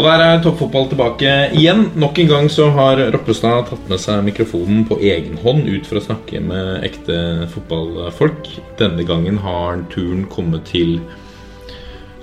Og 0.00 0.06
der 0.08 0.22
er 0.24 0.38
toppfotball 0.40 0.86
tilbake 0.88 1.30
igjen. 1.60 1.82
Nok 2.00 2.16
en 2.22 2.28
gang 2.30 2.46
så 2.48 2.70
har 2.72 3.02
Roppestad 3.12 3.66
tatt 3.68 3.90
med 3.90 4.00
seg 4.00 4.22
mikrofonen 4.24 4.86
på 4.88 4.96
egen 4.96 5.36
hånd 5.42 5.66
ut 5.68 5.84
for 5.84 6.00
å 6.00 6.02
snakke 6.06 6.40
med 6.40 6.86
ekte 6.86 7.18
fotballfolk. 7.52 8.48
Denne 8.80 9.04
gangen 9.04 9.36
har 9.44 9.82
turen 9.92 10.24
kommet 10.32 10.64
til 10.72 11.02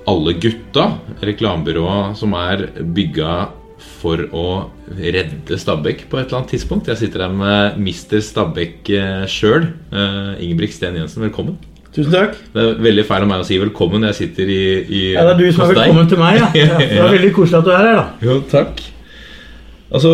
Alle 0.10 0.34
Gutta, 0.42 0.88
reklamebyrået 1.22 2.18
som 2.18 2.34
er 2.40 2.66
bygga 2.98 3.38
for 4.00 4.26
å 4.34 4.48
redde 4.98 5.62
Stabæk 5.62 6.08
på 6.10 6.18
et 6.18 6.32
eller 6.32 6.42
annet 6.42 6.56
tidspunkt. 6.56 6.90
Jeg 6.90 7.04
sitter 7.04 7.28
her 7.28 7.38
med 7.46 7.78
mister 7.78 8.26
Stabæk 8.26 8.90
sjøl. 9.30 9.70
Ingebrigt 9.94 10.80
Sten 10.80 10.98
Jensen, 10.98 11.28
velkommen. 11.30 11.62
Tusen 11.96 12.14
takk. 12.14 12.36
Det 12.54 12.62
er 12.64 12.84
veldig 12.84 13.06
feil 13.08 13.26
av 13.26 13.32
meg 13.32 13.42
å 13.42 13.48
si 13.48 13.58
velkommen. 13.62 14.06
Jeg 14.10 14.18
sitter 14.20 14.52
i, 14.52 14.62
i 14.86 15.02
Ja, 15.16 15.26
Det 15.28 15.34
er 15.36 15.42
du 15.42 15.48
som 15.56 15.66
er 15.66 15.74
velkommen 15.74 16.06
deg. 16.06 16.14
til 16.14 16.22
meg, 16.22 16.40
ja. 16.42 16.52
ja. 16.62 16.78
Det 16.84 17.02
er 17.02 17.16
veldig 17.16 17.34
koselig 17.36 17.60
at 17.60 17.68
du 17.68 17.74
er 17.74 17.90
her, 17.90 18.00
da. 18.00 18.08
Jo, 18.28 18.38
takk. 18.52 18.84
Altså, 19.88 20.14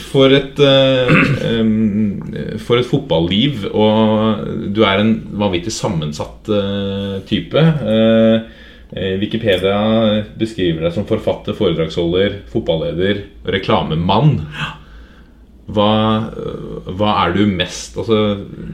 for 0.00 0.32
et 0.32 0.60
uh, 0.60 1.12
um, 1.60 2.32
For 2.64 2.80
et 2.80 2.88
fotballiv, 2.88 3.66
og 3.72 4.72
du 4.72 4.82
er 4.88 5.02
en 5.02 5.14
vanvittig 5.42 5.72
sammensatt 5.74 6.48
uh, 6.52 7.20
type. 7.28 7.64
Eh, 8.92 9.14
Wikipedia 9.16 9.76
beskriver 10.36 10.84
deg 10.84 10.92
som 10.92 11.06
forfatter, 11.08 11.56
foredragsholder, 11.56 12.42
fotballeder 12.52 13.22
og 13.40 13.48
reklamemann. 13.54 14.34
Hva, 15.72 15.92
hva 16.90 17.12
er 17.22 17.36
du 17.36 17.46
mest 17.46 17.94
Altså 17.96 18.16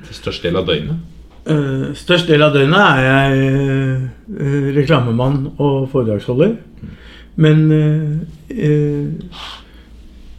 til 0.07 0.17
størst 0.17 0.47
del 0.47 0.57
av 0.59 0.65
døgnet? 0.67 0.97
Uh, 1.49 1.95
størst 1.97 2.29
del 2.29 2.45
av 2.45 2.53
døgnet 2.53 2.77
er 2.77 3.05
jeg 3.07 3.37
uh, 4.37 4.67
reklamemann 4.77 5.47
og 5.57 5.89
foredragsholder. 5.93 6.57
Men 7.41 7.65
uh, 7.73 9.47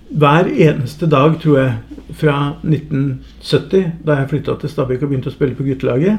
hver 0.09 0.49
eneste 0.49 1.10
dag, 1.10 1.37
tror 1.41 1.57
jeg, 1.60 1.74
fra 2.20 2.35
1970, 2.63 3.91
da 4.05 4.20
jeg 4.20 4.30
flytta 4.32 4.57
til 4.60 4.71
Stabæk 4.71 5.04
og 5.04 5.12
begynte 5.12 5.32
å 5.32 5.35
spille 5.35 5.57
på 5.57 5.65
guttelaget, 5.68 6.18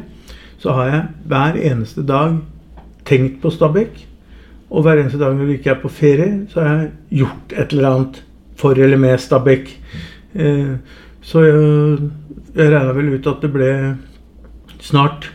så 0.61 0.75
har 0.77 0.91
jeg 0.91 1.03
hver 1.33 1.59
eneste 1.71 2.05
dag 2.07 2.39
tenkt 3.09 3.41
på 3.43 3.51
Stabæk. 3.51 4.07
Og 4.71 4.85
hver 4.87 5.01
eneste 5.01 5.19
dag 5.19 5.35
når 5.35 5.49
jeg 5.49 5.59
ikke 5.59 5.73
er 5.75 5.81
på 5.83 5.91
ferie, 5.91 6.33
så 6.53 6.63
har 6.63 6.75
jeg 6.77 6.91
gjort 7.23 7.55
et 7.57 7.73
eller 7.75 7.89
annet 7.91 8.21
for 8.61 8.79
eller 8.79 9.01
med 9.01 9.19
Stabæk. 9.19 9.73
Eh, 10.35 10.75
så 11.21 11.43
jeg, 11.43 12.11
jeg 12.55 12.71
regna 12.71 12.95
vel 12.95 13.15
ut 13.17 13.27
at 13.27 13.43
det 13.43 13.51
ble 13.55 13.71
snart, 14.81 15.31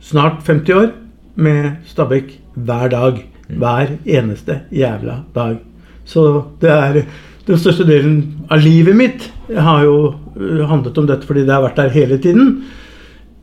snart 0.00 0.42
50 0.46 0.74
år 0.74 0.90
med 1.34 1.70
Stabæk 1.86 2.40
hver 2.54 2.88
dag. 2.88 3.24
Hver 3.48 3.86
eneste 4.04 4.60
jævla 4.72 5.20
dag. 5.34 5.56
Så 6.04 6.42
det 6.60 6.70
er 6.70 7.02
den 7.46 7.58
største 7.58 7.84
delen 7.86 8.46
av 8.50 8.58
livet 8.58 8.96
mitt 8.96 9.28
har 9.54 9.84
jo 9.86 10.14
øh, 10.34 10.64
handlet 10.66 10.98
om 10.98 11.06
dette 11.06 11.28
fordi 11.28 11.44
det 11.46 11.54
har 11.54 11.62
vært 11.62 11.78
der 11.78 11.94
hele 11.94 12.18
tiden. 12.18 12.64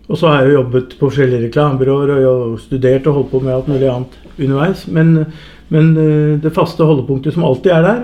Og 0.09 0.19
så 0.19 0.27
har 0.27 0.41
jeg 0.41 0.51
jo 0.51 0.57
jobbet 0.57 0.97
på 0.99 1.07
forskjellige 1.07 1.45
reklamebyråer 1.45 2.11
og 2.11 2.23
jeg 2.23 2.63
studert 2.65 3.07
og 3.07 3.19
holdt 3.19 3.31
på 3.31 3.39
med 3.39 3.53
alt 3.53 3.69
mulig 3.71 3.87
annet 3.87 4.17
underveis. 4.35 4.87
Men, 4.87 5.13
men 5.69 5.95
øh, 5.97 6.43
det 6.43 6.51
faste 6.55 6.83
holdepunktet 6.83 7.33
som 7.33 7.47
alltid 7.47 7.71
er 7.71 7.87
der, 7.87 8.03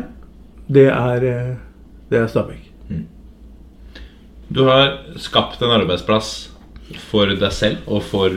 det 0.71 0.87
er, 0.87 1.27
øh, 1.33 1.51
det 2.09 2.21
er 2.21 2.27
Stabæk. 2.27 2.65
Du 4.49 4.63
har 4.65 4.95
skapt 5.19 5.61
en 5.61 5.75
arbeidsplass 5.75 6.48
for 6.97 7.29
deg 7.29 7.51
selv 7.53 7.77
og 7.87 8.03
for 8.03 8.29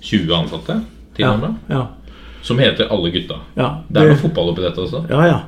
20 0.00 0.34
ansatte, 0.34 0.80
Ja, 1.18 1.32
andre, 1.32 1.54
ja, 1.68 1.86
som 2.42 2.58
heter 2.58 2.86
Alle 2.94 3.10
gutta. 3.10 3.40
ja. 3.56 3.82
Det 3.88 4.02
er 4.02 4.12
noe 4.12 4.20
fotball 4.20 4.52
oppi 4.52 4.62
dette 4.62 4.80
også? 4.84 5.04
Ja, 5.10 5.24
ja. 5.26 5.38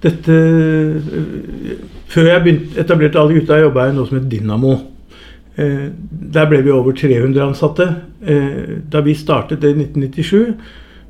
Dette 0.00 0.32
øh, 0.32 1.74
Før 2.08 2.26
jeg 2.30 2.42
begynte, 2.42 2.80
etablerte 2.80 3.18
alle 3.20 3.34
gutta, 3.40 3.58
jobba 3.60 3.84
jeg 3.84 3.92
i 3.92 3.96
noe 3.98 4.08
som 4.08 4.16
het 4.18 4.30
Dynamo. 4.30 4.72
Eh, 5.60 5.90
der 6.34 6.46
ble 6.50 6.62
vi 6.64 6.70
over 6.72 6.92
300 6.96 7.42
ansatte. 7.44 7.86
Eh, 8.22 8.78
da 8.90 9.02
vi 9.04 9.14
startet 9.14 9.60
det 9.62 9.74
i 9.74 9.78
1997, 9.78 10.54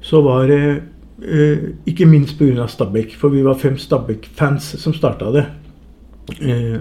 så 0.03 0.21
var 0.25 0.47
det 0.51 0.83
eh, 1.23 1.63
ikke 1.87 2.09
minst 2.11 2.37
pga. 2.39 2.67
Stabæk. 2.69 3.15
For 3.21 3.33
vi 3.33 3.45
var 3.47 3.55
fem 3.61 3.79
Stabæk-fans 3.79 4.75
som 4.83 4.93
starta 4.97 5.31
det. 5.33 5.47
Eh, 6.41 6.51
eh, 6.51 6.81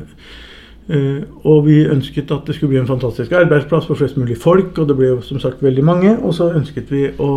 og 0.90 1.68
vi 1.68 1.84
ønsket 1.86 2.32
at 2.34 2.48
det 2.48 2.56
skulle 2.56 2.72
bli 2.72 2.80
en 2.82 2.88
fantastisk 2.90 3.32
arbeidsplass 3.38 3.86
for 3.86 4.00
flest 4.00 4.18
mulig 4.18 4.40
folk, 4.42 4.72
og 4.82 4.88
det 4.90 4.96
ble 4.98 5.12
jo 5.12 5.20
som 5.22 5.38
sagt 5.40 5.62
veldig 5.62 5.84
mange. 5.86 6.16
Og 6.18 6.34
så 6.34 6.48
ønsket 6.58 6.90
vi 6.90 7.04
å 7.22 7.34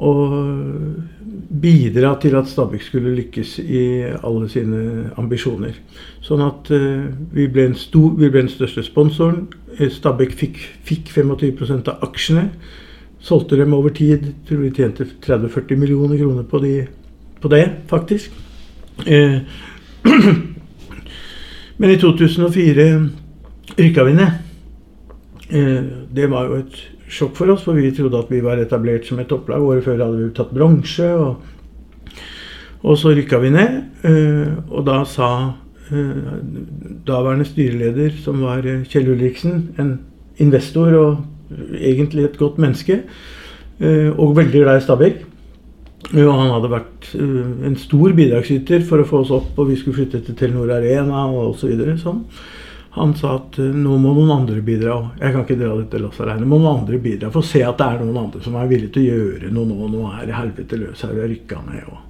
å 0.00 0.12
bidra 1.62 2.14
til 2.20 2.36
at 2.38 2.48
Stabæk 2.48 2.84
skulle 2.86 3.14
lykkes 3.16 3.58
i 3.62 3.82
alle 4.24 4.48
sine 4.50 5.10
ambisjoner. 5.20 5.76
Sånn 6.24 6.42
at 6.44 6.70
eh, 6.72 7.10
vi, 7.34 7.46
ble 7.52 7.68
stor, 7.78 8.14
vi 8.16 8.30
ble 8.30 8.46
den 8.46 8.52
største 8.52 8.84
sponsoren. 8.86 9.44
Eh, 9.76 9.90
Stabæk 9.92 10.32
fikk, 10.38 10.62
fikk 10.88 11.12
25 11.12 11.84
av 11.92 12.06
aksjene. 12.08 12.48
Solgte 13.22 13.58
dem 13.60 13.76
over 13.76 13.94
tid. 13.94 14.32
Tror 14.48 14.64
vi 14.64 14.72
tjente 14.74 15.06
30-40 15.26 15.78
millioner 15.78 16.18
kroner 16.18 16.48
på, 16.48 16.62
de, 16.64 16.74
på 17.42 17.52
det, 17.52 17.66
faktisk. 17.92 18.32
Eh, 19.06 19.42
men 21.78 21.90
i 21.90 21.98
2004 22.00 22.86
rykka 23.78 24.04
vi 24.04 24.12
ned. 24.16 24.38
Eh, 25.50 25.82
det 26.14 26.28
var 26.30 26.48
jo 26.48 26.60
et 26.60 26.78
sjokk 27.12 27.34
for 27.36 27.52
oss, 27.52 27.64
for 27.66 27.76
vi 27.76 27.92
trodde 27.94 28.18
at 28.18 28.30
vi 28.32 28.42
var 28.44 28.60
etablert 28.60 29.06
som 29.08 29.20
et 29.20 29.28
topplag. 29.30 29.62
Året 29.62 29.84
før 29.84 30.04
hadde 30.04 30.20
vi 30.20 30.30
tatt 30.36 30.54
bronse. 30.54 31.08
Og, 31.14 32.14
og 32.82 32.98
så 32.98 33.14
rykka 33.16 33.40
vi 33.42 33.52
ned. 33.54 33.82
eh, 34.04 34.54
Og 34.70 34.86
da 34.86 35.02
sa 35.04 35.28
eh, 35.90 36.38
daværende 37.06 37.48
styreleder, 37.48 38.16
som 38.22 38.42
var 38.42 38.64
Kjell 38.88 39.12
Ulriksen, 39.12 39.68
en 39.78 40.00
investor 40.38 40.96
og 40.96 41.24
egentlig 41.76 42.24
et 42.24 42.38
godt 42.38 42.58
menneske, 42.58 43.02
og 43.82 44.36
veldig 44.36 44.60
glad 44.62 44.78
i 44.78 44.84
Stabæk 44.84 45.31
og 46.12 46.34
han 46.36 46.50
hadde 46.52 46.72
vært 46.72 47.12
eh, 47.16 47.52
en 47.68 47.78
stor 47.80 48.12
bidragsyter 48.16 48.84
for 48.88 49.00
å 49.00 49.06
få 49.08 49.22
oss 49.22 49.32
opp, 49.32 49.54
og 49.56 49.70
vi 49.70 49.78
skulle 49.80 50.02
flytte 50.02 50.20
til 50.26 50.36
Telenor 50.36 50.74
Arena 50.76 51.24
og 51.30 51.54
osv. 51.54 51.72
Sånn. 52.00 52.20
Han 52.98 53.14
sa 53.16 53.38
at 53.38 53.56
eh, 53.62 53.72
nå 53.72 53.96
må 54.00 54.12
noen 54.12 54.34
andre 54.34 54.60
bidra. 54.64 54.98
Jeg 55.20 55.32
kan 55.32 55.46
ikke 55.46 55.58
dra 55.62 55.72
dette 55.78 56.00
lasset 56.02 56.26
alene. 56.26 56.48
Må 56.48 56.60
noen 56.60 56.82
andre 56.82 57.00
bidra 57.00 57.32
for 57.32 57.40
å 57.40 57.48
se 57.48 57.64
at 57.64 57.80
det 57.80 57.88
er 57.88 58.02
noen 58.04 58.24
andre 58.26 58.44
som 58.44 58.58
er 58.60 58.68
villige 58.68 58.92
til 58.98 59.06
å 59.06 59.18
gjøre 59.18 59.52
noe 59.56 59.70
nå. 59.70 59.90
Nå 59.94 60.08
er 60.12 60.28
det 60.28 60.36
helvete 60.36 60.80
løs 60.82 61.04
her, 61.06 61.16
har 61.16 61.32
rykka 61.32 61.62
ned. 61.70 61.88
Og. 61.88 62.08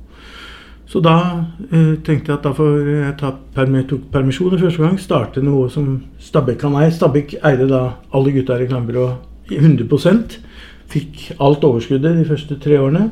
Så 0.92 1.00
da 1.04 1.16
eh, 1.70 1.94
tenkte 2.04 2.32
jeg 2.32 2.38
at 2.40 2.48
da 2.48 2.54
får 2.58 2.90
jeg 2.90 3.16
ta 3.22 3.30
permi 3.54 3.86
tok 3.88 4.08
permisjoner 4.12 4.60
første 4.60 4.82
gang. 4.82 4.98
Starte 5.00 5.44
noe 5.44 5.70
som 5.72 5.94
Stabæk 6.20 6.58
kan 6.64 6.74
eie. 6.82 6.90
Stabæk 6.90 7.38
eide 7.38 7.70
da 7.70 7.84
alle 8.10 8.34
gutta 8.34 8.58
i 8.58 8.66
reklamebyrået 8.66 9.28
100% 9.52 10.40
Fikk 10.92 11.30
alt 11.40 11.62
overskuddet 11.64 12.18
de 12.18 12.24
første 12.28 12.58
tre 12.60 12.76
årene. 12.76 13.06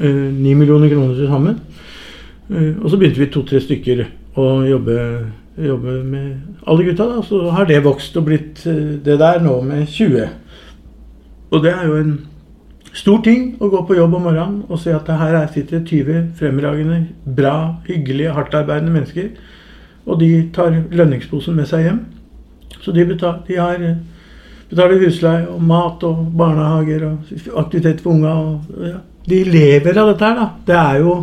Eh, 0.00 0.32
9 0.32 0.54
millioner 0.54 0.88
kroner 0.92 1.14
til 1.14 1.26
sammen. 1.30 1.60
Eh, 2.50 2.74
og 2.82 2.90
så 2.90 2.98
begynte 3.00 3.18
vi 3.22 3.30
to-tre 3.32 3.60
stykker 3.60 4.04
å 4.36 4.46
jobbe, 4.68 4.96
jobbe 5.56 5.94
med 6.04 6.32
alle 6.66 6.84
gutta. 6.84 7.06
da, 7.14 7.22
Så 7.22 7.50
har 7.50 7.64
det 7.64 7.82
vokst 7.84 8.16
og 8.16 8.24
blitt 8.26 8.66
eh, 8.66 8.98
det 9.04 9.18
der 9.18 9.40
nå 9.40 9.60
med 9.64 9.86
20. 9.88 10.28
Og 11.50 11.62
det 11.62 11.72
er 11.72 11.86
jo 11.86 11.94
en 11.96 12.18
stor 12.92 13.22
ting 13.22 13.56
å 13.60 13.68
gå 13.70 13.86
på 13.86 13.96
jobb 13.96 14.14
om 14.14 14.22
morgenen 14.22 14.62
og 14.68 14.78
se 14.78 14.92
at 14.92 15.06
her 15.08 15.34
er- 15.34 15.46
sitter 15.52 15.80
20 15.84 16.32
fremragende, 16.36 17.06
bra, 17.36 17.76
hyggelige, 17.88 18.32
hardtarbeidende 18.32 18.92
mennesker. 18.92 19.28
Og 20.06 20.20
de 20.20 20.50
tar 20.52 20.70
lønningsposen 20.92 21.54
med 21.56 21.66
seg 21.66 21.84
hjem. 21.84 22.00
Så 22.82 22.92
de, 22.92 23.04
betal, 23.04 23.40
de 23.48 23.56
har, 23.56 23.74
eh, 23.74 23.96
betaler 24.70 24.98
husleie 25.04 25.48
og 25.48 25.62
mat 25.62 26.02
og 26.04 26.32
barnehager 26.36 27.04
og 27.06 27.18
aktivitet 27.64 28.00
for 28.00 28.10
unga. 28.12 28.28
Og, 28.28 28.60
ja. 28.80 28.98
De 29.26 29.42
lever 29.44 29.98
av 29.98 30.12
dette 30.12 30.24
her, 30.24 30.38
da. 30.38 30.48
Det 30.66 30.78
er 30.78 31.02
jo 31.02 31.18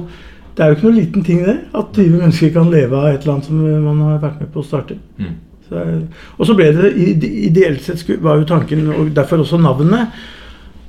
det 0.53 0.61
er 0.61 0.69
jo 0.69 0.75
ikke 0.75 0.85
noen 0.85 0.99
liten 0.99 1.25
ting, 1.25 1.41
det. 1.45 1.55
At 1.73 1.95
20 1.97 2.19
mennesker 2.19 2.51
kan 2.53 2.69
leve 2.69 2.97
av 2.97 3.09
et 3.09 3.23
eller 3.23 3.35
annet 3.35 3.49
som 3.49 3.61
man 3.87 4.01
har 4.05 4.21
vært 4.21 4.43
med 4.43 4.51
på 4.53 4.61
å 4.61 4.67
starte. 4.67 4.99
Mm. 5.17 5.33
Så, 5.69 5.83
og 6.37 6.45
så 6.45 6.55
ble 6.57 6.67
det 6.75 6.91
ideelt 7.47 7.81
sett 7.81 8.03
var 8.21 8.37
jo 8.37 8.49
tanken, 8.49 8.85
og 8.93 9.13
derfor 9.15 9.41
også 9.41 9.57
navnet, 9.61 10.13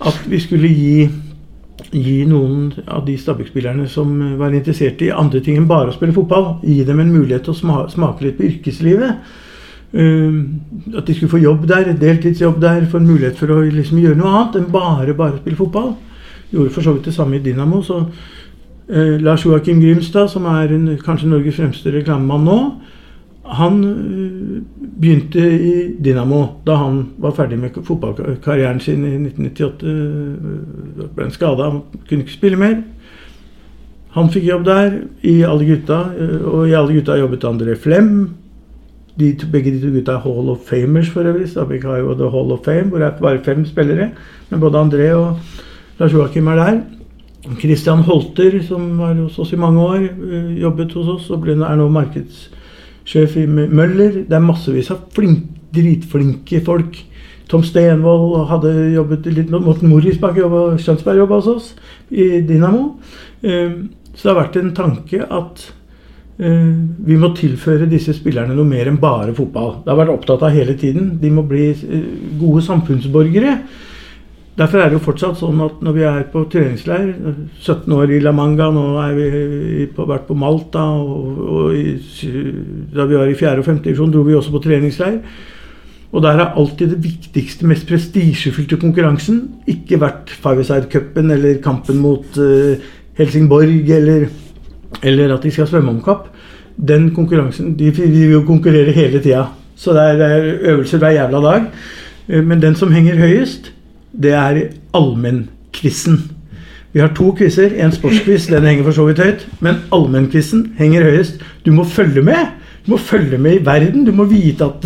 at 0.04 0.26
vi 0.28 0.40
skulle 0.42 0.68
gi, 0.68 1.06
gi 1.94 2.18
noen 2.28 2.74
av 2.84 3.06
de 3.06 3.16
Stabæk-spillerne 3.16 3.86
som 3.88 4.12
var 4.40 4.52
interessert 4.52 5.00
i 5.06 5.12
andre 5.14 5.40
ting 5.40 5.56
enn 5.56 5.70
bare 5.70 5.92
å 5.92 5.96
spille 5.96 6.16
fotball, 6.16 6.58
gi 6.66 6.82
dem 6.84 7.00
en 7.00 7.14
mulighet 7.14 7.46
til 7.46 7.54
å 7.54 7.60
sma, 7.62 7.80
smake 7.88 8.26
litt 8.26 8.36
på 8.40 8.48
yrkeslivet. 8.50 9.40
Um, 9.94 10.40
at 10.90 11.06
de 11.06 11.14
skulle 11.14 11.30
få 11.30 11.38
jobb 11.38 11.68
der, 11.70 11.92
deltidsjobb 11.96 12.58
der, 12.60 12.84
få 12.90 12.98
en 12.98 13.08
mulighet 13.08 13.38
for 13.38 13.54
å 13.54 13.62
liksom 13.62 14.02
gjøre 14.02 14.18
noe 14.18 14.32
annet 14.34 14.58
enn 14.58 14.72
bare, 14.74 15.14
bare 15.16 15.38
spille 15.38 15.60
fotball. 15.60 15.94
Gjorde 16.54 16.70
for 16.70 16.86
så 16.86 16.94
vidt 16.94 17.10
det 17.10 17.14
samme 17.14 17.36
i 17.36 17.44
Dynamo. 17.44 17.82
så 17.82 18.04
Eh, 18.88 19.20
Lars 19.20 19.46
Joakim 19.46 19.80
Grimstad, 19.80 20.28
som 20.28 20.44
er 20.44 20.68
en, 20.74 20.90
kanskje 21.00 21.28
Norges 21.30 21.56
fremste 21.56 21.88
reklamemann 21.92 22.44
nå, 22.44 22.56
han 23.56 23.78
eh, 23.88 24.58
begynte 25.00 25.40
i 25.40 25.72
Dynamo 26.04 26.42
da 26.66 26.76
han 26.82 26.98
var 27.16 27.32
ferdig 27.32 27.58
med 27.62 27.78
fotballkarrieren 27.80 28.80
sin 28.84 29.06
i 29.08 29.14
1998. 29.16 29.88
eh, 29.88 31.08
ble 31.16 31.24
han 31.24 31.32
skada, 31.32 31.70
kunne 32.08 32.26
ikke 32.26 32.36
spille 32.36 32.60
mer. 32.60 32.76
Han 34.18 34.28
fikk 34.30 34.44
jobb 34.50 34.68
der, 34.68 35.00
i 35.22 35.40
Alle 35.48 35.64
gutta. 35.64 36.02
eh, 36.20 36.44
Og 36.44 36.68
i 36.68 36.76
Alle 36.76 36.92
gutta 36.92 37.16
jobbet 37.16 37.44
André 37.44 37.74
Flem. 37.76 38.34
De, 39.18 39.32
begge 39.52 39.70
de 39.72 39.80
to 39.80 39.94
gutta 39.94 40.12
er 40.12 40.24
Hall 40.26 40.50
of 40.50 40.58
Famers 40.68 41.08
for 41.08 41.24
øvrig. 41.24 41.48
Stabæk 41.48 41.84
har 41.84 41.98
jo 41.98 42.14
The 42.14 42.30
Hall 42.30 42.52
of 42.52 42.64
Fame, 42.64 42.90
hvor 42.90 42.98
det 42.98 43.06
er 43.06 43.20
bare 43.20 43.44
fem 43.44 43.64
spillere. 43.64 44.10
Men 44.50 44.60
både 44.60 44.78
André 44.78 45.12
og 45.14 45.38
Lars 45.98 46.12
Joakim 46.12 46.48
er 46.50 46.58
der. 46.58 46.78
Christian 47.60 48.00
Holter, 48.06 48.56
som 48.64 48.96
var 48.98 49.14
hos 49.18 49.38
oss 49.38 49.52
i 49.52 49.56
mange 49.60 49.80
år, 49.80 50.04
eh, 50.08 50.54
jobbet 50.62 50.92
hos 50.96 51.08
oss 51.08 51.30
og 51.30 51.46
er 51.48 51.76
nå 51.76 51.88
markedssjef 51.92 53.36
i 53.36 53.46
Møller. 53.46 54.24
Det 54.24 54.32
er 54.32 54.40
massevis 54.40 54.90
av 54.90 55.04
flink, 55.12 55.44
dritflinke 55.72 56.64
folk. 56.64 56.96
Tom 57.48 57.62
Stenvold 57.62 58.48
hadde 58.48 58.94
jobbet 58.94 59.26
litt 59.26 59.50
Morten 59.50 59.90
Morisbakk 59.90 60.38
og 60.42 60.80
Skjønsberg 60.80 61.18
jobba 61.18 61.34
hos 61.34 61.46
oss 61.46 61.74
i 62.10 62.40
Dynamo. 62.40 62.96
Eh, 63.42 63.70
Så 64.14 64.28
det 64.28 64.34
har 64.36 64.44
vært 64.44 64.56
en 64.56 64.74
tanke 64.74 65.26
at 65.28 65.72
eh, 66.38 66.72
vi 67.04 67.16
må 67.16 67.34
tilføre 67.34 67.88
disse 67.90 68.14
spillerne 68.14 68.54
noe 68.54 68.64
mer 68.64 68.86
enn 68.86 68.96
bare 68.96 69.34
fotball. 69.34 69.82
Det 69.82 69.90
har 69.90 69.98
vært 69.98 70.14
opptatt 70.14 70.42
av 70.42 70.54
hele 70.54 70.74
tiden. 70.74 71.18
De 71.20 71.30
må 71.30 71.42
bli 71.42 71.74
gode 72.38 72.62
samfunnsborgere. 72.62 73.58
Derfor 74.54 74.78
er 74.78 74.90
det 74.90 75.00
jo 75.00 75.02
fortsatt 75.02 75.40
sånn 75.40 75.58
at 75.64 75.80
når 75.82 75.94
vi 75.96 76.02
er 76.06 76.20
på 76.30 76.44
treningsleir, 76.50 77.08
17 77.58 77.90
år 77.96 78.12
i 78.14 78.20
La 78.22 78.30
Manga, 78.30 78.68
nå 78.70 78.84
har 79.00 79.16
vi 79.16 79.88
på, 79.90 80.06
vært 80.06 80.28
på 80.28 80.36
Malta, 80.38 80.84
og, 80.94 81.40
og 81.42 81.74
i, 81.74 81.96
da 82.94 83.08
vi 83.10 83.18
var 83.18 83.32
i 83.32 83.34
4. 83.34 83.56
og 83.58 83.66
5. 83.66 83.80
divisjon, 83.88 84.12
dro 84.14 84.22
vi 84.28 84.36
også 84.38 84.54
på 84.54 84.62
treningsleir. 84.62 85.18
Og 86.14 86.22
der 86.22 86.38
har 86.38 86.54
alltid 86.54 86.92
det 86.94 87.00
viktigste, 87.02 87.66
mest 87.66 87.88
prestisjefylte 87.90 88.78
konkurransen 88.78 89.40
ikke 89.66 89.98
vært 89.98 90.30
Five-A-Side-cupen 90.30 91.34
eller 91.34 91.58
kampen 91.64 91.98
mot 91.98 92.38
uh, 92.38 92.78
Helsingborg 93.18 93.90
eller, 93.90 94.28
eller 95.02 95.34
at 95.34 95.42
de 95.42 95.50
skal 95.50 95.66
svømme 95.66 95.96
om 95.96 96.02
kapp. 96.04 96.28
Den 96.78 97.10
konkurransen 97.14 97.74
De 97.78 97.90
de 97.90 98.06
vil 98.06 98.36
jo 98.36 98.44
konkurrere 98.46 98.94
hele 98.94 99.18
tida. 99.18 99.48
Så 99.74 99.90
det 99.94 100.06
er, 100.12 100.16
det 100.18 100.30
er 100.30 100.70
øvelser 100.74 101.02
hver 101.02 101.18
jævla 101.18 101.40
dag. 101.42 101.66
Eh, 102.28 102.44
Men 102.44 102.62
den 102.62 102.74
som 102.78 102.92
henger 102.94 103.18
høyest, 103.18 103.72
det 104.22 104.32
er 104.38 104.60
allmennquizen. 104.94 106.20
Vi 106.94 107.00
har 107.02 107.10
to 107.16 107.32
quizer. 107.34 107.72
En 107.82 107.92
sportsquiz, 107.92 108.46
den 108.46 108.66
henger 108.68 108.86
for 108.86 108.94
så 108.94 109.08
vidt 109.08 109.22
høyt. 109.22 109.46
Men 109.64 109.80
allmennquizen 109.94 110.68
henger 110.78 111.08
høyest. 111.08 111.42
Du 111.66 111.72
må 111.74 111.84
følge 111.90 112.22
med. 112.22 112.52
Du 112.86 112.92
må 112.92 112.98
følge 113.00 113.38
med 113.38 113.56
i 113.56 113.64
verden. 113.66 114.04
Du 114.06 114.12
må 114.12 114.28
vite 114.30 114.68
at 114.68 114.84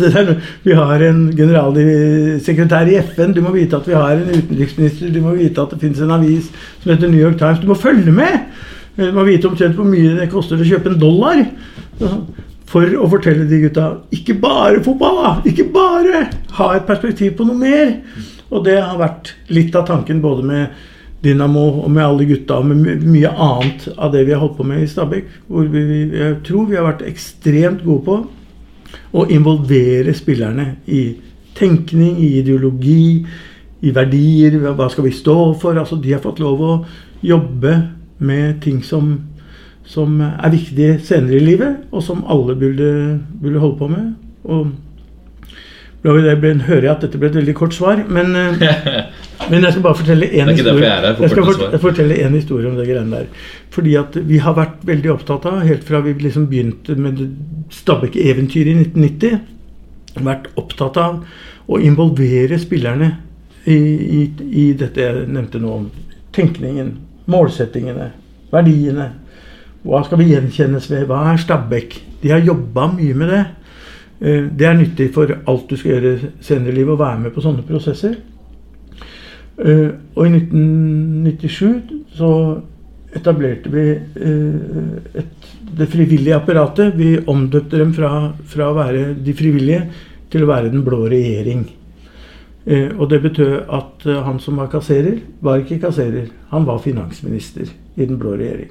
vi 0.63 0.73
har 0.73 1.03
en 1.05 1.27
generalsekretær 1.37 2.89
i 2.89 2.97
FN. 3.11 3.35
Du 3.35 3.43
må 3.45 3.53
vite 3.53 3.77
at 3.77 3.87
vi 3.87 3.93
har 3.93 4.15
en 4.15 4.31
utenriksminister. 4.33 5.13
Du 5.13 5.21
må 5.21 5.35
vite 5.37 5.61
at 5.61 5.75
det 5.75 5.81
finnes 5.83 6.01
en 6.01 6.15
avis 6.15 6.49
som 6.81 6.93
heter 6.93 7.11
New 7.11 7.21
York 7.21 7.37
Times. 7.37 7.61
Du 7.61 7.67
må 7.69 7.77
følge 7.77 8.11
med! 8.11 8.49
Du 8.97 9.13
må 9.15 9.23
vite 9.23 9.47
omtrent 9.47 9.77
hvor 9.77 9.87
mye 9.87 10.15
det 10.17 10.31
koster 10.31 10.59
å 10.59 10.65
kjøpe 10.65 10.89
en 10.91 10.99
dollar. 10.99 11.45
For 12.69 12.97
å 12.99 13.05
fortelle 13.11 13.45
de 13.49 13.61
gutta 13.67 13.85
ikke 14.15 14.35
bare 14.41 14.81
fotball, 14.85 15.21
da! 15.21 15.31
Ikke 15.49 15.69
bare! 15.73 16.25
Ha 16.57 16.73
et 16.75 16.89
perspektiv 16.89 17.37
på 17.37 17.47
noe 17.47 17.57
mer. 17.59 17.93
Og 18.49 18.63
det 18.65 18.79
har 18.81 18.97
vært 18.99 19.33
litt 19.53 19.75
av 19.77 19.85
tanken 19.89 20.21
både 20.23 20.45
med 20.45 20.79
Dynamo 21.23 21.65
og 21.83 21.89
med 21.91 22.03
alle 22.05 22.25
gutta 22.29 22.61
og 22.61 22.69
med 22.69 23.03
mye 23.03 23.29
annet 23.29 23.89
av 23.97 24.13
det 24.13 24.23
vi 24.25 24.33
har 24.33 24.41
holdt 24.41 24.57
på 24.57 24.67
med 24.67 24.83
i 24.83 24.89
Stabæk. 24.89 25.31
Hvor 25.47 25.67
vi, 25.73 25.83
jeg 26.15 26.37
tror 26.47 26.69
vi 26.69 26.77
har 26.79 26.87
vært 26.87 27.05
ekstremt 27.09 27.83
gode 27.85 28.05
på 28.07 28.19
å 29.19 29.25
involvere 29.29 30.15
spillerne 30.17 30.71
i 30.87 31.03
tenkning, 31.59 32.15
i 32.23 32.37
ideologi, 32.39 33.25
i 33.83 33.93
verdier. 33.95 34.57
Hva 34.63 34.89
skal 34.91 35.09
vi 35.09 35.15
stå 35.15 35.37
for? 35.59 35.77
Altså, 35.79 35.99
de 35.99 36.15
har 36.15 36.23
fått 36.23 36.41
lov 36.43 36.63
å 36.63 36.73
jobbe 37.25 37.75
med 38.23 38.61
ting 38.63 38.79
som, 38.83 39.11
som 39.87 40.21
er 40.23 40.55
viktige 40.55 40.99
senere 41.03 41.39
i 41.39 41.43
livet, 41.43 41.83
og 41.91 42.03
som 42.03 42.23
alle 42.27 42.55
burde, 42.59 42.91
burde 43.41 43.63
holde 43.63 43.79
på 43.79 43.91
med. 43.91 44.13
Og 44.47 44.71
ble- 46.03 46.53
hører 46.63 46.85
jeg 46.87 46.91
at 46.93 47.01
dette 47.03 47.19
ble 47.19 47.27
et 47.29 47.35
veldig 47.35 47.53
kort 47.57 47.73
svar, 47.75 48.01
men, 48.07 48.29
eh, 48.35 48.61
men 49.51 49.63
jeg 49.65 49.71
skal 49.75 49.83
bare 49.83 49.99
fortelle 49.99 50.29
én 50.31 50.51
historie. 50.53 50.85
jeg 50.85 51.01
her, 51.03 51.15
for 51.15 51.23
Jeg 51.25 51.31
skal 51.33 51.47
fort- 51.49 51.79
fortelle 51.83 52.19
en 52.25 52.33
historie 52.37 52.69
om 52.69 52.77
det 52.79 52.87
greiene 52.87 53.11
der. 53.11 53.25
Fordi 53.75 53.95
at 53.99 54.15
vi 54.29 54.37
har 54.45 54.55
vært 54.57 54.85
veldig 54.87 55.11
opptatt 55.13 55.45
av, 55.51 55.59
helt 55.67 55.83
fra 55.83 55.99
vi 56.05 56.13
liksom 56.23 56.47
begynte 56.51 56.95
med 56.95 57.19
Stabæk-eventyret 57.75 58.71
i 58.71 58.77
1990, 58.85 59.39
vært 60.25 60.47
opptatt 60.59 60.97
av 60.97 61.19
å 61.69 61.79
involvere 61.85 62.57
spillerne 62.59 63.11
i, 63.69 63.75
i, 63.75 64.21
i 64.49 64.73
dette 64.73 65.03
jeg 65.03 65.27
nevnte 65.29 65.59
nå 65.61 65.73
om 65.81 65.89
tenkningen, 66.33 66.95
målsettingene, 67.29 68.11
verdiene. 68.51 69.11
Hva 69.85 70.01
skal 70.07 70.19
vi 70.23 70.31
gjenkjennes 70.33 70.87
ved? 70.91 71.05
Hva 71.07 71.21
er 71.33 71.37
Stabæk? 71.43 71.99
De 72.23 72.31
har 72.33 72.41
jobba 72.43 72.87
mye 72.97 73.15
med 73.15 73.29
det. 73.31 73.43
Eh, 74.21 74.45
Det 74.51 74.67
er 74.67 74.75
nyttig 74.75 75.13
for 75.15 75.31
alt 75.47 75.69
du 75.69 75.77
skal 75.77 75.95
gjøre 75.95 76.31
senere 76.43 76.73
i 76.73 76.79
livet, 76.79 76.93
å 76.93 76.99
være 76.99 77.23
med 77.23 77.33
på 77.33 77.43
sånne 77.43 77.63
prosesser. 77.67 78.17
Eh, 79.57 79.89
Og 80.15 80.25
i 80.25 80.29
1997 80.29 82.05
så 82.17 82.61
etablerte 83.15 83.71
vi 83.71 83.85
eh, 83.89 85.19
et, 85.23 85.49
det 85.77 85.87
frivillige 85.87 86.35
apparatet. 86.35 86.95
Vi 86.97 87.17
omdøpte 87.27 87.79
dem 87.79 87.93
fra, 87.93 88.33
fra 88.43 88.69
å 88.69 88.75
være 88.75 89.13
de 89.15 89.33
frivillige 89.33 89.87
til 90.29 90.43
å 90.43 90.49
være 90.49 90.71
Den 90.71 90.83
blå 90.83 91.07
regjering. 91.09 91.67
Og 92.99 93.09
det 93.09 93.21
betød 93.23 93.63
at 93.71 94.03
han 94.25 94.37
som 94.39 94.59
var 94.59 94.67
kasserer, 94.69 95.15
var 95.41 95.57
ikke 95.57 95.79
kasserer. 95.79 96.27
Han 96.51 96.67
var 96.67 96.77
finansminister 96.83 97.65
i 97.97 98.05
Den 98.05 98.19
blå 98.19 98.35
regjering. 98.37 98.69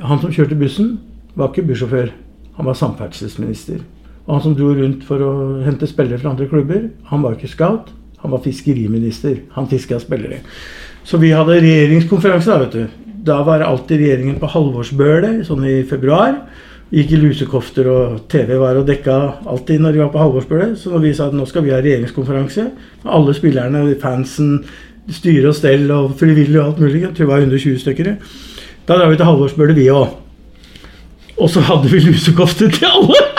Han 0.00 0.20
som 0.22 0.32
kjørte 0.32 0.56
bussen, 0.56 1.00
var 1.34 1.50
ikke 1.50 1.66
bussjåfør. 1.68 2.14
Han 2.56 2.66
var 2.66 2.78
samferdselsminister. 2.78 3.82
Og 4.26 4.36
han 4.36 4.44
som 4.44 4.54
dro 4.54 4.70
rundt 4.76 5.02
for 5.06 5.22
å 5.24 5.32
hente 5.64 5.88
spillere 5.90 6.20
fra 6.22 6.32
andre 6.32 6.46
klubber, 6.50 6.88
han 7.10 7.24
var 7.24 7.34
ikke 7.36 7.50
scout. 7.50 7.90
Han 8.22 8.30
var 8.30 8.42
fiskeriminister. 8.44 9.40
Han 9.56 9.66
fiska 9.70 9.98
spillere. 10.00 10.42
Så 11.04 11.18
vi 11.18 11.32
hadde 11.34 11.58
regjeringskonferanse 11.58 12.52
da, 12.52 12.58
vet 12.62 12.76
du. 12.76 13.08
Da 13.26 13.40
var 13.46 13.64
alltid 13.66 14.02
regjeringen 14.02 14.38
på 14.38 14.50
halvårsbølet, 14.50 15.42
sånn 15.46 15.66
i 15.66 15.80
februar. 15.90 16.36
Gikk 16.92 17.14
i 17.16 17.18
lusekofter, 17.18 17.88
og 17.90 18.22
TV 18.30 18.54
var 18.60 18.78
og 18.78 18.86
dekka 18.86 19.18
alltid 19.48 19.82
når 19.82 19.96
de 19.96 20.02
var 20.04 20.14
på 20.14 20.22
halvårsbølet. 20.22 20.78
Så 20.78 20.92
når 20.94 21.04
vi 21.06 21.12
sa 21.18 21.26
at 21.30 21.36
nå 21.36 21.46
skal 21.50 21.66
vi 21.66 21.74
ha 21.74 21.82
regjeringskonferanse, 21.82 22.68
alle 23.18 23.34
spillerne, 23.34 23.84
fansen, 24.02 24.60
styre 25.10 25.50
og 25.50 25.58
stell 25.58 25.90
og 25.90 26.14
frivillige 26.20 26.60
og 26.60 26.72
alt 26.72 26.82
mulig, 26.84 27.02
jeg 27.02 27.14
tror 27.16 27.26
det 27.26 27.32
var 27.32 27.46
120 27.48 27.82
stykker, 27.82 28.14
da 28.86 28.98
drar 28.98 29.10
vi 29.10 29.18
til 29.18 29.30
halvårsbølet, 29.32 29.78
vi 29.78 29.90
òg. 29.90 30.18
Og 31.42 31.50
så 31.50 31.62
hadde 31.66 31.90
vi 31.90 32.06
lusekofter 32.06 32.70
til 32.70 32.90
alle! 32.92 33.31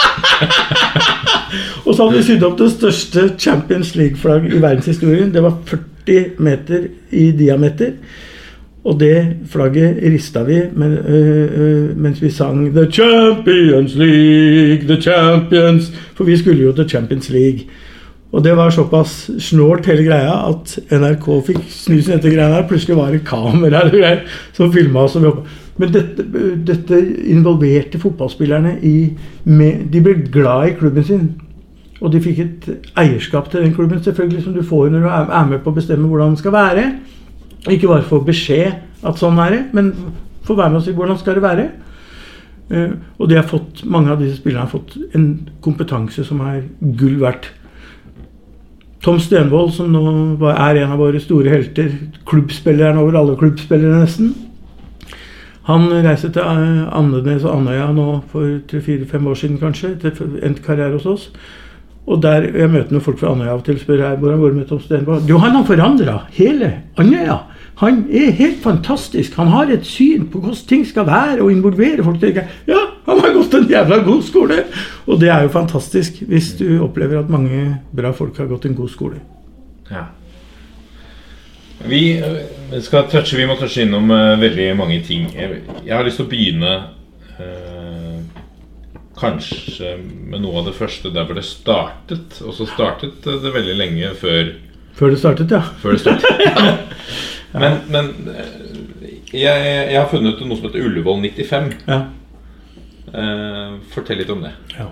Og 1.85 1.95
så 1.95 2.03
hadde 2.03 2.17
vi 2.17 2.25
sydd 2.27 2.45
opp 2.47 2.59
det 2.59 2.71
største 2.73 3.29
Champions 3.39 3.95
League-flagg 3.95 4.49
i 4.49 4.61
verdenshistorien. 4.61 5.33
Det 5.33 5.43
var 5.43 5.57
40 5.69 6.43
meter 6.43 6.87
i 7.11 7.31
diameter. 7.37 7.97
Og 8.83 8.99
det 8.99 9.47
flagget 9.47 10.01
rista 10.03 10.43
vi 10.43 10.57
men, 10.75 10.91
øh, 10.91 11.51
øh, 11.55 11.97
mens 11.97 12.21
vi 12.21 12.29
sang 12.29 12.75
The 12.75 12.91
Champions 12.91 13.95
League, 13.95 14.83
The 14.87 15.01
Champions 15.01 15.91
For 16.15 16.23
vi 16.23 16.37
skulle 16.37 16.63
jo 16.63 16.71
til 16.71 16.89
Champions 16.89 17.29
League. 17.29 17.59
Og 18.33 18.43
det 18.43 18.57
var 18.57 18.69
såpass 18.69 19.29
snålt 19.39 19.85
hele 19.85 20.03
greia 20.03 20.33
at 20.49 20.79
NRK 20.91 21.27
fikk 21.47 21.59
snu 21.69 21.99
seg 22.01 22.17
dette 22.17 22.31
greia 22.33 22.49
der. 22.49 22.67
Plutselig 22.67 22.97
var 22.97 23.11
det 23.13 23.21
kamera 23.27 23.83
eller 23.83 23.93
greier 23.93 24.23
som 24.57 24.73
filma 24.73 25.05
oss. 25.05 25.15
og 25.15 25.21
vi 25.21 25.29
hoppet. 25.29 25.51
Men 25.81 25.93
dette, 25.93 26.25
dette 26.67 26.99
involverte 27.33 28.01
fotballspillerne 28.01 28.75
i 28.85 28.97
med, 29.43 29.87
De 29.91 30.01
ble 30.05 30.19
glad 30.31 30.67
i 30.67 30.75
klubben 30.77 31.07
sin. 31.07 31.31
Og 32.03 32.11
de 32.13 32.21
fikk 32.21 32.39
et 32.43 32.67
eierskap 32.99 33.49
til 33.49 33.63
den 33.63 33.73
klubben 33.73 34.03
selvfølgelig 34.03 34.43
som 34.43 34.53
du 34.53 34.63
får 34.65 34.91
når 34.91 35.05
du 35.05 35.09
er 35.09 35.47
med 35.49 35.63
på 35.63 35.71
å 35.71 35.77
bestemme 35.77 36.09
hvordan 36.09 36.33
den 36.33 36.41
skal 36.41 36.55
være. 36.55 36.83
Ikke 37.71 37.87
bare 37.87 38.05
få 38.05 38.19
beskjed 38.25 38.73
at 39.07 39.19
sånn 39.19 39.39
er 39.39 39.55
det, 39.55 39.63
men 39.75 39.93
få 40.43 40.57
være 40.59 40.73
med 40.73 40.81
og 40.81 40.85
si 40.85 40.95
hvordan 40.95 41.19
skal 41.21 41.39
det 41.39 41.45
være. 41.45 41.67
Eh, 42.73 42.95
og 43.19 43.29
de 43.31 43.39
har 43.39 43.47
fått, 43.47 43.83
mange 43.87 44.11
av 44.11 44.21
disse 44.21 44.39
spillerne 44.39 44.67
har 44.67 44.71
fått 44.71 44.97
en 45.15 45.27
kompetanse 45.63 46.25
som 46.27 46.41
er 46.43 46.63
gull 46.99 47.19
verdt. 47.23 47.49
Tom 49.03 49.19
Stenvold, 49.19 49.73
som 49.75 49.91
nå 49.91 50.03
er 50.53 50.79
en 50.79 50.93
av 50.95 51.01
våre 51.01 51.19
store 51.19 51.51
helter, 51.51 51.91
klubbspilleren 52.29 52.99
over 53.01 53.17
alle 53.19 53.35
klubbspillere 53.39 53.99
nesten. 53.99 54.31
Han 55.69 55.87
reiste 56.03 56.29
til 56.33 56.43
eh, 56.43 56.95
Andenes 56.97 57.45
og 57.47 57.57
Andøya 57.57 57.91
nå 57.95 58.07
for 58.31 58.57
tre-fire-fem 58.67 59.27
år 59.31 59.37
siden 59.39 59.59
kanskje, 59.61 59.95
til 60.01 60.39
endt 60.43 60.63
karriere 60.65 60.97
hos 60.97 61.05
oss. 61.07 61.29
Og 62.03 62.19
der 62.23 62.49
jeg 62.49 62.67
møter 62.67 62.91
noen 62.91 63.03
folk 63.03 63.21
fra 63.21 63.31
Andøya 63.31 63.53
av 63.53 63.61
og 63.61 63.67
til 63.67 63.77
spør 63.79 64.01
jeg 64.03 64.19
hvordan 64.19 64.41
går 64.41 64.51
det 64.51 64.59
med 64.59 64.67
Tom 64.67 64.81
Stenvold. 64.83 65.29
Jo, 65.29 65.37
han 65.39 65.55
har 65.55 65.67
forandra 65.69 66.17
hele 66.35 66.71
Andøya. 66.99 67.37
Han 67.79 68.03
er 68.11 68.33
helt 68.35 68.59
fantastisk. 68.63 69.37
Han 69.39 69.53
har 69.53 69.71
et 69.71 69.87
syn 69.87 70.27
på 70.31 70.41
hvordan 70.43 70.67
ting 70.67 70.83
skal 70.87 71.07
være, 71.07 71.39
og 71.41 71.51
involvere 71.51 72.03
folk. 72.03 72.19
Tenker 72.21 72.51
Ja, 72.67 72.81
han 73.07 73.23
har 73.23 73.33
gått 73.35 73.55
en 73.57 73.69
jævla 73.71 74.01
god 74.03 74.21
skole! 74.23 74.59
Og 75.07 75.19
det 75.19 75.31
er 75.31 75.47
jo 75.47 75.53
fantastisk 75.55 76.19
hvis 76.27 76.53
du 76.59 76.67
opplever 76.83 77.23
at 77.23 77.31
mange 77.31 77.79
bra 77.95 78.11
folk 78.11 78.37
har 78.37 78.51
gått 78.51 78.67
en 78.67 78.75
god 78.75 78.91
skole. 78.91 79.23
Ja. 79.91 80.05
Vi, 81.85 82.23
Vi 82.71 82.81
skal 82.81 83.09
touche, 83.09 83.37
vi 83.37 83.45
må 83.47 83.55
touche 83.59 83.83
innom 83.83 84.11
uh, 84.11 84.39
veldig 84.39 84.69
mange 84.79 85.01
ting. 85.05 85.27
Jeg, 85.35 85.61
jeg, 85.83 85.91
har 85.91 86.05
lyst 86.07 86.19
til 86.21 86.25
å 86.25 86.31
begynne 86.31 86.71
uh, 87.39 88.21
kanskje 89.19 89.97
med 89.99 90.41
noe 90.45 90.61
av 90.61 90.69
det 90.69 90.77
første 90.77 91.11
der 91.13 91.27
hvor 91.27 91.37
det 91.37 91.45
startet. 91.47 92.39
Og 92.45 92.55
så 92.55 92.69
startet 92.71 93.27
det 93.27 93.53
veldig 93.53 93.77
lenge 93.79 94.13
før 94.19 94.55
Før 94.93 95.09
det 95.09 95.19
startet, 95.19 95.51
ja. 95.51 95.61
Før 95.81 95.95
det 95.95 96.03
startet, 96.03 96.41
ja. 96.47 96.65
Men, 97.53 97.79
men 97.93 98.11
jeg, 99.33 99.43
jeg, 99.43 99.97
har 99.97 100.09
funnet 100.09 100.41
noe 100.41 100.57
som 100.57 100.67
heter 100.67 100.85
Ullevål 100.87 101.23
95. 101.27 101.71
Ja. 101.89 102.03
Uh, 103.13 103.79
fortell 103.93 104.21
litt 104.23 104.31
om 104.33 104.45
det. 104.45 104.53
Ja. 104.77 104.87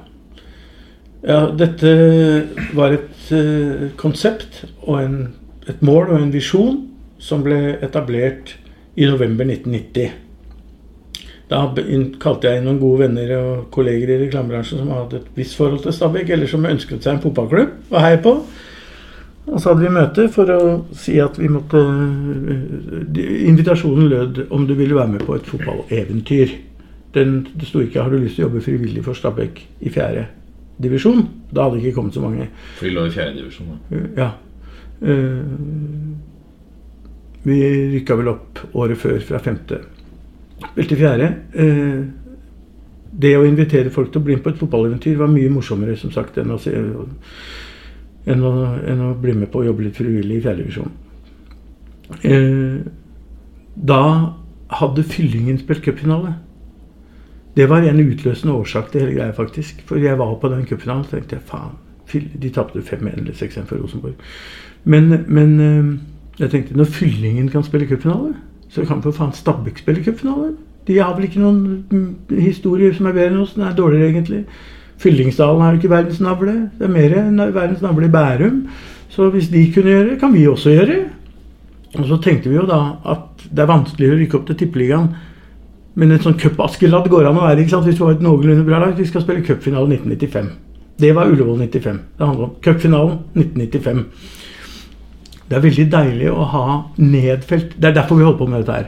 ja 1.25 1.43
dette 1.57 1.93
var 2.77 2.97
et 2.97 3.31
konsept 4.01 4.65
og 4.81 4.99
en, 4.99 5.21
et 5.69 5.81
mål 5.85 6.09
og 6.09 6.17
en 6.21 6.33
visjon 6.33 6.81
som 7.21 7.43
ble 7.45 7.77
etablert 7.83 8.55
i 8.97 9.05
november 9.05 9.45
1990. 9.45 10.11
Da 11.51 11.65
kalte 12.23 12.47
jeg 12.47 12.61
inn 12.61 12.67
noen 12.69 12.79
gode 12.79 13.03
venner 13.03 13.31
og 13.35 13.69
kolleger 13.75 14.13
i 14.13 14.19
reklamebransjen 14.23 14.79
som 14.79 14.91
hadde 14.95 15.19
et 15.19 15.31
visst 15.35 15.57
forhold 15.59 15.83
til 15.83 15.93
Stabæk, 15.95 16.31
eller 16.31 16.47
som 16.47 16.67
ønsket 16.67 17.03
seg 17.03 17.17
en 17.17 17.23
fotballklubb 17.25 17.91
å 17.91 18.03
heie 18.03 18.21
på. 18.23 18.37
Og 19.49 19.57
så 19.59 19.71
hadde 19.71 19.83
vi 19.83 19.91
møte 19.91 20.27
for 20.31 20.51
å 20.53 20.59
si 20.95 21.17
at 21.19 21.39
vi 21.41 21.49
måtte 21.51 21.79
eh, 21.81 23.47
Invitasjonen 23.49 24.11
lød 24.11 24.43
om 24.53 24.67
du 24.69 24.75
ville 24.77 24.95
være 24.95 25.17
med 25.17 25.25
på 25.27 25.35
et 25.35 25.49
fotballeventyr. 25.49 26.53
Den, 27.17 27.41
det 27.59 27.67
sto 27.67 27.81
ikke 27.83 27.99
'Har 27.99 28.13
du 28.13 28.21
lyst 28.21 28.37
til 28.37 28.45
å 28.45 28.47
jobbe 28.47 28.63
frivillig 28.63 29.03
for 29.03 29.17
Stabæk 29.17 29.59
i 29.81 29.89
fjerde 29.89 30.27
divisjon'? 30.79 31.25
Da 31.51 31.65
hadde 31.65 31.75
det 31.75 31.83
ikke 31.83 31.95
kommet 31.99 32.13
så 32.13 32.21
mange. 32.21 32.47
For 32.77 32.85
de 32.85 32.93
lå 32.95 33.05
i 33.05 33.11
fjerde 33.11 33.41
divisjon, 33.41 33.67
da? 33.67 33.97
Ja. 34.21 34.29
Uh, 35.01 35.43
vi 37.41 37.57
rykka 37.95 38.15
vel 38.19 38.29
opp 38.35 38.61
året 38.77 38.99
før 39.01 39.19
fra 39.25 39.41
femte. 39.41 39.81
Vel 40.75 40.89
til 40.89 40.99
fjerde. 40.99 41.31
Uh, 41.57 42.01
det 43.11 43.33
å 43.35 43.45
invitere 43.47 43.91
folk 43.91 44.11
til 44.11 44.21
å 44.21 44.25
bli 44.25 44.37
med 44.37 44.45
på 44.45 44.53
et 44.53 44.61
fotballeventyr 44.61 45.17
var 45.19 45.31
mye 45.31 45.51
morsommere 45.51 45.97
som 45.99 46.13
sagt, 46.13 46.37
enn 46.39 46.53
å 46.53 46.59
se 46.61 46.71
enn 48.29 48.43
å, 48.45 48.51
enn 48.87 49.03
å, 49.03 49.13
bli 49.19 49.33
med 49.35 49.49
på 49.51 49.61
å 49.61 49.67
jobbe 49.67 49.87
litt 49.87 49.97
frivillig 49.97 50.37
i 50.37 50.43
fjerdedivisjon. 50.45 50.93
Eh, 52.27 52.79
da 53.75 54.03
hadde 54.79 55.05
Fyllingen 55.07 55.59
spilt 55.59 55.83
cupfinale. 55.83 56.35
Det 57.57 57.67
var 57.67 57.83
en 57.83 57.99
utløsende 57.99 58.55
årsak 58.55 58.91
til 58.91 59.03
hele 59.03 59.17
greia, 59.17 59.35
faktisk. 59.35 59.81
For 59.87 59.99
jeg 59.99 60.19
var 60.19 60.37
på 60.39 60.51
den 60.53 60.67
cupfinalen 60.69 61.03
og 61.03 61.11
tenkte 61.11 61.39
jeg, 61.39 61.47
faen, 61.49 61.75
de 62.11 62.51
tapte 62.53 62.83
5-1 62.83 63.17
eller 63.17 63.35
6-1 63.35 63.67
for 63.67 63.81
Rosenborg. 63.81 64.15
Men, 64.83 65.25
men, 65.27 65.59
eh, 65.59 66.41
jeg 66.41 66.51
tenkte 66.53 66.77
når 66.77 66.89
Fyllingen 66.89 67.49
kan 67.53 67.63
spille 67.63 67.87
cupfinale, 67.89 68.33
så 68.71 68.85
kan 68.87 69.01
for 69.03 69.15
faen 69.15 69.33
Stabæk 69.35 69.81
spille 69.83 70.03
cupfinale. 70.03 70.53
De 70.87 70.97
har 70.97 71.13
vel 71.15 71.27
ikke 71.27 71.41
noen 71.41 71.83
mm, 71.91 72.37
historier 72.41 72.93
som 72.97 73.09
er 73.09 73.17
bedre 73.17 73.35
enn 73.35 73.41
oss. 73.43 73.53
Den 73.53 73.67
er 73.67 73.75
dårligere, 73.77 74.09
egentlig. 74.09 74.45
Fyllingsdalen 75.01 75.61
er 75.61 75.73
jo 75.73 75.81
ikke 75.81 75.93
verdens 75.93 76.21
navle. 76.23 76.55
Det 76.77 76.87
er 76.87 76.93
mer 76.93 77.51
verdens 77.53 77.81
navle 77.81 78.07
i 78.07 78.13
Bærum. 78.13 78.63
Så 79.11 79.29
hvis 79.33 79.49
de 79.51 79.65
kunne 79.73 79.91
gjøre 79.91 80.09
det, 80.09 80.19
kan 80.21 80.33
vi 80.33 80.47
også 80.47 80.73
gjøre. 80.73 80.97
Og 81.99 82.07
så 82.07 82.17
tenkte 82.23 82.49
vi 82.49 82.55
jo 82.55 82.65
da 82.69 82.79
at 83.11 83.45
det 83.51 83.63
er 83.63 83.69
vanskelig 83.69 84.09
å 84.09 84.17
rykke 84.19 84.37
opp 84.39 84.49
til 84.49 84.59
Tippeligaen. 84.61 85.09
Men 85.99 86.13
en 86.15 86.21
sånn 86.23 86.37
cupaskelladd 86.39 87.09
går 87.11 87.27
an 87.27 87.39
å 87.41 87.47
være 87.49 87.65
ikke 87.65 87.73
sant? 87.75 87.87
hvis 87.89 87.97
du 87.99 88.05
har 88.05 88.15
et 88.15 88.23
noenlunde 88.23 88.63
bra 88.67 88.79
lag. 88.79 88.93
Vi 88.97 89.07
skal 89.09 89.25
spille 89.25 89.43
cupfinale 89.45 89.97
1995. 89.97 90.51
Det 91.01 91.11
var 91.17 91.31
Ullevål 91.33 91.65
95. 91.65 91.99
Det 92.17 92.27
handler 92.29 92.47
om 92.47 92.55
cupfinalen 92.63 93.17
1995. 93.35 94.05
Det 95.51 95.57
er 95.57 95.63
veldig 95.65 95.87
deilig 95.91 96.29
å 96.31 96.45
ha 96.47 96.65
nedfelt 97.03 97.73
Det 97.75 97.89
er 97.89 97.95
derfor 97.97 98.15
vi 98.15 98.23
holder 98.23 98.39
på 98.39 98.45
med 98.47 98.61
dette 98.61 98.77
her. 98.77 98.85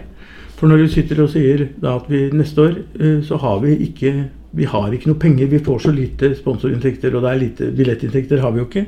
For 0.55 0.71
når 0.71 0.85
du 0.85 0.91
sitter 0.93 1.19
og 1.19 1.33
sier 1.33 1.65
at 1.91 2.05
vi 2.07 2.21
neste 2.31 2.63
år 2.63 2.77
eh, 2.79 3.19
så 3.27 3.35
har 3.41 3.59
vi 3.65 3.75
ikke 3.83 4.13
vi 4.53 4.67
har 4.69 4.93
ikke 4.93 5.09
noe 5.09 5.19
penger. 5.19 5.49
Vi 5.49 5.59
får 5.65 5.79
så 5.87 5.91
lite 5.91 6.29
sponsorinntekter, 6.37 7.15
og 7.15 7.23
det 7.25 7.29
er 7.31 7.39
lite 7.41 7.69
billettinntekter 7.73 8.41
har 8.43 8.53
vi 8.53 8.61
jo 8.61 8.67
ikke. 8.67 8.85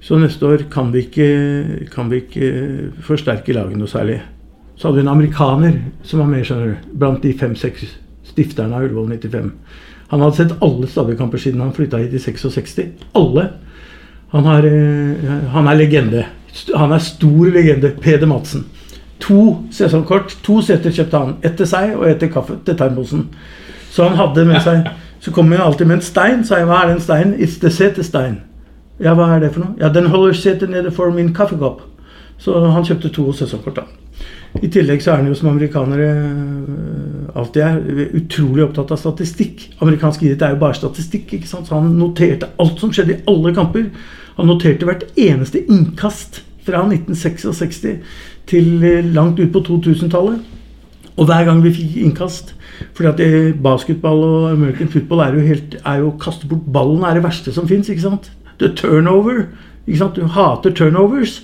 Så 0.00 0.16
neste 0.16 0.48
år 0.48 0.64
kan 0.72 0.88
vi 0.94 1.02
ikke, 1.04 1.26
kan 1.92 2.08
vi 2.08 2.22
ikke 2.22 2.48
forsterke 3.04 3.52
laget 3.52 3.76
noe 3.76 3.92
særlig. 3.92 4.22
Så 4.76 4.88
hadde 4.88 5.02
vi 5.02 5.04
en 5.04 5.12
amerikaner 5.12 5.76
som 6.02 6.22
var 6.22 6.30
med 6.32 6.48
skjønner 6.48 6.72
du, 6.72 6.88
blant 6.96 7.20
de 7.24 7.34
fem-seks 7.36 7.84
stifterne 8.32 8.76
av 8.76 8.88
Ullevål 8.88 9.12
95. 9.18 9.52
Han 10.14 10.24
hadde 10.24 10.38
sett 10.38 10.56
alle 10.64 10.88
Stabæk-kamper 10.88 11.44
siden 11.44 11.62
han 11.64 11.76
flytta 11.76 12.00
hit 12.00 12.16
i 12.16 12.22
66. 12.22 13.06
Alle. 13.20 13.50
Han, 14.32 14.48
har, 14.48 14.64
eh, 14.64 15.46
han 15.52 15.68
er 15.68 15.78
legende. 15.78 16.26
Han 16.74 16.92
er 16.92 16.98
stor 16.98 17.50
legende. 17.52 17.92
Peder 18.00 18.26
Madsen. 18.26 18.66
To 19.20 19.62
sesongkort. 19.72 20.36
To 20.42 20.60
seter 20.62 20.92
kjøpte 20.92 21.18
han. 21.18 21.36
Ett 21.44 21.56
til 21.56 21.68
seg 21.68 21.96
og 21.96 22.08
ett 22.10 22.20
til 22.20 22.32
kaffe 22.32 22.58
til 22.66 22.76
termosen. 22.78 23.28
Så 23.90 24.08
han 24.08 24.18
hadde 24.18 24.44
med 24.44 24.60
seg 24.64 24.88
Så 25.20 25.32
kom 25.32 25.50
han 25.52 25.60
alltid 25.60 25.86
med 25.86 25.96
en 25.96 26.04
stein. 26.04 26.44
Sa 26.44 26.58
jeg, 26.60 26.68
hva 26.68 26.82
er 26.84 26.90
den 26.92 27.00
steinen? 27.00 27.34
It's 27.40 27.56
the 27.60 27.70
setestein. 27.72 28.42
Ja, 29.00 29.14
hva 29.16 29.30
er 29.34 29.40
det 29.42 29.54
for 29.54 29.64
noe? 29.64 29.74
Ja, 29.80 29.88
den 29.92 30.10
holder 30.12 30.36
setet 30.36 30.70
nede 30.70 30.92
for 30.94 31.10
min 31.10 31.32
kaffekopp. 31.34 31.80
Så 32.38 32.52
han 32.60 32.84
kjøpte 32.84 33.10
to 33.16 33.32
sesongkort, 33.32 33.80
da. 33.80 33.86
I 34.62 34.68
tillegg 34.72 35.02
så 35.02 35.12
er 35.12 35.22
han 35.22 35.28
jo 35.28 35.34
som 35.36 35.48
amerikanere 35.50 36.06
øh, 36.12 37.36
alltid 37.36 37.62
er, 37.64 37.80
utrolig 38.16 38.64
opptatt 38.64 38.92
av 38.94 39.00
statistikk. 39.00 39.66
Amerikansk 39.84 40.22
idrett 40.22 40.44
er 40.46 40.54
jo 40.54 40.60
bare 40.62 40.78
statistikk. 40.78 41.32
ikke 41.32 41.48
sant? 41.48 41.68
Så 41.68 41.76
han 41.76 41.96
noterte 41.98 42.52
alt 42.60 42.80
som 42.80 42.92
skjedde 42.92 43.16
i 43.16 43.22
alle 43.28 43.52
kamper. 43.56 43.90
Han 44.36 44.48
noterte 44.52 44.88
hvert 44.88 45.04
eneste 45.16 45.64
innkast 45.64 46.42
fra 46.66 46.82
1966 46.84 47.80
til 48.50 48.84
øh, 48.84 49.14
langt 49.14 49.40
ut 49.40 49.52
på 49.54 49.64
2000-tallet. 49.68 50.40
Og 51.16 51.24
hver 51.24 51.46
gang 51.48 51.62
vi 51.64 51.72
fikk 51.72 51.96
innkast, 51.96 52.54
fordi 52.92 53.08
at 53.08 53.18
det, 53.18 53.54
basketball 53.64 54.24
og 54.24 54.50
American 54.50 54.88
football 54.92 55.22
er 55.24 55.34
jo, 55.34 55.46
helt, 55.48 55.76
er 55.80 56.02
jo 56.02 56.10
å 56.10 56.18
kaste 56.20 56.48
bort 56.50 56.66
ballen 56.72 57.06
er 57.08 57.16
det 57.16 57.24
verste 57.24 57.54
som 57.56 57.68
fins. 57.68 57.88
The 58.60 58.72
turnover. 58.76 59.46
Ikke 59.86 60.02
sant? 60.02 60.18
Du 60.18 60.26
hater 60.28 60.74
turnovers. 60.76 61.40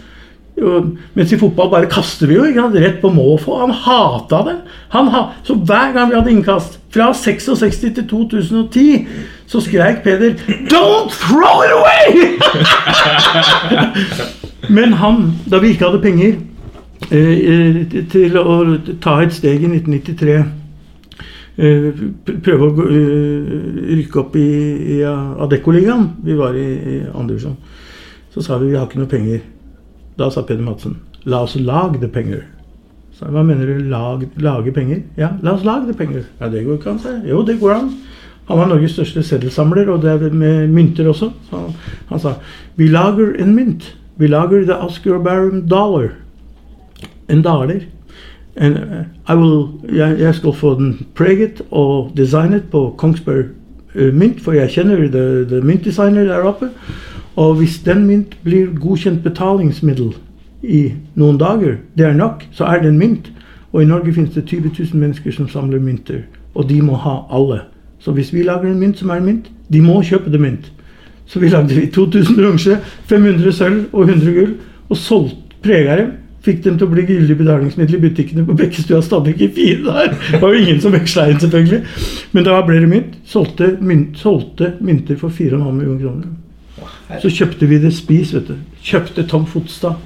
Mens 1.17 1.33
i 1.33 1.38
fotball 1.41 1.71
bare 1.73 1.88
kaster 1.91 2.29
vi 2.29 2.37
jo 2.37 2.45
rett 2.45 3.00
på 3.00 3.11
måfå. 3.12 3.57
Han 3.62 3.73
hata 3.73 4.43
det. 4.49 4.57
Han 4.93 5.09
ha, 5.09 5.23
så 5.47 5.57
hver 5.57 5.95
gang 5.97 6.11
vi 6.11 6.19
hadde 6.19 6.35
innkast, 6.35 6.79
fra 6.93 7.12
66 7.17 7.81
til 7.81 8.09
2010, 8.09 9.07
så 9.52 9.61
skreik 9.61 10.00
Peder 10.04 10.32
'Don't 10.73 11.12
throw 11.12 11.61
it 11.66 11.73
away!' 11.76 12.38
Men 14.76 14.92
han, 14.92 15.32
da 15.50 15.61
vi 15.61 15.75
ikke 15.75 15.90
hadde 15.90 16.02
penger 16.02 16.35
eh, 17.11 17.37
eh 17.52 18.04
til 18.11 18.38
å 18.40 18.78
ta 19.02 19.21
et 19.21 19.35
steg 19.37 19.61
i 19.61 19.68
1993 19.68 20.42
Eh, 21.52 21.90
prøve 22.25 22.64
å 22.64 22.85
eh, 22.88 23.49
rykke 23.99 24.21
opp 24.23 24.37
i, 24.40 24.49
i 24.97 25.00
Adeccoligaen. 25.04 26.06
Vi 26.25 26.37
var 26.38 26.56
i, 26.56 26.64
i 26.64 26.94
andre 27.12 27.35
divisjon. 27.35 27.59
Så 28.32 28.44
sa 28.44 28.56
vi 28.56 28.71
vi 28.71 28.78
har 28.78 28.88
ikke 28.88 29.02
noe 29.02 29.11
penger. 29.11 29.42
Da 30.16 30.30
sa 30.32 30.47
Peder 30.49 30.64
Madsen 30.64 30.97
la 31.28 31.42
oss 31.44 31.59
lage 31.61 32.09
penger. 32.11 32.47
Så 33.14 33.28
hva 33.30 33.44
mener 33.47 33.68
du? 33.68 33.85
Lag, 33.92 34.25
lage 34.42 34.73
penger? 34.75 35.04
Ja, 35.21 35.35
la 35.44 35.54
oss 35.59 35.66
lage 35.66 35.94
penger. 35.94 36.25
Ja, 36.40 36.49
det 36.50 36.64
går 36.64 36.80
ikke 36.80 36.94
an, 36.94 37.02
sa 37.02 37.12
jeg. 37.18 37.28
Jo, 37.30 37.44
det 37.47 37.59
går 37.61 37.75
an. 37.76 37.92
Han 38.52 38.61
var 38.61 38.68
Norges 38.68 38.92
største 38.92 39.23
seddelsamler, 39.25 39.88
og 39.88 40.02
det 40.02 40.11
er 40.12 40.32
med 40.37 40.66
mynter 40.68 41.06
også. 41.09 41.30
Så 41.49 41.56
han, 41.56 41.71
han 42.11 42.21
sa 42.21 42.35
vi 42.76 42.90
lager 42.92 43.30
en 43.40 43.54
mynt. 43.56 43.87
Vi 44.21 44.28
lager 44.28 44.66
the 44.68 44.76
Oscar 44.76 45.18
Barum 45.18 45.62
dollar. 45.68 46.11
En 47.28 47.42
daler. 47.42 47.80
And 48.56 48.76
uh, 49.28 49.40
will, 49.40 49.68
jeg, 49.97 50.21
jeg, 50.21 50.35
skal 50.35 50.52
få 50.52 50.75
den 50.78 51.06
preget 51.14 51.62
og 51.71 52.12
designet 52.16 52.62
på 52.71 52.94
Kongsberg 52.99 53.44
uh, 53.94 54.14
Mynt, 54.14 54.40
for 54.40 54.52
jeg 54.52 54.68
kjenner 54.68 55.09
the, 55.09 55.44
the 55.49 55.61
myntdesigner 55.64 56.25
der 56.25 56.44
oppe. 56.44 56.68
Og 57.37 57.54
hvis 57.54 57.78
den 57.78 58.06
mynt 58.06 58.37
blir 58.44 58.68
godkjent 58.76 59.25
betalingsmiddel 59.25 60.12
i 60.62 60.92
noen 61.14 61.40
dager, 61.40 61.80
det 61.97 62.06
er 62.06 62.12
nok, 62.12 62.44
så 62.52 62.68
er 62.68 62.85
det 62.85 62.92
en 62.92 63.00
mynt. 63.00 63.32
Og 63.73 63.82
i 63.82 63.88
Norge 63.88 64.12
finnes 64.12 64.35
det 64.35 64.44
20 64.44 64.71
000 64.78 65.00
mennesker 65.00 65.32
som 65.32 65.49
samler 65.49 65.80
mynter, 65.80 66.26
og 66.54 66.68
de 66.68 66.82
må 66.85 67.00
ha 67.00 67.23
alle. 67.32 67.62
Så 68.02 68.14
hvis 68.16 68.32
vi 68.35 68.42
lager 68.47 68.71
en 68.71 68.80
mynt 68.80 68.99
som 68.99 69.11
er 69.11 69.21
en 69.21 69.28
mynt, 69.28 69.50
de 69.73 69.82
må 69.85 70.00
kjøpe 70.02 70.32
det 70.32 70.40
mynt. 70.42 70.73
Så 71.30 71.40
vi 71.40 71.49
lagde 71.52 71.87
2000 71.94 72.37
bronse, 72.37 72.80
500 73.09 73.54
sølv 73.56 73.85
og 73.92 74.11
100 74.11 74.35
gull, 74.35 74.56
og 74.90 74.99
solgte 74.99 75.62
pregere 75.62 76.11
Fikk 76.42 76.64
dem 76.64 76.75
til 76.75 76.88
å 76.88 76.90
bli 76.90 77.04
gyldig 77.06 77.37
betalingsmiddel 77.38 78.00
i 78.00 78.02
butikkene 78.02 78.42
på 78.49 78.56
Bekkestua 78.59 78.99
Stabekk 79.06 79.44
i 79.44 79.50
fire 79.54 79.85
dager. 79.85 80.16
Det 80.32 80.40
var 80.42 80.50
jo 80.50 80.62
ingen 80.64 80.80
som 80.82 80.94
veksla 80.94 81.28
inn, 81.30 81.38
selvfølgelig. 81.38 81.78
Men 82.35 82.47
da 82.49 82.56
ble 82.66 82.80
det 82.82 82.88
mynt. 82.90 83.12
Solgte, 83.30 83.68
mynt, 83.78 84.16
solgte 84.18 84.73
mynter 84.82 85.21
for 85.21 85.30
4,5 85.30 85.68
millioner 85.71 86.00
kroner. 86.02 87.21
Så 87.23 87.30
kjøpte 87.30 87.68
vi 87.71 87.78
det 87.85 87.92
Spis, 87.94 88.32
vet 88.35 88.50
du. 88.50 88.56
Kjøpte 88.82 89.23
Tom 89.30 89.47
Fotstad. 89.47 90.00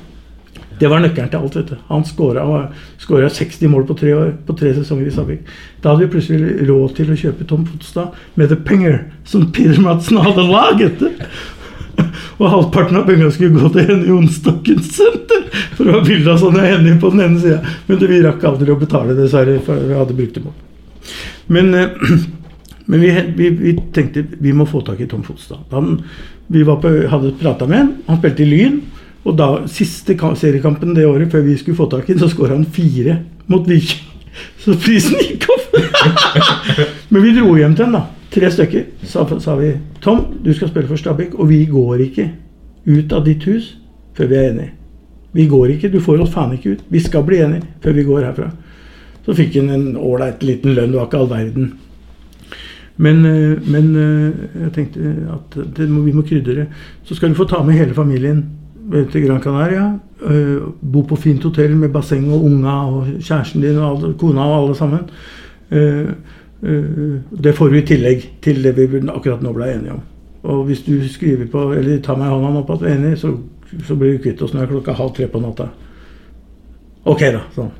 Det 0.80 0.88
var 0.92 1.00
nøkkelen 1.00 1.30
til 1.33 1.40
alt. 1.40 1.56
vet 1.56 1.71
du. 1.73 1.76
Han 1.88 2.04
skåra 2.04 3.30
60 3.30 3.68
mål 3.73 3.87
på 3.88 3.97
tre, 3.97 4.14
år, 4.14 4.33
på 4.47 4.56
tre 4.59 4.75
sesonger 4.76 5.09
i 5.09 5.14
Stabæk. 5.14 5.52
Da 5.83 5.92
hadde 5.92 6.04
vi 6.04 6.12
plutselig 6.12 6.68
råd 6.68 6.97
til 6.99 7.12
å 7.12 7.16
kjøpe 7.16 7.47
Tom 7.49 7.64
Fotstad 7.68 8.16
med 8.37 8.52
The 8.52 8.59
Penger, 8.61 8.99
som 9.25 9.49
Peter 9.56 9.80
Madsen 9.80 10.21
hadde 10.21 10.45
laget. 10.50 11.04
Og 12.37 12.50
halvparten 12.52 12.99
av 13.00 13.06
pengene 13.09 13.33
skulle 13.33 13.56
gå 13.56 13.71
til 13.73 13.87
Henny 13.88 14.11
Jonstokkens 14.11 14.90
senter. 14.99 15.47
For 15.78 15.88
å 15.88 15.99
ha 15.99 16.04
bilde 16.04 16.35
av 16.35 16.40
sånne 16.42 16.66
Henny 16.66 16.97
på 17.00 17.12
den 17.14 17.25
ene 17.25 17.40
sida. 17.40 17.76
Men 17.87 18.00
det, 18.00 18.11
vi 18.11 18.23
rakk 18.25 18.45
aldri 18.45 18.75
å 18.75 18.80
betale, 18.80 19.16
dessverre. 19.16 19.56
For 19.64 19.80
vi 19.80 19.97
hadde 19.97 20.16
brukt 20.18 20.37
dem 20.37 20.50
opp. 20.50 21.14
Men, 21.56 21.73
eh, 21.75 22.11
men 22.90 23.00
vi, 23.00 23.14
vi, 23.38 23.50
vi, 23.62 23.73
tenkte 23.97 24.26
vi 24.37 24.52
må 24.52 24.68
få 24.68 24.85
tak 24.85 25.00
i 25.00 25.09
Tom 25.09 25.25
Fotstad. 25.25 25.64
Han, 25.73 26.02
vi 26.52 26.66
på, 26.68 26.92
hadde 27.09 27.33
prata 27.40 27.68
med 27.71 27.80
han. 27.80 27.95
Han 28.11 28.21
spilte 28.21 28.45
i 28.45 28.50
Lyn. 28.50 28.78
Og 29.26 29.35
da, 29.35 29.49
siste 29.71 30.14
seriekampen 30.38 30.95
det 30.95 31.06
året 31.06 31.33
før 31.33 31.42
vi 31.47 31.56
skulle 31.59 31.78
få 31.78 31.88
tak 31.90 32.06
i 32.06 32.14
den, 32.14 32.23
så 32.23 32.30
skåra 32.30 32.54
han 32.54 32.64
fire 32.64 33.18
mot 33.50 33.66
Viking. 33.68 34.04
Så 34.61 34.75
prisen 34.76 35.16
gikk 35.16 35.47
opp! 35.49 35.76
Men 37.11 37.23
vi 37.25 37.30
dro 37.38 37.54
hjem 37.56 37.73
til 37.75 37.87
ham, 37.87 37.95
da. 37.97 38.02
Tre 38.35 38.50
stykker. 38.52 38.83
Så 39.00 39.25
sa 39.40 39.54
vi 39.56 39.71
Tom, 40.04 40.26
du 40.45 40.50
skal 40.52 40.68
spille 40.68 40.90
for 40.90 41.00
Stabæk, 41.00 41.38
og 41.40 41.49
vi 41.49 41.62
går 41.71 42.02
ikke 42.04 42.26
ut 42.85 43.14
av 43.16 43.25
ditt 43.25 43.47
hus 43.49 43.71
før 44.16 44.28
vi 44.28 44.37
er 44.37 44.50
enige. 44.50 44.75
Vi 45.37 45.47
går 45.49 45.73
ikke. 45.73 45.88
Du 45.92 46.02
får 46.04 46.21
oss 46.21 46.35
faen 46.35 46.52
ikke 46.52 46.76
ut. 46.76 46.85
Vi 46.92 47.00
skal 47.00 47.25
bli 47.25 47.40
enige 47.47 47.64
før 47.80 47.97
vi 47.97 48.04
går 48.04 48.28
herfra. 48.28 48.50
Så 49.25 49.35
fikk 49.40 49.56
han 49.56 49.73
en 49.73 49.88
ålreit 49.97 50.45
liten 50.45 50.76
lønn. 50.76 50.92
Det 50.92 51.00
var 51.00 51.09
ikke 51.09 51.23
all 51.23 51.33
verden. 51.33 51.73
Men, 52.97 53.25
eh, 53.25 53.56
men 53.64 53.90
eh, 54.00 54.47
jeg 54.66 54.73
tenkte 54.76 55.16
at 55.33 55.59
må, 55.88 56.04
vi 56.04 56.14
må 56.16 56.28
krydre. 56.28 56.68
Så 57.04 57.16
skal 57.16 57.33
du 57.33 57.40
få 57.40 57.49
ta 57.49 57.62
med 57.64 57.76
hele 57.76 57.97
familien 57.97 58.45
til 58.90 59.26
Gran 59.26 59.42
Canaria. 59.42 59.98
Uh, 60.20 60.72
bo 60.80 61.02
på 61.02 61.16
fint 61.16 61.44
hotell 61.44 61.76
med 61.76 61.92
basseng 61.92 62.28
og 62.32 62.44
unga 62.44 62.74
og 62.88 63.08
kjæresten 63.20 63.60
din 63.60 63.78
og 63.78 63.88
alle, 63.90 64.12
kona 64.18 64.46
og 64.46 64.56
alle 64.62 64.76
sammen. 64.78 65.08
Uh, 65.70 66.12
uh, 66.62 67.16
det 67.42 67.54
får 67.56 67.72
vi 67.72 67.82
i 67.82 67.86
tillegg 67.86 68.28
til 68.42 68.62
det 68.64 68.76
vi 68.76 69.02
akkurat 69.02 69.42
nå 69.42 69.52
ble 69.56 69.72
enige 69.74 69.96
om. 69.96 70.04
Og 70.46 70.64
hvis 70.68 70.84
du 70.86 70.94
skriver 71.08 71.50
på, 71.50 71.72
eller 71.74 71.98
tar 72.00 72.18
meg 72.18 72.30
i 72.30 72.36
hånda 72.36 72.62
opp 72.62 72.70
at 72.76 72.80
du 72.80 72.86
er 72.86 72.94
enig, 72.94 73.16
så, 73.18 73.32
så 73.84 73.96
blir 73.98 74.14
du 74.14 74.22
kvitt 74.22 74.42
oss 74.42 74.54
når 74.54 74.62
det 74.62 74.68
er 74.68 74.72
klokka 74.76 74.96
halv 75.00 75.12
tre 75.16 75.28
på 75.30 75.42
natta. 75.42 75.68
Ok, 77.06 77.26
da. 77.34 77.42
sånn. 77.54 77.72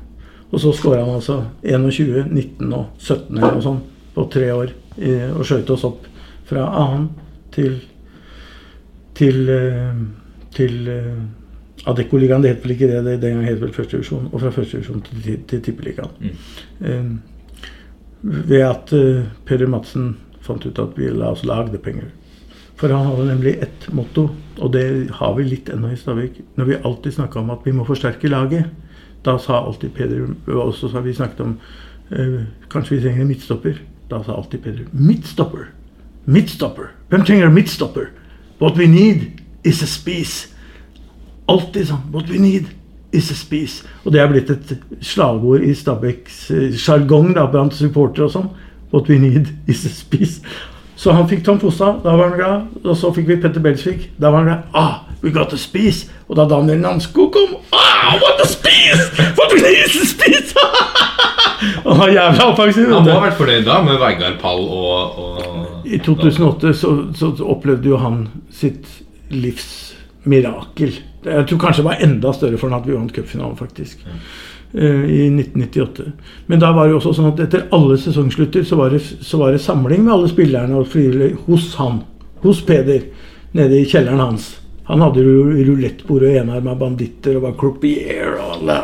Og 0.51 0.61
så 0.63 0.71
skåra 0.75 1.03
han 1.03 1.17
altså 1.17 1.41
21, 1.63 2.27
19 2.31 2.73
og 2.75 2.85
17 2.99 3.37
eller 3.37 3.57
noe 3.57 3.63
sånt 3.63 3.95
på 4.15 4.27
tre 4.31 4.51
år. 4.53 4.69
og 4.97 5.43
skjøt 5.45 5.69
oss 5.69 5.83
opp 5.85 6.07
fra 6.47 6.63
annen 6.73 7.09
til 7.53 7.75
til 9.17 9.49
til 10.57 10.89
uh, 10.89 11.87
Adeccoligaen. 11.87 12.43
Det 12.43 12.55
het 12.55 12.63
vel 12.65 12.75
ikke 12.75 12.89
det, 12.91 13.01
det 13.05 13.17
den 13.21 13.37
gang 13.37 13.47
het 13.47 13.61
vel 13.61 13.73
førstedivisjon. 13.75 14.29
Og 14.31 14.41
fra 14.41 14.53
førstedivisjon 14.53 15.03
til, 15.05 15.23
til, 15.23 15.41
til 15.51 15.65
tippeligaen. 15.69 16.13
Mm. 16.19 16.37
Um, 16.91 17.17
ved 18.47 18.63
at 18.65 18.93
uh, 18.97 19.27
Peder 19.45 19.69
Madsen 19.71 20.15
fant 20.41 20.65
ut 20.65 20.79
at 20.81 20.97
vi 20.97 21.11
la 21.13 21.31
oss 21.35 21.45
lagde 21.45 21.79
penger. 21.81 22.09
For 22.77 22.93
han 22.93 23.07
hadde 23.09 23.25
nemlig 23.31 23.55
ett 23.65 23.87
motto, 23.93 24.27
og 24.61 24.73
det 24.73 25.09
har 25.17 25.33
vi 25.37 25.47
litt 25.47 25.69
ennå 25.73 25.89
i 25.93 25.97
Stavik. 25.97 26.37
Når 26.57 26.67
vi 26.69 26.81
alltid 26.85 27.15
snakka 27.15 27.39
om 27.41 27.49
at 27.55 27.65
vi 27.65 27.73
må 27.73 27.85
forsterke 27.87 28.29
laget, 28.29 28.69
da 29.25 29.37
sa 29.41 29.63
alltid 29.63 29.95
Peder 29.95 30.27
Og 30.53 30.75
så 30.77 30.87
har 30.93 31.01
vi 31.01 31.13
snakket 31.13 31.41
om 31.41 31.57
uh, 32.11 32.43
kanskje 32.69 32.95
vi 32.95 33.01
trenger 33.01 33.21
en 33.21 33.31
midtstopper. 33.33 33.81
Da 34.11 34.21
sa 34.23 34.37
alltid 34.37 34.63
Peder 34.63 34.85
midtstopper. 34.93 35.71
Midtstopper. 36.25 36.93
Hvem 37.09 37.25
trenger 37.25 37.49
midtstopper? 37.49 38.11
What 38.59 38.77
we 38.77 38.87
need 38.87 39.36
is 39.63 39.81
a 39.83 39.87
spice. 39.89 40.47
Alltid 41.47 41.89
sånn. 41.89 42.05
What 42.11 42.29
we 42.29 42.39
need 42.41 42.71
is 43.15 43.31
a 43.31 43.37
spice. 43.37 43.83
Og 44.05 44.13
det 44.13 44.21
er 44.21 44.31
blitt 44.31 44.51
et 44.51 44.73
slagord 45.01 45.63
i 45.63 45.73
Stabæks 45.75 46.41
eh, 46.51 46.73
sjargong 46.77 47.33
blant 47.35 47.75
supportere 47.77 48.27
og 48.27 48.33
sånn. 48.35 48.49
What 48.91 49.09
we 49.11 49.19
need 49.21 49.53
is 49.67 49.85
a 49.87 49.93
spice. 49.93 50.41
Så 50.97 51.13
han 51.13 51.27
fikk 51.29 51.43
Tom 51.45 51.59
Fossa, 51.61 51.91
da 52.03 52.15
var 52.17 52.31
han 52.31 52.37
glad. 52.39 52.69
Og 52.83 52.95
så 52.97 53.11
fikk 53.13 53.27
vi 53.29 53.39
Petter 53.41 53.61
Belsvik, 53.63 54.09
da 54.17 54.31
var 54.33 54.43
han 54.43 54.49
glad. 54.49 54.63
Ah, 54.73 55.03
we 55.21 55.31
got 55.31 55.53
a 55.53 55.59
spice. 55.61 56.09
Og 56.27 56.39
da 56.39 56.47
Daniel 56.49 56.81
Namsko 56.83 57.29
kom 57.33 57.57
Ah, 57.71 58.17
what 58.21 58.41
a 58.41 58.47
spice! 58.49 59.11
What 59.37 59.53
we 59.53 59.61
need 59.61 59.85
is 59.85 60.15
a 60.17 60.27
og 61.83 61.95
han 61.95 61.99
var 61.99 62.09
jævla 62.13 62.45
offensiv. 62.51 62.89
Han 62.93 63.05
må 63.05 63.15
ha 63.15 63.21
vært 63.23 63.37
fornøyd 63.39 63.65
da 63.65 63.79
med 63.85 63.97
Vegard 64.01 64.35
Pall 64.41 64.61
og, 64.61 65.17
og 65.17 65.87
I 65.89 65.97
2008 66.05 66.73
så, 66.77 66.91
så 67.17 67.31
opplevde 67.41 67.89
jo 67.89 67.97
han 68.01 68.27
sitt 68.53 68.85
livsmirakel. 69.33 70.99
Jeg 71.27 71.47
tror 71.47 71.59
kanskje 71.59 71.83
det 71.83 71.89
var 71.89 72.03
enda 72.05 72.33
større 72.33 72.59
for 72.59 72.69
ham 72.69 72.81
at 72.81 72.87
vi 72.87 72.95
vant 72.95 73.15
cupfinalen, 73.15 73.57
faktisk. 73.59 74.03
Ja. 74.05 74.19
Uh, 74.73 75.05
I 75.07 75.21
1998. 75.31 76.11
Men 76.51 76.59
da 76.59 76.73
var 76.75 76.87
det 76.87 76.97
også 76.97 77.13
sånn 77.15 77.31
at 77.31 77.39
etter 77.45 77.69
alle 77.75 77.95
sesongslutter 77.99 78.65
så 78.67 78.77
var 78.79 78.91
det, 78.91 78.99
så 79.01 79.39
var 79.39 79.55
det 79.55 79.63
samling 79.63 80.03
med 80.03 80.13
alle 80.13 80.31
spillerne 80.31 80.83
hos 81.47 81.73
han. 81.79 82.01
Hos 82.43 82.61
Peder. 82.67 83.07
Nede 83.57 83.79
i 83.79 83.87
kjelleren 83.87 84.21
hans. 84.21 84.49
Han 84.87 85.03
hadde 85.03 85.23
rulettbord 85.23 86.23
og 86.23 86.35
enarma 86.39 86.75
banditter 86.79 87.35
og 87.37 87.43
var 87.43 87.55
croupier 87.59 88.37
og 88.37 88.53
alle 88.57 88.77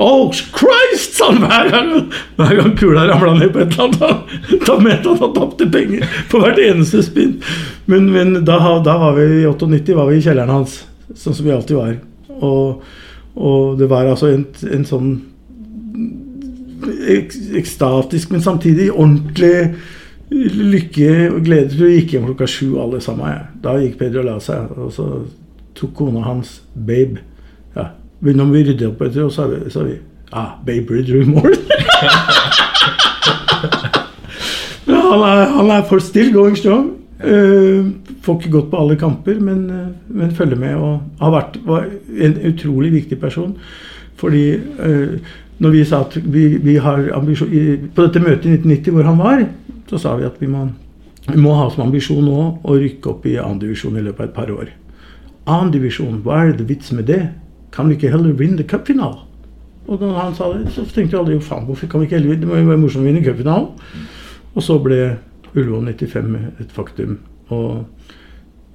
Oh 0.00 0.30
Christ! 0.30 1.16
sa 1.20 1.30
han 1.32 1.42
hver 1.44 1.70
gang 1.70 1.90
Hver 2.38 2.54
gang 2.60 2.76
kula 2.78 3.06
ramla 3.10 3.34
ned 3.38 3.52
på 3.52 3.64
et 3.64 3.74
eller 3.74 4.06
annet. 4.06 4.62
Da 4.66 4.78
mente 4.78 5.08
han 5.08 5.18
at 5.18 5.24
han 5.26 5.34
tapte 5.36 5.68
penger 5.72 6.06
på 6.30 6.40
hvert 6.42 6.60
eneste 6.62 7.02
spinn. 7.04 7.36
Men, 7.90 8.10
men 8.14 8.38
da, 8.44 8.58
da, 8.84 8.96
var 9.00 9.18
vi 9.18 9.26
i 9.42 9.46
98 9.48 9.96
var 9.98 10.10
vi 10.10 10.20
i 10.20 10.24
kjelleren 10.24 10.54
hans, 10.54 10.80
sånn 11.18 11.36
som 11.36 11.46
vi 11.46 11.54
alltid 11.54 11.78
var. 11.78 11.94
Og, 12.40 12.84
og 13.34 13.78
det 13.80 13.90
var 13.90 14.08
altså 14.08 14.30
en, 14.32 14.46
en 14.70 14.86
sånn 14.88 15.10
ekstatisk, 17.60 18.30
men 18.32 18.44
samtidig 18.44 18.88
ordentlig 18.92 19.72
lykke 20.30 21.12
og 21.34 21.42
glede. 21.44 21.76
Vi 21.76 21.98
gikk 21.98 22.14
hjem 22.14 22.30
klokka 22.30 22.48
sju 22.48 22.78
alle 22.80 23.02
sammen. 23.04 23.50
Da 23.62 23.76
gikk 23.80 23.98
Peder 24.00 24.22
og 24.22 24.30
la 24.30 24.38
seg. 24.44 24.70
Og 24.78 24.92
så 24.94 25.08
tok 25.80 25.94
kona 25.96 26.20
hans 26.26 26.60
Babe. 26.74 27.24
Ja. 27.76 27.90
Når 28.20 28.52
vi 28.52 28.64
ryddet 28.68 28.88
opp 28.90 29.02
etter 29.06 29.28
sa 29.32 29.48
vi, 29.50 29.58
sa 29.72 29.84
vi 29.86 29.96
ah, 30.32 30.56
Babe 30.66 31.02
du 31.06 31.24
more? 31.26 31.54
han, 35.10 35.20
er, 35.24 35.44
han 35.56 35.70
er 35.70 35.84
for 35.88 35.98
still 36.04 36.32
going 36.32 36.56
strong. 36.56 36.96
Uh, 37.20 37.92
får 38.24 38.38
ikke 38.38 38.52
gått 38.54 38.70
på 38.72 38.80
alle 38.80 38.96
kamper, 38.96 39.40
men, 39.44 39.64
uh, 39.68 39.88
men 40.08 40.32
følger 40.36 40.56
med. 40.60 40.76
Og 40.76 41.00
har 41.20 41.34
vært 41.34 41.58
en 41.60 42.36
utrolig 42.52 42.92
viktig 42.94 43.20
person. 43.20 43.56
Fordi 44.20 44.44
uh, 44.56 45.16
når 45.60 45.74
vi 45.76 45.84
sa 45.84 46.04
at 46.06 46.16
vi, 46.24 46.44
vi 46.64 46.78
har 46.80 47.10
ambisjon 47.12 47.50
På 47.94 48.06
dette 48.06 48.20
møtet 48.22 48.46
i 48.48 48.54
1990 48.56 48.94
hvor 48.96 49.08
han 49.08 49.18
var, 49.20 49.42
så 49.90 50.00
sa 50.00 50.14
vi 50.16 50.28
at 50.28 50.38
vi 50.40 50.48
må, 50.48 50.68
vi 51.28 51.40
må 51.40 51.52
ha 51.58 51.66
som 51.72 51.84
ambisjon 51.84 52.24
nå 52.24 52.44
å 52.64 52.76
rykke 52.76 53.12
opp 53.12 53.26
i 53.28 53.36
andredivisjon 53.40 53.98
i 54.00 54.04
løpet 54.06 54.22
av 54.22 54.30
et 54.30 54.36
par 54.36 54.52
år 54.54 54.70
annendivisjon, 55.50 56.20
hva 56.24 56.44
er 56.46 56.54
det 56.58 56.68
vits 56.68 56.92
med 56.96 57.08
det? 57.10 57.22
Kan 57.74 57.88
vi 57.88 57.96
ikke 57.98 58.12
heller 58.12 58.36
vinne 58.38 58.66
cupfinalen? 58.66 59.26
Og 59.90 59.98
da 59.98 60.10
han 60.14 60.34
sa 60.36 60.50
det, 60.52 60.70
så 60.70 60.84
tenkte 60.86 61.16
jeg 61.16 61.20
aldri 61.20 61.40
faen, 61.42 61.64
hvorfor 61.66 61.88
kan 61.90 62.02
vi 62.02 62.06
ikke 62.06 62.18
heller 62.18 62.34
vinne? 62.34 62.44
Det 62.44 62.50
må 62.50 62.58
jo 62.60 62.68
være 62.68 62.82
morsomt 62.82 63.02
å 63.02 63.08
vinne 63.08 63.24
cupfinalen. 63.24 63.70
Og 64.54 64.62
så 64.66 64.76
ble 64.82 65.00
Ullevål 65.54 65.88
95 65.96 66.36
et 66.62 66.74
faktum. 66.74 67.16
Og 67.50 67.86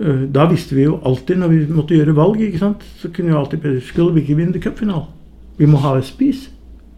uh, 0.01 0.23
da 0.35 0.47
visste 0.51 0.75
vi 0.75 0.87
jo 0.87 0.97
alltid, 1.07 1.39
når 1.39 1.53
vi 1.53 1.61
måtte 1.71 1.95
gjøre 1.95 2.15
valg, 2.17 2.41
ikke 2.43 2.63
sant, 2.63 2.83
så 2.99 3.11
kunne 3.15 3.31
vi 3.31 3.37
alltid 3.39 3.81
Skulle 3.85 4.15
vi 4.15 4.25
ikke 4.25 4.39
vinne 4.41 4.61
cupfinalen? 4.61 5.11
Vi 5.57 5.69
må 5.71 5.79
ha 5.79 5.95
et 5.95 6.07
spis. 6.07 6.49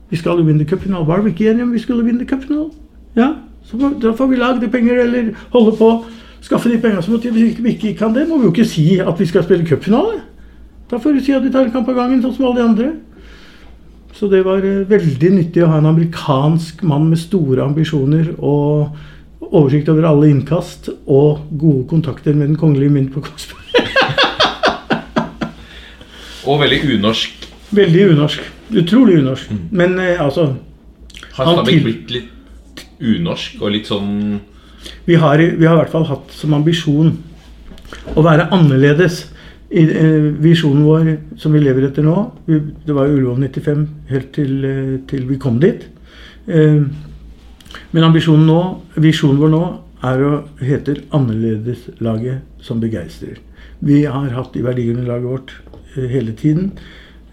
Vi 0.09 0.17
skal 0.17 0.39
jo 0.39 0.47
vinne 0.47 0.65
cupfinalen. 0.65 1.07
Var 1.07 1.21
vi 1.21 1.35
ikke 1.35 1.51
enige 1.51 1.67
om 1.67 1.73
vi 1.73 1.83
skulle 1.83 2.05
vinne 2.05 2.25
cupfinalen? 2.25 2.71
Ja, 3.17 3.33
så 3.63 3.77
da 4.01 4.13
får 4.15 4.27
vi 4.27 4.39
lage 4.39 4.61
de 4.61 4.71
penger, 4.71 5.01
eller 5.03 5.33
holde 5.53 5.75
på 5.77 5.91
skaffe 6.41 6.69
de 6.71 6.80
pengene 6.82 7.04
som 7.04 7.15
må 7.15 7.21
til. 7.21 7.34
Hvis 7.36 7.60
vi 7.63 7.76
ikke 7.76 7.97
kan 8.00 8.15
det, 8.15 8.28
må 8.28 8.38
vi 8.38 8.50
jo 8.50 8.54
ikke 8.54 8.67
si 8.67 9.00
at 9.00 9.19
vi 9.19 9.28
skal 9.30 9.45
spille 9.45 9.67
cupfinale. 9.67 10.21
Da 10.91 11.00
får 11.04 11.17
vi 11.17 11.26
si 11.26 11.36
at 11.36 11.43
vi 11.43 11.52
tar 11.52 11.67
en 11.67 11.73
kamp 11.73 11.89
av 11.91 11.97
gangen, 12.00 12.21
sånn 12.23 12.36
som 12.36 12.47
alle 12.47 12.62
de 12.62 12.67
andre. 12.67 12.93
Så 14.17 14.30
det 14.32 14.39
var 14.47 14.63
eh, 14.65 14.86
veldig 14.89 15.30
nyttig 15.36 15.62
å 15.62 15.69
ha 15.69 15.82
en 15.82 15.91
amerikansk 15.91 16.82
mann 16.88 17.10
med 17.12 17.19
store 17.21 17.65
ambisjoner 17.67 18.32
og 18.38 18.95
oversikt 19.47 19.91
over 19.93 20.08
alle 20.10 20.32
innkast 20.32 20.89
og 21.06 21.43
gode 21.60 21.86
kontakter 21.91 22.34
med 22.34 22.50
Den 22.50 22.58
kongelige 22.60 22.95
mynt 22.95 23.12
på 23.13 23.21
Kongsberg. 23.21 23.78
og 26.50 26.63
veldig 26.63 26.82
unorsk. 26.95 27.45
Veldig 27.78 28.08
unorsk. 28.15 28.47
Utrolig 28.82 29.19
unorsk. 29.21 29.52
Mm. 29.52 29.62
Men 29.71 30.00
eh, 30.00 30.23
altså 30.23 30.54
Har 31.38 31.54
Stabæk 31.54 31.84
blitt 31.86 32.15
litt 32.15 32.86
unorsk 32.97 33.62
og 33.62 33.76
litt 33.76 33.91
sånn 33.91 34.39
vi 35.06 35.15
har, 35.15 35.38
vi 35.38 35.65
har 35.65 35.76
i 35.76 35.82
hvert 35.82 35.93
fall 35.93 36.08
hatt 36.10 36.32
som 36.36 36.56
ambisjon 36.58 37.15
å 38.15 38.23
være 38.26 38.50
annerledes. 38.56 39.26
I 39.67 39.84
eh, 39.84 40.28
visjonen 40.39 40.86
vår 40.88 41.10
som 41.41 41.52
vi 41.52 41.60
lever 41.60 41.89
etter 41.89 42.06
nå 42.06 42.13
vi, 42.45 42.56
Det 42.88 42.93
var 42.95 43.10
Ullevål 43.12 43.41
95 43.50 43.82
helt 44.08 44.30
til, 44.38 44.54
eh, 44.63 44.93
til, 45.10 45.26
vi 45.28 45.39
kom 45.43 45.60
dit. 45.60 45.84
Eh, 46.47 46.86
men 47.91 48.08
ambisjonen 48.08 48.47
nå, 48.47 48.62
visjonen 48.95 49.41
vår 49.41 49.52
nå 49.52 49.63
er 50.08 50.23
å 50.23 50.32
heter 50.62 51.02
Annerledeslaget 51.12 52.63
som 52.63 52.80
begeistrer. 52.80 53.41
Vi 53.84 54.06
har 54.06 54.32
hatt 54.38 54.56
i 54.56 54.63
verdigrunnlaget 54.63 55.28
vårt 55.28 55.56
hele 55.97 56.32
tiden 56.38 56.71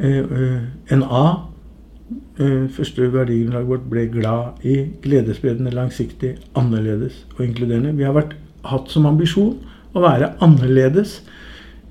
en 0.00 1.02
A 1.04 1.53
første 2.34 3.06
verdigrunnlaget 3.14 3.68
vårt 3.68 3.84
ble 3.86 4.08
glad 4.10 4.64
i, 4.66 4.80
gledesspredende, 5.04 5.70
langsiktig, 5.70 6.32
annerledes 6.58 7.20
og 7.36 7.44
inkluderende. 7.44 7.92
Vi 7.94 8.06
har 8.06 8.16
vært, 8.16 8.34
hatt 8.64 8.88
som 8.90 9.06
ambisjon 9.06 9.58
å 9.94 10.02
være 10.02 10.32
annerledes 10.42 11.18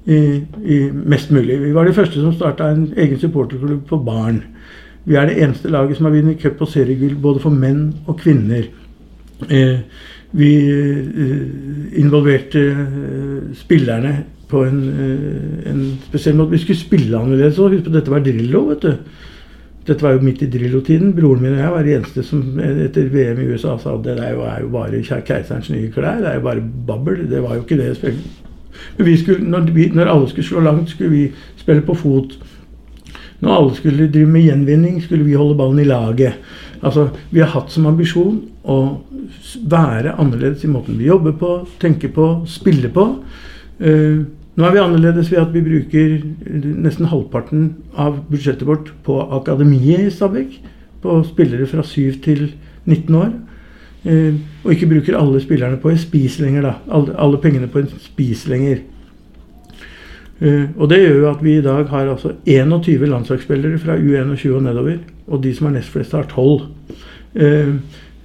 i, 0.04 0.42
i 0.68 0.80
mest 0.92 1.32
mulig. 1.32 1.60
Vi 1.62 1.72
var 1.76 1.88
de 1.88 1.96
første 1.96 2.20
som 2.20 2.34
starta 2.36 2.72
en 2.74 2.90
egen 2.98 3.22
supporterklubb 3.22 3.86
for 3.88 4.04
barn. 4.04 4.42
Vi 5.08 5.16
er 5.20 5.30
det 5.30 5.40
eneste 5.44 5.72
laget 5.72 6.00
som 6.00 6.08
har 6.08 6.16
vunnet 6.16 6.42
cup 6.42 6.62
og 6.64 6.72
seriegull 6.72 7.16
både 7.22 7.44
for 7.44 7.56
menn 7.56 7.86
og 8.08 8.20
kvinner. 8.20 8.68
Eh, 9.50 9.80
vi 10.34 10.52
eh, 10.66 12.00
involverte 12.02 12.62
eh, 12.72 13.52
spillerne 13.60 14.16
på 14.50 14.64
en, 14.66 14.80
eh, 14.90 15.72
en, 15.72 15.84
spesiell 16.08 16.40
måte. 16.40 16.56
Vi 16.56 16.64
skulle 16.64 16.80
spille 16.80 17.20
annerledes 17.20 17.60
òg. 17.62 17.76
Husk 17.76 17.90
på 17.90 17.94
dette 17.94 18.14
var 18.14 18.24
Drillo. 18.26 18.68
vet 18.72 18.88
du. 18.88 18.96
Dette 19.88 20.04
var 20.04 20.16
jo 20.16 20.24
midt 20.24 20.42
i 20.46 20.48
Drillo-tiden. 20.48 21.12
Broren 21.18 21.42
min 21.44 21.58
og 21.58 21.60
jeg 21.60 21.74
var 21.74 21.84
de 21.84 21.96
eneste 21.98 22.24
som 22.24 22.60
etter 22.64 23.10
VM 23.12 23.42
i 23.44 23.50
USA 23.52 23.76
sa 23.82 23.98
at 23.98 24.06
det 24.06 24.16
er 24.16 24.32
jo, 24.38 24.46
er 24.48 24.62
jo 24.64 24.72
bare 24.72 25.02
keiserens 25.04 25.70
nye 25.74 25.92
klær. 25.92 26.22
Det 26.24 26.30
er 26.30 26.40
jo 26.40 26.46
bare 26.46 26.64
babbel. 26.88 27.26
Det 27.30 27.42
var 27.44 27.58
jo 27.58 27.66
ikke 27.66 27.80
det. 27.82 28.14
Men 28.98 29.18
skulle, 29.20 29.50
når, 29.50 29.68
vi, 29.76 29.90
når 29.94 30.12
alle 30.14 30.30
skulle 30.32 30.48
slå 30.48 30.64
langt, 30.64 30.90
skulle 30.90 31.12
vi 31.12 31.24
spille 31.60 31.84
på 31.84 31.98
fot. 32.00 32.38
Når 33.44 33.56
alle 33.58 33.76
skulle 33.76 34.08
drive 34.12 34.30
med 34.32 34.48
gjenvinning, 34.48 35.02
skulle 35.04 35.28
vi 35.28 35.36
holde 35.36 35.58
ballen 35.60 35.84
i 35.84 35.90
laget. 35.90 36.40
Altså, 36.84 37.10
Vi 37.32 37.40
har 37.40 37.52
hatt 37.52 37.72
som 37.72 37.88
ambisjon 37.88 38.40
å 38.64 38.78
være 39.68 40.16
annerledes 40.20 40.64
i 40.64 40.72
måten 40.72 40.98
vi 41.00 41.10
jobber 41.10 41.36
på, 41.40 41.52
tenker 41.80 42.12
på, 42.16 42.30
spiller 42.48 42.92
på. 42.94 43.10
Uh, 43.84 44.24
nå 44.54 44.66
er 44.68 44.76
vi 44.76 44.82
annerledes 44.84 45.32
ved 45.32 45.42
at 45.42 45.54
vi 45.54 45.64
bruker 45.66 46.20
nesten 46.84 47.10
halvparten 47.10 47.72
av 47.98 48.20
budsjettet 48.30 48.68
vårt 48.70 48.92
på 49.06 49.16
akademiet 49.40 50.06
i 50.06 50.14
Stabekk. 50.14 50.60
På 51.02 51.18
spillere 51.28 51.66
fra 51.68 51.84
7 51.84 52.22
til 52.24 52.46
19 52.86 53.16
år. 53.18 53.32
Uh, 54.04 54.36
og 54.64 54.74
ikke 54.74 54.90
bruker 54.92 55.18
alle 55.18 55.40
spillerne 55.42 55.80
på 55.80 55.90
en 55.90 56.00
spis 56.00 56.38
lenger, 56.44 56.68
da. 56.68 56.74
Alle, 56.92 57.40
pengene 57.40 57.70
på 57.72 57.80
en 57.82 57.90
spis 58.04 58.46
lenger. 58.52 58.84
Uh, 60.44 60.70
og 60.78 60.90
det 60.92 61.02
gjør 61.02 61.20
jo 61.22 61.30
at 61.32 61.44
vi 61.44 61.58
i 61.58 61.64
dag 61.64 61.88
har 61.90 62.12
altså 62.12 62.34
21 62.46 63.08
landslagsspillere 63.10 63.80
fra 63.80 63.98
U21 63.98 64.54
og 64.54 64.64
nedover. 64.64 64.98
Og 65.28 65.44
de 65.44 65.54
som 65.56 65.68
er 65.68 65.78
nest 65.80 65.92
flest, 65.92 66.14
har 66.14 66.28
12. 66.30 66.68
Uh, 67.34 67.42
uh, 67.42 67.76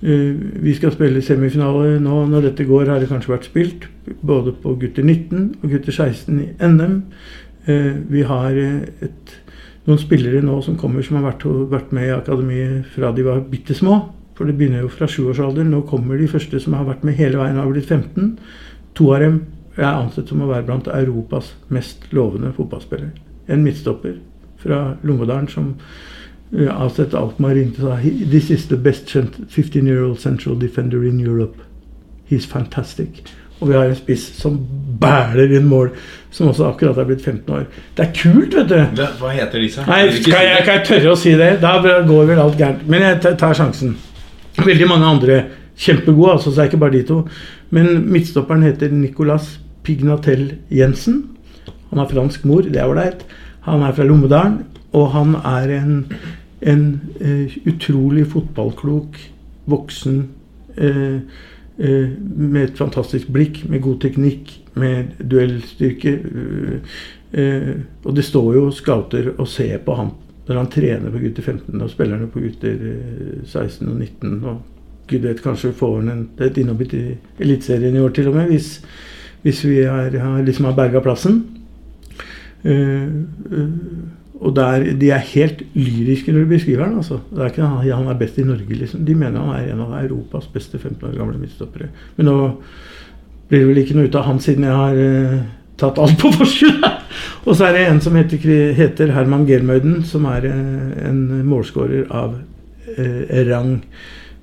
vi 0.01 0.75
skal 0.77 0.93
spille 0.95 1.23
semifinale 1.25 1.99
nå. 2.03 2.21
Når 2.31 2.51
dette 2.51 2.67
går, 2.69 2.87
har 2.91 3.03
det 3.03 3.11
kanskje 3.11 3.33
vært 3.33 3.49
spilt. 3.49 3.89
Både 4.23 4.55
på 4.55 4.77
gutter 4.79 5.03
19 5.03 5.59
og 5.63 5.73
gutter 5.73 5.93
16 5.93 6.39
i 6.43 6.49
NM. 6.63 7.03
vi 8.09 8.23
har 8.25 8.55
et, 8.57 9.35
noen 9.89 10.01
spillere 10.01 10.41
nå 10.45 10.61
som 10.65 10.79
kommer 10.79 11.03
som 11.03 11.19
har 11.19 11.27
vært, 11.33 11.45
vært 11.73 11.93
med 11.93 12.09
i 12.09 12.15
akademiet 12.15 12.87
fra 12.95 13.11
de 13.13 13.27
var 13.27 13.43
bitte 13.51 13.75
små. 13.75 14.01
For 14.39 14.47
det 14.47 14.55
begynner 14.55 14.85
jo 14.85 14.93
fra 14.93 15.09
sjuårsalderen. 15.11 15.73
Nå 15.75 15.83
kommer 15.91 16.19
de 16.19 16.31
første 16.31 16.61
som 16.63 16.77
har 16.79 16.87
vært 16.87 17.03
med 17.05 17.19
hele 17.19 17.41
veien, 17.41 17.59
og 17.59 17.67
har 17.67 17.73
blitt 17.75 17.91
15. 17.91 18.37
To 18.99 19.11
av 19.15 19.25
dem 19.25 19.41
er 19.79 19.91
ansett 19.91 20.31
som 20.31 20.43
å 20.43 20.51
være 20.51 20.67
blant 20.69 20.91
Europas 20.91 21.53
mest 21.75 22.07
lovende 22.15 22.53
fotballspillere. 22.55 23.11
En 23.51 23.65
midtstopper 23.67 24.19
fra 24.63 24.79
Lommedalen 25.07 25.49
som 25.51 25.73
avsett 26.73 27.15
Altmar 27.15 27.57
ringte 27.59 27.83
og 27.85 27.91
sa 27.91 28.13
This 28.31 28.51
is 28.51 28.67
the 28.71 28.77
best 28.77 29.11
15-year-old 29.11 30.21
central 30.21 30.57
defender 30.61 31.05
in 31.05 31.21
Europe. 31.21 31.61
He's 32.31 32.47
fantastic. 32.47 33.23
Og 33.61 33.69
vi 33.69 33.75
har 33.75 33.89
en 33.91 33.97
spiss 33.99 34.25
som 34.39 34.59
bæler 35.01 35.57
inn 35.59 35.67
mål, 35.67 35.91
som 36.31 36.51
også 36.53 36.69
akkurat 36.69 36.99
er 36.99 37.09
blitt 37.09 37.25
15 37.25 37.55
år. 37.55 37.65
Det 37.97 38.05
er 38.05 38.13
kult, 38.15 38.55
vet 38.55 38.69
du. 38.71 39.03
hva 39.19 39.33
heter 39.35 39.65
disse? 39.65 39.87
Nei, 39.89 40.05
kan 40.23 40.45
jeg, 40.47 40.61
kan 40.67 40.79
jeg 40.79 40.85
tørre 40.87 41.15
å 41.15 41.19
si 41.19 41.33
det? 41.39 41.57
Da 41.63 41.79
går 41.83 42.29
vel 42.31 42.43
alt 42.43 42.59
gærent. 42.61 42.85
Men 42.91 43.03
jeg 43.03 43.39
tar 43.41 43.57
sjansen. 43.59 43.97
Veldig 44.59 44.89
mange 44.91 45.11
andre 45.11 45.41
kjempegode, 45.79 46.37
altså, 46.37 46.53
så 46.53 46.61
er 46.61 46.69
det 46.69 46.73
ikke 46.73 46.85
bare 46.85 46.97
de 46.97 47.03
to. 47.09 47.19
Men 47.75 48.07
midtstopperen 48.13 48.65
heter 48.67 48.95
Nicolas 48.95 49.57
Pignatel 49.87 50.53
Jensen. 50.75 51.25
Han 51.91 52.03
har 52.03 52.11
fransk 52.11 52.45
mor, 52.49 52.67
det 52.67 52.79
er 52.79 52.91
ålreit. 52.91 53.25
Han 53.67 53.83
er 53.83 53.95
fra 53.97 54.07
Lommedalen, 54.07 54.61
og 54.97 55.11
han 55.15 55.35
er 55.43 55.75
en, 55.79 55.95
en 56.61 57.01
uh, 57.21 57.59
utrolig 57.69 58.27
fotballklok, 58.33 59.19
voksen 59.71 60.23
uh, 60.79 61.19
uh, 61.79 62.09
med 62.37 62.63
et 62.65 62.79
fantastisk 62.79 63.29
blikk, 63.35 63.63
med 63.69 63.83
god 63.85 64.01
teknikk, 64.07 64.55
med 64.79 65.15
duellstyrke. 65.19 66.19
og 68.05 68.15
det 68.17 68.25
står 68.25 68.55
jo 68.55 68.71
scouter 68.73 69.35
og 69.35 69.49
ser 69.49 69.79
på 69.85 69.95
ham 69.99 70.15
når 70.47 70.57
han 70.57 70.71
trener 70.73 71.13
på 71.13 71.21
gutter 71.21 71.43
15 71.43 71.83
og 71.83 71.91
spillerne 71.91 72.29
på 72.33 72.41
gutter 72.41 72.79
16 73.45 73.89
og 73.89 73.99
19. 73.99 74.45
og 74.49 74.63
Gud 75.09 75.25
vet, 75.25 75.43
kanskje 75.43 75.73
får 75.77 76.01
han 76.03 76.25
et 76.45 76.59
innhopp 76.61 76.83
i 76.93 77.03
Eliteserien 77.41 77.97
i 77.97 78.01
år 78.01 78.13
til 78.17 78.29
og 78.29 78.37
med, 78.37 78.51
hvis, 78.53 78.79
hvis 79.43 79.63
vi 79.65 79.79
er, 79.81 80.19
har, 80.21 80.43
liksom 80.45 80.69
har 80.69 80.77
berga 80.77 81.01
plassen. 81.05 81.41
Uh, 82.65 83.09
uh, 83.49 83.69
og 84.41 84.55
der, 84.55 84.85
De 84.95 85.11
er 85.11 85.31
helt 85.35 85.63
lyriske 85.75 86.33
når 86.33 86.45
de 86.45 86.53
beskriver 86.53 86.85
han. 86.85 86.97
altså. 86.97 87.19
Det 87.31 87.39
er 87.43 87.47
ikke 87.53 87.63
han, 87.67 87.91
han 87.91 88.09
er 88.09 88.19
best 88.19 88.39
i 88.39 88.47
Norge, 88.47 88.75
liksom. 88.75 89.05
De 89.05 89.15
mener 89.15 89.41
han 89.41 89.55
er 89.57 89.73
en 89.73 89.81
av 89.81 90.05
Europas 90.05 90.47
beste 90.47 90.79
15 90.79 91.09
år 91.09 91.17
gamle 91.17 91.39
midtstoppere. 91.39 91.89
Men 92.17 92.27
nå 92.27 92.37
blir 93.49 93.65
det 93.65 93.69
vel 93.69 93.81
ikke 93.83 93.97
noe 93.97 94.11
ut 94.11 94.19
av 94.19 94.29
han 94.29 94.39
siden 94.41 94.67
jeg 94.69 94.77
har 94.77 95.01
eh, 95.03 95.41
tatt 95.81 95.99
alt 95.99 96.19
på 96.21 96.31
forskudd. 96.37 96.87
og 97.47 97.57
så 97.57 97.67
er 97.67 97.75
det 97.75 97.87
en 97.89 98.01
som 98.05 98.17
heter, 98.19 98.47
heter 98.77 99.13
Herman 99.17 99.47
Germøyden, 99.49 100.03
som 100.05 100.29
er 100.31 100.47
en 100.51 101.21
målskårer 101.49 102.07
av 102.11 102.39
rang. 103.49 103.75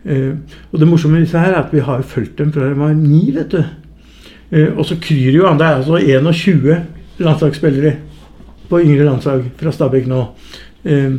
og 0.05 0.79
det 0.79 0.87
morsomme 0.87 1.17
med 1.17 1.25
disse 1.25 1.39
her 1.39 1.51
er 1.51 1.63
at 1.63 1.73
vi 1.73 1.81
har 1.81 2.03
fulgt 2.05 2.37
dem 2.37 2.51
fra 2.53 2.69
de 2.69 2.77
var 2.77 2.93
ni, 2.93 3.31
vet 3.33 3.51
du. 3.51 3.63
Eh, 4.51 4.71
og 4.75 4.85
så 4.85 4.97
kryr 5.01 5.33
jo 5.33 5.47
han. 5.47 5.59
Det 5.59 5.65
er 5.67 5.79
altså 5.79 5.97
21 5.97 6.75
landslagsspillere 7.23 7.95
på 8.69 8.81
yngre 8.81 9.07
landslag 9.07 9.47
fra 9.59 9.71
Stabæk 9.73 10.07
nå. 10.09 10.21
Eh, 10.83 11.17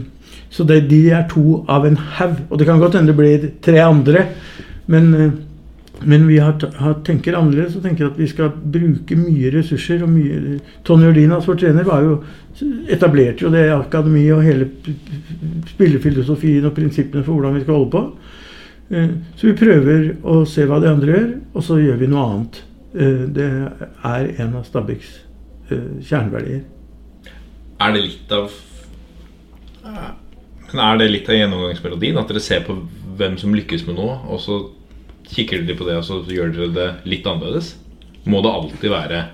så 0.51 0.65
det, 0.65 0.87
de 0.91 1.01
er 1.13 1.27
to 1.31 1.63
av 1.69 1.87
en 1.87 1.99
haug. 2.19 2.39
Og 2.51 2.59
det 2.59 2.69
kan 2.69 2.81
godt 2.81 2.97
hende 2.99 3.13
det 3.13 3.19
blir 3.19 3.51
tre 3.65 3.83
andre. 3.85 4.27
Men, 4.87 5.15
eh, 5.15 5.35
men 6.05 6.27
vi 6.29 6.39
har, 6.39 6.59
har, 6.77 6.99
tenker 7.07 7.39
annerledes 7.39 7.79
og 7.79 7.87
tenker 7.87 8.11
at 8.11 8.19
vi 8.21 8.29
skal 8.29 8.53
bruke 8.53 9.17
mye 9.17 9.51
ressurser. 9.55 10.03
og 10.05 10.13
mye, 10.13 10.61
Tony 10.85 11.09
Ordinas, 11.09 11.49
vår 11.49 11.61
trener, 11.63 11.89
var 11.89 12.05
jo, 12.05 12.19
etablerte 12.89 13.47
jo 13.47 13.53
det 13.53 13.67
akademiet 13.73 14.37
og 14.37 14.45
hele 14.45 14.69
spillefilosofien 15.73 16.69
og 16.69 16.77
prinsippene 16.77 17.25
for 17.25 17.37
hvordan 17.37 17.57
vi 17.57 17.65
skal 17.65 17.79
holde 17.81 17.91
på. 17.91 18.05
Så 18.87 19.49
vi 19.49 19.57
prøver 19.59 20.13
å 20.23 20.45
se 20.47 20.63
hva 20.69 20.77
de 20.79 20.87
andre 20.87 21.17
gjør, 21.17 21.31
og 21.59 21.65
så 21.67 21.81
gjør 21.83 21.97
vi 21.99 22.09
noe 22.13 22.27
annet. 22.29 22.61
Eh, 22.97 23.27
det 23.29 23.49
er 24.05 24.29
en 24.41 24.57
av 24.57 24.65
Stabæks 24.65 25.09
eh, 25.71 25.89
kjerneverdier. 26.01 26.63
Er 27.83 27.93
det 27.93 28.03
litt 28.07 28.33
av 28.33 28.53
Men 29.87 30.83
er 30.83 31.01
det 31.01 31.11
litt 31.13 31.29
av 31.31 31.37
gjennomgangsmelodien? 31.39 32.19
At 32.19 32.31
dere 32.33 32.43
ser 32.43 32.65
på 32.67 32.79
hvem 33.17 33.37
som 33.41 33.55
lykkes 33.57 33.87
med 33.87 33.99
noe, 34.01 34.19
og 34.29 34.41
så 34.43 34.61
kikker 35.31 35.65
dere 35.65 35.79
på 35.79 35.87
det, 35.89 35.97
og 36.01 36.07
så 36.07 36.21
gjør 36.31 36.53
dere 36.55 36.75
det 36.75 36.89
litt 37.09 37.27
annerledes? 37.29 37.75
Må 38.27 38.43
det 38.43 38.53
alltid 38.53 38.91
være 38.93 39.25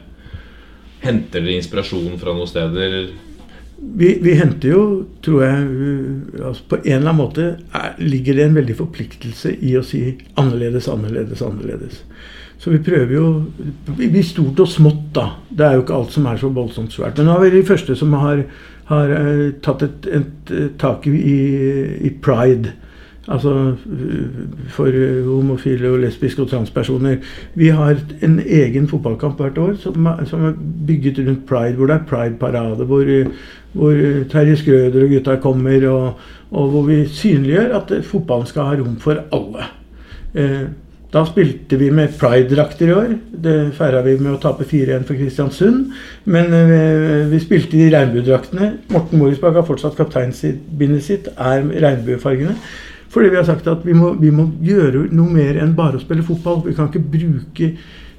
Henter 1.02 1.42
dere 1.42 1.58
inspirasjon 1.58 2.18
fra 2.20 2.34
noen 2.36 2.46
steder? 2.46 2.92
Vi, 3.82 4.12
vi, 4.22 4.34
henter 4.38 4.70
jo, 4.70 4.82
tror 5.24 5.40
jeg 5.42 5.62
altså 6.38 6.68
På 6.70 6.78
en 6.78 6.84
eller 7.00 7.08
annen 7.08 7.18
måte 7.18 7.46
er, 7.74 7.96
ligger 7.98 8.38
det 8.38 8.44
en 8.46 8.58
veldig 8.60 8.76
forpliktelse 8.78 9.56
i 9.58 9.72
å 9.74 9.82
si 9.82 10.04
annerledes, 10.38 10.86
annerledes, 10.92 11.42
annerledes. 11.42 12.04
Så 12.62 12.70
vi 12.70 12.78
prøver 12.78 13.16
jo 13.16 13.28
i 13.98 14.22
stort 14.22 14.60
og 14.62 14.68
smått, 14.70 15.08
da. 15.16 15.24
Det 15.50 15.64
er 15.66 15.72
jo 15.74 15.82
ikke 15.82 15.96
alt 15.96 16.12
som 16.14 16.26
er 16.30 16.38
så 16.38 16.50
voldsomt 16.54 16.94
svært. 16.94 17.18
Men 17.18 17.26
nå 17.26 17.34
er 17.34 17.48
vi 17.48 17.56
de 17.56 17.66
første 17.66 17.96
som 17.98 18.12
har, 18.14 18.44
har 18.86 19.14
uh, 19.16 19.48
tatt 19.64 19.82
et, 19.82 20.06
et, 20.06 20.52
et 20.54 20.76
tak 20.78 21.08
i, 21.10 21.16
i, 22.06 22.12
pride. 22.22 22.70
Altså 23.22 23.52
for 24.74 24.94
homofile 25.26 25.90
og 25.90 26.04
lesbiske 26.04 26.42
og 26.42 26.52
transpersoner. 26.52 27.18
Vi 27.58 27.72
har 27.74 27.98
en 28.22 28.38
egen 28.42 28.86
fotballkamp 28.90 29.42
hvert 29.42 29.58
år 29.62 29.74
som, 29.82 30.06
som 30.26 30.46
er 30.46 30.54
bygget 30.86 31.18
rundt 31.26 31.44
pride, 31.46 31.74
hvor 31.78 31.90
det 31.90 31.96
er 31.96 32.06
pride-parade. 32.10 32.86
Hvor, 32.86 33.10
hvor, 33.74 33.98
Terje 34.30 34.56
Skrøder 34.62 35.02
og 35.02 35.16
gutta 35.16 35.36
kommer, 35.42 35.88
og, 35.90 36.30
og, 36.50 36.70
hvor 36.70 36.86
vi 36.86 37.02
synliggjør 37.10 37.76
at 37.80 37.92
fotballen 38.06 38.50
skal 38.50 38.70
ha 38.70 38.78
rom 38.78 38.96
for 39.02 39.22
alle. 39.34 39.70
Eh, 40.34 40.66
da 41.12 41.26
spilte 41.28 41.76
vi 41.76 41.90
med 41.92 42.14
pride-drakter 42.16 42.88
i 42.88 42.94
år. 42.96 43.10
Det 43.44 43.56
feira 43.76 44.00
vi 44.04 44.14
med 44.16 44.32
å 44.32 44.38
tape 44.40 44.64
4-1 44.64 45.02
for 45.04 45.18
Kristiansund. 45.18 45.90
Men 46.24 46.54
uh, 46.54 47.26
vi 47.28 47.40
spilte 47.42 47.76
i 47.76 47.90
regnbuedraktene. 47.92 48.70
Morten 48.94 49.20
Morisbakk 49.20 49.58
har 49.60 49.66
fortsatt 49.68 49.98
kapteinsbindet 49.98 51.04
sitt, 51.04 51.28
er 51.36 51.66
regnbuefargene. 51.84 52.56
Fordi 53.12 53.28
vi 53.28 53.36
har 53.36 53.44
sagt 53.44 53.68
at 53.68 53.84
vi 53.84 53.92
må, 53.92 54.14
vi 54.16 54.32
må, 54.32 54.48
gjøre 54.64 55.04
noe 55.12 55.28
mer 55.28 55.60
enn 55.60 55.76
bare 55.76 56.00
å 56.00 56.02
spille 56.02 56.24
fotball. 56.24 56.62
Vi 56.64 56.72
kan 56.78 56.88
ikke 56.88 57.04
bruke 57.12 57.68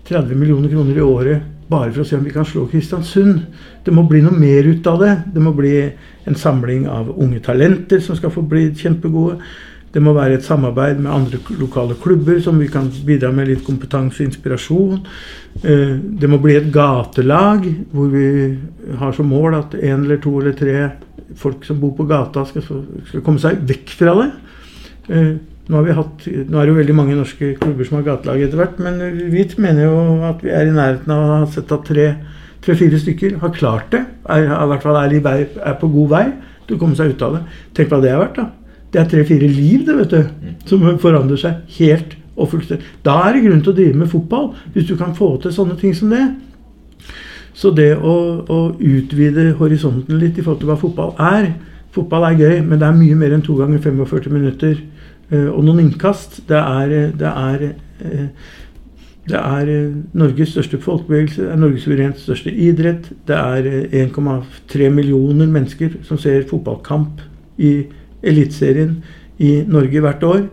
30 0.06 0.38
millioner 0.38 0.70
kroner 0.70 1.00
i 1.00 1.08
året 1.08 1.50
bare 1.74 1.90
for 1.96 2.04
å 2.04 2.06
se 2.06 2.20
om 2.20 2.26
vi 2.28 2.34
kan 2.36 2.46
slå 2.46 2.68
Kristiansund. 2.70 3.42
Det 3.82 3.94
må 3.96 4.06
bli 4.06 4.22
noe 4.22 4.38
mer 4.38 4.70
ut 4.70 4.86
av 4.92 5.02
det. 5.02 5.14
Det 5.34 5.42
må 5.42 5.56
bli 5.58 5.80
en 6.30 6.38
samling 6.38 6.86
av 6.92 7.10
unge 7.18 7.42
talenter 7.42 8.04
som 8.06 8.20
skal 8.20 8.34
få 8.36 8.46
bli 8.46 8.68
kjempegode. 8.78 9.40
Det 9.94 10.02
må 10.02 10.16
være 10.16 10.40
et 10.40 10.46
samarbeid 10.46 10.98
med 11.04 11.12
andre 11.14 11.40
lokale 11.60 11.96
klubber 12.02 12.40
som 12.42 12.58
vi 12.58 12.68
kan 12.72 12.88
bidra 13.06 13.30
med 13.32 13.52
litt 13.52 13.66
kompetanse 13.66 14.24
og 14.24 14.32
inspirasjon. 14.32 15.02
Eh, 15.62 15.94
det 16.20 16.30
må 16.30 16.40
bli 16.42 16.56
et 16.58 16.72
gatelag 16.74 17.68
hvor 17.94 18.10
vi 18.14 18.28
har 18.98 19.14
som 19.14 19.30
mål 19.30 19.60
at 19.60 19.76
én 19.78 20.02
eller 20.02 20.22
to 20.24 20.34
eller 20.40 20.58
tre 20.58 20.88
folk 21.38 21.66
som 21.66 21.80
bor 21.82 21.94
på 21.98 22.08
gata, 22.10 22.46
skal, 22.46 22.66
skal 23.10 23.22
komme 23.26 23.42
seg 23.42 23.62
vekk 23.70 23.94
fra 24.00 24.16
det. 24.18 24.30
Eh, 25.14 25.30
nå, 25.70 25.84
hatt, 25.96 26.26
nå 26.26 26.58
er 26.58 26.66
det 26.66 26.74
jo 26.74 26.80
veldig 26.80 26.96
mange 26.98 27.20
norske 27.20 27.54
klubber 27.62 27.88
som 27.88 28.00
har 28.00 28.08
gatelag 28.08 28.48
etter 28.48 28.60
hvert, 28.60 28.82
men 28.84 28.98
vi 29.32 29.46
mener 29.62 29.86
jo 29.86 30.02
at 30.26 30.42
vi 30.44 30.52
er 30.52 30.68
i 30.68 30.74
nærheten 30.74 31.14
av 31.14 31.22
å 31.22 31.38
ha 31.44 31.52
sett 31.54 31.72
at 31.72 31.86
tre-fire 31.88 33.00
stykker 33.00 33.38
har 33.46 33.54
klart 33.56 33.94
det. 33.94 34.02
Er, 34.26 34.50
I 34.50 34.68
hvert 34.74 34.90
fall 34.90 35.00
er, 35.04 35.46
er 35.46 35.80
på 35.80 35.92
god 35.94 36.12
vei 36.18 36.26
til 36.66 36.78
å 36.78 36.82
komme 36.82 36.98
seg 36.98 37.14
ut 37.14 37.26
av 37.30 37.38
det. 37.38 37.46
Tenk 37.78 37.94
hva 37.94 38.02
det 38.04 38.12
har 38.16 38.26
vært, 38.26 38.42
da. 38.42 38.63
Det 38.94 39.02
er 39.02 39.10
tre-fire 39.10 39.50
liv, 39.50 39.86
det, 39.88 39.98
vet 39.98 40.14
du, 40.14 40.58
som 40.70 40.86
forandrer 41.02 41.40
seg 41.42 41.78
helt 41.80 42.18
og 42.38 42.50
fullstendig. 42.52 42.86
Da 43.06 43.18
er 43.26 43.36
det 43.36 43.44
grunn 43.48 43.62
til 43.66 43.74
å 43.74 43.78
drive 43.78 44.00
med 44.00 44.12
fotball, 44.12 44.52
hvis 44.74 44.90
du 44.90 44.96
kan 45.00 45.16
få 45.18 45.36
til 45.42 45.54
sånne 45.54 45.78
ting 45.82 45.96
som 45.98 46.14
det. 46.14 46.24
Så 47.58 47.70
det 47.74 47.92
å, 47.98 48.16
å 48.50 48.60
utvide 48.78 49.52
horisonten 49.60 50.18
litt 50.22 50.38
i 50.38 50.46
forhold 50.46 50.64
til 50.64 50.72
hva 50.72 50.80
fotball 50.82 51.14
er 51.22 51.54
Fotball 51.94 52.24
er 52.26 52.40
gøy, 52.40 52.56
men 52.66 52.80
det 52.82 52.88
er 52.88 52.98
mye 52.98 53.16
mer 53.18 53.36
enn 53.36 53.44
to 53.46 53.54
ganger 53.60 53.82
45 53.84 54.34
minutter 54.34 54.80
eh, 55.30 55.50
og 55.52 55.60
noen 55.62 55.84
innkast. 55.84 56.40
Det 56.50 56.58
er, 56.58 56.94
det 57.20 57.30
er, 57.30 57.66
eh, 58.02 58.24
det 59.30 59.38
er 59.38 59.70
eh, 59.70 59.92
Norges 60.18 60.56
største 60.56 60.80
folkebevegelse, 60.82 61.44
det 61.44 61.52
er 61.54 61.60
Norges 61.62 61.86
suverent 61.86 62.18
største 62.18 62.50
idrett. 62.50 63.12
Det 63.30 63.38
er 63.38 63.70
1,3 64.08 64.90
millioner 64.90 65.54
mennesker 65.54 66.00
som 66.08 66.18
ser 66.18 66.48
fotballkamp 66.50 67.22
i 67.62 67.76
Eliteserien 68.24 68.98
i 69.44 69.58
Norge 69.68 70.02
hvert 70.04 70.24
år. 70.24 70.48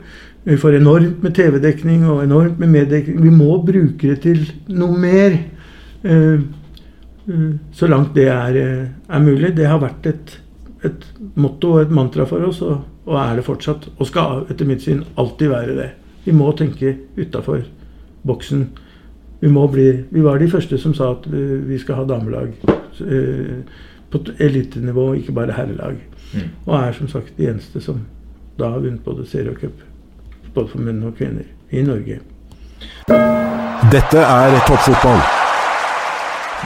Vi 0.45 0.57
får 0.57 0.79
enormt 0.79 1.23
med 1.23 1.35
TV-dekning 1.37 2.07
og 2.09 2.23
enormt 2.25 2.59
med 2.59 2.73
meddekning. 2.73 3.21
Vi 3.23 3.33
må 3.33 3.59
bruke 3.65 4.09
det 4.09 4.23
til 4.25 4.47
noe 4.73 4.97
mer. 4.99 5.37
Eh, 6.03 6.41
eh, 7.29 7.51
så 7.77 7.89
langt 7.91 8.15
det 8.17 8.29
er, 8.33 8.57
eh, 8.57 8.87
er 9.09 9.21
mulig. 9.21 9.55
Det 9.57 9.67
har 9.69 9.83
vært 9.83 10.07
et, 10.07 10.39
et, 10.83 11.05
motto 11.37 11.75
og 11.75 11.83
et 11.83 11.91
mantra 11.91 12.25
for 12.25 12.41
oss, 12.41 12.63
og, 12.63 12.81
og, 13.05 13.17
er 13.21 13.37
det 13.37 13.45
fortsatt. 13.45 13.91
Og 13.99 14.07
skal 14.09 14.47
etter 14.51 14.65
mitt 14.65 14.83
syn 14.83 15.05
alltid 15.17 15.53
være 15.53 15.77
det. 15.77 15.91
Vi 16.25 16.33
må 16.33 16.51
tenke 16.57 16.97
utafor 17.19 17.61
boksen. 18.27 18.71
Vi, 19.41 19.49
bli, 19.49 20.05
vi, 20.11 20.21
var 20.25 20.39
de 20.39 20.49
første 20.49 20.79
som 20.79 20.95
sa 20.95 21.13
at 21.13 21.29
vi 21.31 21.79
skal 21.79 22.01
ha 22.01 22.05
damelag 22.05 22.53
på 24.11 24.19
elitenivå, 24.39 25.15
ikke 25.15 25.33
bare 25.33 25.57
herrelag. 25.57 26.01
Mm. 26.35 26.49
Og 26.67 26.75
er 26.79 26.97
som 26.97 27.09
sagt 27.11 27.37
de 27.37 27.49
eneste 27.51 27.83
som 27.83 28.05
da 28.61 28.71
har 28.75 28.83
vunnet 28.85 29.05
både 29.05 29.27
serie 29.29 29.51
og 29.53 29.61
cup, 29.61 29.83
både 30.55 30.69
for 30.73 30.85
menn 30.85 31.03
og 31.07 31.17
kvinner, 31.19 31.47
i 31.71 31.83
Norge. 31.87 32.21
Dette 33.91 34.25
er 34.25 34.59
toppfotball. 34.69 35.23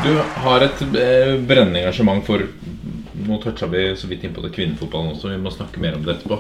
Du 0.04 0.10
har 0.44 0.64
et 0.66 0.82
eh, 0.98 1.36
brennende 1.46 1.84
engasjement 1.84 2.24
for 2.26 2.42
Nå 3.24 3.38
toucha 3.40 3.64
vi 3.72 3.86
så 3.96 4.08
vidt 4.10 4.26
inn 4.26 4.34
på 4.36 4.42
det 4.44 4.50
kvinnefotballen 4.52 5.14
også, 5.14 5.30
vi 5.32 5.38
må 5.40 5.48
snakke 5.54 5.80
mer 5.80 5.94
om 5.96 6.02
det 6.04 6.18
etterpå. 6.18 6.36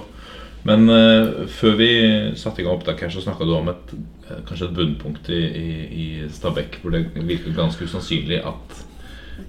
Men 0.68 0.88
uh, 0.88 1.46
før 1.48 1.78
vi 1.78 1.88
satte 2.40 2.60
i 2.60 2.66
gang 2.66 2.76
opptak 2.76 3.00
her, 3.04 3.12
så 3.12 3.22
snakka 3.24 3.46
du 3.48 3.54
om 3.56 3.70
et, 3.72 3.94
uh, 4.26 4.42
kanskje 4.48 4.68
et 4.68 4.74
bunnpunkt 4.76 5.30
i, 5.32 5.40
i, 5.60 5.70
i 6.02 6.06
Stabekk 6.32 6.82
hvor 6.82 6.92
det 6.92 7.06
virker 7.14 7.56
ganske 7.56 7.88
usannsynlig 7.88 8.42
at 8.44 8.83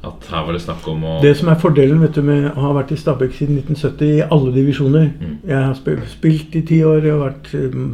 at 0.06 0.28
her 0.30 0.44
var 0.46 0.56
det 0.56 0.62
snakk 0.64 0.86
om 0.90 1.04
å 1.06 1.14
Det 1.24 1.32
som 1.38 1.50
er 1.50 1.60
fordelen 1.62 2.02
vet 2.04 2.18
du, 2.18 2.22
med 2.26 2.46
å 2.52 2.64
ha 2.64 2.72
vært 2.78 2.94
i 2.94 2.98
Stabæk 3.00 3.34
siden 3.38 3.60
1970 3.62 4.12
i 4.20 4.24
alle 4.24 4.54
divisjoner 4.56 5.08
mm. 5.12 5.36
Jeg 5.50 5.58
har 5.58 6.06
spilt 6.12 6.58
i 6.58 6.64
ti 6.68 6.80
år 6.86 7.06
og 7.14 7.24
vært 7.24 7.52
mm, 7.54 7.92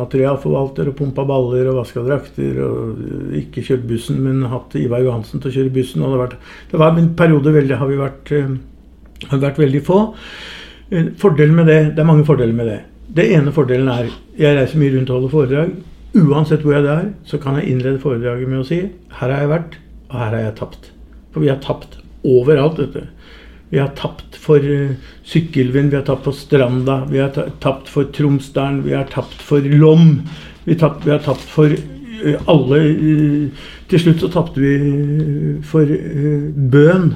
materialforvalter 0.00 0.90
og 0.90 0.96
pumpa 0.98 1.26
baller 1.28 1.70
og 1.70 1.80
vaska 1.80 2.04
drakter. 2.06 2.60
Og 2.64 3.34
ikke 3.40 3.64
kjørt 3.66 3.86
bussen, 3.90 4.20
men 4.24 4.44
hatt 4.50 4.76
Ivar 4.78 5.04
Johansen 5.04 5.42
til 5.42 5.50
å 5.50 5.56
kjøre 5.58 5.74
bussen. 5.74 6.02
Og 6.02 6.10
det, 6.10 6.16
har 6.16 6.24
vært, 6.24 6.52
det 6.70 6.82
var 6.82 6.98
en 7.00 7.10
periode 7.18 7.54
veldig, 7.58 7.78
har 7.80 7.90
vi 7.90 8.00
vært, 8.00 8.34
eh, 8.34 9.28
har 9.30 9.44
vært 9.48 9.62
veldig 9.62 9.82
få. 9.86 10.00
Eh, 10.90 11.12
fordelen 11.20 11.58
med 11.58 11.70
det, 11.70 11.80
Det 11.94 12.04
er 12.04 12.10
mange 12.10 12.26
fordeler 12.26 12.54
med 12.54 12.70
det. 12.70 12.80
Det 13.14 13.28
ene 13.36 13.54
fordelen 13.54 13.90
er 13.92 14.10
jeg 14.38 14.56
reiser 14.56 14.80
mye 14.80 14.96
rundt 14.96 15.10
og 15.10 15.20
holder 15.20 15.34
foredrag. 15.36 15.76
Uansett 16.14 16.62
hvor 16.62 16.76
jeg 16.76 16.86
er, 16.86 17.12
så 17.26 17.38
kan 17.42 17.58
jeg 17.58 17.70
innlede 17.70 18.02
foredraget 18.02 18.48
med 18.48 18.62
å 18.62 18.66
si 18.66 18.82
her 19.18 19.30
har 19.30 19.40
jeg 19.40 19.50
vært, 19.50 19.78
og 20.10 20.18
her 20.20 20.30
har 20.30 20.42
jeg 20.44 20.58
tapt. 20.60 20.93
For 21.34 21.42
vi 21.42 21.50
har 21.50 21.58
tapt 21.62 21.98
overalt. 22.24 22.78
Du. 22.78 23.02
Vi 23.74 23.78
har 23.78 23.88
tapt 23.98 24.36
for 24.38 24.62
uh, 24.62 24.90
Sykkylven, 25.26 25.90
vi 25.90 25.96
har 25.96 26.04
tapt 26.06 26.24
for 26.24 26.36
Stranda, 26.36 27.00
vi 27.10 27.18
har 27.18 27.34
tapt 27.60 27.88
for 27.90 28.06
Tromsdalen, 28.14 28.84
vi 28.84 28.94
har 28.94 29.08
tapt 29.10 29.42
for 29.42 29.60
Lom. 29.60 30.20
Vi, 30.64 30.76
tapt, 30.78 31.06
vi 31.06 31.10
har 31.10 31.18
tapt 31.24 31.42
for 31.42 31.74
uh, 31.74 32.36
alle 32.48 32.78
uh, 32.94 33.64
Til 33.90 34.00
slutt 34.00 34.22
så 34.22 34.30
tapte 34.32 34.62
vi 34.62 34.76
for 35.66 35.90
Bøen, 36.72 37.10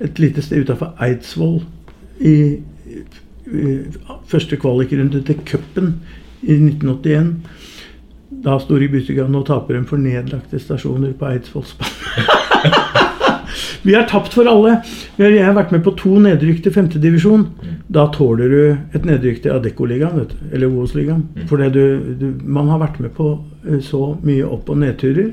et 0.00 0.18
lite 0.22 0.44
sted 0.44 0.64
utafor 0.64 0.94
Eidsvoll, 1.02 1.60
i 2.20 2.62
første 4.26 4.56
kvalikrunde 4.56 5.20
til 5.26 5.42
cupen 5.46 5.90
i 6.40 6.56
1981. 6.56 7.34
Da 8.46 8.56
sto 8.62 8.78
det 8.78 8.88
i 8.88 8.92
Bystyga 8.94 9.28
nå 9.28 9.42
taper 9.46 9.76
de 9.76 9.84
for 9.90 10.00
nedlagte 10.00 10.58
stasjoner 10.62 11.12
på 11.18 11.28
Eidsvollsbanen. 11.34 12.94
Vi 13.86 13.94
har 13.94 14.02
tapt 14.10 14.34
for 14.34 14.48
alle. 14.50 14.80
Jeg 15.20 15.44
har 15.44 15.54
vært 15.54 15.70
med 15.70 15.84
på 15.86 15.92
to 15.94 16.16
nedrykk 16.18 16.64
til 16.64 16.74
femtedivisjon. 16.74 17.44
Da 17.92 18.08
tåler 18.14 18.50
du 18.50 18.96
et 18.98 19.06
nedrykk 19.06 19.44
til 19.44 19.54
Adeccoligaen, 19.54 20.24
eller 20.50 20.66
Obos-ligaen. 20.66 21.22
Mm. 21.36 21.44
Fordi 21.46 21.68
du, 21.70 21.84
du, 22.18 22.26
man 22.42 22.72
har 22.72 22.82
vært 22.82 22.98
med 23.04 23.14
på 23.14 23.28
eh, 23.62 23.78
så 23.86 24.16
mye 24.26 24.48
opp- 24.56 24.72
og 24.74 24.80
nedturer. 24.82 25.30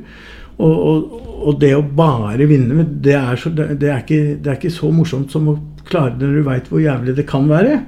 Og, 0.62 0.70
og, 0.70 1.16
og, 1.34 1.56
det 1.64 1.72
å 1.74 1.82
bare 1.82 2.46
vinne, 2.46 2.86
det 2.86 3.16
er, 3.18 3.42
så, 3.42 3.50
det, 3.50 3.66
er 3.90 4.04
ikke, 4.04 4.22
det 4.38 4.52
er, 4.52 4.60
ikke, 4.60 4.76
så 4.76 4.92
morsomt 4.94 5.34
som 5.34 5.50
å 5.50 5.58
klare 5.90 6.14
det 6.20 6.30
når 6.30 6.38
du 6.38 6.46
veit 6.46 6.70
hvor 6.70 6.84
jævlig 6.84 7.18
det 7.18 7.26
kan 7.30 7.50
være. 7.50 7.80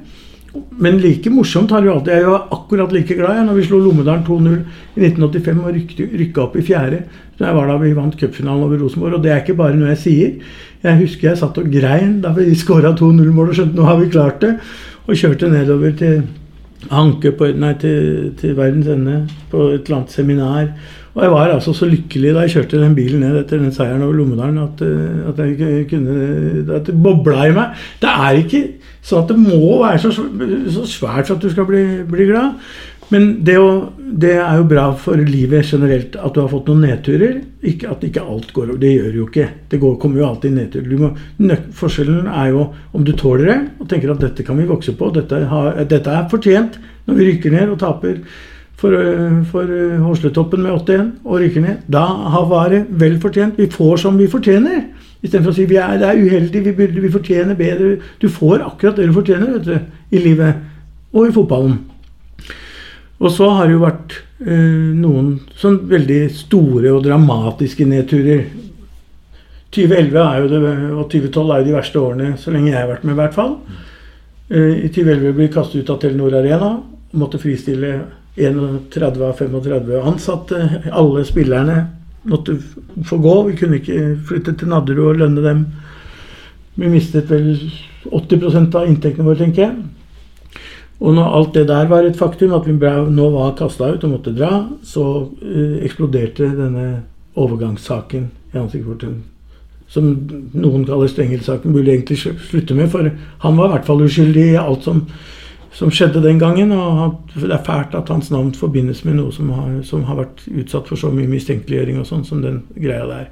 Men 0.80 0.98
like 1.04 1.32
morsomt 1.32 1.72
har 1.72 1.82
det 1.82 1.89
jo 1.89 1.96
alltid 1.96 2.13
Jeg 2.13 2.26
jo 2.28 2.36
akkurat 2.58 2.94
like 2.96 3.15
glad 3.18 3.41
når 3.48 3.58
vi 3.58 3.65
slo 3.68 3.80
Lommedalen 3.84 4.26
2-0 4.28 4.56
i 4.96 5.06
1985 5.08 5.62
og 5.62 6.15
rykka 6.22 6.44
opp 6.46 6.56
i 6.60 6.65
fjerde. 6.65 7.04
Så 7.38 7.48
jeg 7.48 7.58
var 7.58 7.68
da 7.72 7.78
vi 7.82 7.96
vant 7.96 8.15
cupfinalen 8.20 8.63
over 8.63 8.80
Rosenborg. 8.80 9.18
Og 9.18 9.24
det 9.24 9.32
er 9.32 9.44
ikke 9.44 9.58
bare 9.60 9.76
noe 9.76 9.91
jeg 9.94 10.02
sier. 10.04 10.56
Jeg 10.86 11.02
husker 11.02 11.30
jeg 11.30 11.41
satt 11.41 11.60
og 11.62 11.70
grein 11.72 12.20
da 12.24 12.34
vi 12.36 12.52
skåra 12.63 12.96
2-0-mål 12.96 13.52
og 13.52 13.60
skjønte 13.60 13.80
nå 13.80 13.88
har 13.88 14.02
vi 14.02 14.12
klart 14.13 14.41
det. 14.44 14.56
Og 15.06 15.20
kjørte 15.20 15.52
nedover 15.52 15.96
til 16.00 16.26
Anke 16.94 17.32
på, 17.34 17.48
nei, 17.58 17.72
til, 17.82 18.34
til 18.38 18.52
verdens 18.58 18.89
ende 18.94 19.15
på 19.50 19.72
et 19.74 19.88
eller 19.88 20.02
annet 20.02 20.13
seminar. 20.13 20.68
Og 21.15 21.24
jeg 21.24 21.32
var 21.32 21.54
altså 21.54 21.74
så 21.74 21.88
lykkelig 21.89 22.34
da 22.36 22.44
jeg 22.44 22.58
kjørte 22.58 22.82
den 22.82 22.96
bilen 22.98 23.24
ned 23.24 23.38
etter 23.39 23.62
den 23.62 23.74
seieren 23.74 24.04
over 24.06 24.18
Lommedalen, 24.20 24.60
at, 24.60 24.84
eh, 24.84 25.30
at, 25.32 25.39
jeg 25.39 25.88
kunne 25.89 26.76
At 26.76 26.89
det 26.89 26.98
bobla 27.02 27.48
i 27.48 27.56
meg. 27.56 27.80
Det 28.02 28.12
er 28.12 28.41
ikke 28.41 28.62
sånn 29.06 29.24
at 29.24 29.32
det 29.32 29.38
må 29.38 29.80
være 29.84 30.02
så, 30.02 30.84
svært 30.89 31.32
at 31.34 31.41
du 31.44 31.50
skal 31.52 31.68
bli, 31.70 31.86
bli 32.10 32.30
glad. 32.32 32.60
Men 33.13 33.28
det, 33.46 33.58
å, 33.62 33.91
det, 33.98 34.34
er 34.41 34.58
jo 34.58 34.65
bra 34.70 34.88
for 34.98 35.20
livet 35.20 35.70
generelt 35.70 36.15
at 36.18 36.34
du 36.34 36.41
har 36.41 36.50
fått 36.50 36.72
noen 36.72 36.88
nedturer. 36.88 37.38
Ikke 37.70 37.91
at 37.94 38.06
ikke 38.08 38.24
alt 38.24 38.50
går 38.56 38.72
over. 38.72 38.80
Det 38.82 38.94
gjør 38.96 39.20
jo 39.20 39.28
ikke. 39.28 39.46
Det 39.70 39.80
går, 39.82 39.94
kommer 40.02 40.22
jo 40.22 40.30
alltid 40.32 40.56
nedturer. 40.56 41.04
Må, 41.04 41.12
forskjellen 41.78 42.32
er 42.32 42.50
jo 42.56 42.65
om 42.98 43.06
du 43.06 43.13
tåler 43.18 43.52
det 43.52 43.60
og 43.78 43.91
tenker 43.91 44.15
at 44.15 44.26
dette 44.26 44.48
kan 44.48 44.58
vi 44.58 44.68
vokse 44.70 44.96
på. 44.98 45.12
Dette, 45.13 45.44
har, 45.52 45.80
dette 45.86 46.18
er 46.18 46.28
fortjent 46.34 46.82
når 47.06 47.20
vi 47.20 47.30
rykker 47.30 47.54
ned 47.54 47.76
og 47.76 47.82
taper 47.84 48.20
for, 48.82 48.98
for 49.52 49.76
Hosletoppen 50.08 50.65
med 50.65 50.74
8-1 50.74 51.12
og 51.24 51.44
rykker 51.44 51.63
ned. 51.63 51.86
Da 51.91 52.08
har 52.34 52.50
varet 52.50 52.89
vel 52.89 53.20
fortjent. 53.22 53.62
Vi 53.62 53.70
får 53.72 54.02
som 54.08 54.18
vi 54.18 54.32
fortjener. 54.32 54.82
Istedenfor 55.26 55.54
å 55.54 55.58
si 55.58 55.66
vi 55.70 55.80
er, 55.82 55.98
det 55.98 56.08
er 56.10 56.22
uheldig, 56.22 56.62
vi, 56.68 56.74
burde, 56.78 57.02
vi 57.02 57.12
fortjener 57.14 57.58
bedre. 57.58 57.96
Du 58.22 58.28
får 58.30 58.62
akkurat 58.66 59.00
det 59.00 59.08
du 59.10 59.16
fortjener 59.16 59.56
vet 59.56 59.68
du, 59.68 60.02
i 60.14 60.22
livet 60.22 60.62
og 61.16 61.30
i 61.30 61.34
fotballen. 61.34 61.80
Og 63.24 63.32
så 63.32 63.48
har 63.58 63.66
det 63.66 63.78
jo 63.78 63.84
vært 63.86 64.18
eh, 64.44 64.92
noen 65.00 65.38
sånn 65.58 65.80
veldig 65.90 66.22
store 66.36 66.92
og 66.94 67.04
dramatiske 67.08 67.88
nedturer. 67.90 68.46
2011 69.76 70.20
er 70.22 70.42
jo 70.44 70.50
det, 70.52 70.60
og 70.94 71.08
2012 71.12 71.42
er 71.50 71.62
jo 71.62 71.68
de 71.68 71.76
verste 71.76 72.02
årene 72.02 72.34
så 72.40 72.54
lenge 72.54 72.72
jeg 72.72 72.80
har 72.80 72.92
vært 72.92 73.08
med, 73.08 73.16
i 73.16 73.22
hvert 73.24 73.38
fall. 73.40 73.56
Eh, 74.52 74.86
I 74.86 74.92
2011 74.92 75.32
ble 75.32 75.48
vi 75.48 75.54
kastet 75.56 75.82
ut 75.82 75.96
av 75.96 76.04
Telenor 76.04 76.38
Arena 76.38 76.76
måtte 77.16 77.40
fristille 77.40 77.96
31 78.36 79.22
av 79.24 79.34
35 79.40 80.02
ansatte. 80.02 80.62
Alle 80.92 81.24
spillerne 81.28 81.78
måtte 82.30 82.58
få 83.06 83.18
gå. 83.22 83.36
Vi 83.50 83.58
kunne 83.60 83.82
ikke 83.82 84.16
flytte 84.28 84.56
til 84.60 84.72
Nadderud 84.72 85.12
og 85.14 85.20
lønne 85.24 85.44
dem. 85.46 85.66
Vi 86.76 86.92
mistet 86.92 87.30
vel 87.32 87.54
80 88.12 88.76
av 88.76 88.90
inntektene 88.90 89.28
våre, 89.28 89.40
tenker 89.40 89.66
jeg. 89.66 89.76
Og 91.04 91.16
når 91.16 91.36
alt 91.38 91.54
det 91.58 91.68
der 91.68 91.88
var 91.92 92.08
et 92.08 92.18
faktum, 92.18 92.54
at 92.56 92.68
vi 92.68 92.76
nå 92.76 93.30
var 93.34 93.56
kasta 93.60 93.92
ut 93.94 94.04
og 94.08 94.14
måtte 94.16 94.36
dra, 94.36 94.66
så 94.84 95.06
uh, 95.28 95.78
eksploderte 95.84 96.48
denne 96.56 96.86
overgangssaken 97.36 98.30
i 98.54 98.60
ansiktet 98.60 98.90
vårt. 98.90 99.08
Som 99.92 100.14
noen 100.56 100.86
kaller 100.88 101.12
Stengel-saken, 101.12 101.74
burde 101.76 101.92
egentlig 101.92 102.18
slutte 102.24 102.78
med. 102.78 102.90
For 102.94 103.12
han 103.44 103.58
var 103.60 103.68
i 103.68 103.74
hvert 103.76 103.90
fall 103.90 104.06
uskyldig 104.08 104.46
i 104.54 104.62
alt 104.62 104.88
som 104.88 105.04
som 105.76 105.92
skjedde 105.92 106.24
den 106.24 106.40
gangen. 106.40 106.72
Og 106.72 107.36
det 107.36 107.52
er 107.52 107.64
fælt 107.66 107.96
at 107.98 108.10
hans 108.14 108.32
navn 108.32 108.54
forbindes 108.56 109.04
med 109.06 109.20
noe 109.20 109.34
som 109.36 109.52
har, 109.56 109.72
som 109.88 110.04
har 110.10 110.22
vært 110.24 110.46
utsatt 110.50 110.90
for 110.92 111.00
så 111.00 111.12
mye 111.14 111.30
mistenkeliggjøring 111.32 112.02
og 112.02 112.10
sånn 112.10 112.26
som 112.28 112.44
den 112.46 112.64
greia 112.76 113.06
der. 113.10 113.30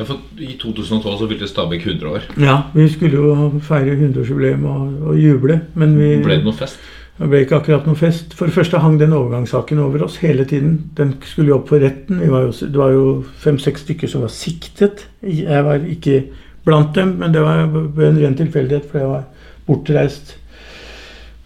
Ja, 0.00 0.06
for 0.08 0.20
I 0.40 0.54
2012 0.56 1.18
så 1.20 1.28
fylte 1.28 1.48
Stabæk 1.48 1.84
100 1.84 2.08
år. 2.08 2.30
Ja, 2.40 2.62
vi 2.72 2.86
skulle 2.88 3.20
jo 3.20 3.50
feire 3.64 3.98
100-årsjubileum 3.98 4.64
og, 4.64 4.94
og 5.10 5.20
juble, 5.20 5.60
men 5.76 5.92
vi 5.98 6.14
Ble 6.24 6.38
det 6.40 6.46
noe 6.46 6.56
fest? 6.56 6.80
Det 7.20 7.28
ble 7.28 7.42
ikke 7.44 7.58
akkurat 7.58 7.84
noe 7.84 7.98
fest. 8.00 8.32
For 8.32 8.48
det 8.48 8.56
første 8.56 8.80
hang 8.80 8.94
den 8.96 9.12
overgangssaken 9.12 9.82
over 9.84 10.06
oss 10.06 10.16
hele 10.22 10.46
tiden. 10.48 10.78
Den 10.96 11.12
skulle 11.28 11.52
jo 11.52 11.58
opp 11.58 11.68
for 11.68 11.84
retten. 11.84 12.22
Vi 12.22 12.30
var 12.32 12.46
jo, 12.46 12.54
det 12.64 12.80
var 12.80 12.94
jo 12.94 13.02
fem-seks 13.42 13.84
stykker 13.84 14.08
som 14.08 14.24
var 14.24 14.32
siktet. 14.32 15.04
Jeg 15.20 15.66
var 15.66 15.84
ikke 15.84 16.22
blant 16.64 16.94
dem, 16.96 17.18
men 17.20 17.34
det 17.36 17.44
var 17.44 17.66
en 17.68 18.22
ren 18.22 18.38
tilfeldighet, 18.38 18.88
for 18.88 19.02
jeg 19.02 19.10
var 19.10 19.28
bortreist 19.68 20.38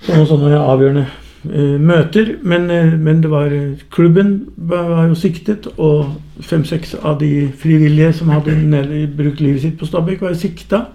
på 0.04 0.14
noen 0.14 0.28
sånne 0.28 0.60
avgjørende 0.60 1.04
eh, 1.50 1.76
møter. 1.80 2.34
Men, 2.42 2.70
eh, 2.70 2.94
men 3.00 3.22
det 3.24 3.30
var 3.32 3.52
klubben 3.94 4.34
var, 4.56 5.06
jo 5.08 5.18
siktet, 5.18 5.68
og 5.78 6.14
fem-seks 6.44 6.96
av 7.02 7.20
de 7.22 7.48
frivillige 7.60 8.12
som 8.20 8.32
hadde 8.34 9.06
brukt 9.16 9.40
livet 9.40 9.64
sitt 9.64 9.78
på 9.80 9.88
Stabæk, 9.88 10.20
var 10.24 10.34
jo 10.34 10.42
sikta. 10.44 10.86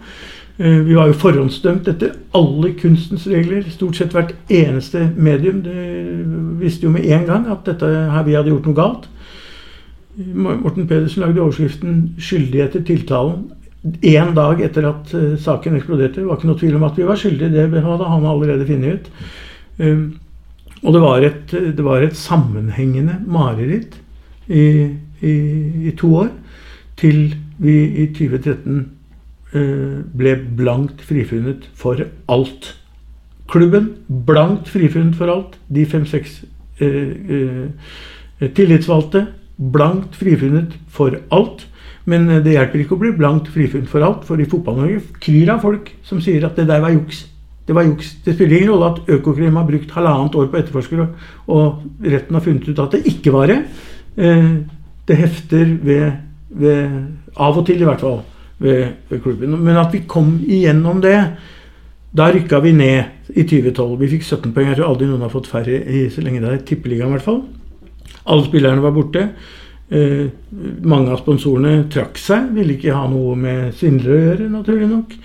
Eh, 0.59 0.85
Vi 0.85 0.95
var 0.95 1.07
jo 1.07 1.13
forhåndsdømt 1.13 1.87
etter 1.87 2.17
alle 2.35 2.73
kunstens 2.81 3.27
regler. 3.27 3.63
Stort 3.69 3.95
sett 3.95 4.13
hvert 4.13 4.35
eneste 4.49 5.09
medium 5.17 5.63
det 5.63 5.85
visste 6.59 6.83
jo 6.83 6.91
med 6.91 7.07
en 7.07 7.25
gang 7.25 7.47
at 7.47 7.65
dette 7.65 7.85
her 7.85 8.23
vi 8.23 8.35
hadde 8.35 8.51
gjort 8.51 8.67
noe 8.67 8.75
galt. 8.75 9.09
Morten 10.35 10.87
Pedersen 10.87 11.21
lagde 11.23 11.39
overskriften 11.41 12.15
'Skyldighet 12.17 12.71
til 12.71 12.83
tiltalen' 12.83 13.47
én 14.03 14.33
dag 14.35 14.61
etter 14.61 14.87
at 14.89 15.13
eh, 15.15 15.35
saken 15.39 15.77
eksploderte. 15.77 16.19
Det 16.21 16.27
var 16.27 16.39
ikke 16.39 16.49
noe 16.49 16.59
tvil 16.59 16.79
om 16.79 16.87
at 16.87 16.97
vi 16.99 17.07
var 17.07 17.19
skyldige. 17.19 17.67
Det 17.71 17.83
hadde 17.85 18.09
han 18.11 18.27
allerede 18.27 18.67
funnet 18.67 18.99
ut. 18.99 19.11
Um, 19.79 20.03
og 20.83 20.95
det 20.95 21.01
var, 21.03 21.23
et, 21.27 21.51
det 21.51 21.83
var 21.83 22.03
et 22.03 22.15
sammenhengende 22.15 23.17
mareritt 23.27 23.97
i, 24.47 24.95
i, 25.19 25.33
i 25.91 25.93
to 25.99 26.11
år. 26.23 26.29
Til 26.99 27.35
vi 27.59 27.75
i 28.03 28.05
2013 28.15 28.79
eh, 29.53 29.97
ble 30.15 30.35
blankt 30.59 31.03
frifunnet 31.07 31.67
for 31.75 31.99
alt. 32.31 32.73
Klubben 33.49 33.91
blankt 34.07 34.71
frifunnet 34.71 35.17
for 35.19 35.31
alt. 35.31 35.57
De 35.67 35.85
fem-seks 35.89 36.41
eh, 36.79 37.11
eh, 37.35 38.47
tillitsvalgte 38.55 39.25
blankt 39.59 40.15
frifunnet 40.19 40.77
for 40.87 41.19
alt. 41.35 41.65
Men 42.05 42.29
eh, 42.29 42.43
det 42.45 42.55
hjelper 42.55 42.83
ikke 42.83 42.95
å 42.95 43.01
bli 43.01 43.11
blankt 43.17 43.49
frifunnet 43.53 43.89
for 43.91 44.05
alt, 44.05 44.23
for 44.27 44.39
i 44.39 44.47
Fotball-Norge 44.49 45.01
kryr 45.23 45.51
av 45.55 45.61
folk 45.65 45.91
som 46.07 46.21
sier 46.23 46.45
at 46.47 46.55
det 46.59 46.67
der 46.69 46.81
var 46.83 46.95
juks. 46.95 47.25
Det 47.67 47.75
var 47.77 47.85
juks. 47.85 48.15
Det 48.25 48.33
spiller 48.33 48.57
ingen 48.57 48.71
rolle 48.73 48.93
at 48.93 49.11
Økokrim 49.13 49.59
har 49.59 49.67
brukt 49.67 49.91
halvannet 49.93 50.35
år 50.39 50.47
på 50.49 50.57
å 50.57 50.61
etterforske, 50.63 51.07
og 51.53 51.83
retten 52.01 52.37
har 52.37 52.45
funnet 52.45 52.69
ut 52.69 52.81
at 52.81 52.95
det 52.97 53.03
ikke 53.11 53.33
var 53.35 53.51
det. 53.51 53.61
Eh, 54.17 54.51
Det 55.09 55.15
hefter 55.17 55.65
ved, 55.81 56.11
ved 56.53 56.91
Av 57.35 57.55
og 57.57 57.65
til, 57.65 57.81
i 57.81 57.85
hvert 57.87 58.01
fall, 58.03 58.19
ved, 58.61 58.91
ved 59.09 59.21
klubben. 59.23 59.55
Men 59.57 59.77
at 59.81 59.93
vi 59.93 60.03
kom 60.05 60.35
igjennom 60.45 60.99
det 61.01 61.15
da 62.13 62.27
rykka 62.29 62.59
vi 62.61 62.73
ned 62.73 63.33
i 63.33 63.41
2012. 63.41 63.95
Vi 64.01 64.09
fikk 64.11 64.23
17 64.27 64.53
poeng. 64.53 64.67
Jeg 64.69 64.77
tror 64.77 64.91
aldri 64.91 65.07
noen 65.09 65.25
har 65.25 65.33
fått 65.33 65.49
færre 65.49 65.79
i 65.81 66.03
så 66.13 66.21
lenge 66.21 66.43
det 66.43 66.51
er 66.51 66.61
tippeligaen, 66.65 67.09
i 67.09 67.17
hvert 67.17 67.25
fall. 67.25 67.41
Alle 68.29 68.45
spillerne 68.45 68.85
var 68.85 68.93
borte. 68.93 69.23
Eh, 69.89 70.27
mange 70.85 71.09
av 71.09 71.21
sponsorene 71.23 71.87
trakk 71.89 72.19
seg, 72.21 72.51
ville 72.53 72.75
ikke 72.75 72.93
ha 72.93 73.07
noe 73.09 73.35
med 73.39 73.71
svindlere 73.77 74.15
å 74.15 74.25
gjøre, 74.27 74.49
naturlig 74.53 74.89
nok. 74.91 75.15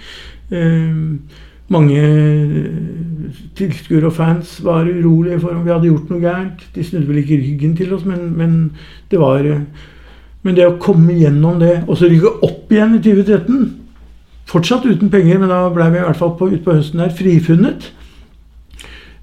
Eh, 0.56 1.42
mange 1.74 2.00
tilskuere 3.56 4.10
og 4.10 4.16
fans 4.16 4.58
var 4.64 4.88
urolige 4.88 5.40
for 5.40 5.56
om 5.56 5.64
vi 5.64 5.72
hadde 5.72 5.88
gjort 5.88 6.10
noe 6.12 6.20
gærent. 6.22 6.64
De 6.74 6.84
snudde 6.84 7.08
vel 7.08 7.22
ikke 7.22 7.40
ryggen 7.40 7.76
til 7.76 7.92
oss, 7.96 8.04
men, 8.08 8.30
men 8.36 8.56
det 9.10 9.20
var 9.20 9.44
eh, 9.48 9.66
Men 10.44 10.58
det 10.58 10.66
å 10.68 10.74
komme 10.76 11.14
gjennom 11.16 11.56
det, 11.56 11.86
og 11.88 11.96
så 11.96 12.04
rykke 12.04 12.34
opp 12.44 12.72
igjen 12.72 12.98
i 12.98 13.00
2013 13.00 13.62
Fortsatt 14.44 14.84
uten 14.84 15.08
penger, 15.08 15.38
men 15.40 15.48
da 15.48 15.70
ble 15.72 15.86
vi 15.88 16.02
i 16.02 16.04
hvert 16.04 16.18
fall 16.20 16.34
på, 16.36 16.50
ut 16.52 16.60
på 16.66 16.74
høsten 16.76 17.00
her 17.00 17.14
frifunnet. 17.16 17.86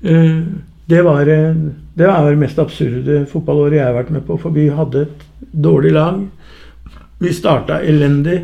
Eh, 0.02 0.42
Det 0.92 1.04
var, 1.06 1.22
eh, 1.30 1.56
det 1.96 2.08
var 2.08 2.26
det 2.30 2.40
mest 2.42 2.58
absurde 2.60 3.26
fotballåret 3.30 3.78
jeg 3.78 3.86
har 3.86 3.94
vært 3.94 4.10
med 4.12 4.26
på, 4.26 4.36
for 4.42 4.50
vi 4.52 4.66
hadde 4.74 5.06
et 5.06 5.22
dårlig 5.52 5.94
lag. 5.94 6.24
Vi 7.22 7.34
starta 7.34 7.82
elendig. 7.82 8.40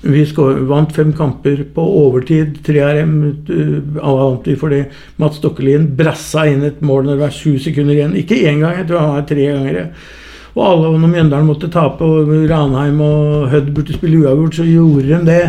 Vi 0.00 0.24
vant 0.68 0.92
fem 0.94 1.12
kamper 1.12 1.64
på 1.74 1.84
overtid. 2.06 2.56
Tre 2.64 2.80
av 2.80 2.96
dem 2.96 3.14
eh, 3.52 3.76
vant 4.00 4.48
vi 4.48 4.56
fordi 4.56 4.82
Mats 5.20 5.38
Stokkelien 5.42 5.90
brassa 5.96 6.46
inn 6.48 6.64
et 6.64 6.80
mål 6.80 7.06
når 7.06 7.14
det 7.14 7.24
var 7.26 7.36
sju 7.36 7.58
sekunder 7.60 7.98
igjen. 7.98 8.16
Ikke 8.16 8.40
én 8.40 8.62
gang, 8.62 8.80
jeg 8.80 8.88
tror 8.88 9.04
han 9.04 9.14
var 9.18 9.28
tre 9.28 9.46
ganger. 9.50 9.84
Og 10.52 10.64
alle, 10.68 10.96
når 11.00 11.12
Mjøndalen 11.12 11.48
måtte 11.48 11.70
tape, 11.72 12.04
og 12.04 12.32
Ranheim 12.50 12.98
og 13.04 13.46
Hødd 13.52 13.70
burde 13.76 13.94
spille 13.96 14.20
uavgjort, 14.20 14.58
så 14.58 14.66
gjorde 14.68 15.06
de 15.08 15.20
det. 15.28 15.44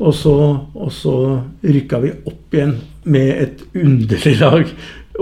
Og 0.00 0.12
så, 0.16 0.34
og 0.74 0.90
så 0.92 1.14
rykka 1.62 2.00
vi 2.02 2.10
opp 2.26 2.56
igjen 2.56 2.74
med 3.08 3.30
et 3.44 3.62
underlig 3.78 4.34
lag. 4.40 4.72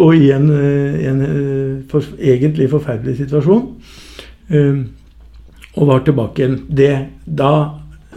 Og 0.00 0.16
i 0.16 0.30
en, 0.32 0.48
eh, 0.56 1.02
en 1.10 1.20
eh, 1.26 1.82
for, 1.90 2.06
egentlig 2.18 2.70
forferdelig 2.72 3.18
situasjon. 3.20 3.66
Um, 4.52 4.82
og 5.72 5.88
var 5.88 6.04
tilbake 6.04 6.42
igjen. 6.42 6.58
Det, 6.68 6.92
da, 7.24 7.52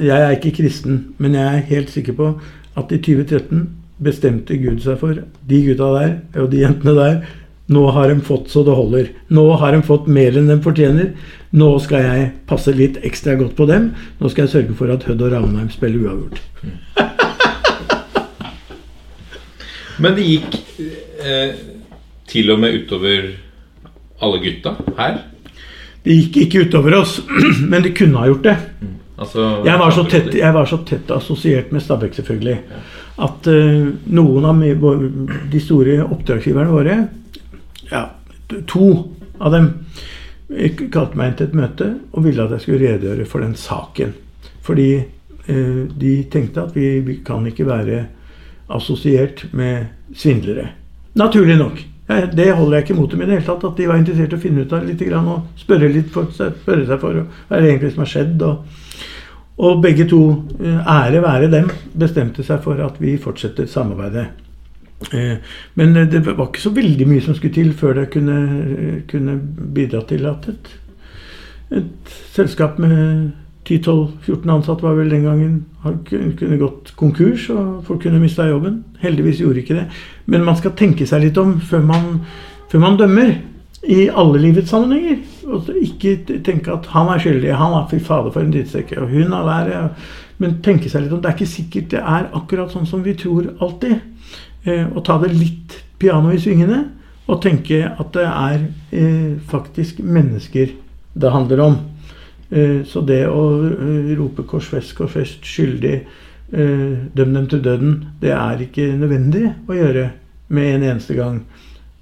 jeg 0.01 0.19
er 0.19 0.35
ikke 0.35 0.57
kristen, 0.57 1.15
men 1.17 1.37
jeg 1.37 1.47
er 1.47 1.69
helt 1.71 1.91
sikker 1.93 2.17
på 2.17 2.33
at 2.75 2.91
i 2.91 2.99
2013 2.99 3.69
bestemte 4.03 4.57
Gud 4.59 4.81
seg 4.83 4.99
for 4.99 5.21
de 5.47 5.59
gutta 5.63 5.87
der 5.95 6.41
og 6.41 6.51
de 6.51 6.63
jentene 6.65 6.95
der. 6.97 7.21
Nå 7.71 7.87
har 7.95 8.11
de 8.11 8.19
fått 8.21 8.51
så 8.53 8.61
det 8.67 8.75
holder. 8.77 9.07
Nå 9.33 9.45
har 9.57 9.73
de 9.73 9.81
fått 9.85 10.09
mer 10.11 10.35
enn 10.37 10.51
de 10.51 10.57
fortjener. 10.61 11.15
Nå 11.55 11.69
skal 11.81 12.03
jeg 12.03 12.27
passe 12.49 12.73
litt 12.75 12.99
ekstra 13.07 13.33
godt 13.39 13.55
på 13.57 13.65
dem. 13.69 13.93
Nå 14.19 14.29
skal 14.29 14.45
jeg 14.45 14.53
sørge 14.53 14.75
for 14.77 14.91
at 14.93 15.07
Hødd 15.07 15.23
og 15.25 15.31
Ravnheim 15.33 15.71
spiller 15.73 16.03
uavgjort. 16.03 16.41
Men 20.03 20.17
det 20.17 20.27
gikk 20.27 20.59
eh, 21.23 21.55
til 22.29 22.51
og 22.53 22.59
med 22.61 22.83
utover 22.83 23.31
alle 24.21 24.43
gutta 24.43 24.75
her. 24.99 25.23
Det 26.05 26.13
gikk 26.13 26.37
ikke 26.43 26.67
utover 26.67 26.99
oss, 26.99 27.17
men 27.71 27.81
det 27.81 27.95
kunne 27.97 28.21
ha 28.21 28.29
gjort 28.29 28.45
det. 28.45 28.55
Altså, 29.15 29.45
Jeg 29.65 29.79
var 29.79 29.93
så 29.95 30.03
tett, 30.11 30.33
jeg 30.35 30.53
var 30.53 30.67
så 30.69 30.77
tett 30.85 31.11
assosiert 31.15 31.71
med 31.73 31.81
Stabæk, 31.81 32.17
selvfølgelig, 32.19 32.57
at 33.25 33.47
uh, 33.47 33.87
noen 34.11 34.45
av 34.45 34.59
de 35.51 35.61
store 35.63 36.01
oppdragsgiverne 36.03 36.73
våre, 36.73 36.97
ja, 37.89 38.03
to 38.69 38.89
av 39.39 39.55
dem, 39.55 39.71
eh, 40.53 40.75
kalte 40.91 41.17
meg 41.17 41.31
inn 41.31 41.39
til 41.39 41.47
et 41.49 41.57
møte 41.57 41.89
og 42.11 42.27
ville 42.27 42.43
at 42.43 42.53
jeg 42.57 42.65
skulle 42.65 42.83
redegjøre 42.83 43.27
for 43.29 43.45
den 43.45 43.55
saken. 43.57 44.13
Fordi 44.67 44.89
uh, 44.99 45.81
de 45.89 46.13
tenkte 46.29 46.67
at 46.67 46.77
vi, 46.77 46.99
vi 47.07 47.17
kan 47.25 47.47
ikke 47.49 47.65
være 47.71 48.03
assosiert 48.75 49.47
med 49.55 50.13
svindlere. 50.13 50.69
Naturlig 51.15 51.57
nok. 51.57 51.81
Jeg- 52.07 52.35
Det 52.35 52.51
holder 52.55 52.77
jeg 52.77 52.83
ikke 52.83 52.93
imot 52.93 53.11
dem 53.11 53.21
i 53.21 53.25
det 53.25 53.33
hele 53.33 53.45
tatt. 53.45 53.63
At 53.63 53.77
de 53.77 53.87
var 53.87 53.95
interessert 53.97 54.33
i 54.33 54.35
å 54.35 54.39
finne 54.41 54.61
ut 54.61 54.73
av 54.73 54.85
litt 54.85 55.01
og 55.13 55.47
spørre, 55.57 55.91
litt 55.93 56.09
for, 56.13 56.25
spørre 56.25 56.85
seg 56.85 56.99
for 56.99 57.13
hva 57.13 57.57
er 57.57 57.61
det 57.61 57.69
egentlig 57.71 57.91
som 57.93 58.03
har 58.03 58.11
skjedd. 58.13 58.41
Og, 58.41 58.65
og 59.57 59.81
begge 59.81 60.07
to, 60.09 60.43
eh, 60.59 60.81
ære 60.85 61.21
være 61.23 61.49
dem, 61.51 61.69
bestemte 61.97 62.43
seg 62.43 62.61
for 62.61 62.79
at 62.81 62.99
vi 62.99 63.17
fortsetter 63.17 63.65
samarbeidet. 63.65 64.27
Eh, 65.13 65.37
Men 65.75 65.95
eh, 65.97 66.05
det 66.05 66.25
var 66.25 66.47
ikke 66.47 66.61
så 66.61 66.73
veldig 66.75 67.07
mye 67.07 67.21
som 67.21 67.33
skulle 67.35 67.53
til 67.53 67.73
før 67.73 67.93
det 67.95 68.09
kunne, 68.11 68.37
eh, 68.77 69.01
kunne 69.07 69.39
bidra 69.73 70.01
til 70.07 70.25
at 70.25 70.47
et, 70.49 70.69
et 71.71 72.13
selskap 72.33 72.77
med 72.79 73.31
10-12-14 73.65 74.51
ansatte 74.53 74.85
var 74.85 74.93
vel 74.99 75.09
den 75.09 75.23
gangen 75.25 75.65
Han 75.81 75.99
kunne 76.05 76.57
gått 76.57 76.91
konkurs, 76.97 77.49
og 77.49 77.83
folk 77.85 78.03
kunne 78.05 78.21
mista 78.21 78.45
jobben. 78.47 78.83
Heldigvis 79.01 79.41
gjorde 79.41 79.61
ikke 79.61 79.77
det. 79.77 79.85
Men 80.25 80.45
man 80.45 80.57
skal 80.57 80.73
tenke 80.77 81.05
seg 81.09 81.21
litt 81.25 81.37
om 81.37 81.59
før 81.61 81.83
man, 81.85 82.07
før 82.71 82.81
man 82.81 82.97
dømmer. 82.97 83.35
I 83.85 84.07
alle 84.09 84.41
livets 84.41 84.71
sammenhenger. 84.73 85.19
Og 85.45 85.69
ikke 85.77 86.15
tenke 86.45 86.73
at 86.73 86.89
han 86.93 87.11
er 87.13 87.21
skyldig, 87.21 87.53
han 87.53 87.75
er 87.77 87.89
fy 87.91 87.99
fader 88.01 88.33
for 88.33 88.41
en 88.41 88.53
drittsekk, 88.53 88.95
og 88.97 89.13
hun 89.13 89.33
er 89.37 89.49
der. 89.51 90.09
Men 90.41 90.57
tenke 90.65 90.89
seg 90.89 91.05
litt 91.05 91.13
om. 91.13 91.21
Det 91.21 91.29
er 91.29 91.37
ikke 91.37 91.53
sikkert 91.53 91.91
det 91.93 92.01
er 92.01 92.29
akkurat 92.37 92.73
sånn 92.73 92.89
som 92.89 93.05
vi 93.05 93.13
tror 93.17 93.53
alltid. 93.61 93.99
Eh, 94.65 94.85
og 94.89 95.03
ta 95.05 95.19
det 95.21 95.35
litt 95.35 95.77
piano 96.01 96.33
i 96.33 96.41
svingene. 96.41 96.81
Og 97.29 97.41
tenke 97.41 97.83
at 97.85 98.09
det 98.13 98.25
er 98.25 98.65
eh, 98.93 99.37
faktisk 99.49 100.01
mennesker 100.01 100.73
det 101.15 101.31
handler 101.31 101.61
om. 101.63 101.77
Eh, 102.51 102.83
Så 102.85 103.01
det 103.01 103.25
å 103.27 103.43
eh, 103.65 104.15
rope 104.17 104.43
'korsfest, 104.43 104.95
korsfest, 104.95 105.39
fest', 105.41 105.45
skyldig, 105.45 105.95
eh, 106.53 106.97
døm 107.15 107.33
dem 107.33 107.47
til 107.47 107.61
døden, 107.63 108.05
det 108.21 108.31
er 108.31 108.57
ikke 108.61 108.97
nødvendig 108.97 109.53
å 109.67 109.73
gjøre 109.73 110.11
med 110.49 110.75
en 110.75 110.83
eneste 110.83 111.15
gang. 111.15 111.41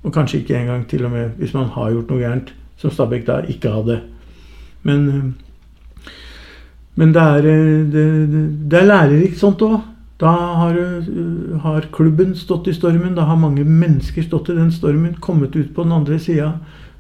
Og 0.04 0.14
kanskje 0.14 0.42
ikke 0.42 0.58
engang 0.60 0.86
til 0.88 1.06
og 1.06 1.12
med 1.12 1.30
hvis 1.40 1.54
man 1.54 1.70
har 1.70 1.92
gjort 1.92 2.10
noe 2.10 2.20
gærent, 2.20 2.54
som 2.78 2.92
Stabæk 2.92 3.26
da 3.26 3.42
ikke 3.48 3.72
hadde. 3.72 4.02
Men, 4.84 5.36
men 6.96 7.14
det 7.14 7.22
er, 7.22 7.42
det, 7.42 8.06
det- 8.70 8.82
er 8.82 8.86
lærerikt 8.86 9.40
sånt 9.40 9.62
òg. 9.62 9.82
Da 10.20 10.30
har, 10.30 10.76
har 11.64 11.88
klubben 11.92 12.36
stått 12.36 12.68
i 12.68 12.74
stormen. 12.74 13.16
Da 13.16 13.24
har 13.24 13.36
mange 13.36 13.64
mennesker 13.64 14.24
stått 14.24 14.50
i 14.50 14.56
den 14.56 14.72
stormen. 14.72 15.16
Kommet 15.20 15.56
ut 15.56 15.74
på 15.76 15.84
den 15.84 15.92
andre 15.92 16.20
sida. 16.20 16.60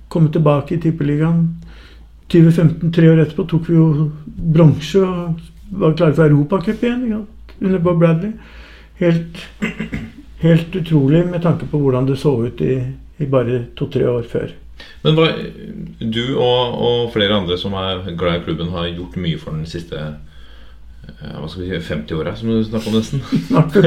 Kommet 0.09 0.31
tilbake 0.33 0.75
i 0.75 0.79
Tippeligaen. 0.79 1.49
2015, 2.31 2.91
tre 2.93 3.09
år 3.11 3.23
etterpå, 3.23 3.45
tok 3.49 3.69
vi 3.69 3.77
jo 3.77 4.09
bronse 4.25 5.01
og 5.03 5.39
var 5.73 5.95
klare 5.97 6.15
for 6.17 6.29
Europacup 6.29 6.83
igjen 6.83 7.05
ja, 7.09 7.21
under 7.59 7.79
Bob 7.83 8.01
Bradley. 8.01 8.33
Helt, 9.01 9.39
helt 10.43 10.75
utrolig 10.75 11.23
med 11.27 11.41
tanke 11.43 11.67
på 11.69 11.79
hvordan 11.81 12.07
det 12.09 12.19
så 12.21 12.35
ut 12.45 12.61
i, 12.61 12.75
i 13.17 13.29
bare 13.29 13.63
to-tre 13.77 14.07
år 14.09 14.27
før. 14.29 14.53
Men 15.03 15.17
hva, 15.17 15.29
du 15.99 16.23
og, 16.33 16.77
og, 16.77 16.99
flere 17.13 17.35
andre 17.37 17.57
som 17.59 17.75
er 17.79 18.05
glad 18.19 18.41
i 18.41 18.45
klubben, 18.45 18.71
har 18.73 18.91
gjort 18.91 19.19
mye 19.19 19.39
for 19.39 19.55
den 19.55 19.67
siste 19.69 19.99
eh, 19.99 21.35
hva 21.37 21.47
skal 21.47 21.63
vi 21.63 21.71
si, 21.73 21.81
50 21.89 22.19
åra, 22.19 22.35
som 22.39 22.51
du 22.51 22.63
snakker 22.67 22.91
om 22.91 22.97
nesten. 22.99 23.23
Snart. 23.49 23.77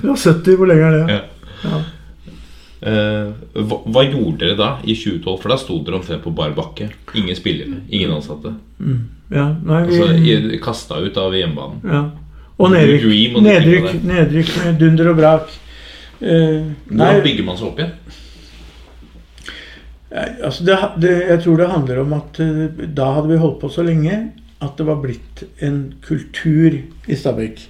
Du 0.00 0.08
har 0.10 0.16
70, 0.16 0.56
hvor 0.56 0.70
lenge 0.70 0.88
er 0.88 0.96
det? 0.96 1.04
Ja. 1.16 1.22
Ja. 1.66 1.82
Eh, 2.80 3.28
hva, 3.56 3.78
hva, 3.88 4.02
gjorde 4.04 4.42
dere 4.42 4.56
da, 4.58 4.70
i 4.84 4.94
2012? 4.96 5.36
For 5.42 5.52
da 5.52 5.56
sto 5.60 5.78
dere 5.84 6.00
omtrent 6.00 6.24
på 6.24 6.32
bar 6.36 6.52
bakke. 6.56 6.90
Ingen 7.16 7.38
spillere, 7.38 7.80
ingen 7.88 8.12
ansatte. 8.12 8.52
Mm. 8.78 9.02
Ja, 9.32 9.48
nei, 9.64 9.82
vi... 9.88 10.00
Altså 10.02 10.60
Kasta 10.62 11.00
ut 11.02 11.16
av 11.20 11.34
hjemmebanen. 11.34 11.80
Ja. 11.88 12.02
Og 12.56 12.72
nedrykk, 12.72 13.36
nedrykk, 13.44 13.88
nedrykk 14.06 14.52
med 14.62 14.78
dunder 14.80 15.10
og 15.12 15.18
brak. 15.18 15.50
Uh, 16.16 16.70
Hvordan 16.88 17.20
bygger 17.26 17.44
man 17.44 17.58
seg 17.58 17.66
opp 17.68 17.80
igjen? 17.82 17.90
Altså 20.16 20.64
det, 20.64 20.76
det, 21.02 21.10
jeg 21.28 21.42
tror 21.44 21.60
det 21.60 21.68
handler 21.68 22.00
om 22.00 22.14
at 22.16 22.40
uh, 22.40 22.62
da 22.96 23.10
hadde 23.18 23.34
vi 23.34 23.40
holdt 23.42 23.58
på 23.60 23.68
så 23.74 23.84
lenge 23.84 24.14
at 24.64 24.78
det 24.78 24.86
var 24.88 25.02
blitt 25.02 25.42
en 25.60 25.82
kultur 26.06 26.78
i 26.80 27.18
Stabekk. 27.18 27.60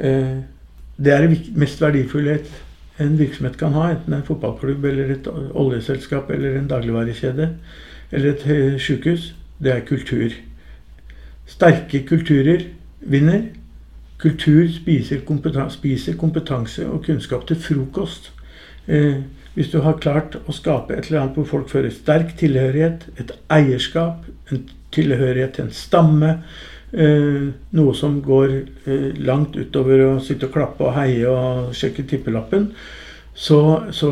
Uh, 0.00 0.40
det 0.96 1.12
er 1.12 1.26
det 1.26 1.52
mest 1.58 1.82
verdifulle 1.82 2.38
en 2.98 3.18
virksomhet 3.18 3.56
kan 3.58 3.74
ha, 3.74 3.88
enten 3.90 4.14
en 4.14 4.26
fotballklubb 4.26 4.84
eller 4.86 5.10
et 5.16 5.28
oljeselskap 5.54 6.30
eller 6.30 6.58
en 6.58 6.68
dagligvarekjede 6.70 7.48
eller 8.12 8.34
et 8.34 8.80
sykehus. 8.80 9.32
Det 9.58 9.72
er 9.72 9.86
kultur. 9.86 10.34
Sterke 11.46 12.04
kulturer 12.06 12.68
vinner. 13.00 13.42
Kultur 14.18 14.68
spiser 14.72 15.24
kompetanse, 15.26 15.76
spiser 15.78 16.16
kompetanse 16.16 16.86
og 16.88 17.02
kunnskap 17.04 17.46
til 17.48 17.58
frokost. 17.60 18.30
Eh, 18.86 19.24
hvis 19.54 19.70
du 19.70 19.80
har 19.84 19.98
klart 20.00 20.38
å 20.46 20.54
skape 20.54 20.94
et 20.94 21.08
eller 21.08 21.20
annet 21.20 21.36
hvor 21.38 21.48
folk 21.50 21.68
føler 21.70 21.92
sterk 21.94 22.34
tilhørighet, 22.38 23.08
et 23.20 23.34
eierskap, 23.52 24.24
en 24.50 24.64
tilhørighet 24.94 25.56
til 25.56 25.66
en 25.66 25.74
stamme, 25.74 26.30
eh, 26.30 26.73
noe 26.94 27.94
som 27.98 28.20
går 28.22 28.52
eh, 28.86 29.10
langt 29.26 29.56
utover 29.56 30.04
å 30.06 30.10
sitte 30.22 30.46
og 30.46 30.54
klappe 30.54 30.86
og 30.86 30.94
heie 30.94 31.26
og 31.26 31.72
sjekke 31.74 32.04
tippelappen, 32.10 32.68
så, 33.34 33.60
så 33.90 34.10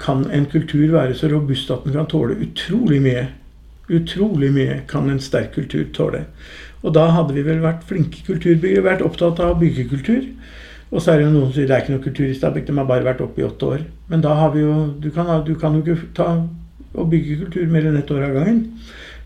kan 0.00 0.24
en 0.32 0.46
kultur 0.48 0.86
være 0.94 1.16
så 1.18 1.28
robust 1.28 1.70
at 1.70 1.84
den 1.84 1.96
kan 1.96 2.08
tåle 2.08 2.38
utrolig 2.40 3.02
mye. 3.04 3.26
Utrolig 3.92 4.48
mye 4.54 4.78
kan 4.88 5.10
en 5.12 5.20
sterk 5.20 5.52
kultur 5.58 5.84
tåle. 5.92 6.24
Og 6.84 6.94
da 6.96 7.10
hadde 7.12 7.36
vi 7.36 7.44
vel 7.44 7.60
vært 7.64 7.84
flinke 7.88 8.24
kulturbyggere, 8.24 8.84
vært 8.84 9.04
opptatt 9.04 9.40
av 9.44 9.58
byggekultur. 9.60 10.24
Og 10.94 11.00
så 11.02 11.12
er 11.12 11.20
det 11.20 11.26
jo 11.26 11.32
noen 11.34 11.48
som 11.48 11.56
sier 11.56 11.68
det 11.68 11.76
er 11.76 11.84
ikke 11.84 11.94
noe 11.96 12.04
kultur 12.04 12.26
i 12.28 12.36
Stabæk, 12.36 12.66
de 12.68 12.76
har 12.76 12.88
bare 12.88 13.06
vært 13.06 13.22
oppe 13.24 13.40
i 13.42 13.46
åtte 13.46 13.70
år. 13.76 13.86
Men 14.08 14.24
da 14.24 14.34
har 14.38 14.52
vi 14.54 14.62
jo 14.62 14.74
Du 15.00 15.10
kan, 15.10 15.28
du 15.44 15.54
kan 15.60 15.74
jo 15.76 15.82
ikke 15.82 16.12
ta 16.16 16.28
og 16.94 17.08
bygge 17.10 17.40
kultur 17.42 17.66
mer 17.72 17.88
enn 17.88 17.98
ett 17.98 18.10
år 18.14 18.28
av 18.28 18.36
gangen. 18.36 18.60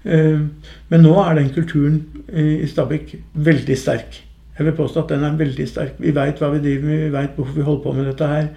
Eh, 0.05 0.41
men 0.89 1.05
nå 1.05 1.15
er 1.25 1.41
den 1.41 1.53
kulturen 1.55 2.03
i 2.29 2.67
Stabekk 2.69 3.17
veldig 3.35 3.77
sterk. 3.79 4.23
Jeg 4.59 4.67
vil 4.67 4.75
påstå 4.75 5.05
at 5.05 5.13
den 5.15 5.25
er 5.27 5.37
veldig 5.39 5.67
sterk. 5.71 5.99
Vi 6.03 6.11
veit 6.15 6.41
hva 6.43 6.51
vi 6.51 6.63
driver 6.65 6.89
med, 6.89 7.03
vi 7.05 7.13
veit 7.15 7.37
hvorfor 7.37 7.55
vi 7.55 7.67
holder 7.67 7.83
på 7.85 7.93
med 7.95 8.09
dette 8.11 8.31
her. 8.33 8.49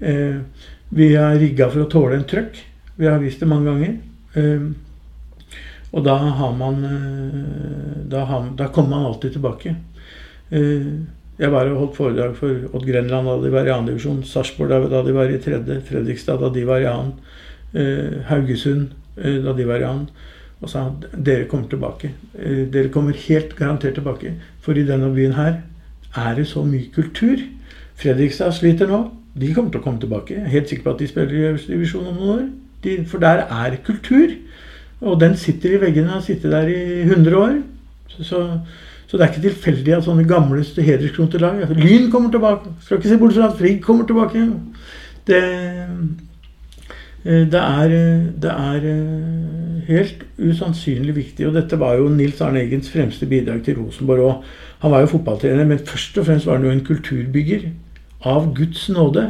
Eh, 0.00 0.38
vi 0.96 1.10
er 1.16 1.36
rigga 1.40 1.68
for 1.72 1.84
å 1.84 1.90
tåle 1.92 2.16
en 2.16 2.28
trøkk. 2.28 2.56
Vi 2.96 3.08
har 3.08 3.20
vist 3.20 3.40
det 3.40 3.48
mange 3.50 3.68
ganger. 3.68 3.98
Eh, 4.40 4.64
og 5.92 6.06
da 6.06 6.16
har 6.16 6.54
man 6.56 6.78
eh, 6.88 7.98
Da, 8.08 8.24
har, 8.28 8.48
da 8.56 8.70
kommer 8.72 8.96
man 8.96 9.06
alltid 9.10 9.36
tilbake. 9.36 9.74
Eh, 10.50 10.88
jeg 11.38 11.52
var 11.52 11.68
og 11.68 11.78
holdt 11.82 11.96
foredrag 11.96 12.34
for 12.36 12.72
Odd 12.72 12.88
Grenland 12.88 13.28
da 13.28 13.38
de 13.42 13.52
var 13.52 13.68
i 13.68 13.72
2. 13.72 13.86
divisjon. 13.90 14.24
Sarpsborg 14.24 14.88
da 14.92 15.00
de 15.04 15.14
var 15.16 15.32
i 15.32 15.40
3., 15.40 15.60
Fredrikstad 15.84 16.40
da 16.40 16.52
de 16.52 16.64
var 16.68 16.80
i 16.80 16.88
annen. 16.88 17.14
Eh, 17.72 18.20
Haugesund 18.28 18.92
da 19.16 19.52
de 19.52 19.68
var 19.68 19.84
i 19.84 19.88
annen. 19.88 20.08
Og 20.62 20.70
sa 20.70 20.84
dere 21.12 21.48
kommer 21.50 21.68
tilbake. 21.70 22.12
Dere 22.72 22.90
kommer 22.94 23.18
helt 23.18 23.56
garantert 23.58 23.98
tilbake. 23.98 24.36
For 24.62 24.78
i 24.78 24.86
denne 24.86 25.10
byen 25.14 25.34
her 25.34 25.58
er 26.14 26.36
det 26.38 26.46
så 26.46 26.62
mye 26.64 26.90
kultur. 26.94 27.42
Fredrikstad 27.98 28.54
sliter 28.54 28.90
nå. 28.90 29.02
De 29.34 29.50
kommer 29.56 29.72
til 29.72 29.80
å 29.80 29.84
komme 29.84 30.00
tilbake. 30.00 30.36
Jeg 30.36 30.44
er 30.46 30.54
helt 30.54 30.70
sikker 30.70 30.86
på 30.86 30.94
at 30.94 31.02
de 31.02 31.08
spiller 31.10 31.34
i 31.34 31.44
øverste 31.48 31.72
divisjon 31.72 32.06
om 32.06 32.16
noen 32.20 32.32
år. 32.36 32.46
De, 32.84 32.96
for 33.08 33.22
der 33.22 33.44
er 33.46 33.78
kultur. 33.86 34.34
Og 35.02 35.20
den 35.20 35.36
sitter 35.36 35.74
i 35.74 35.82
veggene. 35.82 36.14
Har 36.14 36.24
sittet 36.24 36.52
der 36.52 36.70
i 36.70 37.02
100 37.02 37.38
år. 37.38 37.60
Så, 38.12 38.24
så, 38.24 38.42
så, 39.06 39.16
det 39.16 39.24
er 39.24 39.32
ikke 39.32 39.46
tilfeldig 39.48 39.96
at 39.96 40.06
sånne 40.06 40.26
gamle 40.28 40.62
hederskronte 40.62 41.40
lag 41.42 41.62
Lyn 41.74 42.10
kommer 42.12 42.30
tilbake. 42.30 42.74
Skal 42.84 43.00
ikke 43.00 43.14
se 43.14 43.18
bort 43.22 43.38
fra 43.38 43.48
at 43.48 43.58
Frigg 43.58 43.80
kommer 43.82 44.06
tilbake. 44.06 44.44
Det, 45.26 45.40
eh, 45.42 45.96
det, 47.24 47.60
er, 47.60 47.92
det 48.42 48.50
er 48.50 48.86
eh, 48.90 49.82
helt 49.86 50.24
usannsynlig 50.38 51.14
viktig. 51.16 51.46
Og 51.46 51.54
dette 51.54 51.78
var 51.78 51.94
jo 51.98 52.08
Nils 52.10 52.40
Arne 52.42 52.64
Eggens 52.64 52.90
fremste 52.90 53.28
bidrag 53.30 53.62
til 53.66 53.78
Rosenborg 53.78 54.26
òg. 54.26 54.48
Han 54.82 54.94
var 54.94 55.04
jo 55.04 55.12
fotballtrener, 55.12 55.68
men 55.68 55.84
først 55.86 56.18
og 56.18 56.26
fremst 56.26 56.48
var 56.48 56.58
han 56.58 56.66
jo 56.66 56.74
en 56.74 56.84
kulturbygger. 56.86 57.68
Av 58.26 58.48
Guds 58.54 58.88
nåde. 58.90 59.28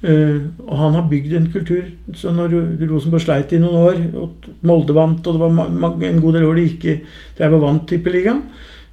Og 0.00 0.74
han 0.78 0.96
har 0.96 1.08
bygd 1.10 1.34
en 1.36 1.50
kultur. 1.52 1.90
Så 2.16 2.32
når 2.32 2.54
Rosenborg 2.88 3.24
sleit 3.24 3.52
i 3.52 3.60
noen 3.60 3.76
år, 3.82 4.00
og 4.16 4.48
Molde 4.68 4.96
vant, 4.96 5.26
og 5.26 5.36
det 5.36 5.42
var 5.42 6.08
en 6.08 6.20
god 6.22 6.38
del 6.38 6.46
år 6.48 6.60
de 6.60 6.66
ikke 6.70 6.94
drev 7.38 7.58
og 7.58 7.64
vant 7.66 7.88
Tippeligaen, 7.88 8.44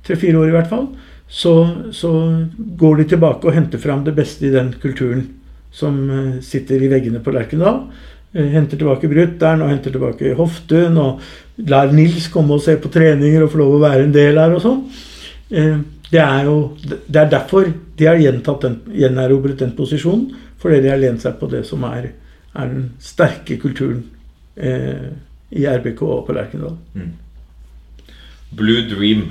tre-fire 0.07 0.41
år 0.41 0.51
i 0.51 0.55
hvert 0.55 0.71
fall, 0.71 0.89
så, 1.27 1.53
så, 1.95 2.11
går 2.79 2.99
de 2.99 3.07
tilbake 3.15 3.47
og 3.47 3.55
henter 3.55 3.81
fram 3.81 4.03
det 4.05 4.15
beste 4.17 4.45
i 4.47 4.53
den 4.53 4.73
kulturen 4.81 5.23
som 5.75 5.95
sitter 6.45 6.83
i 6.83 6.91
veggene 6.91 7.23
på 7.23 7.33
Lerkendal. 7.35 7.81
Uh, 8.35 8.45
henter 8.51 8.77
tilbake 8.77 9.09
Brutter'n 9.11 9.63
og 9.63 9.71
henter 9.71 9.95
tilbake 9.95 10.35
Hoftun, 10.35 10.97
og 10.99 11.67
lar 11.71 11.91
Nils 11.95 12.27
komme 12.33 12.57
og 12.57 12.63
se 12.65 12.75
på 12.81 12.91
treninger 12.91 13.45
og 13.45 13.53
få 13.53 13.63
lov 13.63 13.77
å 13.77 13.83
være 13.85 14.07
en 14.07 14.15
del 14.15 14.41
her 14.41 14.55
og 14.57 14.63
sånn. 14.63 14.81
Det 16.11 16.19
er 16.21 16.47
jo 16.47 16.55
det 16.83 17.19
er 17.21 17.29
derfor 17.31 17.69
de 17.97 18.07
har 18.07 18.19
den, 18.19 18.81
gjenerobret 18.91 19.59
den 19.59 19.71
posisjonen. 19.77 20.33
Fordi 20.65 20.81
de 20.81 20.89
har 20.89 20.97
lent 20.97 21.21
seg 21.21 21.35
på 21.37 21.45
det 21.51 21.61
som 21.67 21.83
er, 21.85 22.09
er 22.57 22.69
den 22.71 22.87
sterke 23.03 23.59
kulturen 23.61 23.99
eh, 24.57 25.11
i 25.53 25.67
RBK 25.69 26.01
og 26.01 26.23
på 26.25 26.33
Lerkendal. 26.33 26.77
Mm. 26.95 27.11
Blue 28.57 28.85
Dream. 28.89 29.27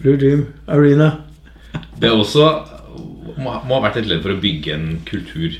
Blue 0.00 0.16
Dream 0.16 0.46
Arena. 0.66 1.10
Det 2.00 2.08
er 2.08 2.16
også 2.16 2.46
må, 3.36 3.52
må 3.66 3.76
ha 3.76 3.82
vært 3.84 4.00
et 4.00 4.08
ledd 4.08 4.22
for 4.24 4.32
å 4.32 4.40
bygge 4.40 4.72
en 4.78 4.88
kultur. 5.04 5.58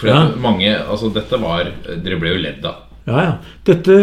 For 0.00 0.08
ja. 0.08 0.20
mange, 0.40 0.70
altså 0.70 1.10
dette 1.12 1.36
var 1.40 1.68
Dere 1.88 2.18
ble 2.20 2.34
jo 2.34 2.40
ledd 2.40 2.64
av. 2.68 2.86
Ja, 3.08 3.20
ja. 3.24 3.34
Dette, 3.66 3.96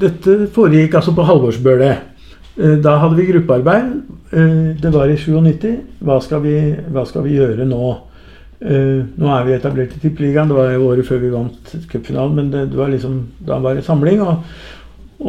dette 0.00 0.38
foregikk 0.54 0.96
altså 0.98 1.14
på 1.16 1.26
halvårsbølet. 1.26 2.08
Eh, 2.56 2.78
da 2.84 2.98
hadde 3.00 3.18
vi 3.18 3.28
gruppearbeid. 3.30 3.92
Eh, 4.32 4.64
det 4.80 4.92
var 4.94 5.10
i 5.10 5.18
97. 5.18 5.68
Hva 6.04 6.20
skal 6.24 6.42
vi, 6.44 6.56
hva 6.92 7.04
skal 7.08 7.26
vi 7.26 7.36
gjøre 7.38 7.68
nå? 7.68 7.92
Uh, 8.62 9.08
nå 9.18 9.26
er 9.34 9.46
vi 9.46 9.54
etablert 9.56 9.96
i 9.96 10.00
Tippeligaen. 10.04 10.46
Det 10.46 10.54
var 10.54 10.68
jo 10.70 10.84
året 10.86 11.08
før 11.08 11.18
vi 11.18 11.32
vant 11.32 11.72
cupfinalen, 11.90 12.36
men 12.36 12.52
det, 12.52 12.68
det, 12.70 12.78
var 12.78 12.92
liksom, 12.92 13.16
da 13.42 13.56
var 13.58 13.74
det 13.74 13.82
samling. 13.82 14.20
Og, 14.22 14.44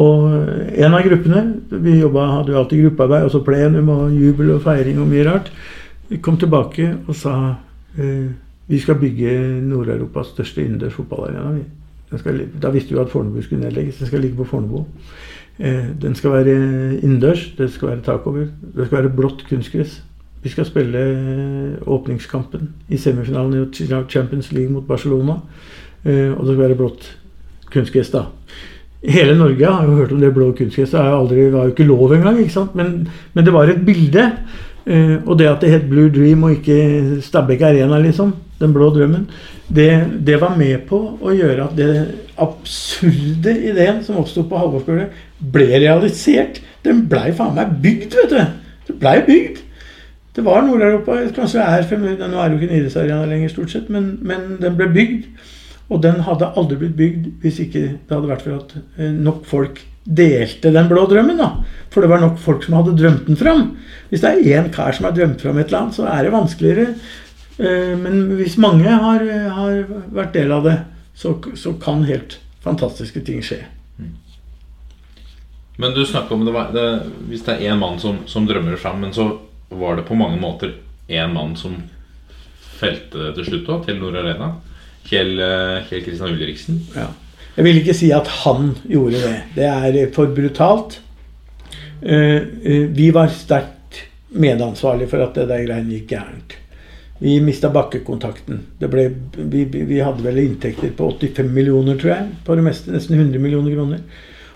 og 0.03 0.27
en 0.77 0.93
av 0.93 1.01
gruppene 1.05 1.41
Vi 1.69 1.95
jobbet, 1.99 2.29
hadde 2.29 2.53
jo 2.53 2.59
alltid 2.59 2.83
gruppearbeid, 2.83 3.25
også 3.25 3.41
plenum 3.45 3.89
og 3.89 4.13
jubel 4.13 4.53
og 4.53 4.61
feiring 4.67 5.01
og 5.01 5.09
mye 5.09 5.25
rart. 5.25 5.49
Vi 6.11 6.21
kom 6.21 6.37
tilbake 6.37 6.91
og 7.07 7.17
sa 7.17 7.33
uh, 7.57 8.29
vi 8.67 8.79
skal 8.79 8.95
bygge 8.95 9.61
Nord-Europas 9.61 10.33
største 10.33 10.63
innendørs 10.63 10.93
fotballarena. 10.93 11.59
Da 12.61 12.69
visste 12.69 12.93
vi 12.93 13.01
at 13.01 13.09
Fornebu 13.09 13.41
skulle 13.41 13.63
nedlegges. 13.65 13.97
Den 13.97 14.07
skal 14.07 14.21
ligge 14.21 14.37
på 14.37 14.47
Fornebu. 14.47 14.85
Uh, 15.59 15.89
den 16.01 16.15
skal 16.15 16.31
være 16.31 16.55
innendørs. 17.03 17.53
Det 17.57 17.71
skal 17.71 17.87
være 17.87 18.01
takover. 18.05 18.47
Det 18.75 18.87
skal 18.87 18.97
være 18.97 19.15
blått 19.15 19.45
kunstgress. 19.49 20.01
Vi 20.43 20.51
skal 20.51 20.65
spille 20.67 20.99
eh, 20.99 21.87
åpningskampen 21.87 22.69
i 22.91 22.97
semifinalen 22.99 23.61
i 23.63 23.85
Champions 24.09 24.51
League 24.51 24.73
mot 24.73 24.83
Barcelona. 24.87 25.37
Eh, 26.03 26.33
og 26.33 26.43
det 26.43 26.55
skal 26.55 26.63
være 26.65 26.75
blått 26.75 27.05
kunstgress, 27.71 28.11
da. 28.11 28.25
Hele 29.03 29.37
Norge 29.37 29.65
har 29.65 29.87
jo 29.87 29.95
hørt 29.95 30.11
om 30.11 30.19
det 30.19 30.33
blå 30.35 30.51
kunstgresset. 30.55 30.99
Det 31.29 31.47
var 31.53 31.63
jo 31.63 31.73
ikke 31.73 31.87
lov 31.87 32.13
engang. 32.13 32.39
ikke 32.39 32.53
sant? 32.53 32.75
Men, 32.75 33.07
men 33.33 33.45
det 33.45 33.53
var 33.53 33.71
et 33.71 33.85
bilde. 33.85 34.31
Eh, 34.85 35.15
og 35.25 35.39
det 35.39 35.47
at 35.47 35.63
det 35.63 35.71
het 35.71 35.89
Blue 35.89 36.11
Dream 36.11 36.43
og 36.43 36.51
ikke 36.51 37.21
Stabæk 37.21 37.61
Arena, 37.61 37.99
liksom, 37.99 38.33
den 38.63 38.73
blå 38.75 38.89
drømmen, 38.95 39.27
det, 39.67 39.89
det, 40.25 40.39
var 40.41 40.55
med 40.59 40.85
på 40.89 40.99
å 41.21 41.33
gjøre 41.35 41.67
at 41.67 41.77
det 41.77 41.91
absurde 42.41 43.53
ideen 43.53 44.01
som 44.05 44.19
oppsto 44.21 44.45
på 44.47 44.59
Halvorsgulvet, 44.59 45.13
ble 45.53 45.69
realisert. 45.75 46.61
Den 46.83 47.05
blei 47.11 47.29
faen 47.35 47.55
meg 47.57 47.77
bygd, 47.83 48.17
vet 48.19 48.33
du. 48.33 48.41
Det 48.87 48.97
blei 48.99 49.19
bygd. 49.27 49.61
Det 50.33 50.43
var 50.45 50.65
Nord-Europa. 50.65 51.19
Kanskje 51.35 51.61
det 51.61 51.69
er 51.69 51.87
fem, 51.87 52.05
Nå 52.17 52.41
er 52.41 52.49
det 52.49 52.57
jo 52.57 52.67
ikke 52.67 53.01
Arena 53.03 53.25
lenger, 53.29 53.53
stort 53.53 53.73
sett, 53.73 53.89
men, 53.93 54.15
men 54.25 54.55
den 54.63 54.77
ble 54.79 54.89
bygd. 54.93 55.27
Og 55.93 56.01
den 56.03 56.23
hadde 56.25 56.53
aldri 56.57 56.79
blitt 56.79 56.95
bygd 56.97 57.25
hvis 57.43 57.59
ikke 57.65 57.81
det 57.83 58.15
hadde 58.15 58.29
vært 58.29 58.45
for 58.45 58.57
at 58.57 58.77
eh, 58.97 59.11
nok 59.13 59.43
folk 59.45 59.81
delte 60.03 60.71
den 60.73 60.89
blå 60.89 61.05
drømmen. 61.07 61.39
da. 61.39 61.51
For 61.93 62.03
det 62.03 62.09
var 62.11 62.23
nok 62.23 62.39
folk 62.41 62.65
som 62.65 62.77
hadde 62.79 62.95
drømt 62.99 63.27
den 63.29 63.39
fram. 63.39 63.67
Hvis 64.09 64.23
det 64.23 64.31
er 64.31 64.57
én 64.57 64.71
kar 64.73 64.95
som 64.95 65.07
har 65.07 65.15
drømt 65.15 65.43
fram 65.43 65.59
et 65.59 65.69
eller 65.69 65.83
annet, 65.83 65.97
så 65.99 66.07
er 66.09 66.25
det 66.25 66.33
vanskeligere. 66.33 66.87
Eh, 67.59 67.93
Men 67.97 68.35
hvis 68.39 68.57
mange 68.57 68.89
har, 68.89 69.23
har 69.57 69.83
vært 70.11 70.33
del 70.33 70.51
av 70.51 70.63
det, 70.63 70.77
så, 71.15 71.35
så 71.55 71.73
kan 71.81 72.03
helt 72.09 72.39
fantastiske 72.63 73.21
ting 73.25 73.41
skje. 73.45 73.61
Men 75.77 75.93
du 75.93 76.05
snakker 76.05 76.35
om 76.35 76.45
det, 76.45 76.51
var, 76.53 76.69
det 76.73 77.01
Hvis 77.29 77.41
det 77.45 77.55
er 77.55 77.71
én 77.73 77.79
mann 77.81 77.99
som, 77.99 78.19
som 78.29 78.45
drømmer 78.47 78.77
fram, 78.77 79.01
men 79.01 79.13
så 79.13 79.39
var 79.73 79.97
det 79.97 80.05
på 80.05 80.15
mange 80.17 80.37
måter 80.41 80.75
én 81.09 81.33
mann 81.33 81.55
som 81.57 81.79
felte 82.77 83.17
det 83.17 83.31
til 83.37 83.47
slutt 83.47 83.69
òg, 83.73 83.85
til 83.87 83.97
Nord 84.01 84.17
Arena. 84.21 84.51
Kjell, 85.07 85.33
eh, 85.41 85.83
Kjell 85.89 86.03
Kristian 86.05 86.33
Ulriksen. 86.35 86.79
Ja. 86.95 87.07
Jeg 87.55 87.65
vil 87.67 87.79
ikke 87.81 87.93
si 87.97 88.09
at 88.13 88.29
han 88.43 88.71
gjorde 88.89 89.19
det. 89.21 89.35
Det 89.55 89.65
er 89.69 90.11
for 90.13 90.31
brutalt. 90.33 90.99
Eh, 92.01 92.41
Vi 92.93 93.09
var 93.13 93.29
sterkt 93.33 94.03
medansvarlige 94.33 95.09
for 95.11 95.25
at 95.25 95.35
det 95.37 95.47
der 95.49 95.65
greiene 95.67 95.93
gikk 95.93 96.07
gærent. 96.15 96.55
Vi 97.23 97.37
mista 97.39 97.69
bakkekontakten. 97.71 98.59
Ble, 98.83 99.05
vi, 99.37 99.63
vi 99.71 99.99
hadde 100.03 100.25
vel 100.25 100.41
inntekter 100.43 100.91
på 100.97 101.07
85 101.13 101.53
millioner, 101.55 101.95
tror 101.99 102.11
jeg. 102.11 102.25
På 102.43 102.57
det 102.59 102.65
meste. 102.65 102.91
Nesten 102.91 103.15
100 103.15 103.39
millioner 103.39 103.75
kroner. 103.77 104.01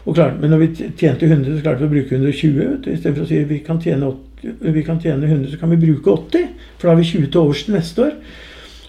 Klart, 0.08 0.36
men 0.40 0.52
når 0.52 0.60
vi 0.62 0.68
tjente 1.00 1.28
100, 1.28 1.58
så 1.58 1.64
klarte 1.64 1.84
vi 1.84 1.88
å 1.88 1.94
bruke 1.94 2.16
120. 2.16 2.58
vet 2.58 2.84
du, 2.84 2.92
Istedenfor 2.92 3.24
å 3.24 3.30
si 3.30 3.40
vi 3.48 3.60
kan, 3.64 3.80
tjene 3.84 4.08
80, 4.08 4.60
vi 4.76 4.84
kan 4.88 5.00
tjene 5.04 5.28
100, 5.28 5.50
så 5.52 5.60
kan 5.60 5.72
vi 5.72 5.80
bruke 5.82 6.12
80. 6.14 6.52
For 6.78 6.88
da 6.88 6.94
har 6.94 7.00
vi 7.00 7.08
20 7.08 7.32
til 7.32 7.42
overs 7.42 7.64
til 7.68 7.76
neste 7.76 8.06
år. 8.06 8.14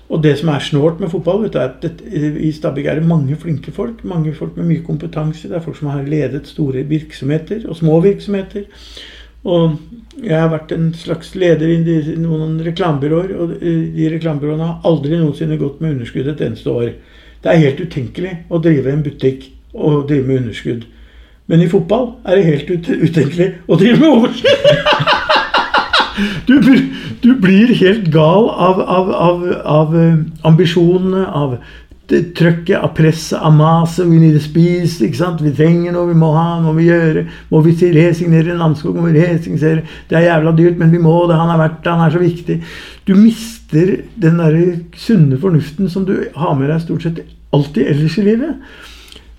Og 0.08 0.22
det 0.24 0.34
som 0.40 0.50
er 0.52 0.64
snålt 0.64 1.02
med 1.02 1.10
fotball, 1.12 1.42
vet 1.44 1.54
du, 1.54 1.58
er 1.60 1.68
at 1.68 1.84
det, 1.84 2.32
i 2.42 2.50
Stabæk 2.54 2.86
er 2.86 2.98
det 2.98 3.10
mange 3.10 3.36
flinke 3.38 3.74
folk. 3.74 4.02
Mange 4.08 4.32
folk 4.34 4.56
med 4.56 4.70
mye 4.70 4.86
kompetanse. 4.86 5.50
Det 5.50 5.58
er 5.58 5.64
folk 5.64 5.78
som 5.78 5.90
har 5.92 6.06
ledet 6.06 6.50
store 6.50 6.82
virksomheter 6.88 7.66
og 7.68 7.78
små 7.78 7.98
virksomheter. 8.06 8.66
Og 9.46 9.78
jeg 10.18 10.34
har 10.34 10.50
vært 10.50 10.72
en 10.74 10.88
slags 10.98 11.34
leder 11.38 11.70
i 11.70 12.16
noen 12.18 12.58
reklamebyråer, 12.66 13.34
og 13.38 13.54
de 13.62 14.10
reklamebyråene 14.10 14.66
har 14.66 14.88
aldri 14.88 15.14
noensinne 15.18 15.60
gått 15.60 15.78
med 15.80 15.94
underskudd 15.94 16.30
et 16.32 16.42
eneste 16.48 16.72
år. 16.72 16.92
Det 17.42 17.52
er 17.52 17.62
helt 17.62 17.82
utenkelig 17.84 18.34
å 18.50 18.58
drive 18.62 18.92
en 18.92 19.04
butikk 19.06 19.46
og 19.74 20.08
drive 20.08 20.26
med 20.26 20.42
underskudd. 20.42 20.86
Men 21.48 21.62
i 21.64 21.70
fotball 21.70 22.10
er 22.28 22.36
det 22.36 22.48
helt 22.48 22.72
utenkelig 22.88 23.48
å 23.68 23.78
drive 23.78 24.02
med 24.02 24.16
overskudd. 24.18 24.66
Du, 26.48 26.56
du 27.22 27.28
blir 27.38 27.70
helt 27.78 28.08
gal 28.10 28.48
av, 28.50 28.80
av, 28.80 29.10
av, 29.14 29.42
av 29.62 29.92
eh, 29.94 30.16
ambisjonene, 30.48 31.20
av 31.30 31.52
trøkket, 32.08 32.76
av 32.78 32.94
presset, 32.96 33.38
av 33.44 33.52
maset. 33.52 34.06
Vi 34.08 34.18
need 34.22 34.34
to 34.38 34.40
spise, 34.40 35.04
ikke 35.04 35.18
sant? 35.20 35.42
Vi 35.44 35.52
trenger 35.54 35.92
noe, 35.92 36.08
vi 36.08 36.16
må 36.18 36.30
ha, 36.34 36.60
må 36.64 36.72
vi 36.76 36.86
gjøre. 36.88 37.26
Må 37.52 37.60
vi 37.64 37.74
si- 37.76 37.92
resignere 37.92 38.56
Namsskog? 38.56 38.96
Må 38.96 39.08
vi 39.10 39.20
resignere? 39.20 39.84
Det 40.08 40.16
er 40.16 40.28
jævla 40.28 40.54
dyrt, 40.56 40.78
men 40.80 40.90
vi 40.94 40.98
må 41.04 41.14
det. 41.28 41.36
Han 41.36 41.52
er 41.52 41.60
verdt 41.60 41.82
det. 41.84 41.92
Han 41.92 42.06
er 42.06 42.14
så 42.16 42.22
viktig. 42.22 42.60
Du 43.06 43.14
mister 43.14 43.96
den 44.16 44.38
der 44.38 44.60
sunne 44.96 45.38
fornuften 45.40 45.90
som 45.92 46.06
du 46.08 46.14
har 46.36 46.54
med 46.54 46.70
deg 46.72 46.80
stort 46.84 47.02
sett 47.04 47.24
alltid 47.52 47.86
ellers 47.92 48.18
i 48.18 48.24
livet. 48.26 48.56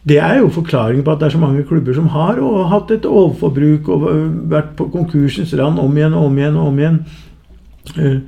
Det 0.10 0.18
er 0.18 0.38
jo 0.40 0.48
forklaringen 0.50 1.04
på 1.04 1.12
at 1.12 1.20
det 1.20 1.28
er 1.28 1.34
så 1.36 1.42
mange 1.42 1.66
klubber 1.68 1.94
som 1.94 2.08
har 2.14 2.40
og 2.40 2.70
hatt 2.72 2.92
et 2.96 3.06
overforbruk 3.06 3.90
og 3.92 4.06
vært 4.50 4.76
på 4.80 4.88
konkursens 4.94 5.52
rand 5.60 5.78
om 5.82 5.98
igjen 5.98 6.16
og 6.16 6.30
om 6.30 6.38
igjen 6.40 6.56
og 6.58 6.70
om 6.72 6.80
igjen. 6.80 7.00
Eh, 7.98 8.20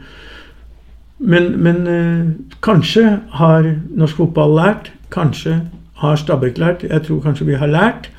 Men, 1.21 1.51
men 1.61 1.83
eh, 1.87 2.31
kanskje 2.65 3.19
har 3.37 3.67
norsk 3.93 4.17
fotball 4.23 4.55
lært. 4.57 4.91
Kanskje 5.13 5.59
har 6.01 6.17
Stabæk 6.17 6.57
lært. 6.57 6.83
Jeg 6.89 7.05
tror 7.05 7.21
kanskje 7.21 7.45
vi 7.45 7.59
har 7.61 7.69
lært. 7.69 8.09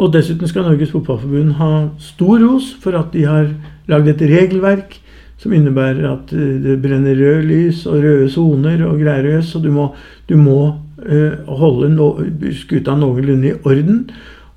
Og 0.00 0.12
dessuten 0.14 0.48
skal 0.48 0.64
Norges 0.64 0.94
Fotballforbund 0.94 1.58
ha 1.58 1.70
stor 2.00 2.40
ros 2.40 2.72
for 2.80 2.96
at 2.96 3.12
de 3.12 3.26
har 3.28 3.50
lagd 3.90 4.08
et 4.08 4.22
regelverk 4.30 4.96
som 5.40 5.52
innebærer 5.56 6.06
at 6.08 6.32
eh, 6.36 6.56
det 6.64 6.78
brenner 6.82 7.16
rød 7.16 7.44
lys 7.48 7.84
og 7.88 8.00
røde 8.04 8.30
soner 8.32 8.84
og 8.86 9.00
greier 9.00 9.36
og. 9.36 9.44
Så 9.44 9.60
du 9.60 9.70
må, 9.72 9.90
du 10.28 10.36
må 10.40 10.58
eh, 11.04 11.36
holde 11.60 11.92
no, 11.94 12.12
skuta 12.56 12.96
noenlunde 12.96 13.52
i 13.52 13.56
orden 13.60 14.02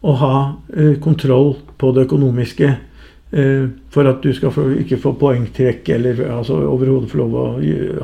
og 0.03 0.17
ha 0.23 0.33
eh, 0.75 0.95
kontroll 1.03 1.55
på 1.79 1.91
det 1.95 2.07
økonomiske. 2.07 2.73
Eh, 3.33 3.65
for 3.93 4.09
at 4.09 4.21
du 4.23 4.31
skal 4.35 4.53
få, 4.53 4.67
ikke 4.83 5.01
få 5.01 5.15
poengtrekk 5.19 5.89
eller 5.97 6.21
altså, 6.39 6.61
overhodet 6.69 7.11
få 7.11 7.23
lov 7.23 7.35
å 7.39 7.47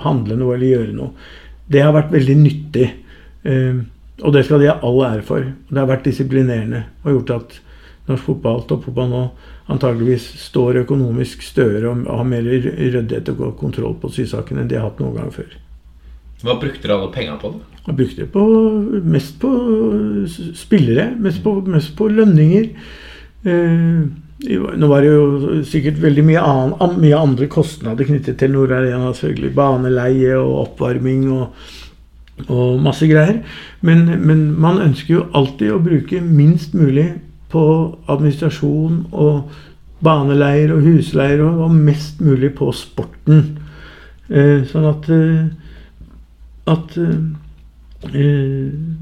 handle 0.06 0.40
noe 0.40 0.58
eller 0.58 0.74
gjøre 0.74 0.98
noe. 0.98 1.30
Det 1.70 1.86
har 1.86 1.96
vært 1.96 2.14
veldig 2.18 2.38
nyttig. 2.42 2.90
eh, 3.44 3.80
og 4.20 4.34
det 4.36 4.44
skal 4.44 4.60
de 4.60 4.68
ha 4.68 4.80
all 4.84 5.00
ære 5.06 5.24
for. 5.24 5.46
Det 5.70 5.80
har 5.80 5.88
vært 5.88 6.10
disiplinerende 6.10 6.84
og 7.06 7.14
gjort 7.14 7.36
at 7.38 7.58
norsk 8.10 8.26
fotball, 8.26 8.66
toppfotball 8.68 9.10
nå, 9.12 9.24
antageligvis 9.70 10.26
står 10.50 10.82
økonomisk 10.84 11.44
støere 11.46 11.92
og 11.92 12.08
har 12.10 12.28
mer 12.28 12.44
ryddighet 12.44 13.30
og 13.36 13.54
kontroll 13.60 13.96
på 14.02 14.12
sysakene 14.12 14.64
enn 14.64 14.72
de 14.72 14.80
har 14.80 14.90
hatt 14.90 15.02
noen 15.02 15.20
gang 15.20 15.34
før. 15.34 15.52
Hva 16.40 16.56
brukte 16.60 16.88
dere 16.88 16.96
alle 16.96 17.12
pengene 17.14 17.40
på? 17.42 17.52
da? 17.54 17.82
Jeg 17.90 17.98
brukte 17.98 18.26
på, 18.34 18.46
mest 19.12 19.40
på 19.42 19.52
spillere, 20.58 21.10
mest 21.20 21.44
på, 21.44 21.56
mest 21.68 21.96
på 22.00 22.08
lønninger. 22.12 22.70
Eh, 23.50 24.04
nå 24.40 24.88
var 24.88 25.04
det 25.04 25.12
jo 25.12 25.60
sikkert 25.68 26.00
veldig 26.00 26.24
mye, 26.24 26.40
annen, 26.40 26.76
an, 26.80 26.96
mye 27.02 27.18
andre 27.18 27.50
kostnader 27.52 28.08
knyttet 28.08 28.40
til 28.40 28.54
Nord 28.54 28.72
Arena. 28.72 29.12
selvfølgelig 29.12 29.56
Baneleie 29.56 30.38
og 30.40 30.60
oppvarming 30.64 31.26
og, 31.36 31.48
og 32.48 32.80
masse 32.84 33.08
greier. 33.10 33.42
Men, 33.82 34.06
men 34.24 34.46
man 34.60 34.80
ønsker 34.84 35.14
jo 35.14 35.26
alltid 35.36 35.74
å 35.74 35.82
bruke 35.84 36.22
minst 36.24 36.74
mulig 36.78 37.10
på 37.52 37.64
administrasjon 38.08 39.08
og 39.12 39.50
baneleier 40.06 40.72
og 40.72 40.86
husleier, 40.86 41.42
og, 41.44 41.66
og 41.66 41.76
mest 41.76 42.22
mulig 42.24 42.54
på 42.56 42.72
sporten. 42.72 43.58
Eh, 44.30 44.64
sånn 44.70 44.88
at 44.88 45.10
eh, 45.12 45.50
at 46.70 46.98
eh, 46.98 47.18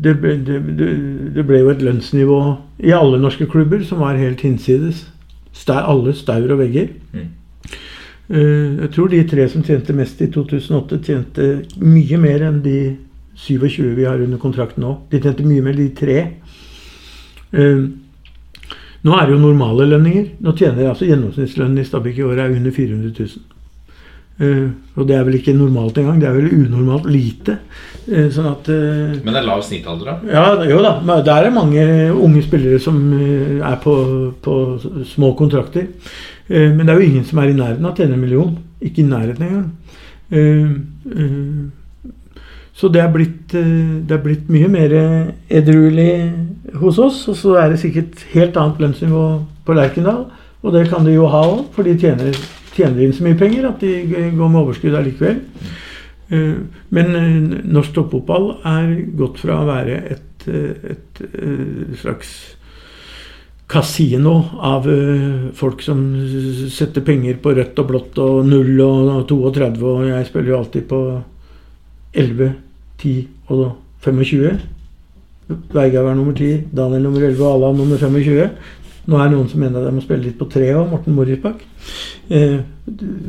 det, 0.02 0.14
ble, 0.22 0.38
det, 0.46 0.62
det 1.36 1.46
ble 1.46 1.62
jo 1.62 1.72
et 1.74 1.84
lønnsnivå 1.86 2.40
i 2.88 2.94
alle 2.96 3.20
norske 3.22 3.48
klubber 3.50 3.84
som 3.86 4.02
var 4.04 4.20
helt 4.20 4.42
hinsides. 4.46 5.06
Alle 5.68 6.14
staur 6.16 6.54
og 6.54 6.62
vegger. 6.62 6.94
Mm. 7.14 7.28
Eh, 8.30 8.82
jeg 8.84 8.92
tror 8.96 9.12
de 9.12 9.24
tre 9.28 9.48
som 9.50 9.64
tjente 9.64 9.96
mest 9.96 10.22
i 10.22 10.30
2008, 10.32 11.00
tjente 11.04 11.48
mye 11.80 12.20
mer 12.20 12.44
enn 12.50 12.62
de 12.64 12.80
27 13.38 13.94
vi 13.96 14.08
har 14.08 14.20
under 14.24 14.42
kontrakt 14.42 14.80
nå. 14.82 14.98
De 15.12 15.22
tjente 15.22 15.46
mye 15.48 15.64
mer, 15.64 15.78
de 15.78 15.90
tre. 15.96 16.18
Eh, 17.54 17.84
nå 19.08 19.14
er 19.16 19.28
det 19.28 19.36
jo 19.36 19.44
normale 19.44 19.88
lønninger. 19.88 20.34
Nå 20.44 20.56
tjener 20.58 20.90
altså 20.90 21.08
Gjennomsnittslønnen 21.08 21.84
i 21.84 21.88
Stabæk 21.88 22.20
i 22.20 22.28
år 22.28 22.42
er 22.44 22.58
under 22.58 22.74
400 22.74 23.14
000. 23.14 23.57
Eh, 24.38 24.70
og 24.94 25.08
det 25.10 25.16
er 25.18 25.24
vel 25.26 25.40
ikke 25.40 25.56
normalt 25.58 25.98
engang. 25.98 26.20
Det 26.22 26.28
er 26.30 26.36
vel 26.36 26.52
unormalt 26.54 27.08
lite. 27.10 27.58
Uh, 28.08 28.30
sånn 28.32 28.46
at 28.48 28.70
uh, 28.72 29.18
Men 29.20 29.34
det 29.34 29.40
er 29.42 29.48
lav 29.50 29.64
snittalder, 29.66 30.08
da? 30.08 30.14
Ja, 30.32 30.44
jo 30.70 30.78
da. 30.80 30.94
men 31.04 31.26
Der 31.28 31.48
er 31.48 31.52
mange 31.52 31.82
unge 32.14 32.44
spillere 32.46 32.80
som 32.80 33.02
er 33.18 33.80
på, 33.84 33.96
på 34.42 34.54
små 35.10 35.34
kontrakter. 35.40 35.90
Men 36.48 36.86
det 36.86 36.94
er 36.94 37.02
jo 37.02 37.08
ingen 37.10 37.26
som 37.28 37.42
er 37.42 37.50
i 37.52 37.58
nærheten 37.58 37.84
av 37.84 37.92
å 37.92 37.98
tjene 37.98 38.16
en 38.16 38.22
million. 38.24 38.54
Ikke 38.80 39.02
i 39.04 39.10
nærheten 39.10 39.44
engang. 39.44 39.68
Så 42.78 42.88
det 42.94 43.02
er 43.04 43.12
blitt, 43.12 43.52
det 43.52 44.16
er 44.16 44.22
blitt 44.24 44.48
mye 44.54 44.70
mer 44.72 44.96
edruelig 45.52 46.14
hos 46.80 47.02
oss. 47.04 47.20
Og 47.28 47.36
så 47.36 47.58
er 47.60 47.74
det 47.74 47.82
sikkert 47.82 48.24
helt 48.32 48.56
annet 48.56 48.80
lønnsnivå 48.86 49.26
på 49.68 49.76
Lerkendal. 49.76 50.24
Og 50.64 50.72
det 50.78 50.88
kan 50.88 51.04
de 51.04 51.18
jo 51.18 51.28
ha 51.34 51.44
òg, 51.50 51.68
for 51.76 51.84
de 51.84 51.98
tjener, 52.00 52.40
tjener 52.78 53.04
inn 53.04 53.16
så 53.16 53.26
mye 53.26 53.40
penger 53.40 53.68
at 53.72 53.84
de 53.84 53.94
går 54.08 54.48
med 54.48 54.62
overskudd 54.62 54.96
allikevel. 54.98 55.42
Eh, 56.30 56.54
Men 56.90 57.16
eh, 57.16 57.64
norsk 57.64 57.96
toppfotball 57.96 58.52
er 58.68 58.94
gått 59.20 59.42
fra 59.44 59.62
å 59.62 59.68
være 59.70 59.98
et, 60.16 60.48
eh, 60.52 60.94
et, 60.94 61.22
slags 62.02 62.36
kasino 63.68 64.34
av 64.64 64.86
folk 65.60 65.82
som 65.84 66.00
setter 66.72 67.04
penger 67.04 67.36
på 67.44 67.52
rødt 67.58 67.80
og 67.82 67.90
blått 67.90 68.20
og 68.24 68.46
0 68.48 68.70
og 68.80 69.26
32, 69.28 69.82
og 69.84 70.06
jeg 70.08 70.28
spiller 70.30 70.54
jo 70.54 70.60
alltid 70.62 70.86
på 70.88 71.00
11, 72.16 72.54
10 73.02 73.18
og 73.52 73.66
25. 74.06 74.62
Veigard 75.76 76.08
var 76.08 76.16
nummer 76.16 76.38
10, 76.38 76.70
Daniel 76.72 77.04
nummer 77.10 77.28
11 77.28 77.44
og 77.44 77.58
Ala 77.58 77.74
nummer 77.76 78.00
25. 78.00 78.48
Nå 79.08 79.16
er 79.20 79.30
det 79.30 79.38
noen 79.38 79.48
som 79.52 79.62
mener 79.64 79.80
at 79.80 79.88
jeg 79.88 79.96
må 79.96 80.04
spille 80.04 80.26
litt 80.26 80.40
på 80.40 80.50
tre 80.52 80.68
òg, 80.76 80.90
Morten 80.92 81.16
Morrisbakk. 81.16 81.62
Eh, 82.30 82.58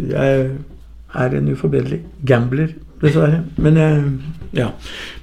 Jeg 0.08 0.48
er 1.14 1.36
en 1.38 1.52
uforbederlig 1.52 2.00
gambler, 2.26 2.72
dessverre. 3.00 3.44
Men, 3.56 3.78
jeg, 3.78 4.00
ja. 4.58 4.72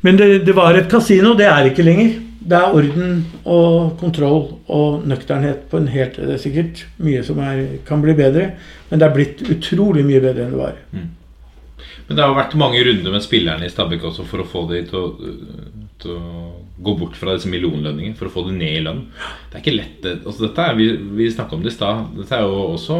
Men 0.02 0.18
det, 0.18 0.30
det 0.48 0.56
var 0.56 0.76
et 0.80 0.88
kasino. 0.92 1.34
Det 1.38 1.46
er 1.50 1.70
ikke 1.72 1.84
lenger. 1.86 2.16
det 2.46 2.58
er 2.58 2.76
orden 2.78 3.14
og 3.50 3.96
kontroll 4.00 4.44
og 4.70 5.06
nøkternhet 5.10 5.64
på 5.72 5.80
en 5.82 5.88
helt 5.90 6.16
Det 6.22 6.36
er 6.36 6.42
sikkert 6.42 6.84
mye 7.02 7.24
som 7.26 7.40
er, 7.42 7.64
kan 7.88 8.02
bli 8.04 8.14
bedre, 8.14 8.52
men 8.90 9.02
det 9.02 9.08
er 9.08 9.16
blitt 9.16 9.42
utrolig 9.50 10.06
mye 10.06 10.22
bedre 10.22 10.46
enn 10.46 10.54
det 10.54 10.60
var. 10.62 10.76
Men 12.06 12.18
det 12.20 12.22
har 12.22 12.36
vært 12.38 12.54
mange 12.62 12.84
runder 12.86 13.12
med 13.16 13.24
spillerne 13.26 13.66
i 13.66 13.72
Stabæk 13.74 14.04
også 14.12 14.28
for 14.30 14.44
å 14.44 14.46
få 14.48 14.68
de 14.70 14.84
til 14.86 15.00
å, 15.00 15.08
til 16.04 16.12
å 16.16 16.44
gå 16.78 16.94
bort 17.00 17.16
fra 17.16 17.36
disse 17.36 17.48
millionlønningene. 17.52 18.16
For 18.20 18.28
å 18.28 18.34
få 18.34 18.46
det 18.50 18.58
ned 18.58 18.80
i 18.80 18.84
lønn. 18.84 19.06
Det 19.52 19.60
er 19.60 19.64
ikke 19.64 19.76
lett. 19.78 20.08
Altså, 20.26 20.48
dette 20.48 20.66
er, 20.66 20.76
vi 20.80 20.90
vi 21.22 21.30
snakka 21.32 21.56
om 21.56 21.64
det 21.64 21.72
i 21.72 21.76
stad. 21.78 22.08
Dette 22.18 22.36
er 22.36 22.44
jo 22.48 22.66
også 22.76 23.00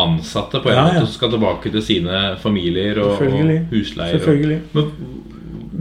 ansatte 0.00 0.60
på 0.64 0.70
en 0.70 0.74
Ja, 0.74 0.86
ja. 0.86 0.92
måte 0.94 1.06
som 1.06 1.14
skal 1.18 1.30
tilbake 1.34 1.70
til 1.72 1.82
sine 1.84 2.20
familier 2.40 3.02
og, 3.02 3.18
og 3.20 3.72
husleier. 3.74 4.16
Selvfølgelig. 4.18 4.60
Men 4.72 4.92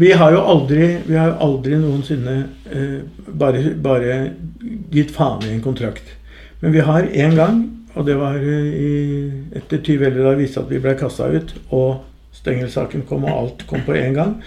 Vi 0.02 0.12
har 0.16 0.32
jo 0.32 0.42
aldri, 0.48 0.86
vi 1.08 1.16
har 1.20 1.34
aldri 1.44 1.76
noensinne 1.80 2.36
eh, 2.72 3.02
bare, 3.28 3.62
bare 3.84 4.18
gitt 4.92 5.12
faen 5.12 5.44
i 5.48 5.52
en 5.56 5.62
kontrakt. 5.64 6.14
Men 6.62 6.72
vi 6.76 6.80
har 6.86 7.04
én 7.12 7.36
gang, 7.36 7.58
og 7.96 8.06
det 8.08 8.16
var 8.20 8.36
eh, 8.40 8.70
i, 8.72 8.92
etter 9.60 9.82
20 9.84 10.06
eller 10.08 10.24
da 10.30 10.36
viste 10.40 10.60
at 10.64 10.72
vi 10.72 10.80
ble 10.80 10.96
kasta 11.00 11.28
ut, 11.32 11.54
og 11.72 12.04
Stengel-saken 12.36 13.04
kom, 13.10 13.26
og 13.28 13.36
alt 13.36 13.66
kom 13.68 13.84
på 13.86 13.96
én 14.00 14.16
gang, 14.16 14.38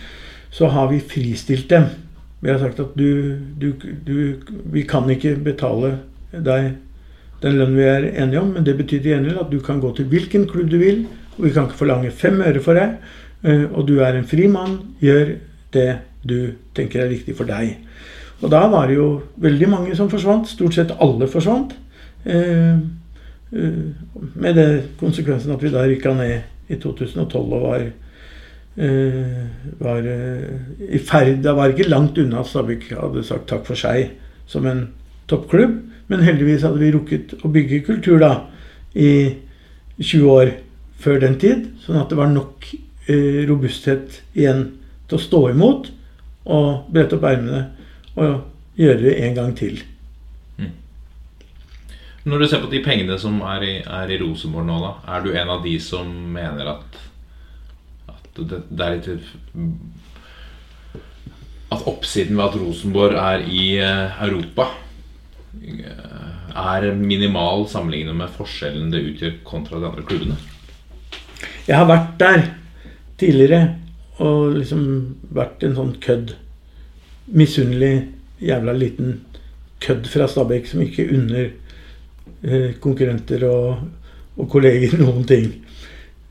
så 0.51 0.71
har 0.73 0.89
vi 0.91 1.01
fristilt 1.05 1.69
dem. 1.69 1.91
Vi 2.45 2.53
har 2.53 2.61
sagt 2.61 2.81
at 2.83 2.97
du, 2.99 3.39
du, 3.57 3.71
du 4.05 4.17
Vi 4.73 4.83
kan 4.89 5.09
ikke 5.11 5.37
betale 5.41 5.99
deg 6.35 6.75
den 7.45 7.59
lønnen 7.59 7.77
vi 7.77 7.85
er 7.85 8.07
enige 8.23 8.41
om, 8.41 8.53
men 8.55 8.65
det 8.65 8.77
betyr 8.79 9.03
til 9.03 9.11
gjengjeld 9.13 9.41
at 9.43 9.51
du 9.53 9.59
kan 9.65 9.81
gå 9.81 9.91
til 9.97 10.07
hvilken 10.09 10.47
klubb 10.49 10.71
du 10.73 10.79
vil, 10.81 11.03
og 11.37 11.45
vi 11.45 11.53
kan 11.53 11.67
ikke 11.69 11.77
forlange 11.77 12.13
fem 12.15 12.41
øre 12.41 12.63
for 12.65 12.79
deg. 12.79 12.95
Eh, 13.45 13.65
Og 13.69 13.89
du 13.89 13.99
er 14.01 14.17
en 14.17 14.29
fri 14.29 14.47
mann, 14.49 14.79
gjør 15.01 15.35
det 15.75 15.89
du 16.25 16.55
tenker 16.77 17.05
er 17.05 17.11
riktig 17.13 17.37
for 17.37 17.45
deg. 17.45 17.77
Og 18.41 18.51
da 18.53 18.63
var 18.73 18.89
det 18.89 18.97
jo 18.97 19.09
veldig 19.37 19.69
mange 19.69 19.97
som 19.97 20.09
forsvant. 20.11 20.49
Stort 20.49 20.77
sett 20.77 20.95
alle 21.01 21.29
forsvant. 21.29 21.75
Eh, 22.25 22.79
eh, 23.53 23.85
Med 24.35 24.55
det 24.57 24.97
konsekvensen 25.01 25.53
at 25.53 25.63
vi 25.63 25.73
da 25.73 25.85
rykka 25.85 26.15
ned 26.15 26.41
i 26.69 26.77
2012 26.81 27.53
og 27.53 27.63
var 27.63 27.85
var 28.77 30.07
eh, 30.11 30.95
i 30.97 30.99
ferd 30.99 31.43
Det 31.45 31.53
var 31.55 31.71
ikke 31.71 31.89
langt 31.89 32.19
unna 32.19 32.41
at 32.41 32.51
Stabæk 32.51 32.89
hadde 32.91 33.23
sagt 33.27 33.47
takk 33.51 33.67
for 33.69 33.79
seg 33.79 34.17
som 34.51 34.67
en 34.67 34.89
toppklubb. 35.31 35.77
Men 36.11 36.25
heldigvis 36.27 36.65
hadde 36.67 36.83
vi 36.83 36.93
rukket 36.93 37.37
å 37.45 37.51
bygge 37.53 37.85
kultur 37.87 38.19
da 38.21 38.33
i 38.95 39.11
20 40.01 40.27
år 40.31 40.53
før 41.01 41.23
den 41.23 41.39
tid. 41.41 41.71
Sånn 41.85 42.01
at 42.01 42.11
det 42.11 42.19
var 42.19 42.33
nok 42.33 42.67
eh, 42.75 43.45
robusthet 43.49 44.21
igjen 44.35 44.67
til 45.09 45.19
å 45.19 45.23
stå 45.23 45.43
imot 45.55 45.91
og 46.45 46.91
brette 46.93 47.17
opp 47.17 47.25
ermene 47.29 47.67
og 48.21 48.79
gjøre 48.79 49.01
det 49.07 49.19
en 49.25 49.37
gang 49.39 49.55
til. 49.57 49.81
når 52.25 52.39
du 52.41 52.47
ser 52.49 52.63
på 52.63 52.71
de 52.73 52.81
pengene 52.85 53.17
som 53.21 53.41
er 53.45 53.65
i, 53.65 53.73
er 53.85 54.11
i 54.13 54.17
Rosenborg 54.21 54.65
nå, 54.65 54.79
da, 54.81 54.93
er 55.13 55.25
du 55.25 55.35
en 55.37 55.51
av 55.53 55.65
de 55.65 55.75
som 55.81 56.09
mener 56.09 56.71
at 56.73 57.01
det, 58.37 58.63
det 58.71 58.87
er 58.87 58.97
litt 58.99 59.09
At 61.75 61.87
oppsiden 61.91 62.37
ved 62.39 62.45
at 62.45 62.59
Rosenborg 62.61 63.19
er 63.19 63.45
i 63.47 63.77
eh, 63.83 64.19
Europa, 64.27 64.69
eh, 65.63 66.35
er 66.55 66.93
minimal 66.95 67.67
sammenlignet 67.71 68.15
med 68.17 68.35
forskjellen 68.37 68.93
det 68.93 69.03
utgjør 69.09 69.39
kontra 69.47 69.81
de 69.83 69.89
andre 69.91 70.05
klubbene? 70.07 70.37
Jeg 71.67 71.79
har 71.81 71.89
vært 71.89 72.13
der 72.21 72.45
tidligere 73.19 73.63
og 74.23 74.55
liksom 74.59 74.85
vært 75.35 75.65
en 75.67 75.77
sånn 75.79 75.95
kødd. 76.03 76.35
Misunnelig, 77.35 78.11
jævla 78.45 78.75
liten 78.77 79.21
kødd 79.83 80.07
fra 80.13 80.29
Stabæk 80.31 80.69
som 80.69 80.83
ikke 80.85 81.09
unner 81.17 81.49
eh, 82.45 82.75
konkurrenter 82.81 83.47
og, 83.49 83.87
og 84.37 84.51
kolleger 84.53 84.95
noen 85.03 85.27
ting. 85.29 85.64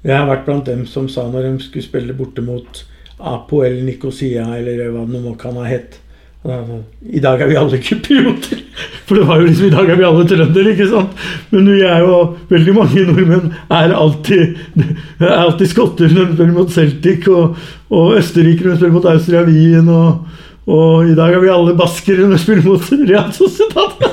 Jeg 0.03 0.19
har 0.19 0.27
vært 0.27 0.47
blant 0.47 0.67
dem 0.67 0.83
som 0.89 1.05
sa 1.07 1.23
når 1.31 1.45
de 1.47 1.51
skulle 1.63 1.85
spille 1.85 2.15
borte 2.17 2.43
mot 2.43 2.81
Apoel 3.23 3.77
Nikosia 3.85 4.49
eller 4.57 4.89
hva 4.91 5.05
det 5.07 5.21
nå 5.23 5.31
kan 5.39 5.55
ha 5.61 5.63
hett 5.63 5.99
I 6.43 7.21
dag 7.23 7.39
er 7.39 7.47
vi 7.47 7.55
alle 7.55 7.79
kyprioter. 7.79 8.59
For 9.07 9.15
det 9.15 9.27
var 9.29 9.39
jo 9.39 9.47
liksom 9.47 9.69
i 9.69 9.71
dag 9.71 9.91
er 9.93 9.99
vi 9.99 10.07
alle 10.07 10.25
trøndere, 10.27 10.73
ikke 10.73 10.89
sant? 10.91 11.23
Men 11.53 11.69
vi 11.71 11.85
er 11.87 12.03
jo 12.03 12.17
veldig 12.49 12.75
mange 12.75 13.05
nordmenn 13.07 13.53
er 13.71 13.95
alltid, 13.95 14.59
er 15.23 15.37
alltid 15.37 15.71
skotter 15.71 16.11
når 16.11 16.27
de 16.27 16.35
spiller 16.35 16.57
mot 16.57 16.75
Celtic, 16.75 17.29
og, 17.31 17.55
og 17.87 18.17
østerrikere 18.19 18.73
når 18.73 18.75
de 18.75 18.81
spiller 18.81 18.97
mot 18.97 19.09
Austria 19.13 19.45
Wien, 19.47 19.87
og, 19.87 20.43
og 20.67 21.07
i 21.07 21.15
dag 21.15 21.31
er 21.31 21.45
vi 21.45 21.53
alle 21.55 21.77
baskere 21.79 22.27
når 22.27 22.35
vi 22.35 22.43
spiller 22.43 22.67
mot 22.67 22.91
Real 23.07 23.31
Sociedad. 23.39 24.07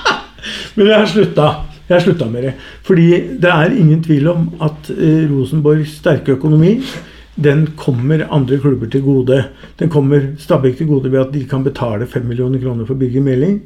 Men 0.76 0.92
jeg 0.92 0.96
har 0.98 1.12
slutta. 1.16 1.50
Jeg 1.90 2.04
slutta 2.04 2.28
med 2.30 2.44
det. 2.46 2.52
Fordi 2.86 3.08
det 3.42 3.50
er 3.50 3.72
ingen 3.74 4.02
tvil 4.02 4.28
om 4.30 4.44
at 4.62 4.90
eh, 4.94 5.24
Rosenborgs 5.30 5.96
sterke 5.98 6.36
økonomi 6.38 6.76
den 7.40 7.66
kommer 7.76 8.26
andre 8.30 8.58
klubber 8.60 8.86
til 8.90 9.02
gode. 9.02 9.44
Den 9.78 9.88
kommer 9.88 10.20
Stabæk 10.38 10.76
til 10.76 10.86
gode 10.86 11.12
ved 11.12 11.20
at 11.20 11.32
de 11.32 11.44
kan 11.48 11.64
betale 11.64 12.06
5 12.06 12.26
millioner 12.26 12.60
kroner 12.60 12.86
for 12.86 12.94
Birger 12.94 13.22
Meling, 13.22 13.62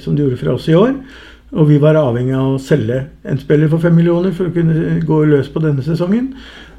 som 0.00 0.16
de 0.16 0.22
gjorde 0.22 0.36
fra 0.36 0.52
oss 0.52 0.68
i 0.68 0.74
år. 0.74 0.92
Og 1.52 1.68
vi 1.68 1.78
var 1.82 1.96
avhengig 1.98 2.34
av 2.36 2.54
å 2.54 2.60
selge 2.62 3.00
en 3.26 3.40
spiller 3.40 3.70
for 3.70 3.82
5 3.82 3.94
millioner 3.96 4.34
for 4.36 4.50
å 4.50 4.54
kunne 4.54 5.00
gå 5.06 5.22
løs 5.30 5.48
på 5.50 5.62
denne 5.64 5.82
sesongen. 5.82 6.34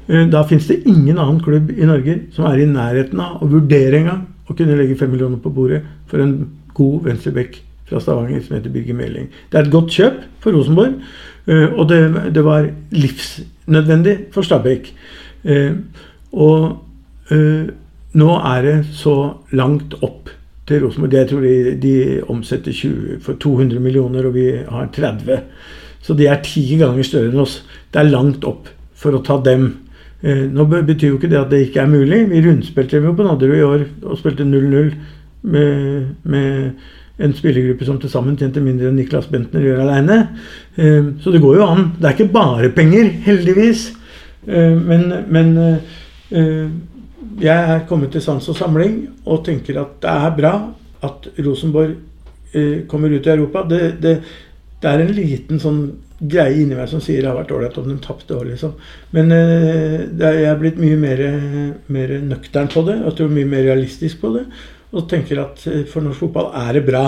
Eh, 0.08 0.28
Da 0.30 0.42
fins 0.48 0.68
det 0.68 0.82
ingen 0.86 1.18
annen 1.18 1.42
klubb 1.42 1.70
i 1.70 1.86
Norge 1.86 2.20
som 2.32 2.46
er 2.46 2.62
i 2.62 2.70
nærheten 2.70 3.20
av 3.20 3.42
å 3.42 3.50
vurdere 3.50 4.00
engang 4.00 4.26
å 4.48 4.56
kunne 4.56 4.76
legge 4.78 4.96
5 4.96 5.10
millioner 5.10 5.42
på 5.42 5.52
bordet 5.52 5.82
for 6.06 6.22
en 6.22 6.48
god 6.74 7.02
venstreback 7.04 7.60
fra 7.92 8.00
Stavanger 8.02 8.40
som 8.42 8.56
heter 8.56 8.72
Birger 8.72 8.96
Meling. 8.98 9.28
Det 9.52 9.60
er 9.60 9.68
et 9.68 9.74
godt 9.74 9.92
kjøp 9.92 10.22
for 10.42 10.56
Rosenborg, 10.56 10.96
eh, 11.46 11.68
og 11.76 11.86
det, 11.92 12.00
det 12.34 12.44
var 12.46 12.70
livsnødvendig 12.96 14.16
for 14.34 14.48
Stabæk. 14.48 14.90
Eh, 15.44 15.76
Og 16.32 16.78
eh, 17.28 17.68
nå 18.16 18.28
er 18.40 18.62
det 18.64 18.76
så 18.96 19.14
langt 19.52 19.98
opp 20.00 20.30
til 20.64 20.80
Rosenborg. 20.80 21.12
Jeg 21.12 21.28
tror 21.28 21.44
de, 21.44 21.74
de 21.76 21.94
omsetter 22.32 22.72
20 22.72 23.18
for 23.20 23.36
200 23.36 23.82
millioner, 23.84 24.24
og 24.24 24.38
vi 24.38 24.46
har 24.64 24.88
30. 24.96 25.42
Så 26.02 26.16
de 26.16 26.30
er 26.32 26.40
ti 26.40 26.64
ganger 26.80 27.04
større 27.04 27.28
enn 27.28 27.42
oss. 27.44 27.58
Det 27.92 28.00
er 28.00 28.08
langt 28.08 28.46
opp 28.48 28.70
for 28.96 29.12
å 29.12 29.20
ta 29.26 29.36
dem. 29.44 29.68
Nå 30.22 30.64
betyr 30.70 31.10
jo 31.10 31.18
ikke 31.18 31.28
det 31.28 31.40
at 31.40 31.50
det 31.50 31.64
ikke 31.66 31.82
er 31.82 31.90
mulig. 31.90 32.22
Vi 32.30 32.40
rundspilte 32.46 33.00
jo 33.02 33.12
på 33.18 33.26
Nadderud 33.26 33.58
i 33.58 33.66
år 33.66 33.84
og 34.06 34.18
spilte 34.20 34.46
0-0 34.46 34.92
med, 35.52 36.12
med 36.22 36.72
en 37.18 37.34
spillergruppe 37.36 37.84
som 37.84 37.98
til 38.00 38.10
sammen 38.12 38.36
tjente 38.40 38.62
mindre 38.64 38.88
enn 38.88 38.96
Niklas 38.96 39.26
Bentner 39.30 39.60
gjør 39.60 39.82
aleine. 39.84 40.20
Så 41.20 41.30
det 41.34 41.42
går 41.42 41.58
jo 41.58 41.66
an. 41.66 41.90
Det 41.98 42.08
er 42.08 42.16
ikke 42.16 42.32
bare 42.32 42.70
penger, 42.72 43.10
heldigvis. 43.26 43.90
Eh, 44.46 44.78
Men, 44.78 45.04
men 45.28 45.50
eh, 46.32 46.70
jeg 47.42 47.74
er 47.74 47.84
kommet 47.88 48.10
til 48.12 48.22
sans 48.24 48.48
og 48.48 48.56
samling 48.58 49.04
og 49.26 49.44
tenker 49.46 49.78
at 49.80 50.00
det 50.02 50.10
er 50.10 50.32
bra 50.36 50.54
at 51.04 51.28
Rosenborg 51.38 51.92
eh, 52.54 52.86
kommer 52.88 53.12
ut 53.12 53.26
i 53.26 53.30
Europa. 53.30 53.62
Det, 53.68 54.00
det, 54.02 54.16
det 54.82 54.90
er 54.90 55.04
en 55.04 55.14
liten 55.14 55.60
sånn 55.62 55.84
greie 56.22 56.62
inni 56.62 56.74
meg 56.78 56.88
som 56.90 57.00
sier 57.02 57.22
det 57.22 57.30
har 57.30 57.38
vært 57.38 57.52
ålreit 57.54 57.78
om 57.78 57.88
de 57.88 57.96
tapte 58.02 58.34
òg, 58.34 58.44
liksom. 58.50 58.74
Men 59.14 59.32
eh, 59.34 59.96
er, 60.06 60.40
jeg 60.40 60.50
er 60.50 60.60
blitt 60.60 60.78
mye 60.82 60.98
mer, 60.98 61.22
mer 61.86 62.16
nøktern 62.22 62.70
på 62.72 62.84
det. 62.88 62.98
Jeg 63.04 63.16
tror 63.18 63.32
mye 63.36 63.50
mer 63.52 63.66
realistisk 63.68 64.22
på 64.22 64.34
det. 64.36 64.46
Og 64.92 65.06
tenker 65.10 65.40
at 65.42 65.62
eh, 65.70 65.84
for 65.88 66.04
norsk 66.04 66.26
fotball 66.26 66.50
er 66.62 66.78
det 66.78 66.86
bra. 66.88 67.04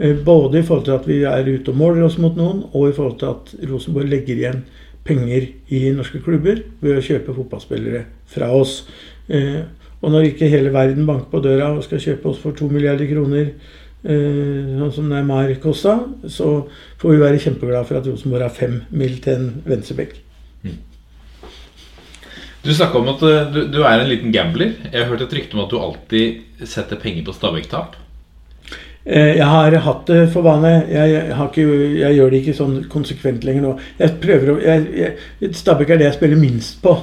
Eh, 0.00 0.16
Både 0.24 0.60
i 0.60 0.66
forhold 0.66 0.86
til 0.86 0.96
at 0.96 1.08
vi 1.08 1.22
er 1.28 1.50
ute 1.50 1.72
og 1.72 1.80
måler 1.80 2.06
oss 2.06 2.18
mot 2.20 2.36
noen, 2.38 2.64
og 2.72 2.88
i 2.88 2.94
forhold 2.96 3.18
til 3.20 3.32
at 3.34 3.52
Rosenborg 3.70 4.08
legger 4.10 4.38
igjen 4.38 4.62
penger 5.04 5.48
i 5.72 5.82
norske 5.96 6.20
klubber 6.24 6.62
ved 6.80 6.96
å 6.96 7.04
kjøpe 7.04 7.34
fotballspillere 7.36 8.06
fra 8.30 8.50
oss. 8.56 8.82
Eh, 9.28 9.60
og 10.00 10.14
når 10.14 10.30
ikke 10.30 10.48
hele 10.48 10.72
verden 10.72 11.08
banker 11.08 11.28
på 11.32 11.42
døra 11.44 11.74
og 11.74 11.84
skal 11.84 12.00
kjøpe 12.00 12.30
oss 12.32 12.40
for 12.40 12.56
to 12.56 12.70
milliarder 12.72 13.08
kroner, 13.10 13.52
sånn 14.00 14.94
som 14.96 15.10
Neymar 15.12 15.50
kosta, 15.60 15.98
så 16.24 16.46
får 17.02 17.12
vi 17.12 17.20
være 17.20 17.42
kjempeglade 17.44 17.84
for 17.84 17.98
at 17.98 18.08
Rosenborg 18.08 18.46
har 18.46 18.54
fem 18.56 18.78
mil 18.96 19.18
til 19.20 19.34
en 19.34 19.50
venstrebekk. 19.68 20.14
Du 22.62 22.74
snakka 22.74 22.98
om 23.00 23.08
at 23.14 23.22
eh, 23.24 23.46
du, 23.54 23.60
du 23.72 23.80
er 23.82 24.02
en 24.02 24.10
liten 24.10 24.32
gambler. 24.34 24.74
Jeg 24.92 25.00
har 25.02 25.08
hørt 25.10 25.24
et 25.24 25.32
rykte 25.38 25.56
om 25.56 25.62
at 25.64 25.72
du 25.72 25.78
alltid 25.80 26.66
setter 26.68 27.00
penger 27.00 27.24
på 27.24 27.32
Stabæk-tap. 27.36 27.96
Eh, 29.06 29.36
Jeg 29.38 29.46
har 29.48 29.76
hatt 29.86 30.04
det 30.10 30.26
for 30.34 30.44
vane. 30.44 30.74
Jeg, 30.92 31.22
ikke, 31.32 31.64
jeg 32.02 32.18
gjør 32.18 32.34
det 32.34 32.42
ikke 32.42 32.58
sånn 32.58 32.76
konsekvent 32.92 33.46
lenger 33.48 33.64
nå. 33.64 33.72
Jeg 34.02 34.18
prøver 34.20 34.52
å 34.52 35.54
Stabæk 35.56 35.94
er 35.94 36.02
det 36.02 36.10
jeg 36.10 36.18
spiller 36.20 36.40
minst 36.42 36.82
på. 36.84 36.96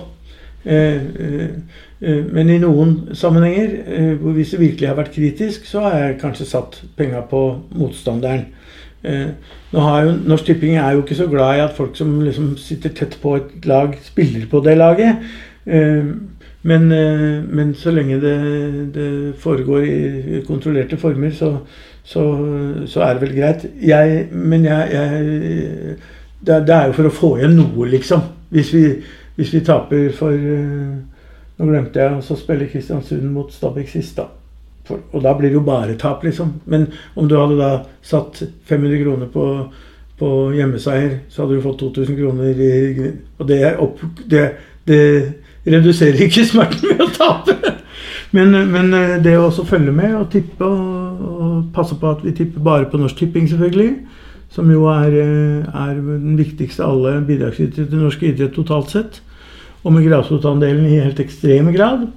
Eh, 0.66 1.02
Men 2.00 2.50
i 2.54 2.60
noen 2.62 2.92
sammenhenger, 3.18 3.72
hvis 4.22 4.52
det 4.54 4.60
virkelig 4.62 4.86
har 4.92 5.00
vært 5.00 5.16
kritisk, 5.16 5.64
så 5.66 5.82
har 5.82 5.96
jeg 5.98 6.20
kanskje 6.22 6.46
satt 6.46 6.76
penga 7.00 7.24
på 7.26 7.40
motstanderen. 7.74 8.44
Eh, 9.08 9.28
jo, 9.74 9.84
Norsk 10.28 10.46
Tipping 10.46 10.78
er 10.78 10.96
jo 10.96 11.04
ikke 11.04 11.16
så 11.16 11.28
glad 11.32 11.58
i 11.58 11.66
at 11.66 11.76
folk 11.78 11.96
som 11.96 12.20
liksom 12.22 12.56
sitter 12.62 12.94
tett 12.96 13.18
på 13.22 13.36
et 13.40 13.66
lag, 13.66 13.96
spiller 14.04 14.48
på 14.52 14.64
det 14.66 14.78
laget. 14.78 15.30
Eh, 15.66 16.16
Men, 16.68 16.92
eh, 16.92 17.44
men 17.44 17.74
så 17.76 17.92
lenge 17.92 18.18
det, 18.20 18.94
det 18.94 19.36
foregår 19.40 19.84
i 19.84 20.42
kontrollerte 20.48 20.98
former, 20.98 21.32
så, 21.32 21.58
så, 22.04 22.24
så 22.86 23.02
er 23.02 23.14
det 23.14 23.22
vel 23.22 23.36
greit. 23.38 23.66
Jeg, 23.82 24.28
men 24.32 24.66
jeg, 24.66 24.90
jeg 24.92 25.96
det, 26.48 26.68
det, 26.68 26.76
er 26.76 26.90
jo 26.90 26.98
for 26.98 27.08
å 27.08 27.14
få 27.14 27.30
igjen 27.38 27.56
noe, 27.56 27.88
liksom. 27.88 28.26
Hvis 28.50 28.74
vi, 28.74 28.84
hvis 29.36 29.54
vi 29.54 29.64
taper 29.64 30.10
for 30.16 30.36
Nå 31.58 31.66
glemte 31.66 32.04
jeg 32.04 32.20
å 32.20 32.36
spille 32.38 32.68
Kristiansund 32.70 33.24
mot 33.34 33.54
Stabæk 33.54 33.88
sist, 33.90 34.20
da. 34.20 34.28
For, 34.88 35.04
og 35.12 35.24
da 35.26 35.34
blir 35.36 35.52
det 35.52 35.60
jo 35.60 35.66
bare 35.68 35.98
tap, 36.00 36.24
liksom. 36.24 36.54
Men 36.66 36.88
om 37.16 37.28
du 37.28 37.36
hadde 37.38 37.60
da 37.60 37.72
satt 38.06 38.42
500 38.70 39.04
kroner 39.04 39.32
på, 39.34 39.48
på 40.20 40.32
hjemmeseier, 40.56 41.20
så 41.30 41.44
hadde 41.44 41.58
du 41.58 41.66
fått 41.66 41.82
2000 41.84 42.18
kroner 42.20 42.62
i 42.68 43.12
Og 43.38 43.48
det, 43.48 43.62
opp, 43.84 44.00
det, 44.32 44.46
det 44.88 45.02
reduserer 45.68 46.24
ikke 46.28 46.46
smerten 46.48 46.94
ved 46.94 47.04
å 47.04 47.12
tape. 47.16 47.76
Men, 48.36 48.56
men 48.72 48.94
eh, 48.96 49.18
det 49.24 49.38
å 49.38 49.48
også 49.48 49.66
følge 49.68 49.94
med 49.96 50.16
og 50.18 50.30
tippe, 50.34 50.66
og, 50.66 51.22
og, 51.28 51.60
passe 51.76 51.96
på 52.00 52.10
at 52.12 52.24
vi 52.26 52.34
tipper 52.36 52.64
bare 52.64 52.90
på 52.92 53.00
Norsk 53.00 53.20
Tipping, 53.22 53.48
selvfølgelig. 53.50 53.94
Som 54.54 54.72
jo 54.72 54.88
er, 54.92 55.14
eh, 55.22 55.80
er 55.86 55.96
den 56.00 56.38
viktigste 56.40 56.84
av 56.86 56.96
alle 56.96 57.22
bidragsytere 57.28 57.88
til 57.88 58.04
norsk 58.04 58.24
idrett 58.28 58.56
totalt 58.56 58.94
sett. 58.94 59.22
Og 59.84 59.94
med 59.94 60.08
grasrotandelen 60.08 60.88
i 60.88 61.00
helt 61.00 61.20
ekstrem 61.24 61.72
grad. 61.76 62.08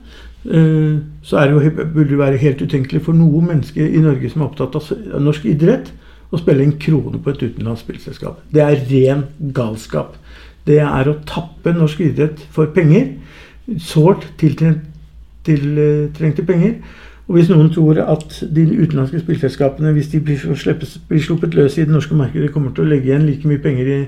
Eh, 0.45 1.01
så 1.23 1.37
er 1.37 1.51
det 1.51 1.53
jo, 1.53 1.71
burde 1.95 2.11
det 2.11 2.19
være 2.19 2.37
helt 2.41 2.63
utenkelig 2.63 3.03
for 3.05 3.17
noe 3.17 3.43
menneske 3.45 3.85
i 3.85 4.01
Norge 4.01 4.31
som 4.33 4.41
er 4.41 4.49
opptatt 4.49 4.79
av 4.79 5.21
norsk 5.21 5.45
idrett, 5.51 5.91
å 6.31 6.39
spille 6.39 6.65
en 6.65 6.79
krone 6.81 7.19
på 7.19 7.33
et 7.33 7.43
utenlandsk 7.43 7.85
spillselskap. 7.85 8.39
Det 8.55 8.63
er 8.63 8.85
ren 8.89 9.25
galskap. 9.53 10.15
Det 10.67 10.79
er 10.85 11.11
å 11.11 11.19
tappe 11.27 11.75
norsk 11.75 12.01
idrett 12.07 12.41
for 12.55 12.71
penger. 12.75 13.11
Sårt 13.83 14.29
tiltrengte 14.39 16.47
penger. 16.47 16.79
Og 17.31 17.37
hvis 17.37 17.51
noen 17.51 17.69
tror 17.71 17.99
at 18.03 18.41
de 18.43 18.65
utenlandske 18.67 19.21
spillselskapene, 19.23 19.93
hvis 19.95 20.09
de 20.11 20.19
blir, 20.23 20.39
sluppet 20.39 21.55
løs 21.55 21.77
i 21.79 21.85
det 21.87 21.95
norske 21.95 22.17
markedet, 22.19 22.51
kommer 22.55 22.73
til 22.75 22.87
å 22.87 22.91
legge 22.91 23.11
igjen 23.11 23.27
like 23.29 23.47
mye 23.47 23.63
penger 23.63 23.91
i 23.95 23.99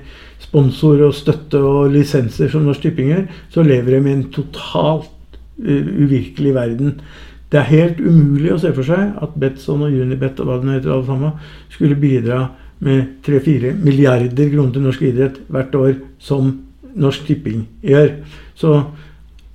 sponsor 0.43 1.05
og 1.07 1.15
støtte 1.15 1.61
og 1.63 1.93
lisenser 1.93 2.51
som 2.51 2.65
Norsk 2.67 2.83
Tipping 2.83 3.13
gjør, 3.13 3.23
så 3.53 3.63
lever 3.63 3.95
de 3.95 4.01
i 4.01 4.15
en 4.17 4.25
totalt 4.35 5.07
uvirkelig 5.59 6.53
verden. 6.55 6.97
Det 7.51 7.59
er 7.61 7.69
helt 7.69 7.99
umulig 8.01 8.53
å 8.53 8.59
se 8.61 8.71
for 8.73 8.87
seg 8.87 9.17
at 9.21 9.37
Betson 9.37 9.83
og 9.85 9.93
Unibet 9.93 10.39
og 10.41 10.49
hva 10.49 10.59
det 10.61 10.79
heter 10.79 10.95
alle 10.95 11.05
sammen, 11.05 11.35
skulle 11.69 11.99
bidra 11.99 12.47
med 12.83 13.19
3-4 13.25 13.75
milliarder 13.77 14.49
kroner 14.51 14.73
til 14.73 14.85
norsk 14.87 15.03
idrett 15.07 15.37
hvert 15.53 15.75
år, 15.77 15.93
som 16.19 16.49
Norsk 16.95 17.25
Tipping 17.27 17.63
gjør. 17.85 18.09
Så 18.57 18.73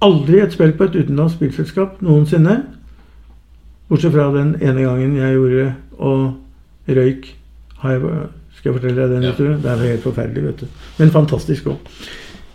aldri 0.05 0.41
et 0.43 0.55
spill 0.55 0.75
på 0.79 0.89
et 0.89 0.97
utenlandsk 0.97 1.39
spillselskap 1.41 2.01
noensinne. 2.07 2.61
Bortsett 3.91 4.15
fra 4.15 4.29
den 4.35 4.55
ene 4.63 4.87
gangen 4.87 5.17
jeg 5.19 5.35
gjorde 5.35 5.69
og 5.99 6.95
røyk. 6.99 7.35
skal 7.79 8.71
jeg 8.71 8.75
fortelle 8.75 8.97
deg 9.03 9.11
den 9.15 9.23
ja. 9.23 9.33
Det 9.39 9.71
er 9.71 9.87
helt 9.87 10.03
forferdelig, 10.03 10.45
vet 10.45 10.61
du. 10.61 10.67
Men 10.99 11.11
fantastisk 11.15 11.67
òg. 11.67 11.79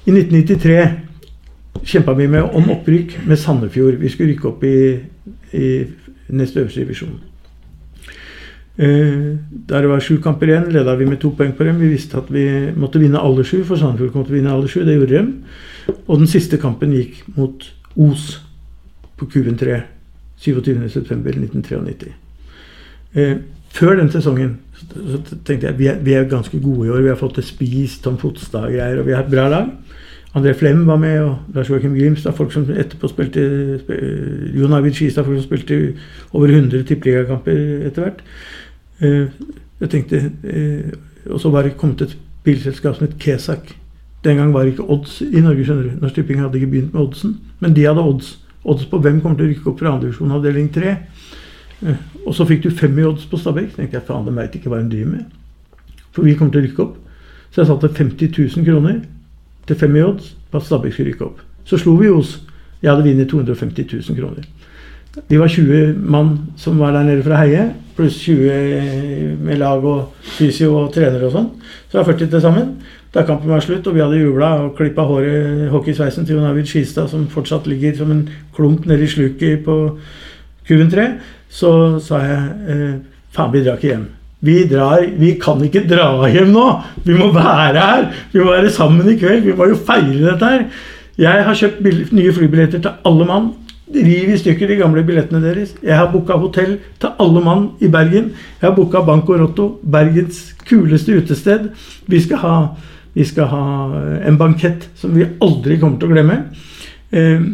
I 0.06 0.12
1993 0.12 1.13
kjempa 1.86 2.16
vi 2.18 2.28
med 2.32 2.44
om 2.56 2.72
opprykk 2.74 3.20
med 3.28 3.40
Sandefjord. 3.40 4.00
Vi 4.02 4.10
skulle 4.12 4.34
rykke 4.34 4.50
opp 4.50 4.64
i, 4.68 4.78
i 5.54 5.70
neste 6.34 6.64
øverste 6.64 6.84
divisjon. 6.84 7.20
Eh, 8.78 9.38
da 9.70 9.82
det 9.82 9.90
var 9.92 10.02
sju 10.02 10.18
kamper 10.22 10.50
igjen, 10.50 10.72
leda 10.74 10.96
vi 10.98 11.06
med 11.06 11.20
to 11.22 11.34
poeng 11.38 11.54
på 11.58 11.68
dem. 11.68 11.80
Vi 11.82 11.92
visste 11.94 12.18
at 12.18 12.32
vi 12.34 12.48
måtte 12.76 13.02
vinne 13.02 13.22
alle 13.22 13.46
sju, 13.46 13.62
for 13.68 13.78
Sandefjord 13.78 14.14
kom 14.16 14.26
til 14.26 14.36
å 14.36 14.40
vinne 14.40 14.54
alle 14.54 14.72
sju. 14.72 14.82
Det 14.88 14.98
gjorde 14.98 15.20
de. 15.20 15.94
Og 16.08 16.24
den 16.24 16.32
siste 16.32 16.58
kampen 16.62 16.96
gikk 16.96 17.22
mot 17.36 17.68
Os 17.94 18.40
på 19.20 19.28
Kuven3 19.30 19.82
27.9.1993. 20.44 22.14
Eh, 23.14 23.36
før 23.74 23.98
den 24.00 24.10
sesongen 24.12 24.58
så 24.84 25.20
tenkte 25.46 25.70
jeg 25.70 25.78
vi 25.78 25.92
vi 26.04 26.16
er 26.18 26.26
ganske 26.30 26.58
gode 26.60 26.88
i 26.88 26.92
år. 26.92 27.04
Vi 27.06 27.12
har 27.14 27.20
fått 27.20 27.38
det 27.40 27.46
spist, 27.48 28.04
Tom 28.04 28.18
Fotstad-greier, 28.18 29.00
og 29.00 29.08
vi 29.08 29.14
har 29.14 29.24
et 29.24 29.32
bra 29.32 29.48
lag. 29.50 29.70
André 30.34 30.54
Flem 30.58 30.88
var 30.88 30.98
med, 30.98 31.20
og 31.22 31.38
Lars 31.54 31.70
Joakim 31.70 31.94
Grimstad. 31.94 32.34
Folk 32.34 32.54
som 32.54 32.66
etterpå 32.66 33.08
spilte 33.12 33.44
Jon 34.58 34.74
Arvid 34.74 34.96
Skistad, 34.98 35.28
folk 35.28 35.38
som 35.38 35.46
spilte 35.46 35.94
over 36.34 36.50
100 36.50 36.84
tippeligakamper 36.90 37.86
etter 37.86 38.02
hvert. 38.08 38.24
Eh, 39.00 39.28
jeg 39.82 39.90
tenkte 39.90 40.32
eh, 40.44 40.94
Og 41.30 41.40
så 41.42 41.50
var 41.50 41.64
det 41.64 41.78
kommet 41.78 42.02
et 42.02 42.18
bilselskap 42.44 42.98
som 42.98 43.08
het 43.08 43.20
Kesak. 43.20 43.76
Den 44.24 44.38
gang 44.38 44.54
var 44.54 44.64
det 44.64 44.74
ikke 44.74 44.90
odds 44.90 45.22
i 45.22 45.42
Norge, 45.42 45.66
skjønner 45.66 45.84
du. 45.84 46.02
Norsk 46.02 46.16
Tipping 46.16 46.42
hadde 46.42 46.58
ikke 46.60 46.72
begynt 46.72 46.94
med 46.94 47.02
oddsen, 47.02 47.38
men 47.60 47.76
de 47.76 47.86
hadde 47.86 48.02
odds. 48.02 48.38
Odds 48.66 48.86
på 48.90 49.00
hvem 49.04 49.22
kommer 49.22 49.38
til 49.38 49.48
å 49.48 49.52
rykke 49.52 49.70
opp 49.70 49.80
fra 49.80 49.94
andredivisjon 49.94 50.34
avdeling 50.34 50.70
3. 50.74 50.98
Eh, 51.84 52.04
og 52.26 52.36
så 52.36 52.48
fikk 52.50 52.66
du 52.66 52.72
fem 52.72 52.98
i 52.98 53.06
odds 53.06 53.30
på 53.30 53.38
Stabæk. 53.38 53.76
tenkte 53.76 54.00
jeg, 54.00 54.08
faen, 54.08 54.26
de 54.26 54.36
veit 54.36 54.56
ikke 54.56 54.72
hva 54.72 54.82
de 54.82 54.90
driver 54.90 55.12
med. 55.12 55.26
For 56.12 56.26
vi 56.26 56.36
kommer 56.40 56.56
til 56.56 56.64
å 56.64 56.68
rykke 56.68 56.88
opp. 56.88 56.98
Så 57.52 57.62
jeg 57.62 57.70
satte 57.70 57.94
50 57.94 58.34
000 58.58 58.66
kroner 58.66 59.04
til 59.68 59.80
fem 59.80 59.96
i 59.96 60.04
odds 60.04 60.34
på 60.52 60.60
at 60.60 60.68
Stabæk 60.68 60.94
skulle 60.94 61.12
rykke 61.12 61.26
opp. 61.26 61.40
Så 61.66 61.78
slo 61.78 61.96
vi 62.00 62.10
Os. 62.10 62.42
Jeg 62.82 62.92
hadde 62.92 63.08
vunnet 63.08 63.30
250 63.30 63.94
000 64.10 64.20
kroner. 64.20 64.44
Vi 65.30 65.40
var 65.40 65.48
20 65.48 65.94
mann 66.10 66.38
som 66.58 66.80
var 66.80 66.92
der 66.92 67.04
nede 67.04 67.24
fra 67.24 67.38
Heie, 67.44 67.68
pluss 67.96 68.18
20 68.26 69.38
med 69.46 69.58
lag 69.62 69.84
og 69.86 70.14
fysio 70.26 70.74
og 70.80 70.90
trenere 70.94 71.30
og 71.30 71.36
sånn. 71.36 71.50
Så 71.88 71.94
det 71.94 72.00
var 72.02 72.10
40 72.10 72.32
til 72.32 72.42
sammen. 72.42 72.72
Da 73.14 73.22
kampen 73.28 73.52
var 73.54 73.62
slutt 73.62 73.86
og 73.88 73.94
vi 73.94 74.02
hadde 74.02 74.18
jubla 74.18 74.50
og 74.64 74.74
klippa 74.78 75.06
håret, 75.06 75.70
hockeysveisen 75.70 76.26
til 76.26 76.40
Jon 76.40 76.50
Arvid 76.50 76.66
Skistad, 76.66 77.12
som 77.12 77.28
fortsatt 77.30 77.70
ligger 77.70 77.94
som 78.00 78.12
en 78.12 78.26
klump 78.56 78.88
nedi 78.90 79.08
sluket 79.08 79.62
på 79.68 79.78
Kuben 80.68 80.90
3, 80.90 81.08
så 81.52 82.00
sa 82.02 82.24
jeg 82.24 82.44
eh, 82.74 82.92
faen, 83.36 83.54
vi 83.54 83.62
drar 83.62 83.78
ikke 83.78 83.92
hjem. 83.92 84.08
Vi, 84.44 84.64
drar, 84.68 85.06
vi 85.20 85.38
kan 85.40 85.62
ikke 85.64 85.86
dra 85.88 86.28
hjem 86.28 86.52
nå! 86.52 86.66
Vi 87.06 87.16
må 87.16 87.30
være 87.32 87.80
her! 87.80 88.08
Vi 88.34 88.42
må 88.44 88.52
være 88.52 88.72
sammen 88.76 89.08
i 89.08 89.16
kveld! 89.20 89.46
Vi 89.46 89.56
må 89.56 89.70
jo 89.72 89.78
feire 89.88 90.34
dette 90.34 90.50
her! 90.52 90.66
Jeg 91.22 91.46
har 91.46 91.56
kjøpt 91.56 92.12
nye 92.12 92.34
flybilletter 92.34 92.82
til 92.84 93.06
alle 93.08 93.28
mann. 93.30 93.52
Riv 93.94 94.32
i 94.34 94.38
stykker 94.42 94.68
de 94.68 94.80
gamle 94.80 95.04
billettene 95.06 95.40
deres. 95.44 95.76
Jeg 95.84 95.96
har 95.96 96.10
booka 96.12 96.36
hotell 96.42 96.80
til 97.00 97.14
alle 97.22 97.44
mann 97.46 97.68
i 97.80 97.88
Bergen. 97.94 98.32
Jeg 98.60 98.66
har 98.66 98.74
booka 98.76 99.04
Banco 99.06 99.38
Rotto, 99.38 99.68
Bergens 99.84 100.42
kuleste 100.66 101.16
utested. 101.22 101.70
Vi 102.10 102.22
skal, 102.26 102.42
ha, 102.42 102.56
vi 103.14 103.28
skal 103.30 103.48
ha 103.54 103.64
en 104.26 104.42
bankett 104.42 104.90
som 105.00 105.14
vi 105.16 105.30
aldri 105.40 105.78
kommer 105.80 106.02
til 106.02 106.10
å 106.10 106.18
glemme. 106.18 106.40
Eh, 107.14 107.46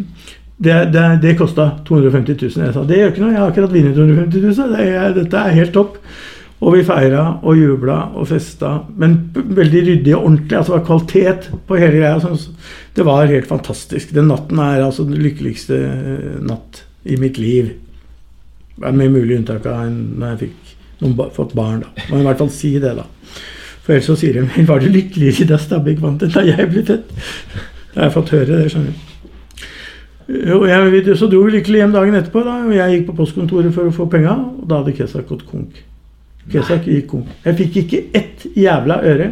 det, 0.57 0.79
det, 0.95 1.05
det 1.21 1.37
kosta 1.37 1.69
250 1.85 2.39
000. 2.39 2.65
Jeg 2.65 2.73
sa 2.75 2.87
det 2.87 2.97
gjør 2.97 3.13
ikke 3.13 3.25
noe, 3.25 3.35
jeg 3.35 3.43
har 3.43 3.53
akkurat 3.53 3.75
vunnet 3.75 3.95
250 3.99 4.47
000. 4.47 4.75
Det 4.79 5.15
dette 5.21 5.45
er 5.45 5.57
helt 5.59 5.75
topp. 5.75 6.01
Og 6.59 6.75
vi 6.75 6.83
feira 6.83 7.21
og 7.39 7.55
jubla 7.55 7.97
og 8.19 8.27
festa, 8.27 8.73
men 8.99 9.13
veldig 9.33 9.83
ryddig 9.85 10.15
og 10.15 10.25
ordentlig. 10.25 10.57
altså 10.57 10.73
Det 10.73 10.79
var 10.79 10.87
kvalitet 10.89 11.45
på 11.67 11.77
hele 11.79 12.01
greia. 12.01 12.33
Det 12.95 13.05
var 13.07 13.31
helt 13.31 13.47
fantastisk. 13.47 14.11
Den 14.15 14.27
natten 14.27 14.59
er 14.59 14.83
altså 14.83 15.05
den 15.07 15.21
lykkeligste 15.23 15.77
eh, 15.79 16.41
natt 16.43 16.83
i 17.07 17.15
mitt 17.15 17.39
liv. 17.39 17.71
Med 18.79 19.11
mulig 19.11 19.37
unntak 19.37 19.65
av 19.67 19.87
når 19.87 20.33
jeg 20.33 20.41
fikk 20.43 20.75
noen, 21.03 21.31
fått 21.35 21.55
barn. 21.55 21.85
da. 21.85 22.07
Må 22.09 22.19
i 22.19 22.27
hvert 22.27 22.43
fall 22.43 22.51
si 22.51 22.73
det, 22.79 22.91
da. 22.97 23.07
For 23.85 23.95
ellers 23.95 24.09
så 24.11 24.17
sier 24.19 24.35
de 24.35 24.65
var 24.67 24.83
du 24.83 24.91
lykkeligere 24.91 25.47
da 25.49 25.57
Stabæk 25.59 26.01
vant 26.03 26.25
enn 26.25 26.33
da 26.33 26.43
jeg 26.45 26.67
ble 26.73 26.83
født? 26.85 27.13
Det 27.89 27.95
har 27.95 28.09
jeg 28.09 28.15
fått 28.17 28.33
høre, 28.35 28.49
det, 28.51 28.73
skjønner 28.73 28.91
du. 28.91 29.05
Og 30.59 30.67
jeg, 30.69 31.15
så 31.17 31.25
dro 31.25 31.39
vi 31.47 31.55
lykkelig 31.55 31.79
hjem 31.81 31.95
dagen 31.95 32.17
etterpå, 32.19 32.43
da, 32.45 32.59
og 32.67 32.75
jeg 32.75 32.93
gikk 32.93 33.07
på 33.07 33.15
postkontoret 33.17 33.73
for 33.73 33.89
å 33.89 33.95
få 33.95 34.05
penga, 34.11 34.35
og 34.59 34.67
da 34.69 34.83
hadde 34.83 34.93
Kesak 34.99 35.25
gått 35.31 35.47
konk. 35.49 35.79
Kesak 36.51 36.87
gikk 36.89 37.09
konk. 37.11 37.33
Jeg 37.45 37.57
fikk 37.59 37.81
ikke 37.83 38.03
ett 38.17 38.45
jævla 38.57 38.99
øre, 39.05 39.31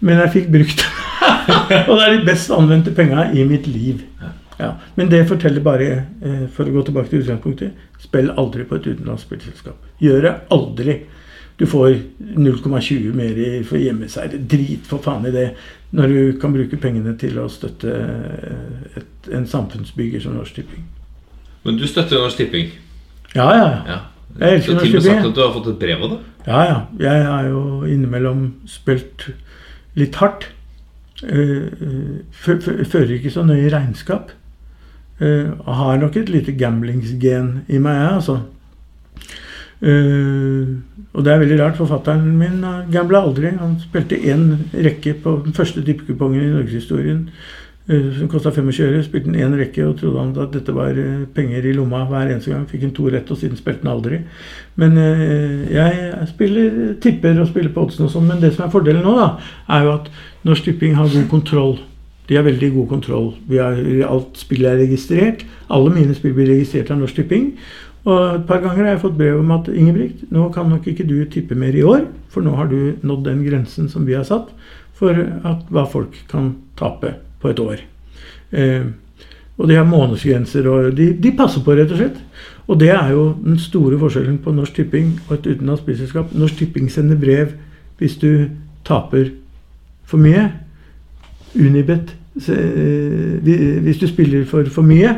men 0.00 0.22
jeg 0.24 0.32
fikk 0.34 0.48
brukt 0.54 0.82
det. 0.82 0.92
og 1.88 1.92
det 1.96 2.04
er 2.04 2.14
de 2.16 2.26
best 2.26 2.50
anvendte 2.54 2.92
penga 2.94 3.28
i 3.32 3.44
mitt 3.48 3.66
liv. 3.70 4.02
Ja. 4.58 4.72
Men 4.94 5.10
det 5.12 5.26
forteller 5.28 5.60
bare, 5.60 5.90
eh, 6.22 6.46
for 6.52 6.68
å 6.68 6.72
gå 6.72 6.82
tilbake 6.86 7.12
til 7.12 7.22
utgangspunktet, 7.22 7.84
spill 8.00 8.32
aldri 8.40 8.64
på 8.64 8.78
et 8.78 8.88
utenlandsk 8.88 9.28
spillselskap. 9.28 9.76
Gjør 10.00 10.22
det 10.24 10.34
aldri. 10.56 10.98
Du 11.56 11.64
får 11.66 11.94
0,20 12.36 13.12
mer 13.16 13.38
for 13.64 13.80
hjemmeseiere. 13.80 14.40
Drit 14.48 14.88
for 14.88 15.00
faen 15.04 15.28
i 15.28 15.32
det. 15.32 15.50
Når 15.96 16.12
du 16.12 16.40
kan 16.40 16.52
bruke 16.52 16.76
pengene 16.80 17.14
til 17.20 17.38
å 17.40 17.46
støtte 17.52 17.92
eh, 17.92 18.98
et, 19.00 19.30
en 19.32 19.46
samfunnsbygger 19.48 20.24
som 20.24 20.36
Norsk 20.36 20.60
Tipping. 20.60 20.84
Men 21.64 21.80
du 21.80 21.86
støtter 21.88 22.20
Norsk 22.20 22.42
Tipping? 22.42 22.74
Ja, 23.34 23.48
ja. 23.56 23.70
ja. 23.88 23.98
Jeg 24.38 24.58
elsker 24.58 24.76
Norsk 24.76 24.86
Tipping. 24.86 25.04
Du 25.04 25.08
har 25.08 25.10
til 25.10 25.10
og 25.10 25.14
med 25.14 25.22
sagt 25.22 25.28
at 25.28 25.36
du 25.36 25.42
har 25.42 25.54
fått 25.54 25.70
et 25.70 25.78
brev 25.82 26.02
av 26.02 26.10
det? 26.12 26.18
Ja, 26.46 26.60
ja. 26.62 26.78
Jeg 27.00 27.26
har 27.26 27.46
jo 27.48 27.62
innimellom 27.88 28.42
spilt 28.70 29.28
litt 29.96 30.18
hardt. 30.20 30.50
Uh, 31.24 31.72
fører 32.36 33.14
ikke 33.16 33.32
så 33.32 33.46
nøye 33.46 33.70
regnskap. 33.72 34.34
Uh, 35.20 35.56
har 35.64 35.96
nok 36.02 36.18
et 36.20 36.28
lite 36.28 36.52
gamblingsgen 36.52 37.62
i 37.72 37.80
meg, 37.80 38.02
jeg, 38.02 38.12
altså. 38.20 38.40
Uh, 39.80 40.76
og 41.16 41.24
det 41.24 41.32
er 41.32 41.40
veldig 41.40 41.60
rart. 41.62 41.78
Forfatteren 41.80 42.36
min 42.36 42.60
gambla 42.92 43.24
aldri. 43.24 43.54
Han 43.56 43.78
spilte 43.80 44.18
én 44.20 44.50
rekke 44.74 45.16
på 45.24 45.38
den 45.46 45.56
første 45.56 45.84
tippekupongen 45.84 46.42
i 46.44 46.52
norgeshistorien 46.52 47.30
eh, 47.30 47.65
som 47.86 48.28
kosta 48.30 48.50
25 48.50 48.82
øre. 48.82 49.02
Spilte 49.06 49.30
den 49.30 49.38
én 49.38 49.54
rekke 49.58 49.84
og 49.86 49.96
trodde 50.00 50.18
han 50.18 50.32
at 50.42 50.54
dette 50.54 50.74
var 50.74 50.96
eh, 50.98 51.26
penger 51.34 51.68
i 51.68 51.74
lomma 51.76 52.02
hver 52.08 52.32
eneste 52.32 52.50
gang. 52.50 52.66
Fikk 52.66 52.86
en 52.88 52.94
to 52.96 53.06
rett, 53.12 53.30
og 53.30 53.38
siden 53.38 53.58
spilte 53.58 53.86
han 53.86 53.92
aldri. 53.94 54.20
Men 54.80 54.96
eh, 54.98 55.66
jeg 55.70 56.28
spiller 56.32 56.96
tipper 57.02 57.38
og 57.40 57.50
spiller 57.52 57.74
på 57.74 57.86
oddsen 57.86 58.08
og 58.08 58.14
sånn. 58.14 58.26
Men 58.30 58.42
det 58.42 58.54
som 58.56 58.66
er 58.66 58.72
fordelen 58.74 59.06
nå, 59.06 59.14
da, 59.18 59.28
er 59.76 59.86
jo 59.86 59.92
at 60.00 60.10
Norsk 60.46 60.66
Tipping 60.66 60.96
har 60.98 61.12
god 61.12 61.28
kontroll. 61.30 61.76
De 62.26 62.34
har 62.34 62.46
veldig 62.46 62.72
god 62.74 62.88
kontroll. 62.90 63.28
Har, 63.52 63.78
alt 64.08 64.40
spillet 64.40 64.72
er 64.72 64.82
registrert. 64.82 65.44
Alle 65.70 65.92
mine 65.94 66.16
spill 66.16 66.34
blir 66.34 66.50
registrert 66.50 66.90
av 66.90 66.98
Norsk 66.98 67.20
Tipping. 67.20 67.52
Og 68.06 68.18
et 68.36 68.48
par 68.48 68.62
ganger 68.62 68.84
har 68.84 68.96
jeg 68.96 69.02
fått 69.02 69.18
brev 69.18 69.38
om 69.40 69.52
at 69.54 69.70
Ingebrigt, 69.70 70.26
nå 70.34 70.48
kan 70.54 70.68
nok 70.70 70.86
ikke 70.90 71.06
du 71.06 71.20
tippe 71.30 71.58
mer 71.58 71.74
i 71.74 71.82
år, 71.86 72.06
for 72.30 72.46
nå 72.46 72.54
har 72.54 72.70
du 72.70 72.94
nådd 73.02 73.26
den 73.26 73.42
grensen 73.46 73.90
som 73.90 74.06
vi 74.06 74.14
har 74.14 74.26
satt 74.26 74.52
for 74.96 75.18
at, 75.18 75.66
hva 75.74 75.84
folk 75.90 76.14
kan 76.30 76.54
tape 76.78 77.16
på 77.40 77.50
et 77.50 77.60
år. 77.62 77.82
Eh, 78.52 78.86
og 79.56 79.68
de 79.68 79.78
har 79.78 79.88
månedsgrenser, 79.88 80.68
og 80.68 80.96
de, 80.96 81.10
de, 81.22 81.32
passer 81.36 81.64
på, 81.64 81.74
rett 81.76 81.92
og 81.92 82.00
slett. 82.00 82.20
Og 82.66 82.80
det 82.80 82.90
er 82.92 83.12
jo 83.14 83.30
den 83.44 83.58
store 83.62 83.98
forskjellen 83.98 84.38
på 84.42 84.52
Norsk 84.52 84.74
Tipping 84.76 85.14
og 85.28 85.38
et 85.38 85.46
utenlandsk 85.46 85.86
spillselskap. 85.86 86.34
Norsk 86.34 86.58
Tipping 86.58 86.90
sender 86.92 87.18
brev 87.20 87.54
hvis 88.00 88.18
du 88.20 88.48
taper 88.84 89.30
for 90.04 90.20
mye. 90.20 90.50
Unibet 91.56 92.12
eh, 92.50 93.80
Hvis 93.86 94.02
du 94.02 94.06
spiller 94.10 94.44
for 94.44 94.66
for 94.68 94.82
mye, 94.84 95.14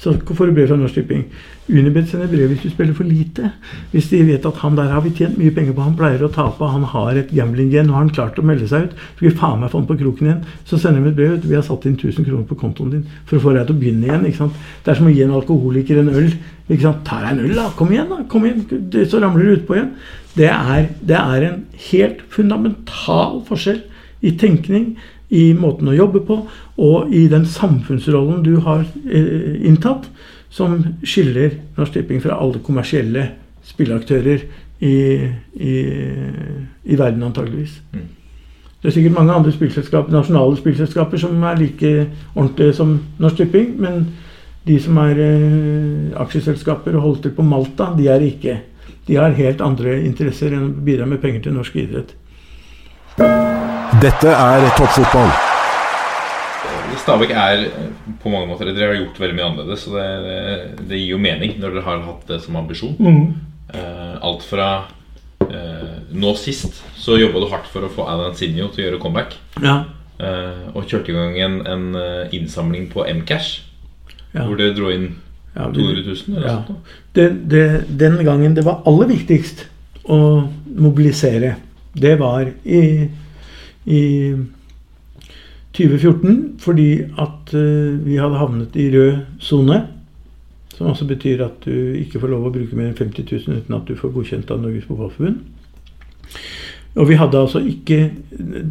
så 0.00 0.14
får 0.16 0.48
du 0.48 0.54
brev 0.56 0.68
fra 0.70 0.76
Norsk 0.80 0.96
Tipping. 0.96 1.26
Unibet 1.68 2.08
sender 2.08 2.30
brev 2.30 2.48
hvis 2.48 2.62
du 2.64 2.70
spiller 2.72 2.94
for 2.96 3.04
lite. 3.04 3.50
Hvis 3.92 4.08
de 4.08 4.22
vet 4.24 4.46
at 4.48 4.60
han 4.62 4.78
der 4.78 4.88
har 4.94 5.02
vi 5.04 5.12
tjent 5.12 5.36
mye 5.36 5.52
penger 5.52 5.74
på, 5.76 5.84
han 5.84 5.96
pleier 5.98 6.24
å 6.24 6.30
tape, 6.32 6.70
han 6.72 6.86
har 6.88 7.20
et 7.20 7.34
gambling-gen, 7.36 7.90
og 7.90 7.98
har 7.98 8.06
han 8.06 8.14
klart 8.16 8.40
å 8.40 8.44
melde 8.48 8.68
seg 8.70 8.88
ut, 8.88 8.94
skal 9.18 9.28
vi 9.28 9.34
faen 9.42 9.60
meg 9.60 9.72
få 9.72 9.82
han 9.82 9.90
på 9.90 9.98
kroken 10.00 10.30
igjen, 10.30 10.40
så 10.64 10.80
sender 10.80 11.04
de 11.04 11.12
et 11.12 11.18
brev. 11.18 11.36
Vi 11.44 11.58
har 11.58 11.66
satt 11.66 11.84
inn 11.84 11.98
1000 11.98 12.24
kroner 12.30 12.48
på 12.48 12.58
kontoen 12.62 12.94
din 12.96 13.04
for 13.28 13.36
å 13.36 13.44
få 13.44 13.54
deg 13.58 13.68
til 13.68 13.76
å 13.76 13.82
begynne 13.82 14.08
igjen. 14.08 14.26
ikke 14.30 14.40
sant? 14.40 14.64
Det 14.86 14.94
er 14.94 15.00
som 15.02 15.10
å 15.10 15.14
gi 15.14 15.22
en 15.26 15.36
alkoholiker 15.36 16.00
en 16.00 16.10
øl. 16.14 16.32
ikke 16.70 16.86
sant? 16.86 17.04
Ta 17.04 17.20
deg 17.26 17.34
en 17.34 17.44
øl, 17.44 17.54
da! 17.60 17.68
Kom 17.76 17.92
igjen, 17.92 18.08
da! 18.08 18.24
kom 18.32 18.48
igjen, 18.48 18.66
Så 19.04 19.20
ramler 19.20 19.44
du 19.44 19.54
utpå 19.58 19.76
igjen. 19.76 19.94
Det 20.32 20.48
er, 20.48 20.90
det 21.04 21.20
er 21.20 21.48
en 21.50 21.62
helt 21.90 22.24
fundamental 22.32 23.42
forskjell 23.48 23.84
i 24.24 24.32
tenkning, 24.40 24.94
i 25.30 25.50
måten 25.54 25.88
å 25.90 25.94
jobbe 25.94 26.22
på, 26.26 26.40
og 26.82 27.12
i 27.14 27.26
den 27.30 27.46
samfunnsrollen 27.46 28.42
du 28.46 28.56
har 28.66 28.82
eh, 29.06 29.60
inntatt 29.66 30.08
som 30.50 30.80
skiller 31.06 31.54
Norsk 31.76 31.94
Tipping 31.94 32.22
fra 32.22 32.38
alle 32.42 32.62
kommersielle 32.66 33.28
spilleaktører 33.66 34.42
i, 34.80 34.96
i, 35.54 35.74
i 36.84 36.96
verden, 36.98 37.22
antageligvis. 37.22 37.76
Mm. 37.92 38.08
Det 38.80 38.88
er 38.88 38.96
sikkert 38.96 39.18
mange 39.18 39.36
andre 39.36 39.52
spillselskaper, 39.52 40.12
nasjonale 40.12 40.56
spillselskaper 40.56 41.20
som 41.20 41.42
er 41.44 41.60
like 41.60 41.92
ordentlige 42.34 42.74
som 42.80 42.96
Norsk 43.20 43.42
Tipping, 43.42 43.74
men 43.78 44.08
de 44.66 44.80
som 44.80 44.98
er 45.04 45.20
eh, 45.24 46.10
aksjeselskaper 46.20 46.96
og 46.96 47.06
holder 47.06 47.28
til 47.28 47.36
på 47.36 47.46
Malta, 47.46 47.92
de 47.96 48.08
er 48.08 48.24
ikke. 48.24 48.58
De 49.06 49.20
har 49.20 49.36
helt 49.36 49.62
andre 49.64 50.00
interesser 50.04 50.56
enn 50.56 50.68
å 50.68 50.74
bidra 50.84 51.08
med 51.08 51.22
penger 51.22 51.46
til 51.46 51.56
norsk 51.56 51.80
idrett. 51.80 52.16
Dette 54.00 54.30
er 54.32 54.62
toppfotball. 54.78 55.28
Stabæk 57.02 57.34
er 57.36 57.66
på 58.22 58.30
mange 58.32 58.48
måter 58.48 58.70
Dere 58.70 58.94
har 58.94 58.96
gjort 58.96 59.20
veldig 59.20 59.36
mye 59.36 59.48
annerledes. 59.50 59.82
Så 59.84 59.92
det, 59.92 60.06
det, 60.88 60.96
gir 61.02 61.10
jo 61.10 61.20
mening 61.20 61.58
når 61.60 61.74
dere 61.74 61.84
har 61.84 62.00
hatt 62.06 62.24
det 62.30 62.38
som 62.40 62.56
ambisjon. 62.56 62.96
Mm. 62.96 63.26
Uh, 63.74 64.16
alt 64.24 64.46
fra 64.48 64.70
uh, 65.44 65.92
Nå 66.16 66.32
sist 66.40 66.80
så 66.96 67.18
jobba 67.20 67.44
du 67.44 67.50
hardt 67.52 67.68
for 67.68 67.84
å 67.84 67.92
få 67.92 68.08
Alan 68.08 68.32
Sinjo 68.38 68.70
til 68.72 68.86
å 68.86 68.88
gjøre 68.88 69.02
comeback. 69.04 69.36
Ja. 69.60 69.82
Uh, 70.16 70.72
og 70.72 70.88
kjørte 70.88 71.12
i 71.12 71.20
gang 71.20 71.36
en, 71.44 71.60
en 71.68 71.86
innsamling 72.32 72.88
på 72.94 73.04
Mcash. 73.20 73.66
Ja. 74.32 74.46
Hvor 74.46 74.56
dere 74.56 74.78
dro 74.80 74.88
inn 74.94 75.10
ja, 75.52 75.68
200 75.68 76.08
000? 76.08 76.38
Eller 76.38 76.52
ja. 76.54 76.60
det, 77.18 77.30
det, 77.52 77.64
den 78.00 78.22
gangen 78.24 78.56
det 78.56 78.64
var 78.64 78.80
aller 78.88 79.12
viktigst 79.12 79.66
å 80.08 80.46
mobilisere, 80.72 81.58
det 81.92 82.16
var 82.16 82.48
i, 82.64 83.10
i 83.86 84.34
2014 85.76 86.58
fordi 86.60 86.90
at 87.18 87.54
uh, 87.54 88.06
vi 88.06 88.18
hadde 88.20 88.40
havnet 88.40 88.76
i 88.76 88.90
rød 88.94 89.16
sone. 89.38 89.80
Som 90.74 90.90
altså 90.92 91.04
betyr 91.04 91.44
at 91.44 91.64
du 91.64 91.72
ikke 92.00 92.20
får 92.20 92.32
lov 92.32 92.48
å 92.48 92.52
bruke 92.54 92.76
mer 92.76 92.90
enn 92.90 92.98
50 92.98 93.26
000 93.28 93.60
uten 93.60 93.76
at 93.76 93.88
du 93.88 93.96
får 93.98 94.14
godkjent 94.14 94.50
av 94.50 94.62
Norges 94.62 94.86
Fotballforbund. 94.88 95.40
Og 96.98 97.08
vi 97.08 97.18
hadde 97.20 97.38
altså 97.38 97.60
ikke 97.62 98.10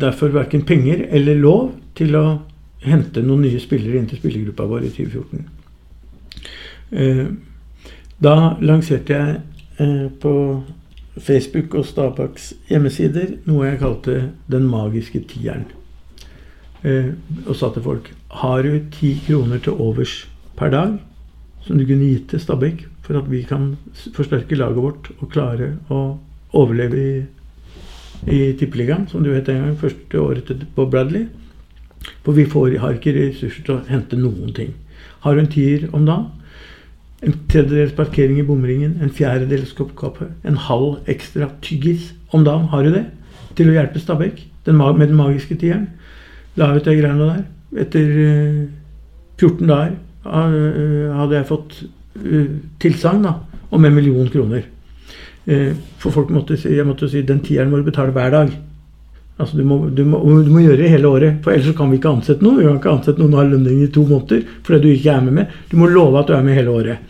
derfor 0.02 0.34
verken 0.34 0.66
penger 0.68 1.06
eller 1.10 1.38
lov 1.40 1.70
til 1.96 2.18
å 2.20 2.26
hente 2.84 3.22
noen 3.24 3.46
nye 3.46 3.60
spillere 3.62 4.00
inn 4.00 4.10
til 4.10 4.20
spillergruppa 4.20 4.68
vår 4.68 4.88
i 4.90 4.92
2014. 4.96 5.46
Uh, 6.90 7.28
da 8.20 8.36
lanserte 8.66 9.16
jeg 9.16 9.40
uh, 9.80 10.08
på 10.20 10.34
Facebook 11.20 11.76
og 11.76 11.86
Stabaks 11.86 12.54
hjemmesider 12.70 13.36
noe 13.48 13.68
jeg 13.68 13.80
kalte 13.82 14.16
'Den 14.50 14.68
magiske 14.70 15.20
tieren' 15.20 15.70
eh, 16.84 17.14
og 17.46 17.56
sa 17.56 17.70
til 17.74 17.84
folk 17.84 18.14
Har 18.32 18.62
du 18.64 18.80
ti 18.92 19.22
kroner 19.28 19.58
til 19.58 19.74
overs 19.74 20.30
per 20.58 20.70
dag 20.70 21.00
som 21.66 21.78
du 21.78 21.86
kunne 21.86 22.08
gitt 22.08 22.30
til 22.30 22.40
Stabæk 22.40 22.88
for 23.02 23.18
at 23.18 23.32
vi 23.32 23.42
kan 23.44 23.78
forsterke 24.14 24.56
laget 24.56 24.76
vårt 24.76 25.12
og 25.20 25.30
klare 25.32 25.78
å 25.90 26.20
overleve 26.54 26.98
i, 26.98 27.24
i 28.30 28.54
Tippeligaen, 28.54 29.08
som 29.08 29.24
du 29.24 29.34
het 29.34 29.50
en 29.50 29.64
gang, 29.64 29.78
første 29.78 30.22
året 30.22 30.68
på 30.76 30.86
Bradley? 30.86 31.26
For 32.24 32.38
vi 32.38 32.46
får, 32.46 32.78
har 32.80 32.98
ikke 32.98 33.16
ressurser 33.18 33.66
til 33.66 33.76
å 33.76 33.86
hente 33.90 34.18
noen 34.20 34.54
ting. 34.54 34.76
Har 35.26 35.36
du 35.36 35.42
en 35.42 35.52
tier 35.52 35.90
om 35.92 36.06
dagen? 36.06 36.30
En 37.26 37.36
tredjedels 37.52 37.96
parkering 37.98 38.40
i 38.40 38.46
bomringen, 38.48 38.98
en 39.04 39.12
fjerdedels 39.12 39.74
kopp 39.76 39.92
kaffe, 40.00 40.30
en 40.48 40.60
halv 40.70 41.02
ekstra 41.12 41.50
tyggis 41.66 42.14
om 42.32 42.46
dagen. 42.48 42.70
Har 42.72 42.86
du 42.86 42.94
det? 42.94 43.06
Til 43.58 43.72
å 43.72 43.76
hjelpe 43.76 44.00
Stabæk 44.00 44.46
med 44.70 45.08
den 45.10 45.18
magiske 45.18 45.58
tieren? 45.60 45.88
la 46.60 46.74
ut 46.76 46.86
de 46.86 46.96
greiene 46.98 47.30
der. 47.30 47.46
Etter 47.84 48.10
14 49.40 49.64
eh, 49.64 49.68
dager 49.70 49.94
eh, 50.26 51.16
hadde 51.16 51.38
jeg 51.38 51.50
fått 51.50 51.78
eh, 51.84 52.50
tilsagn 52.82 53.28
om 53.70 53.86
en 53.86 53.96
million 53.96 54.30
kroner. 54.30 54.68
For 55.98 56.14
folk 56.14 56.30
måtte 56.30 56.58
si, 56.60 56.76
jeg 56.78 56.86
måtte 56.86 57.08
si 57.10 57.24
den 57.26 57.40
tieren 57.42 57.72
må 57.72 57.80
du 57.80 57.88
betale 57.88 58.14
hver 58.14 58.34
dag. 58.34 58.52
Altså 59.40 59.56
du 59.56 59.64
må, 59.64 59.78
du, 59.96 60.04
må, 60.04 60.20
du 60.44 60.50
må, 60.52 60.60
gjøre 60.66 60.82
det 60.82 60.90
hele 60.92 61.08
året, 61.08 61.38
for 61.44 61.56
ellers 61.56 61.76
kan 61.78 61.92
vi 61.92 62.00
ikke 62.00 62.12
ansette 62.12 62.44
noen. 62.44 62.58
Vi 62.60 62.66
kan 62.68 62.80
ikke 62.82 62.92
ansette 62.92 63.22
noen 63.22 63.38
av 63.40 63.48
lønning 63.48 63.84
i 63.86 63.92
to 63.94 64.04
måneder 64.08 64.42
fordi 64.68 64.80
du 64.84 64.90
ikke 64.92 65.14
er 65.14 65.22
med 65.24 65.38
med. 65.38 65.54
Du 65.72 65.78
må 65.80 65.88
love 65.88 66.20
at 66.20 66.28
du 66.28 66.36
er 66.36 66.44
med 66.44 66.60
hele 66.60 66.74
året. 66.76 67.06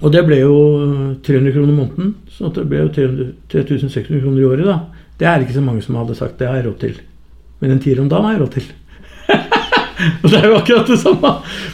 og 0.00 0.08
det 0.12 0.22
ble 0.24 0.38
jo 0.40 0.54
300 1.26 1.52
kroner 1.52 1.74
måneden, 1.76 2.14
så 2.32 2.48
det 2.56 2.64
ble 2.70 2.80
jo 2.80 2.88
3600 2.94 4.22
kroner 4.22 4.40
i 4.40 4.48
året. 4.48 4.64
da. 4.70 4.78
Det 5.20 5.28
er 5.28 5.44
ikke 5.44 5.58
så 5.58 5.66
mange 5.66 5.84
som 5.84 6.00
hadde 6.00 6.16
sagt 6.16 6.40
det 6.40 6.48
har 6.48 6.56
jeg 6.56 6.66
råd 6.70 6.78
til. 6.80 6.96
Men 7.60 7.76
en 7.76 7.84
tier 7.84 8.00
om 8.00 8.08
dagen 8.08 8.24
har 8.24 8.38
jeg 8.38 8.42
råd 8.46 8.56
til. 8.56 8.72
Og 10.22 10.26
det 10.30 10.38
er 10.40 10.48
jo 10.48 10.58
akkurat 10.58 10.90
det 10.90 10.98
samme. 11.00 11.30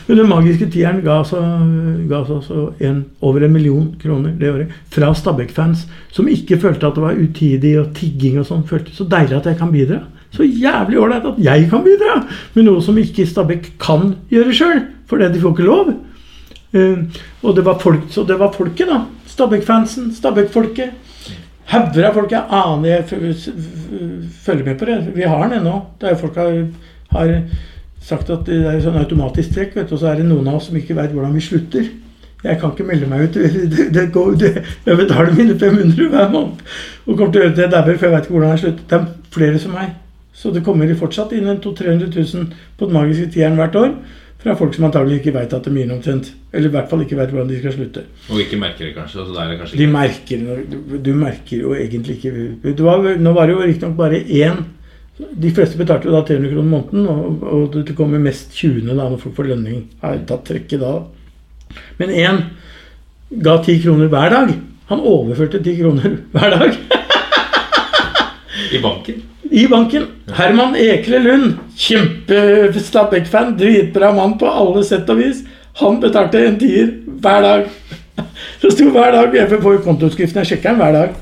Men 0.07 0.21
den 0.21 0.31
magiske 0.31 0.69
tieren 0.73 1.01
ga 1.05 1.21
oss 1.23 1.33
også 1.33 2.67
en, 2.85 3.03
over 3.25 3.47
en 3.47 3.55
million 3.55 3.89
kroner 4.01 4.35
det 4.39 4.53
året. 4.53 4.79
Fra 4.93 5.13
Stabæk-fans 5.17 5.87
som 6.13 6.29
ikke 6.31 6.61
følte 6.61 6.89
at 6.89 6.99
det 6.99 7.05
var 7.05 7.19
utidig 7.21 7.75
og 7.81 7.93
tigging 7.97 8.41
og 8.41 8.49
sånn. 8.49 8.67
Følte 8.69 8.95
så 8.97 9.09
deilig 9.09 9.41
at 9.41 9.51
jeg 9.51 9.61
kan 9.61 9.73
bidra. 9.75 10.03
Så 10.31 10.47
jævlig 10.47 11.01
ålreit 11.01 11.27
at 11.27 11.43
jeg 11.43 11.67
kan 11.71 11.85
bidra 11.87 12.21
med 12.55 12.67
noe 12.69 12.83
som 12.85 12.99
ikke 13.01 13.27
Stabæk 13.27 13.73
kan 13.83 14.15
gjøre 14.31 14.57
sjøl. 14.57 14.83
Fordi 15.11 15.33
de 15.33 15.43
får 15.43 15.57
ikke 15.57 15.69
lov. 15.69 15.95
Uh, 16.71 17.23
og 17.43 17.57
det 17.57 17.65
var, 17.67 17.81
folk, 17.83 18.05
så 18.15 18.23
det 18.23 18.37
var 18.39 18.53
folket, 18.55 18.87
da. 18.87 19.01
Stabæk-fansen, 19.27 20.13
Stabæk-folket 20.15 20.93
hauger 21.71 22.07
av 22.09 22.17
folk 22.17 22.33
jeg 22.35 22.47
aner 22.51 22.89
jeg 22.91 23.05
følger 24.45 24.67
med 24.67 24.79
på 24.79 24.89
det. 24.89 24.99
Vi 25.15 25.27
har 25.27 25.45
den 25.47 25.61
ennå. 25.61 25.77
Der 26.03 26.19
folk 26.19 26.39
har, 26.39 26.65
har, 27.15 27.35
sagt 28.01 28.31
at 28.33 28.47
det 28.49 28.61
er 28.67 28.79
sånn 28.83 28.99
automatisk 29.01 29.55
trekk, 29.55 29.75
vet 29.77 29.91
du, 29.91 29.97
og 29.97 30.03
så 30.03 30.13
er 30.13 30.21
det 30.21 30.29
noen 30.29 30.49
av 30.49 30.61
oss 30.61 30.71
som 30.71 30.79
ikke 30.81 30.97
veit 30.99 31.13
hvordan 31.15 31.35
vi 31.37 31.45
slutter. 31.45 31.91
Jeg 32.41 32.57
kan 32.61 32.73
ikke 32.73 32.87
melde 32.89 33.09
meg 33.09 33.27
ut. 33.27 33.35
Det, 33.75 33.89
det 33.93 34.07
går, 34.15 34.31
det, 34.41 34.53
jeg 34.87 34.97
betaler 34.97 35.35
mine 35.37 35.59
500 35.61 36.09
hver 36.09 36.31
måned 36.33 36.63
og 37.05 37.17
kommer 37.19 37.33
til 37.35 37.43
å 37.43 37.45
gjøre 37.45 37.57
det 37.59 37.67
dauer, 37.75 37.99
for 37.99 38.07
jeg 38.07 38.15
veit 38.15 38.25
ikke 38.25 38.37
hvordan 38.37 38.55
jeg 38.55 38.63
slutter. 38.63 38.87
Det 38.89 38.97
er 38.97 39.35
flere 39.35 39.61
som 39.61 39.77
meg. 39.77 39.93
Så 40.41 40.53
det 40.55 40.63
kommer 40.65 40.95
fortsatt 40.97 41.35
inn 41.37 41.51
en 41.51 41.61
200 41.61 42.09
000-300 42.09 42.35
000 42.39 42.49
på 42.79 42.89
den 42.89 42.97
magiske 42.97 43.29
tieren 43.35 43.61
hvert 43.61 43.77
år 43.77 43.93
fra 44.41 44.55
folk 44.57 44.73
som 44.75 44.87
antagelig 44.89 45.21
ikke 45.21 45.35
veit 45.35 45.53
at 45.53 45.67
de 45.67 45.73
gir 45.77 45.93
omtrent. 45.93 46.31
Eller 46.53 46.71
i 46.71 46.73
hvert 46.73 46.89
fall 46.89 47.03
ikke 47.05 47.19
veit 47.19 47.33
hvordan 47.35 47.51
de 47.51 47.59
skal 47.61 47.75
slutte. 47.77 48.05
Og 48.31 48.41
ikke 48.41 48.59
merker 48.61 48.87
det, 48.87 48.95
kanskje? 48.97 49.21
Altså, 49.21 49.37
det 49.37 49.59
kanskje 49.61 49.81
de 49.81 49.89
merker 49.91 50.47
Du 51.05 51.11
merker 51.15 51.57
jo 51.67 51.75
egentlig 51.77 52.17
ikke 52.19 52.85
var, 52.85 53.05
Nå 53.21 53.35
var 53.37 53.47
det 53.51 53.57
jo 53.57 53.67
riktignok 53.67 53.99
bare 53.99 54.23
én 54.25 54.63
De 55.41 55.51
fleste 55.55 55.79
betalte 55.79 56.09
jo 56.09 56.15
da 56.15 56.23
300 56.27 56.53
kroner 56.53 56.71
måneden, 56.71 57.07
og, 57.09 57.43
og 57.45 57.77
det 57.87 57.97
kommer 57.99 58.23
mest 58.23 58.55
20. 58.57 58.89
da 58.89 59.09
når 59.09 59.21
folk 59.21 59.37
får 59.37 59.51
lønning. 59.53 59.83
Har 60.03 60.21
tatt 60.29 60.47
trekket 60.49 60.83
da. 60.83 60.95
Men 62.01 62.13
én 62.15 62.41
ga 63.45 63.59
10 63.63 63.83
kroner 63.85 64.11
hver 64.13 64.33
dag. 64.35 64.55
Han 64.91 65.05
overførte 65.07 65.63
10 65.63 65.77
kroner 65.81 66.17
hver 66.35 66.57
dag. 66.57 66.79
I 68.71 68.81
banken? 68.83 69.23
I 69.51 69.67
banken. 69.71 70.07
Herman 70.37 70.77
Ekle 70.79 71.19
Lund, 71.25 71.55
kjempe-Stabæk-fan, 71.77 73.57
dritbra 73.59 74.13
mann 74.15 74.37
på 74.39 74.47
alle 74.51 74.85
sett 74.87 75.11
og 75.11 75.19
vis. 75.19 75.43
Han 75.81 75.99
betalte 76.03 76.43
en 76.47 76.59
tier 76.61 76.93
hver 77.23 77.47
dag. 77.47 77.67
Det 78.61 78.71
sto 78.75 78.91
hver 78.93 79.15
dag 79.15 79.35
jeg 79.35 79.61
får 79.63 79.83
kontoutskriften. 79.87 80.43
Jeg 80.43 80.53
sjekker 80.53 80.75
den 80.75 80.83
hver 80.83 80.97
dag. 80.97 81.15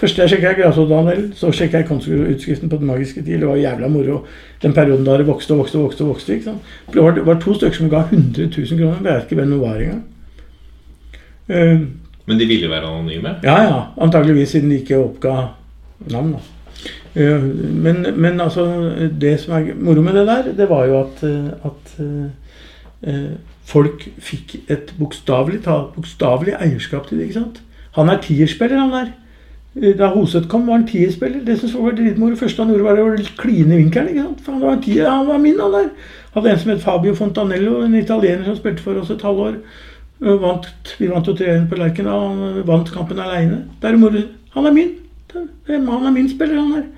Først 0.00 0.16
jeg 0.16 0.32
sjekka 0.32 0.54
grasrotandel, 0.56 1.26
så 1.36 1.50
sjekka 1.52 1.82
jeg 1.82 1.86
kontoutskriften 1.90 2.70
på 2.72 2.78
Den 2.80 2.88
magiske 2.88 3.20
tid. 3.20 3.42
Det 3.42 3.48
var 3.48 3.58
jævla 3.60 3.88
moro. 3.92 4.22
Den 4.62 4.72
perioden 4.72 5.04
da 5.04 5.18
det 5.20 5.26
vokste 5.28 5.52
og 5.52 5.58
vokste 5.58 5.76
og 5.76 5.84
vokste. 5.84 6.06
vokste, 6.08 6.38
ikke 6.38 6.44
sant? 6.44 6.70
Det 6.94 7.02
var, 7.04 7.12
det 7.18 7.26
var 7.26 7.40
to 7.40 7.54
stykker 7.54 7.76
som 7.76 7.90
ga 7.92 8.06
100 8.06 8.46
000 8.46 8.78
kroner. 8.80 8.96
Jeg 8.96 9.04
vet 9.10 9.26
ikke 9.26 9.40
hvem 9.42 9.52
det 9.52 9.60
var 9.60 9.82
engang. 9.84 10.00
Uh, 11.50 11.84
Men 12.26 12.40
de 12.40 12.46
ville 12.46 12.70
være 12.70 12.88
anonyme? 12.88 13.34
ja, 13.42 13.58
ja. 13.62 13.84
Antageligvis 14.00 14.48
siden 14.48 14.70
de 14.70 14.80
ikke 14.80 14.98
oppga 15.02 15.36
navn. 16.10 16.32
da. 16.32 16.40
Uh, 17.20 17.44
men, 17.84 18.06
men 18.16 18.40
altså, 18.40 18.64
det 19.20 19.36
som 19.40 19.54
er 19.54 19.74
moro 19.76 20.00
med 20.00 20.16
det 20.16 20.26
der, 20.26 20.52
det 20.56 20.68
var 20.70 20.84
jo 20.86 21.00
at, 21.00 21.24
uh, 21.28 21.72
at 21.72 21.96
uh, 23.04 23.30
folk 23.64 24.08
fikk 24.18 24.62
et 24.68 24.94
bokstavelig 24.98 25.60
bokstavelig 25.96 26.54
eierskap 26.60 27.08
til 27.08 27.18
det. 27.18 27.28
ikke 27.28 27.40
sant? 27.40 27.62
Han 27.98 28.08
er 28.08 28.22
tierspiller, 28.22 28.78
han 28.78 28.92
der. 28.92 29.10
Da 29.74 30.08
Hoseth 30.10 30.48
kom, 30.50 30.66
var 30.66 30.80
han 30.80 30.86
tierspiller. 30.86 31.44
Det 31.46 31.58
synes 31.58 31.74
jeg 31.74 31.82
var 31.84 31.92
dritmoro. 31.98 32.36
Første 32.36 32.62
han 32.62 32.72
gjorde, 32.72 32.84
var 32.88 33.02
å 33.04 33.34
kline 33.38 33.76
vinkelen. 33.78 34.08
ikke 34.10 34.24
sant? 34.24 34.40
For 34.44 34.56
han 34.56 34.64
var, 34.64 34.80
tier, 34.82 35.06
han 35.06 35.28
var 35.28 35.38
min, 35.38 35.60
han 35.62 35.76
der. 35.76 35.92
Hadde 36.34 36.50
en 36.50 36.58
som 36.58 36.72
het 36.72 36.82
Fabio 36.82 37.14
Fontanello, 37.14 37.84
en 37.84 37.94
italiener 37.94 38.44
som 38.44 38.56
spilte 38.58 38.82
for 38.82 38.98
oss 38.98 39.12
et 39.14 39.22
halvår. 39.22 39.60
Vant, 40.20 40.96
vi 40.98 41.08
vant 41.08 41.26
jo 41.26 41.36
3-1 41.38 41.68
på 41.70 41.78
Lerken, 41.78 42.10
og 42.10 42.26
han 42.26 42.64
vant 42.66 42.90
kampen 42.92 43.22
aleine. 43.22 43.62
Han 43.80 44.66
er 44.66 44.74
min. 44.74 44.90
Han 45.34 46.06
er 46.06 46.10
min 46.10 46.28
spiller, 46.28 46.60
han 46.60 46.72
der. 46.74 46.88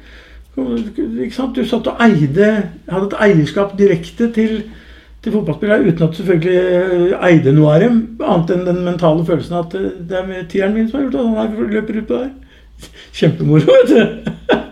Ikke 0.57 1.35
sant? 1.37 1.57
Du 1.57 1.65
satt 1.65 1.87
og 1.89 2.01
eide 2.05 2.49
Hadde 2.91 3.07
et 3.09 3.15
eierskap 3.25 3.73
direkte 3.79 4.27
til, 4.37 4.59
til 5.25 5.33
fotballspillere 5.33 5.87
uten 5.87 6.05
at 6.05 6.19
selvfølgelig 6.19 7.15
eide 7.29 7.55
noe 7.57 7.73
av 7.77 7.85
dem. 7.85 8.01
Annet 8.21 8.53
enn 8.57 8.67
den 8.69 8.83
mentale 8.85 9.25
følelsen 9.29 9.61
at 9.61 9.77
det 9.77 10.19
er 10.19 10.49
tieren 10.49 10.77
min 10.77 10.89
som 10.89 11.01
har 11.01 11.07
gjort 11.07 11.17
det. 11.21 11.29
han 11.39 11.77
løper 11.77 12.01
ut 12.01 12.09
på 12.09 12.21
der. 12.25 12.33
Kjempemoro, 13.13 13.67
vet 13.67 13.89
du. 13.89 14.63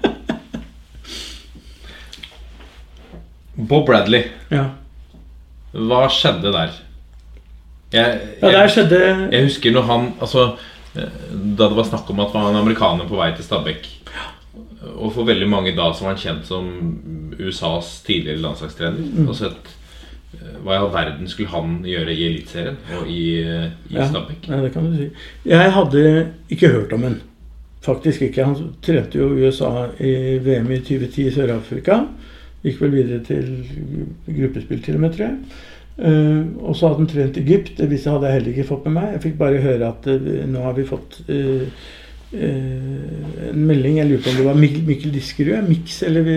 Bob 3.70 3.86
Bradley, 3.86 4.24
Ja, 4.50 4.70
hva 5.72 6.06
skjedde 6.10 6.50
der? 6.54 6.70
Jeg, 7.92 8.20
ja 8.40 8.50
der 8.54 8.70
skjedde 8.70 8.98
Jeg 9.32 9.46
husker 9.48 9.74
når 9.74 9.86
han 9.88 10.04
Altså, 10.22 10.44
eh, 10.94 11.18
da 11.58 11.68
det 11.68 11.76
var 11.76 11.86
snakk 11.88 12.10
om 12.10 12.22
at 12.22 12.34
var 12.34 12.50
en 12.50 12.60
amerikaner 12.62 13.08
på 13.10 13.18
vei 13.18 13.32
til 13.36 13.46
Stabekk 13.46 13.88
Og 14.96 15.12
for 15.14 15.28
veldig 15.28 15.48
mange 15.50 15.74
da 15.76 15.90
så 15.94 16.06
var 16.06 16.14
han 16.16 16.22
kjent 16.22 16.48
som 16.48 16.70
USAs 17.40 18.00
tidligere 18.06 18.40
landslagstrener. 18.42 18.98
Mm. 19.00 19.28
Og 19.28 19.36
sett 19.38 19.70
eh, 20.34 20.56
hva 20.64 20.74
i 20.74 20.80
all 20.80 20.90
verden 20.94 21.28
skulle 21.30 21.52
han 21.52 21.80
gjøre 21.86 22.14
i 22.14 22.26
Eliteserien 22.30 22.78
og 22.98 23.08
i, 23.10 23.22
eh, 23.44 23.66
i 23.90 23.98
Ja, 23.98 24.08
Stabæk? 24.08 24.48
Ja, 24.48 24.60
det 24.64 24.72
kan 24.74 24.88
du 24.88 24.96
si. 24.96 25.10
Jeg 25.48 25.72
hadde 25.76 26.04
ikke 26.50 26.72
hørt 26.74 26.92
om 26.96 27.06
ham. 27.06 27.20
Faktisk 27.80 28.26
ikke. 28.26 28.44
Han 28.44 28.74
trente 28.84 29.18
jo 29.18 29.30
USA 29.40 29.88
i 29.96 30.36
VM 30.44 30.68
i 30.74 30.80
2010 30.84 31.26
i 31.26 31.32
Sør-Afrika. 31.32 32.02
Gikk 32.60 32.82
vel 32.82 32.92
videre 32.92 33.22
til 33.24 33.46
gruppespill 34.26 34.82
til 34.84 34.98
og 34.98 35.04
med, 35.06 35.14
tror 35.14 35.30
jeg. 35.30 35.38
Uh, 36.00 36.44
og 36.64 36.76
så 36.76 36.88
hadde 36.88 37.02
han 37.02 37.08
trent 37.08 37.40
Egypt. 37.40 37.72
Det 37.78 37.88
visste 37.90 38.12
hadde 38.12 38.28
jeg 38.28 38.38
heller 38.38 38.52
ikke 38.52 38.68
fått 38.68 38.84
med 38.88 38.96
meg. 38.98 39.08
Jeg 39.14 39.24
fikk 39.24 39.40
bare 39.40 39.64
høre 39.64 39.88
at 39.88 40.10
uh, 40.12 40.28
nå 40.48 40.66
har 40.66 40.76
vi 40.76 40.86
fått 40.88 41.18
uh, 41.30 41.64
en 42.30 43.64
melding. 43.66 43.96
Jeg 43.98 44.10
lurer 44.10 44.22
på 44.24 44.32
om 44.32 44.38
det 44.38 44.46
var 44.50 44.60
Mikkel, 44.60 44.84
Mikkel 44.88 45.16
Diskerud. 45.16 45.64
Mix, 45.68 46.02
eller 46.06 46.28
vi 46.28 46.36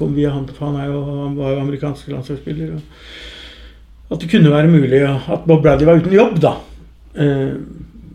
kom 0.00 0.16
via 0.16 0.32
han, 0.32 0.48
for 0.56 0.70
han, 0.70 0.80
er 0.80 0.90
jo, 0.90 1.04
han 1.20 1.36
var 1.36 1.52
jo 1.52 1.62
amerikansk 1.66 2.08
landslagsspiller. 2.14 2.74
At 4.12 4.20
det 4.24 4.32
kunne 4.32 4.52
være 4.52 4.72
mulig 4.72 5.04
at 5.04 5.46
Bob 5.46 5.62
Bradley 5.64 5.88
var 5.88 6.00
uten 6.00 6.16
jobb, 6.16 6.40
da. 6.42 6.56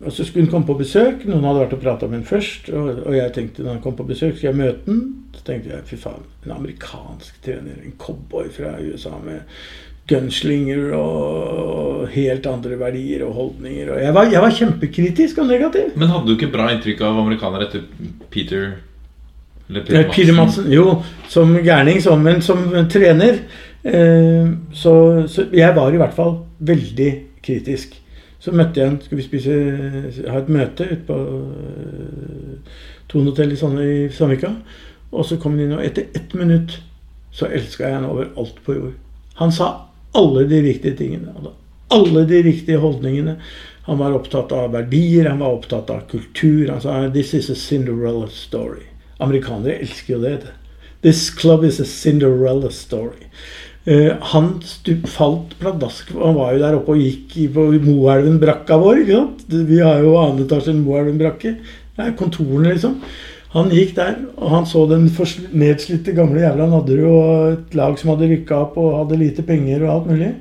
Og 0.08 0.14
så 0.16 0.24
skulle 0.24 0.46
hun 0.46 0.52
komme 0.52 0.70
på 0.70 0.78
besøk. 0.80 1.26
Noen 1.28 1.44
hadde 1.44 1.66
vært 1.66 1.74
og 1.76 1.82
prata 1.84 2.08
med 2.08 2.22
henne 2.22 2.30
først. 2.30 2.70
Og, 2.72 3.02
og 3.10 3.18
jeg 3.18 3.34
tenkte 3.36 3.66
når 3.66 3.76
han 3.76 3.82
kom 3.84 3.98
på 3.98 4.08
besøk, 4.08 4.38
skal 4.38 4.54
jeg 4.54 4.60
møte 4.62 4.88
han? 4.88 5.02
Så 5.36 5.44
tenkte 5.50 5.74
jeg 5.74 5.84
fy 5.90 6.00
faen, 6.00 6.24
en 6.46 6.56
amerikansk 6.56 7.42
trener, 7.44 7.76
en 7.84 7.98
cowboy 8.00 8.48
fra 8.56 8.78
USA 8.80 9.12
med 9.20 9.44
gunslinger 10.08 10.94
og 10.96 12.08
helt 12.14 12.48
andre 12.48 12.80
verdier 12.80 13.26
og 13.28 13.36
holdninger. 13.36 13.92
Og 13.92 14.02
jeg 14.06 14.16
var, 14.16 14.32
jeg 14.32 14.44
var 14.46 14.56
kjempekritisk 14.62 15.44
og 15.44 15.52
negativ. 15.52 15.92
Men 16.00 16.14
hadde 16.14 16.30
du 16.30 16.38
ikke 16.38 16.54
bra 16.54 16.70
inntrykk 16.72 17.04
av 17.04 17.20
amerikanere 17.26 17.68
etter 17.68 17.84
Peter 18.32 18.70
eller 19.68 19.84
Peter 19.84 20.32
Madsen, 20.32 20.70
jo, 20.72 21.02
som 21.28 21.52
gærning, 21.60 22.00
som, 22.00 22.22
men 22.24 22.40
som 22.40 22.70
trener. 22.88 23.42
Eh, 23.84 24.48
så, 24.72 24.94
så 25.28 25.50
jeg 25.52 25.76
var 25.76 25.92
i 25.92 26.00
hvert 26.00 26.16
fall 26.16 26.38
veldig 26.72 27.10
kritisk. 27.44 27.98
Så 28.48 28.54
møtte 28.56 28.80
jeg 28.80 28.88
han, 28.88 29.00
skulle 29.04 29.20
vi 29.20 29.26
spise, 29.26 29.54
ha 30.32 30.38
et 30.40 30.52
møte 30.56 30.86
ute 30.88 31.02
på 31.04 31.16
eh, 31.20 32.76
Thon 33.12 33.26
hotell 33.28 33.52
i, 33.52 33.58
Sandvika. 33.60 34.54
Og 35.12 35.26
så 35.28 35.36
kom 35.36 35.58
han 35.58 35.66
inn, 35.66 35.74
og 35.76 35.84
etter 35.84 36.08
ett 36.16 36.32
minutt 36.40 36.78
så 37.36 37.50
elska 37.52 37.84
jeg 37.84 37.98
han 37.98 38.08
over 38.08 38.30
alt 38.40 38.62
på 38.64 38.78
jord. 38.78 38.94
Han 39.42 39.52
sa 39.52 39.68
alle 40.16 40.46
de 40.48 40.62
riktige 40.64 40.96
tingene. 40.96 41.34
Hadde 41.36 41.52
alle 41.98 42.24
de 42.30 42.40
riktige 42.48 42.80
holdningene. 42.80 43.36
Han 43.90 44.00
var 44.00 44.16
opptatt 44.16 44.56
av 44.56 44.72
verdier, 44.78 45.28
han 45.28 45.44
var 45.44 45.60
opptatt 45.60 45.92
av 45.92 46.08
kultur. 46.08 46.72
Han 46.72 46.82
sa 46.82 47.10
'This 47.10 47.34
is 47.34 47.50
a 47.50 47.56
Cinderella 47.56 48.32
story'. 48.32 48.88
Amerikanere 49.20 49.82
elsker 49.82 50.14
jo 50.14 50.22
det. 50.22 50.48
This 51.04 51.30
club 51.30 51.64
is 51.64 51.80
a 51.80 51.86
Cinderella 51.86 52.72
story. 52.72 53.28
Eh, 53.88 54.12
han 54.34 54.50
stup, 54.68 55.06
falt 55.08 55.54
pladask. 55.62 56.12
Han 56.20 56.36
var 56.36 56.52
jo 56.52 56.60
der 56.60 56.76
oppe 56.76 56.96
og 56.98 57.00
gikk 57.00 57.38
på 57.56 57.70
Moelven-brakka 57.86 58.76
vår. 58.82 59.04
ikke 59.06 59.20
sant? 59.22 59.46
Vi 59.70 59.80
har 59.80 60.04
jo 60.04 60.18
annen 60.20 60.44
etasje 60.44 60.74
enn 60.74 60.84
Moelven-brakke. 60.84 61.54
Det 61.96 62.04
er 62.04 62.18
kontorene, 62.20 62.74
liksom. 62.74 62.98
Han 63.54 63.72
gikk 63.72 63.94
der, 63.96 64.18
og 64.36 64.52
han 64.52 64.66
så 64.68 64.84
den 64.90 65.08
nedslitte 65.56 66.12
gamle 66.18 66.44
jævla 66.44 66.68
Nadderud 66.68 67.06
og 67.08 67.54
et 67.54 67.78
lag 67.80 67.96
som 67.98 68.12
hadde 68.12 68.28
rykka 68.28 68.58
opp 68.66 68.76
og 68.82 68.98
hadde 68.98 69.22
lite 69.22 69.46
penger 69.48 69.86
og 69.86 69.94
alt 69.94 70.10
mulig. 70.12 70.34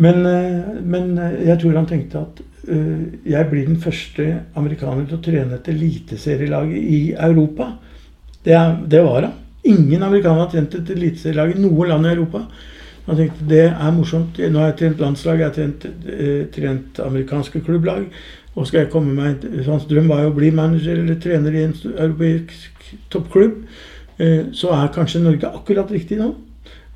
Men, 0.00 0.24
eh, 0.24 0.80
men 0.80 1.12
eh, 1.18 1.36
jeg 1.50 1.60
tror 1.60 1.76
han 1.76 1.90
tenkte 1.90 2.24
at 2.24 2.40
uh, 2.70 3.04
jeg 3.28 3.48
blir 3.50 3.68
den 3.68 3.80
første 3.82 4.26
amerikaner 4.56 5.04
til 5.04 5.18
å 5.18 5.22
trene 5.24 5.58
et 5.58 5.68
eliteserielaget 5.68 6.80
i 6.80 7.00
Europa. 7.28 7.74
Det, 8.46 8.56
det 8.88 9.04
var 9.04 9.28
han. 9.28 9.36
Ingen 9.64 10.02
amerikanere 10.02 10.46
har 10.46 10.52
trent 10.52 10.74
et 10.74 10.92
eliteserielag 10.94 11.54
i 11.54 11.60
noe 11.60 11.88
land 11.88 12.08
i 12.08 12.12
Europa. 12.14 12.44
Han 13.06 13.18
tenkte 13.18 13.48
det 13.50 13.64
er 13.68 13.94
morsomt. 13.94 14.38
Nå 14.38 14.60
har 14.60 14.70
jeg 14.70 14.78
trent 14.80 15.02
landslag, 15.02 15.40
jeg 15.40 15.48
har 15.48 15.56
trent, 15.56 15.86
eh, 16.06 16.44
trent 16.54 17.00
amerikanske 17.04 17.60
klubblag. 17.66 18.06
Og 18.54 18.66
skal 18.66 18.84
jeg 18.84 18.90
komme 18.90 19.14
meg 19.14 19.44
Hans 19.66 19.86
drøm 19.86 20.08
var 20.10 20.24
jo 20.24 20.30
å 20.30 20.36
bli 20.36 20.50
manager 20.50 20.98
eller 20.98 21.18
trener 21.22 21.54
i 21.54 21.64
en 21.64 21.74
europeisk 21.96 22.94
toppklubb. 23.10 23.64
Eh, 24.18 24.50
så 24.52 24.72
er 24.74 24.94
kanskje 24.94 25.22
Norge 25.22 25.48
akkurat 25.48 25.90
riktig 25.90 26.18
nå. 26.18 26.34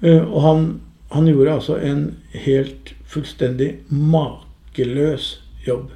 Eh, 0.03 0.23
og 0.23 0.41
han, 0.43 0.65
han 1.11 1.27
gjorde 1.27 1.59
altså 1.59 1.79
en 1.79 2.17
helt 2.33 2.95
fullstendig 3.07 3.77
makeløs 3.89 5.39
jobb. 5.67 5.93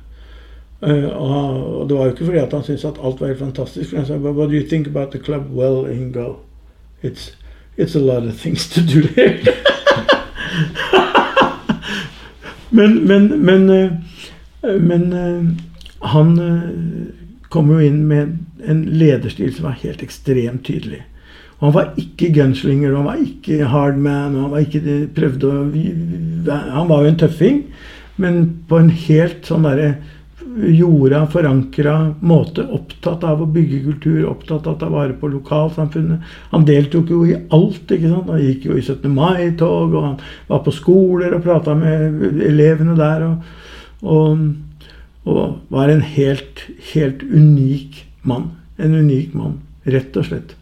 Uh, 0.78 1.10
og, 1.10 1.88
det 1.88 1.96
var 1.96 2.04
jo 2.04 2.12
ikke 2.12 2.24
fordi 2.28 2.38
han 2.38 2.62
syntes 2.62 2.84
at 2.86 3.00
alt 3.02 3.20
var 3.20 3.32
helt 3.32 3.38
fantastisk. 3.38 3.92
Men 3.92 4.04
han 4.04 4.06
sa 4.06 4.16
What 4.16 4.48
do 4.48 4.54
you 4.54 4.66
think 4.68 4.86
about 4.86 5.10
the 5.10 5.18
club? 5.18 5.50
Well, 5.50 5.86
Ingo, 5.90 6.36
it's, 7.02 7.32
it's 7.76 7.94
a 7.94 8.00
lot 8.00 8.24
of 8.24 8.38
things 8.38 8.68
to 8.70 8.80
do 8.80 9.02
here. 9.02 9.40
men, 12.70 13.06
men, 13.06 13.44
men, 13.44 13.70
eh, 13.70 13.90
men 14.80 15.12
eh, 15.12 15.44
han 16.08 16.38
eh, 16.38 16.62
kom 17.48 17.70
jo 17.72 17.78
inn 17.80 18.06
med 18.08 18.38
en 18.68 18.82
lederstil 18.98 19.54
som 19.54 19.64
var 19.70 19.78
helt 19.82 20.02
ekstremt 20.02 20.64
tydelig. 20.66 21.02
Han 21.58 21.72
var 21.74 21.94
ikke 21.98 22.30
gunslinger, 22.34 22.94
han 22.94 23.06
var 23.08 23.18
ikke 23.22 23.66
hardman, 23.72 24.36
han 24.38 24.50
var 24.52 24.62
ikke 24.62 25.08
prøvde 25.14 25.48
å 25.50 25.64
Han 26.48 26.86
var 26.88 27.02
jo 27.02 27.08
en 27.10 27.18
tøffing, 27.18 27.56
men 28.16 28.38
på 28.68 28.78
en 28.78 28.90
helt 28.90 29.46
sånn 29.46 29.66
derre 29.66 29.96
jorda, 30.58 31.26
forankra 31.30 32.14
måte. 32.20 32.64
Opptatt 32.74 33.24
av 33.24 33.42
å 33.42 33.48
bygge 33.52 33.80
kultur, 33.84 34.26
opptatt 34.30 34.66
av 34.66 34.76
å 34.76 34.80
ta 34.80 34.90
vare 34.92 35.16
på 35.18 35.30
lokalsamfunnet. 35.32 36.24
Han 36.52 36.66
deltok 36.68 37.12
jo 37.14 37.22
i 37.26 37.36
alt. 37.54 37.90
ikke 37.90 38.10
sant? 38.10 38.30
Han 38.30 38.42
gikk 38.42 38.68
jo 38.68 38.78
i 38.78 38.84
17. 38.84 39.08
mai-tog, 39.14 39.94
og 39.94 40.04
han 40.04 40.18
var 40.50 40.64
på 40.66 40.74
skoler 40.74 41.36
og 41.36 41.44
prata 41.46 41.76
med 41.78 42.42
elevene 42.48 42.98
der. 42.98 43.26
Og, 43.28 43.54
og, 44.02 44.44
og 45.28 45.74
var 45.74 45.92
en 45.92 46.04
helt, 46.04 46.66
helt 46.92 47.22
unik 47.22 48.04
mann. 48.28 48.52
En 48.78 48.94
unik 48.94 49.34
mann, 49.38 49.60
rett 49.86 50.16
og 50.16 50.30
slett. 50.30 50.56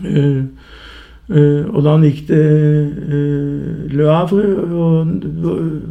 Uh, 0.00 0.46
Uh, 1.30 1.62
og 1.70 1.84
da 1.86 1.92
han 1.94 2.02
gikk 2.08 2.24
til 2.26 2.88
uh, 3.06 3.90
Le 3.94 4.06
Havre, 4.10 4.48
og 4.66 5.12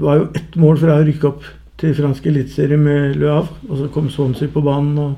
var 0.02 0.18
jo 0.20 0.26
ett 0.36 0.58
mål 0.60 0.82
fra 0.82 0.98
å 1.00 1.06
rykke 1.08 1.30
opp 1.30 1.46
til 1.80 1.96
fransk 1.96 2.28
eliteserie 2.28 2.78
med 2.78 3.16
Le 3.20 3.32
Havre, 3.32 3.56
og 3.70 3.78
så 3.78 3.88
kom 3.94 4.10
Swansea 4.10 4.52
på 4.52 4.62
banen. 4.66 4.98
og 4.98 5.16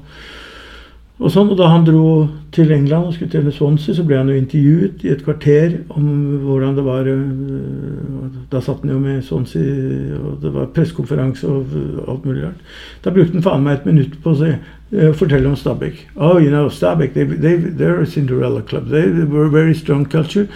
og 1.22 1.30
sånn, 1.30 1.52
og 1.54 1.58
da 1.60 1.68
han 1.70 1.84
dro 1.86 2.26
til 2.56 2.72
England 2.74 3.06
og 3.06 3.14
skulle 3.14 3.30
trene 3.30 3.52
Swansea, 3.54 3.94
så 3.94 4.04
ble 4.08 4.18
han 4.18 4.30
jo 4.32 4.40
intervjuet 4.40 5.04
i 5.06 5.12
et 5.14 5.22
kvarter 5.22 5.76
om 5.94 6.08
hvordan 6.48 6.80
det 6.80 6.86
var 6.88 7.10
øh, 7.12 8.40
Da 8.50 8.62
satt 8.64 8.82
han 8.82 8.96
jo 8.96 8.98
med 9.00 9.22
Swansea, 9.24 10.18
og 10.18 10.40
det 10.42 10.54
var 10.56 10.72
pressekonferanse 10.74 11.48
og 11.48 11.76
alt 12.10 12.26
mulig 12.26 12.48
rart. 12.48 12.66
Da 13.06 13.14
brukte 13.14 13.38
han 13.38 13.46
faen 13.46 13.68
meg 13.68 13.78
et 13.78 13.86
minutt 13.92 14.18
på 14.24 14.34
å 14.34 14.40
si, 14.40 14.50
øh, 14.98 15.14
fortelle 15.14 15.52
om 15.52 15.56
Stabæk. 15.56 16.08
Oh, 16.16 16.42
you 16.42 16.50
know, 16.50 16.70
Stabæk, 16.74 17.14
they, 17.14 17.26
they, 17.26 17.56
they're 17.70 18.02
a 18.02 18.10
Cinderella 18.10 18.62
club. 18.62 18.90
They, 18.90 19.06
they 19.06 19.30
were 19.30 19.46
a 19.46 19.54
very 19.54 19.76
strong 19.76 20.06
culture. 20.10 20.48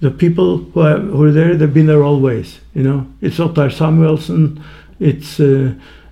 The 0.00 0.10
people 0.10 0.58
who 0.74 0.80
are, 0.80 1.00
who 1.00 1.24
are 1.24 1.32
there, 1.32 1.56
they've 1.56 1.74
been 1.74 1.86
there 1.86 2.04
always. 2.04 2.60
You 2.74 2.84
know, 2.84 3.06
it's 3.20 3.40
Ottar 3.40 3.70
Samuelsen, 3.70 4.60
it's 5.00 5.40
uh, 5.40 5.70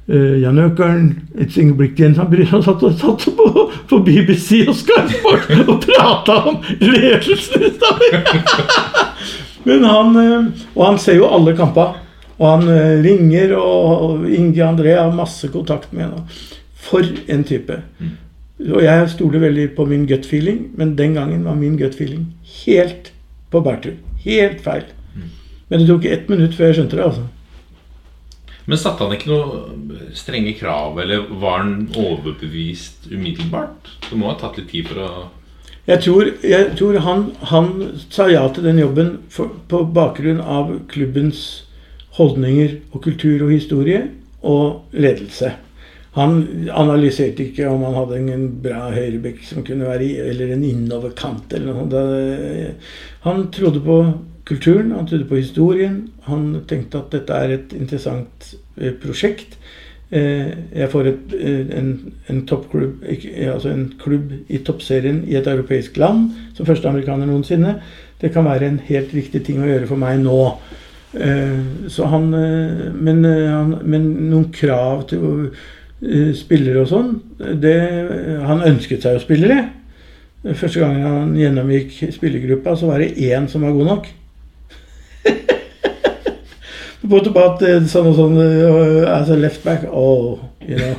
uh, 0.08 0.42
Jan 0.42 0.58
Økern, 0.58 1.28
it's 1.34 1.58
Ingebrigt 1.58 2.00
Jensen. 2.00 2.46
Han 2.50 2.62
satt, 2.62 2.82
satt 3.00 3.26
på, 3.36 3.70
på 3.88 3.98
BBC 3.98 4.64
og 4.68 4.76
Skyport 4.76 5.50
og 5.68 5.80
prata 5.86 6.38
om 6.52 6.62
ledelsen 6.80 7.62
i! 7.62 7.72
Men 9.68 9.84
han, 9.84 10.16
øh, 10.16 10.46
og 10.74 10.86
han 10.86 10.98
ser 10.98 11.20
jo 11.20 11.28
alle 11.30 11.56
kamper. 11.56 11.98
Og 12.38 12.48
han 12.50 12.68
øh, 12.68 13.04
ringer, 13.04 13.56
og 13.56 14.30
Inge 14.30 14.64
André 14.64 14.96
har 14.98 15.12
masse 15.14 15.48
kontakt 15.48 15.92
med 15.92 16.04
henne. 16.04 16.24
For 16.74 17.06
en 17.28 17.44
type. 17.44 17.76
Og 18.72 18.82
jeg 18.82 19.10
stoler 19.10 19.42
veldig 19.42 19.68
på 19.76 19.84
min 19.86 20.06
gut 20.06 20.26
feeling, 20.26 20.70
men 20.74 20.96
den 20.98 21.14
gangen 21.14 21.44
var 21.44 21.54
min 21.54 21.78
gut 21.78 21.94
feeling 21.94 22.26
helt 22.64 23.12
på 23.50 23.60
bærtur. 23.60 23.94
Helt 24.24 24.60
feil. 24.64 24.84
Men 25.68 25.80
det 25.80 25.88
tok 25.88 26.04
ett 26.04 26.28
minutt 26.28 26.54
før 26.54 26.70
jeg 26.70 26.74
skjønte 26.80 26.96
det. 26.96 27.04
altså. 27.04 27.22
Men 28.66 28.78
satte 28.78 29.02
han 29.04 29.14
ikke 29.16 29.30
noe 29.32 30.10
strenge 30.16 30.54
krav, 30.58 31.00
eller 31.02 31.26
var 31.42 31.64
han 31.64 31.88
overbevist 31.98 33.08
umiddelbart? 33.10 33.90
Det 34.08 34.18
må 34.18 34.30
ha 34.30 34.36
tatt 34.38 34.60
litt 34.60 34.70
tid 34.70 34.90
for 34.90 35.02
å 35.02 35.10
Jeg 35.88 35.98
tror, 36.04 36.28
jeg 36.46 36.70
tror 36.78 37.00
han, 37.02 37.24
han 37.50 37.72
sa 38.06 38.28
ja 38.30 38.44
til 38.54 38.68
den 38.68 38.78
jobben 38.78 39.16
for, 39.34 39.50
på 39.66 39.82
bakgrunn 39.90 40.38
av 40.38 40.70
klubbens 40.92 41.64
holdninger 42.18 42.76
og 42.92 43.02
kultur 43.02 43.48
og 43.48 43.50
historie 43.50 44.04
og 44.46 44.94
ledelse. 44.94 45.50
Han 46.14 46.68
analyserte 46.68 47.48
ikke 47.48 47.70
om 47.72 47.86
han 47.86 47.96
hadde 47.96 48.18
en 48.34 48.48
bra 48.62 48.90
høyrebekk 48.92 49.40
som 49.48 49.64
kunne 49.64 49.88
være 49.88 50.04
i, 50.04 50.16
eller 50.20 50.52
en 50.52 50.64
innoverkant. 50.68 51.54
eller 51.56 51.72
noe. 51.72 52.74
Han 53.24 53.46
trodde 53.54 53.80
på 53.80 53.96
kulturen, 54.44 54.92
han 54.92 55.06
trodde 55.06 55.28
på 55.28 55.38
historien. 55.38 55.96
Han 56.26 56.64
tenkte 56.68 56.98
at 57.02 57.14
dette 57.14 57.38
er 57.38 57.56
et 57.56 57.74
interessant 57.78 58.52
eh, 58.80 58.92
prosjekt. 59.02 59.58
Eh, 60.10 60.52
Jeg 60.74 60.90
får 60.92 61.08
et, 61.08 61.34
eh, 61.38 61.72
en, 61.78 61.92
en 62.28 62.44
toppklubb, 62.46 63.04
altså 63.54 63.72
en 63.72 63.92
klubb 64.02 64.32
i 64.48 64.58
toppserien 64.58 65.22
i 65.28 65.36
et 65.38 65.46
europeisk 65.46 65.96
land 65.96 66.30
som 66.56 66.66
første 66.66 66.88
amerikaner 66.88 67.26
noensinne. 67.26 67.76
Det 68.20 68.32
kan 68.32 68.44
være 68.44 68.68
en 68.68 68.80
helt 68.86 69.14
riktig 69.14 69.44
ting 69.46 69.62
å 69.62 69.68
gjøre 69.68 69.90
for 69.90 70.00
meg 70.00 70.20
nå. 70.22 70.38
Han, 71.12 72.30
men, 72.32 73.18
han, 73.26 73.72
men 73.84 74.04
noen 74.30 74.46
krav 74.54 75.02
til 75.10 75.50
spillere 76.38 76.80
og 76.80 76.88
sånn 76.88 77.10
Han 78.48 78.64
ønsket 78.64 79.04
seg 79.04 79.18
jo 79.18 79.20
spillere. 79.20 79.58
Første 80.42 80.80
gangen 80.80 81.04
han 81.04 81.36
gjennomgikk 81.36 81.92
spillergruppa, 82.16 82.72
så 82.80 82.88
var 82.88 83.04
det 83.04 83.12
én 83.28 83.44
som 83.50 83.66
var 83.66 83.76
god 83.76 83.90
nok. 83.90 84.08
På 87.12 87.18
at 87.42 87.62
eh, 87.66 87.82
sånn 87.90 88.08
og 88.12 88.18
sånn 88.18 88.36
eh, 88.40 89.08
As 89.10 89.30
a 89.30 89.36
left 89.36 89.64
back 89.66 89.86
Oh, 89.90 90.38
you 90.60 90.78
know 90.78 90.94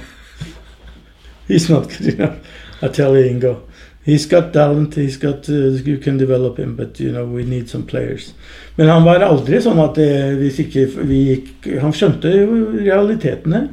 He's 1.47 1.69
not 1.69 1.89
good 1.89 2.13
enough. 2.13 2.37
I 2.81 2.87
tell 2.87 3.17
you, 3.17 3.29
Ingo. 3.29 3.63
He's 4.05 4.25
got 4.25 4.53
talent. 4.53 4.95
He's 4.95 5.17
got 5.17 5.47
uh, 5.49 5.75
You 5.83 5.97
can 5.97 6.17
develop 6.17 6.57
him, 6.57 6.75
but 6.75 6.99
you 6.99 7.11
know 7.11 7.25
we 7.25 7.43
need 7.43 7.69
some 7.69 7.83
players. 7.83 8.33
Men 8.75 8.89
han 8.89 9.03
var 9.03 9.23
aldri 9.23 9.59
sånn 9.61 9.79
at 9.83 9.99
det, 9.99 10.09
hvis 10.39 10.59
ikke 10.63 10.87
vi 11.03 11.19
gikk 11.29 11.67
Han 11.83 11.93
skjønte 11.95 12.31
jo 12.31 12.59
realitetene. 12.79 13.67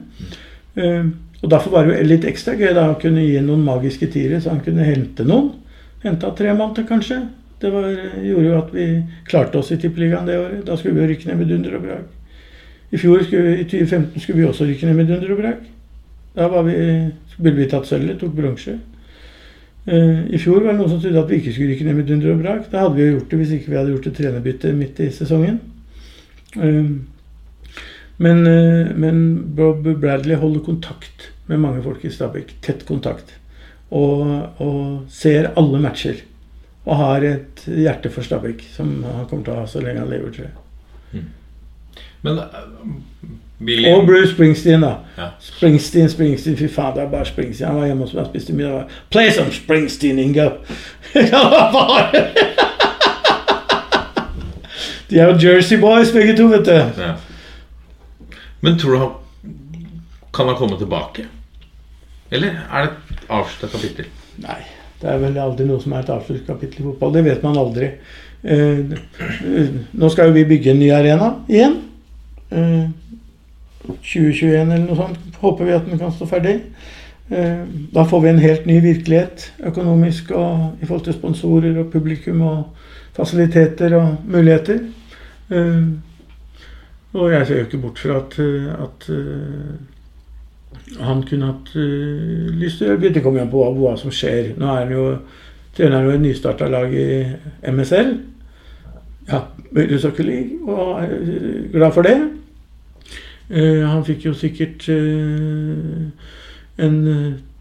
Uh, 0.78 1.10
og 1.40 1.50
Derfor 1.50 1.72
var 1.72 1.86
det 1.86 1.96
jo 1.96 2.08
litt 2.10 2.26
ekstra 2.28 2.54
gøy 2.58 2.74
da 2.76 2.90
å 2.90 2.98
kunne 3.00 3.24
gi 3.24 3.40
noen 3.40 3.62
magiske 3.64 4.10
tiere, 4.12 4.42
så 4.42 4.52
han 4.52 4.64
kunne 4.64 4.84
hente 4.84 5.24
noen. 5.24 5.54
Henta 6.04 6.34
tre 6.36 6.52
mann 6.56 6.74
til, 6.76 6.84
kanskje. 6.88 7.22
Det 7.60 7.70
var, 7.72 7.88
gjorde 8.24 8.46
jo 8.46 8.56
at 8.56 8.70
vi 8.72 8.86
klarte 9.28 9.60
oss 9.60 9.72
i 9.74 9.76
Tippeligaen 9.80 10.28
det 10.28 10.38
året. 10.40 10.62
Da 10.66 10.76
skulle 10.76 10.96
vi 10.96 11.04
jo 11.04 11.10
rykke 11.10 11.28
ned 11.28 11.40
med 11.42 11.50
dunder 11.52 11.76
og 11.76 11.82
brak. 11.84 12.06
I 12.90 12.98
fjor, 12.98 13.22
skulle, 13.22 13.58
i 13.60 13.66
2015, 13.68 14.20
skulle 14.20 14.40
vi 14.40 14.46
også 14.48 14.66
rykke 14.66 14.88
ned 14.88 14.96
med 14.96 15.10
dunder 15.12 15.34
og 15.34 15.42
brak. 15.42 15.66
Da 16.36 16.62
vi, 16.66 16.76
skulle 17.34 17.56
vi 17.58 17.68
tatt 17.70 17.86
sølvet, 17.90 18.18
tok 18.20 18.32
bronse. 18.36 18.78
Eh, 19.86 20.24
I 20.30 20.40
fjor 20.40 20.64
var 20.64 20.72
det 20.72 20.80
noen 20.80 20.92
som 20.92 21.00
trodde 21.02 21.20
at 21.20 21.30
vi 21.30 21.40
ikke 21.40 21.52
skulle 21.52 21.74
rykke 21.74 21.86
ned 21.88 22.00
med 22.00 22.08
dunder 22.08 22.32
og 22.32 22.42
brak. 22.42 22.66
Da 22.72 22.86
hadde 22.86 22.96
vi 22.96 23.06
jo 23.06 23.14
gjort 23.18 23.30
det 23.30 23.40
hvis 23.42 23.54
ikke 23.58 23.72
vi 23.72 23.80
hadde 23.80 23.94
gjort 23.94 24.10
et 24.10 24.18
trenerbytte 24.20 24.72
midt 24.76 25.00
i 25.04 25.10
sesongen. 25.14 25.60
Eh, 26.56 26.92
Men, 28.20 28.46
eh, 28.46 28.90
men 28.96 29.20
Bob 29.56 29.86
Bradley 30.00 30.36
holder 30.36 30.60
kontakt 30.60 31.30
med 31.46 31.60
mange 31.60 31.82
folk 31.82 32.04
i 32.04 32.10
Stabæk. 32.12 32.52
Tett 32.60 32.84
kontakt. 32.84 33.32
Og, 33.90 34.26
og 34.60 35.06
ser 35.08 35.48
alle 35.56 35.80
matcher. 35.80 36.20
Og 36.88 36.96
har 36.96 37.24
et 37.28 37.62
hjerte 37.66 38.10
for 38.10 38.22
Stabæk, 38.24 38.64
som 38.76 39.02
han 39.04 39.26
kommer 39.28 39.44
til 39.44 39.52
å 39.54 39.60
ha 39.60 39.66
så 39.68 39.82
lenge 39.84 40.00
han 40.00 40.10
lever, 40.10 40.32
tror 40.32 40.48
jeg. 40.48 41.24
Men 42.22 42.38
eh, 42.38 42.46
Billy 43.64 43.88
Og 43.92 44.06
Bruce 44.06 44.32
Springsteen, 44.32 44.80
da. 44.84 44.94
Ja. 45.16 45.28
Springsteen, 45.40 46.08
Springsteen, 46.10 46.56
fy 46.56 46.68
faen, 46.72 46.94
det 46.96 47.02
er 47.04 47.10
bare 47.12 47.28
Springsteen. 47.28 47.68
Han 47.68 47.80
var 47.80 47.86
hjemme 47.90 48.06
hos 48.06 48.14
meg 48.16 48.24
og 48.24 48.30
spiste 48.32 48.56
middag. 48.56 48.88
Play 49.12 49.30
some 49.36 49.52
Springsteen, 49.52 50.34
faen? 50.34 50.50
De 55.10 55.18
er 55.18 55.26
jo 55.32 55.38
Jersey 55.42 55.80
Boys, 55.80 56.12
begge 56.14 56.36
to, 56.38 56.46
vet 56.52 56.66
du. 56.68 56.72
Ja. 57.02 57.14
Men 58.60 58.78
tror 58.78 58.92
du 58.92 58.98
han 58.98 59.12
Kan 60.34 60.46
han 60.46 60.56
komme 60.56 60.78
tilbake? 60.78 61.26
Eller 62.30 62.48
er 62.70 62.86
det 62.86 62.90
et 62.90 63.24
avslutta 63.28 63.72
kapittel? 63.72 64.06
Nei, 64.38 64.60
det 65.00 65.08
er 65.08 65.20
vel 65.22 65.38
aldri 65.40 65.66
noe 65.68 65.80
som 65.82 65.94
er 65.94 66.04
et 66.04 66.12
avsluttet 66.12 66.48
kapittel 66.48 66.82
i 66.82 66.88
fotball. 66.90 67.14
Det 67.14 67.24
vet 67.24 67.44
man 67.46 67.58
aldri. 67.60 67.90
Eh, 68.42 68.80
nå 70.00 70.10
skal 70.12 70.30
jo 70.30 70.36
vi 70.36 70.48
bygge 70.48 70.74
en 70.74 70.80
ny 70.80 70.90
arena 70.92 71.30
igjen. 71.48 71.76
Eh, 72.50 72.88
2021 73.86 74.74
eller 74.74 74.84
noe 74.84 74.98
sånt. 74.98 75.38
Håper 75.40 75.68
vi 75.68 75.76
at 75.76 75.88
den 75.88 76.00
kan 76.00 76.12
stå 76.12 76.28
ferdig. 76.28 76.58
Eh, 77.30 77.62
da 77.94 78.04
får 78.04 78.20
vi 78.24 78.30
en 78.32 78.42
helt 78.42 78.66
ny 78.68 78.80
virkelighet 78.84 79.52
økonomisk 79.70 80.32
og 80.34 80.82
i 80.82 80.86
forhold 80.86 81.04
til 81.06 81.16
sponsorer 81.16 81.78
og 81.80 81.92
publikum 81.92 82.42
og 82.42 82.86
fasiliteter 83.16 83.96
og 83.96 84.16
muligheter. 84.28 84.82
Eh, 85.50 85.84
og 87.12 87.32
jeg 87.32 87.46
ser 87.46 87.58
jo 87.58 87.68
ikke 87.68 87.82
bort 87.82 87.98
fra 87.98 88.20
at, 88.20 88.36
eh, 88.38 88.68
at 88.84 89.08
eh, 89.10 89.78
han 90.98 91.22
kunne 91.22 91.52
hatt 91.52 91.70
uh, 91.76 92.50
lyst 92.58 92.80
til 92.80 92.86
å 92.86 92.90
gjøre 92.90 93.00
Begynte 93.04 93.22
jo 93.22 93.44
an 93.44 93.52
på 93.52 93.62
hva, 93.62 93.70
hva 93.76 93.94
som 94.00 94.10
skjer. 94.14 94.54
Nå 94.58 94.66
er 94.66 94.82
han 94.82 94.94
jo 94.94 95.04
trener 95.76 96.04
jo 96.04 96.14
et 96.16 96.22
nystarta 96.24 96.68
lag 96.70 96.92
i 96.94 97.06
MSL. 97.70 98.14
Ja, 99.30 99.44
League, 100.26 100.58
og 100.66 101.02
er 101.02 101.12
eh, 101.14 101.70
glad 101.72 101.92
for 101.94 102.02
det. 102.02 102.16
Uh, 103.50 103.86
han 103.86 104.04
fikk 104.06 104.28
jo 104.28 104.34
sikkert 104.34 104.84
uh, 104.90 106.10
en 106.78 106.98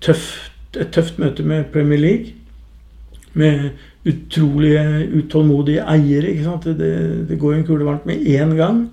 tøft, 0.02 0.52
et 0.78 0.92
tøft 0.94 1.18
møte 1.22 1.46
med 1.46 1.70
Premier 1.74 2.02
League. 2.02 2.36
Med 3.34 3.70
utrolige, 4.10 5.08
utålmodige 5.14 5.86
eiere. 5.86 6.34
ikke 6.34 6.44
sant? 6.44 6.66
Det, 6.66 7.30
det 7.30 7.40
går 7.40 7.54
en 7.54 7.66
kule 7.66 7.86
varmt 7.86 8.06
med 8.10 8.26
én 8.26 8.56
gang. 8.58 8.88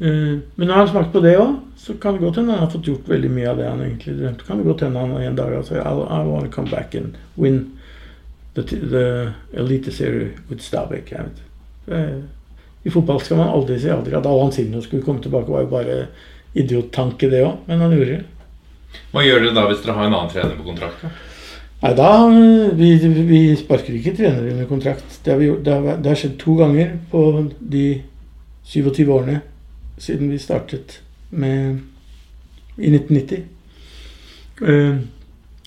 Uh, 0.00 0.40
Men 0.56 0.68
har 0.68 0.84
han 0.84 0.88
smakt 0.88 1.12
på 1.12 1.20
det 1.24 1.38
òg, 1.40 1.56
så 1.82 1.94
kan 1.94 2.14
det 2.14 2.20
godt 2.20 2.36
hende 2.36 2.52
han 2.52 2.60
har 2.62 2.70
fått 2.70 2.86
gjort 2.86 3.08
veldig 3.10 3.30
mye 3.34 3.48
av 3.50 3.56
det 3.58 3.64
han 3.66 3.80
egentlig 3.82 4.12
drømte. 4.20 4.44
Kan 4.46 4.60
det 4.60 4.66
godt 4.68 4.84
hende 4.86 5.00
han 5.02 5.16
en 5.18 5.38
dag 5.38 5.50
har 5.50 5.64
sagt 5.66 5.80
I, 5.80 5.94
I 5.98 6.28
want 6.28 6.46
to 6.46 6.52
come 6.54 6.70
back 6.70 6.94
and 6.94 7.16
win 7.34 7.64
the, 8.54 8.62
the 8.62 9.32
elite 9.58 9.90
series 9.92 10.38
with 10.50 10.62
Stabæk. 10.62 11.10
I 12.84 12.90
fotball 12.90 13.20
skal 13.20 13.42
man 13.42 13.50
aldri 13.50 13.80
si 13.82 13.90
aldri. 13.90 14.14
At 14.14 14.30
Allan 14.30 14.54
Sinno 14.54 14.82
skulle 14.82 15.02
komme 15.02 15.22
tilbake, 15.22 15.50
var 15.50 15.66
jo 15.66 15.72
bare 15.74 15.98
idiottanke, 16.54 17.30
det 17.30 17.42
òg. 17.48 17.66
Men 17.66 17.82
han 17.82 17.98
gjorde 17.98 18.14
det. 18.14 18.22
Hva 19.10 19.26
gjør 19.26 19.42
dere 19.42 19.58
da 19.58 19.68
hvis 19.72 19.82
dere 19.82 19.98
har 19.98 20.06
en 20.06 20.18
annen 20.20 20.30
trener 20.30 20.56
på 20.62 20.70
kontrakt? 20.70 21.02
da? 21.02 21.14
Nei, 21.82 21.94
da 21.98 22.10
vi, 22.78 22.94
vi 23.26 23.44
sparker 23.58 23.98
ikke 23.98 24.14
trenere 24.22 24.54
under 24.54 24.70
kontrakt. 24.70 25.18
Det 25.24 25.34
har, 25.34 25.42
vi 25.42 25.50
det, 25.58 25.78
har, 25.82 25.98
det 25.98 26.14
har 26.14 26.20
skjedd 26.20 26.38
to 26.38 26.60
ganger 26.62 26.98
på 27.10 27.22
de 27.58 27.86
27 28.70 29.08
årene 29.08 29.40
siden 29.98 30.30
vi 30.30 30.38
startet 30.38 31.00
med 31.32 31.80
i 32.76 32.90
1990. 32.90 33.42
Eh, 34.62 34.96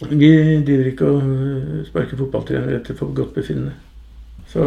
vi 0.09 0.29
driver 0.65 0.91
ikke 0.91 1.07
og 1.09 1.21
eh, 1.23 1.81
sparker 1.87 2.19
fotballtrenere 2.19 2.79
etter 2.79 2.97
for 2.97 3.15
godt 3.15 3.35
befinnende. 3.37 3.75
Så 4.51 4.65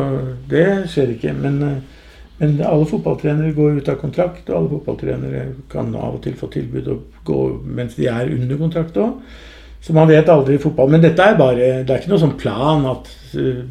det 0.50 0.66
skjer 0.92 1.14
ikke. 1.14 1.34
Men, 1.38 1.60
eh, 1.62 2.06
men 2.38 2.56
alle 2.62 2.86
fotballtrenere 2.88 3.54
går 3.56 3.80
ut 3.80 3.90
av 3.90 4.00
kontrakt, 4.00 4.48
og 4.48 4.56
alle 4.56 4.72
fotballtrenere 4.76 5.44
kan 5.70 5.94
av 5.94 6.18
og 6.18 6.22
til 6.24 6.36
få 6.38 6.50
tilbud 6.54 6.90
å 6.90 6.98
gå 7.26 7.38
mens 7.64 7.96
de 7.98 8.08
er 8.10 8.34
under 8.34 8.60
kontrakt 8.60 8.98
òg. 8.98 9.18
Så 9.82 9.94
man 9.94 10.08
vet 10.10 10.28
aldri 10.28 10.56
i 10.56 10.62
fotball. 10.62 10.90
Men 10.90 11.02
dette 11.04 11.22
er 11.22 11.36
bare 11.38 11.84
Det 11.86 11.90
er 11.90 12.00
ikke 12.00 12.10
noe 12.10 12.18
sånn 12.18 12.38
plan 12.38 12.86
at 12.90 13.06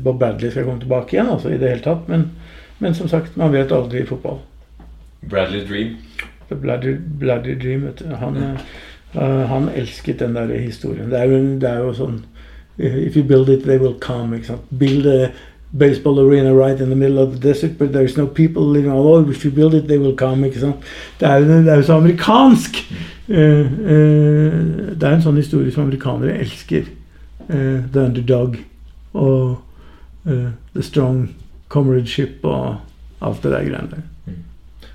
Bob 0.04 0.20
Bradley 0.22 0.52
skal 0.52 0.64
komme 0.64 0.80
tilbake 0.80 1.18
igjen, 1.18 1.28
altså, 1.34 1.52
i 1.52 1.58
det 1.60 1.68
hele 1.74 1.84
tatt. 1.84 2.08
Men, 2.08 2.30
men 2.80 2.96
som 2.96 3.10
sagt, 3.12 3.36
man 3.36 3.52
vet 3.52 3.74
aldri 3.76 4.02
i 4.02 4.08
fotball. 4.08 4.40
Bradley 5.28 5.66
Dream. 5.68 5.98
The 6.50 6.56
Bloody, 6.56 6.96
bloody 7.20 7.56
Dream. 7.56 7.88
Han, 8.20 8.38
uh, 9.16 9.22
han 9.50 9.70
elsket 9.76 10.20
den 10.20 10.36
der 10.36 10.58
historien. 10.58 11.12
Det 11.12 11.20
er 11.20 11.24
jo, 11.24 11.38
det 11.62 11.70
er 11.70 11.86
jo 11.86 11.94
sånn 11.94 12.24
If 12.78 13.16
you 13.18 13.24
build 13.24 13.50
it, 13.50 13.64
they 13.64 13.80
will 13.80 13.96
come. 14.00 14.38
Build 14.78 15.08
a 15.08 15.32
baseball 15.72 16.20
arena 16.20 16.54
right 16.54 16.80
in 16.80 16.90
the 16.90 16.96
middle 16.96 17.18
of 17.18 17.32
the 17.32 17.40
desert, 17.40 17.80
but 17.80 17.92
there's 17.92 18.18
no 18.18 18.28
people 18.28 18.62
living 18.62 18.92
oh, 18.92 19.28
If 19.28 19.44
you 19.44 19.50
build 19.50 19.74
it, 19.74 19.88
they 19.88 19.98
will 19.98 20.16
come. 20.16 20.44
Det 20.44 20.64
er, 21.22 21.40
det 21.40 21.68
er 21.68 21.76
jo 21.76 21.84
så 21.84 21.94
amerikansk! 21.94 22.94
Uh, 23.28 23.36
uh, 23.36 24.94
det 24.94 25.04
er 25.04 25.16
en 25.16 25.26
sånn 25.26 25.42
historie 25.42 25.72
som 25.74 25.88
amerikanere 25.88 26.38
elsker. 26.38 26.86
Eh, 27.50 27.80
the 27.94 28.00
underdog 28.00 28.58
og 29.14 29.58
eh, 30.26 30.50
the 30.76 30.84
strong 30.84 31.36
comradeship 31.68 32.44
og 32.44 32.76
alt 33.22 33.44
det 33.44 33.52
der 33.52 33.64
greiene 33.64 33.90
der. 33.92 34.02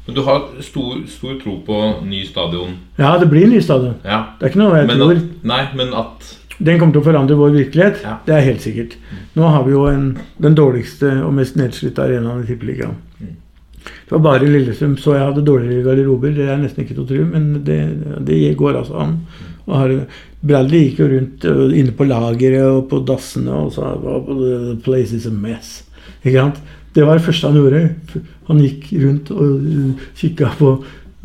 Men 0.06 0.14
du 0.16 0.22
har 0.26 0.48
stor, 0.66 0.96
stor 1.06 1.36
tro 1.42 1.60
på 1.66 1.76
ny 2.04 2.24
stadion. 2.26 2.72
Ja, 2.98 3.12
det 3.22 3.28
blir 3.30 3.46
ny 3.46 3.60
stadion. 3.62 3.94
Ja. 4.04 4.22
Det 4.40 4.48
er 4.48 4.50
ikke 4.50 4.62
noe 4.64 4.80
jeg 4.80 4.88
Men 4.90 4.98
tror. 4.98 5.12
at, 5.20 5.44
nei, 5.52 5.60
men 5.78 5.92
at 5.94 6.32
Den 6.58 6.78
kommer 6.78 6.92
til 6.96 7.02
å 7.02 7.06
forandre 7.06 7.36
vår 7.38 7.54
virkelighet. 7.54 8.02
Ja. 8.02 8.16
Det 8.26 8.34
er 8.34 8.44
helt 8.46 8.60
sikkert. 8.62 8.96
Nå 9.38 9.46
har 9.50 9.62
vi 9.66 9.72
jo 9.76 9.84
en, 9.90 10.08
den 10.42 10.54
dårligste 10.58 11.12
og 11.26 11.32
mest 11.38 11.56
nedslitte 11.58 12.02
arenaen 12.04 12.42
i 12.42 12.46
Tippeligaen. 12.50 12.98
Det 13.82 14.12
var 14.14 14.20
bare 14.22 14.46
Lillesund 14.46 14.98
så 15.02 15.14
jeg 15.16 15.24
hadde 15.26 15.42
dårligere 15.46 15.82
garderober. 15.86 16.34
Det 16.36 16.44
er 16.52 16.60
nesten 16.60 16.84
ikke 16.84 16.94
til 16.98 17.02
å 17.02 17.08
tro, 17.08 17.24
men 17.32 17.48
det, 17.66 17.78
det 18.28 18.42
går 18.60 18.76
altså 18.82 18.98
an. 19.06 19.16
Og 19.66 19.74
har, 19.78 19.94
Bradley 20.42 20.84
gikk 20.88 21.00
jo 21.02 21.08
rundt 21.14 21.46
inne 21.78 21.94
på 21.98 22.06
lageret 22.10 22.66
og 22.66 22.84
på 22.90 23.00
dassene 23.06 23.50
og 23.64 23.72
sa 23.74 23.94
"Oh, 23.94 24.22
The 24.26 24.76
place 24.84 25.14
is 25.16 25.26
a 25.26 25.30
mess. 25.34 25.84
Ikke 26.24 26.38
sant? 26.38 26.60
Det 26.94 27.06
var 27.06 27.18
det 27.18 27.24
første 27.24 27.48
han 27.48 27.56
gjorde. 27.56 27.82
Han 28.48 28.60
gikk 28.60 28.90
rundt 29.04 29.30
og 29.32 29.64
kikka 30.18 30.52
på, 30.58 30.74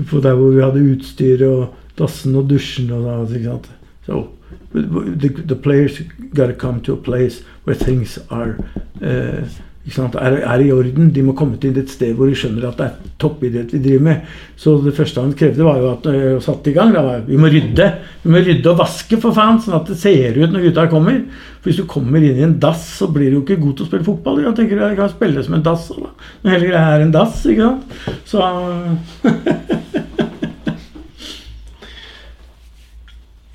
på 0.10 0.22
der 0.24 0.38
hvor 0.40 0.56
vi 0.56 0.64
hadde 0.64 0.86
utstyr 0.94 1.44
og 1.48 1.76
dassen 2.00 2.36
og 2.40 2.50
dusjen 2.50 2.92
og 2.96 3.04
sånt. 3.04 3.36
ikke 3.36 3.52
sant? 3.52 3.70
So, 4.08 4.28
the, 4.74 5.30
the 5.30 5.56
players 5.56 6.00
gotta 6.34 6.54
come 6.54 6.80
to 6.82 6.94
a 6.94 6.98
place 6.98 7.44
where 7.66 7.76
things 7.76 8.18
are 8.30 8.56
eh, 9.02 9.44
sant, 9.44 9.67
er, 9.88 10.38
er 10.44 10.62
i 10.64 10.72
orden. 10.72 11.12
De 11.16 11.24
må 11.24 11.34
komme 11.38 11.58
til 11.62 11.78
et 11.80 11.90
sted 11.92 12.14
hvor 12.18 12.28
de 12.28 12.36
skjønner 12.38 12.68
at 12.68 12.80
det 12.80 12.88
er 12.88 13.12
toppidrett 13.22 13.74
vi 13.74 13.80
driver 13.84 14.04
med. 14.08 14.34
Så 14.60 14.76
det 14.84 14.96
første 14.98 15.24
han 15.24 15.36
krevde, 15.38 15.64
var 15.64 15.80
jo 15.82 15.92
at 15.94 16.10
uh, 16.12 16.40
satte 16.44 16.72
i 16.72 16.76
gang. 16.76 16.94
Da 16.96 17.04
var, 17.06 17.22
vi 17.28 17.40
må 17.40 17.52
rydde. 17.52 17.88
Vi 18.24 18.34
må 18.34 18.42
rydde 18.44 18.72
og 18.74 18.82
vaske, 18.82 19.20
for 19.24 19.36
faen, 19.36 19.62
sånn 19.64 19.80
at 19.80 19.92
det 19.92 20.00
ser 20.02 20.38
ut 20.38 20.52
når 20.54 20.68
gutta 20.68 20.88
kommer. 20.92 21.22
For 21.60 21.72
hvis 21.72 21.82
du 21.82 21.88
kommer 21.90 22.20
inn 22.24 22.40
i 22.40 22.46
en 22.48 22.58
dass, 22.62 22.84
så 23.00 23.08
blir 23.12 23.32
du 23.32 23.40
jo 23.40 23.44
ikke 23.46 23.62
god 23.64 23.78
til 23.78 23.88
å 23.88 23.90
spille 23.92 24.08
fotball. 24.08 24.44
Jeg 24.44 24.58
tenker 24.60 24.84
jeg 24.84 25.00
kan 25.00 25.14
spille 25.14 25.46
som 25.46 25.58
en 25.58 25.66
dass. 25.68 25.88
Da. 25.94 26.12
Når 26.44 26.56
hele 26.56 26.72
greia 26.72 26.88
er 26.98 27.06
en 27.06 27.16
dass, 27.16 27.46
ikke 27.48 27.72
sant. 27.72 27.84
Så 28.28 28.38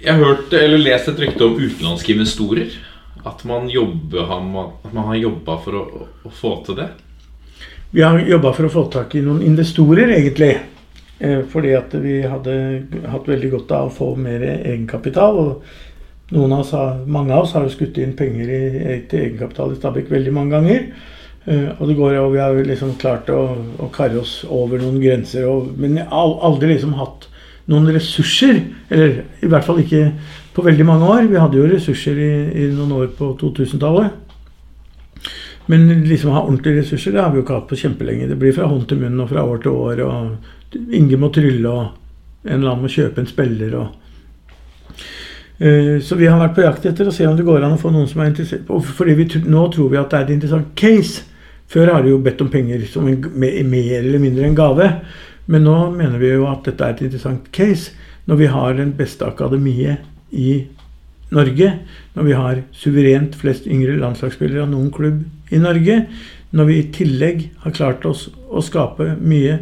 Jeg 0.03 0.17
har 0.17 0.25
hørt 0.25 0.51
eller 0.59 0.81
lest 0.83 1.07
et 1.13 1.21
rykte 1.23 1.47
om 1.47 1.61
utenlandske 1.61 2.11
investorer. 2.17 2.73
At 3.25 3.45
man, 3.47 3.69
jobber, 3.71 4.25
at 4.27 4.93
man 4.95 5.07
har 5.13 5.15
jobba 5.21 5.59
for 5.63 5.79
å, 5.79 5.83
å 6.27 6.31
få 6.35 6.57
til 6.67 6.79
det. 6.81 6.89
Vi 7.93 8.03
har 8.03 8.19
jobba 8.27 8.51
for 8.57 8.67
å 8.67 8.73
få 8.73 8.83
tak 8.91 9.15
i 9.15 9.23
noen 9.23 9.43
investorer, 9.47 10.11
egentlig. 10.17 10.57
Eh, 11.23 11.43
Fordi 11.53 11.75
at 11.79 11.95
vi 12.03 12.17
hadde 12.27 12.57
hatt 13.13 13.29
veldig 13.31 13.51
godt 13.53 13.75
av 13.77 13.91
å 13.91 13.95
få 13.95 14.09
mer 14.19 14.43
egenkapital. 14.57 15.39
Og 15.39 16.35
noen 16.35 16.55
av 16.57 16.65
oss 16.65 16.73
har, 16.75 17.03
mange 17.07 17.35
av 17.37 17.45
oss 17.45 17.53
har 17.55 17.67
jo 17.69 17.75
skutt 17.77 17.99
inn 18.03 18.17
penger 18.19 18.51
i, 18.51 18.63
til 19.11 19.27
egenkapital 19.29 19.75
i 19.75 19.79
Stabæk 19.79 20.11
veldig 20.11 20.33
mange 20.35 20.57
ganger. 20.57 20.87
Eh, 21.47 21.69
Og 21.79 21.87
det 21.91 21.99
går, 22.01 22.17
og 22.25 22.33
vi 22.35 22.43
har 22.43 22.59
liksom 22.73 22.97
klart 22.99 23.31
å, 23.31 23.43
å 23.79 23.91
karre 23.95 24.19
oss 24.25 24.41
over 24.49 24.83
noen 24.83 24.99
grenser. 25.03 25.47
Og, 25.47 25.75
men 25.79 26.01
al- 26.09 26.39
aldri 26.43 26.73
liksom 26.75 26.97
hatt 26.99 27.29
noen 27.71 27.87
ressurser. 27.95 28.65
Eller 28.91 29.23
i 29.45 29.53
hvert 29.53 29.69
fall 29.69 29.79
ikke 29.85 30.09
på 30.55 30.65
veldig 30.67 30.87
mange 30.89 31.09
år. 31.09 31.31
Vi 31.31 31.41
hadde 31.41 31.59
jo 31.59 31.71
ressurser 31.71 32.19
i, 32.19 32.33
i 32.65 32.69
noen 32.75 32.93
år 32.99 33.09
på 33.17 33.33
2000-tallet. 33.41 34.19
Men 35.71 35.89
liksom 36.09 36.35
ha 36.35 36.43
ordentlige 36.43 36.83
ressurser 36.83 37.15
det 37.15 37.23
har 37.23 37.31
vi 37.33 37.41
jo 37.41 37.47
ikke 37.47 37.59
hatt 37.61 37.71
på 37.71 37.79
kjempelenge. 37.79 38.29
Det 38.29 38.39
blir 38.41 38.55
fra 38.57 38.69
hånd 38.69 38.89
til 38.91 39.01
munn 39.01 39.23
og 39.23 39.31
fra 39.31 39.45
år 39.47 39.63
til 39.65 39.73
år. 39.73 40.05
og 40.07 40.79
Inge 40.93 41.19
må 41.21 41.31
trylle, 41.33 41.69
og 41.71 42.49
en 42.49 42.59
eller 42.59 42.73
annen 42.73 42.85
må 42.85 42.93
kjøpe 42.93 43.23
en 43.23 43.31
spiller. 43.31 43.77
og 43.79 43.87
Eh, 45.63 46.01
Så 46.01 46.17
vi 46.17 46.27
har 46.27 46.41
vært 46.41 46.57
på 46.57 46.65
jakt 46.65 46.87
etter 46.91 47.07
å 47.07 47.15
se 47.15 47.27
om 47.29 47.37
det 47.39 47.47
går 47.47 47.63
an 47.63 47.77
å 47.77 47.81
få 47.81 47.93
noen 47.95 48.09
som 48.11 48.23
er 48.23 48.33
interessert. 48.33 48.67
Fordi 48.67 49.15
vi, 49.15 49.29
Nå 49.47 49.69
tror 49.73 49.91
vi 49.93 50.01
at 50.01 50.11
det 50.11 50.19
er 50.19 50.25
et 50.25 50.35
interessant 50.37 50.73
case. 50.75 51.23
Før 51.71 51.93
har 51.93 52.03
de 52.03 52.11
jo 52.11 52.19
bedt 52.19 52.41
om 52.43 52.51
penger 52.51 52.83
som 52.91 53.07
en, 53.09 53.21
mer 53.39 53.99
eller 54.01 54.19
mindre 54.19 54.45
en 54.45 54.57
gave. 54.59 54.89
Men 55.47 55.65
nå 55.65 55.77
mener 55.95 56.19
vi 56.19 56.33
jo 56.33 56.49
at 56.51 56.65
dette 56.67 56.85
er 56.85 56.97
et 56.97 57.05
interessant 57.07 57.47
case. 57.53 57.93
Når 58.27 58.37
vi 58.37 58.47
har 58.47 58.75
den 58.75 58.93
beste 58.99 59.27
akademiet 59.27 60.03
i 60.33 60.63
Norge. 61.33 61.71
Når 62.17 62.29
vi 62.29 62.37
har 62.37 62.63
suverent 62.77 63.37
flest 63.39 63.69
yngre 63.71 63.97
landslagsspillere 64.01 64.67
av 64.67 64.73
noen 64.73 64.91
klubb 64.95 65.23
i 65.53 65.61
Norge. 65.63 66.03
Når 66.53 66.69
vi 66.69 66.79
i 66.79 66.89
tillegg 66.93 67.47
har 67.65 67.77
klart 67.77 68.05
oss 68.09 68.27
å 68.53 68.65
skape 68.65 69.15
mye 69.21 69.61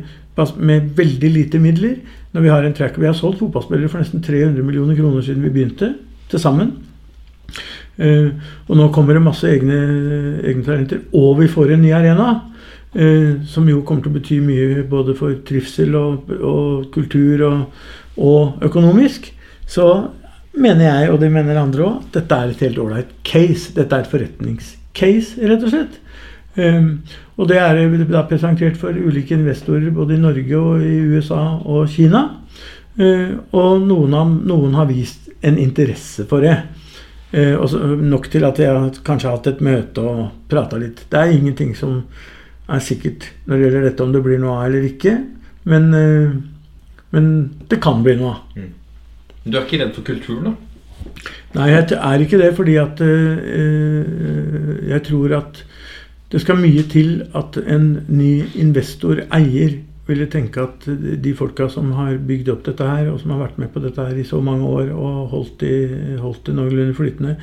med 0.57 0.93
veldig 0.97 1.31
lite 1.35 1.61
midler. 1.61 1.99
Når 2.33 2.45
vi 2.45 2.53
har 2.53 2.65
en 2.65 2.75
track, 2.75 2.99
vi 2.99 3.07
har 3.07 3.17
solgt 3.19 3.43
fotballspillere 3.43 3.91
for 3.91 4.01
nesten 4.01 4.23
300 4.23 4.63
millioner 4.65 4.97
kroner 4.97 5.23
siden 5.23 5.43
vi 5.45 5.53
begynte, 5.53 5.95
til 6.31 6.41
sammen. 6.41 6.73
Uh, 8.01 8.31
og 8.71 8.79
nå 8.79 8.87
kommer 8.95 9.19
det 9.19 9.25
masse 9.25 9.49
egne, 9.51 9.81
egne 10.47 10.65
talenter. 10.65 11.03
Og 11.13 11.43
vi 11.43 11.51
får 11.51 11.75
en 11.75 11.83
ny 11.85 11.91
arena. 11.93 12.31
Uh, 12.91 13.43
som 13.47 13.69
jo 13.71 13.85
kommer 13.87 14.03
til 14.03 14.11
å 14.11 14.17
bety 14.17 14.41
mye 14.43 14.85
både 14.91 15.15
for 15.19 15.37
trivsel 15.47 15.95
og, 15.99 16.31
og 16.41 16.89
kultur 16.95 17.45
og, 17.47 17.85
og 18.19 18.65
økonomisk. 18.67 19.29
Så 19.71 19.87
mener 20.63 20.87
jeg, 20.87 21.11
og 21.13 21.21
det 21.23 21.31
mener 21.33 21.59
andre 21.61 21.87
òg, 21.87 22.05
dette 22.15 22.37
er 22.37 22.53
et 22.53 22.63
helt 22.67 22.79
ålreit 22.83 23.11
case. 23.27 23.73
Dette 23.77 23.97
er 23.97 24.05
et 24.05 24.13
forretningscase, 24.13 25.41
rett 25.51 25.67
og 25.67 25.73
slett. 25.73 25.99
Um, 26.59 26.89
og 27.39 27.47
det 27.49 27.61
er 27.63 27.79
da 28.11 28.25
presentert 28.27 28.79
for 28.81 28.97
ulike 28.97 29.37
investorer 29.37 29.93
både 29.95 30.17
i 30.17 30.21
Norge 30.21 30.59
og 30.59 30.83
i 30.83 30.97
USA 31.15 31.43
og 31.63 31.89
Kina. 31.93 32.25
Uh, 32.99 33.39
og 33.57 33.87
noen, 33.87 34.17
av, 34.19 34.35
noen 34.51 34.75
har 34.77 34.91
vist 34.91 35.31
en 35.47 35.59
interesse 35.61 36.27
for 36.31 36.45
det. 36.45 36.57
Uh, 37.31 37.55
også, 37.63 37.81
nok 38.03 38.27
til 38.33 38.45
at 38.49 38.59
jeg 38.61 38.75
har 38.75 39.01
kanskje 39.07 39.33
hatt 39.37 39.49
et 39.53 39.63
møte 39.65 40.05
og 40.05 40.25
prata 40.51 40.81
litt. 40.81 41.07
Det 41.09 41.21
er 41.21 41.37
ingenting 41.37 41.73
som 41.79 42.03
er 42.71 42.83
sikkert 42.85 43.31
når 43.47 43.57
det 43.57 43.65
gjelder 43.65 43.89
dette, 43.89 44.05
om 44.05 44.13
det 44.15 44.25
blir 44.27 44.43
noe 44.43 44.59
av 44.59 44.67
eller 44.69 44.91
ikke. 44.91 45.17
Men, 45.71 45.89
uh, 45.95 46.37
men 47.15 47.33
det 47.71 47.81
kan 47.83 48.03
bli 48.05 48.19
noe 48.19 48.35
av. 48.35 48.69
Du 49.45 49.57
er 49.57 49.65
ikke 49.65 49.81
redd 49.81 49.95
for 49.97 50.07
kulturen, 50.07 50.51
da? 50.51 50.57
Nei, 51.57 51.69
jeg 51.73 51.97
er 51.97 52.23
ikke 52.23 52.39
det, 52.39 52.51
fordi 52.57 52.75
at 52.79 53.01
øh, 53.03 54.89
jeg 54.91 55.03
tror 55.09 55.37
at 55.41 55.63
det 56.31 56.41
skal 56.45 56.61
mye 56.61 56.83
til 56.87 57.23
at 57.35 57.57
en 57.65 58.05
ny 58.07 58.45
investor, 58.61 59.25
eier, 59.35 59.81
ville 60.11 60.27
tenke 60.31 60.63
at 60.63 60.87
de 61.23 61.33
folka 61.39 61.69
som 61.71 61.93
har 61.95 62.17
bygd 62.27 62.49
opp 62.53 62.65
dette 62.67 62.87
her, 62.87 63.09
og 63.13 63.21
som 63.23 63.35
har 63.35 63.45
vært 63.45 63.59
med 63.63 63.71
på 63.75 63.83
dette 63.83 64.03
her 64.03 64.19
i 64.19 64.27
så 64.27 64.41
mange 64.43 64.67
år 64.67 64.91
og 64.91 65.29
holdt 65.35 65.61
det, 65.63 66.19
holdt 66.23 66.49
det 66.49 66.55
noenlunde 66.57 66.97
flytende, 66.99 67.37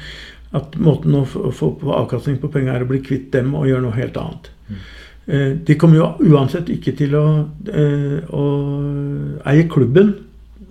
at 0.56 0.76
måten 0.80 1.16
å 1.16 1.26
få 1.28 1.74
på 1.80 1.92
avkastning 1.96 2.40
på 2.42 2.52
penger 2.52 2.76
er 2.76 2.86
å 2.86 2.90
bli 2.90 3.02
kvitt 3.04 3.30
dem 3.36 3.54
og 3.56 3.68
gjøre 3.68 3.84
noe 3.86 3.96
helt 3.96 4.20
annet. 4.20 4.52
Eh, 5.28 5.52
De 5.68 5.76
kommer 5.80 6.00
jo 6.00 6.34
uansett 6.36 6.70
ikke 6.72 6.96
til 7.00 7.16
å, 7.20 7.26
å 8.32 8.46
eie 9.48 9.68
klubben. 9.72 10.14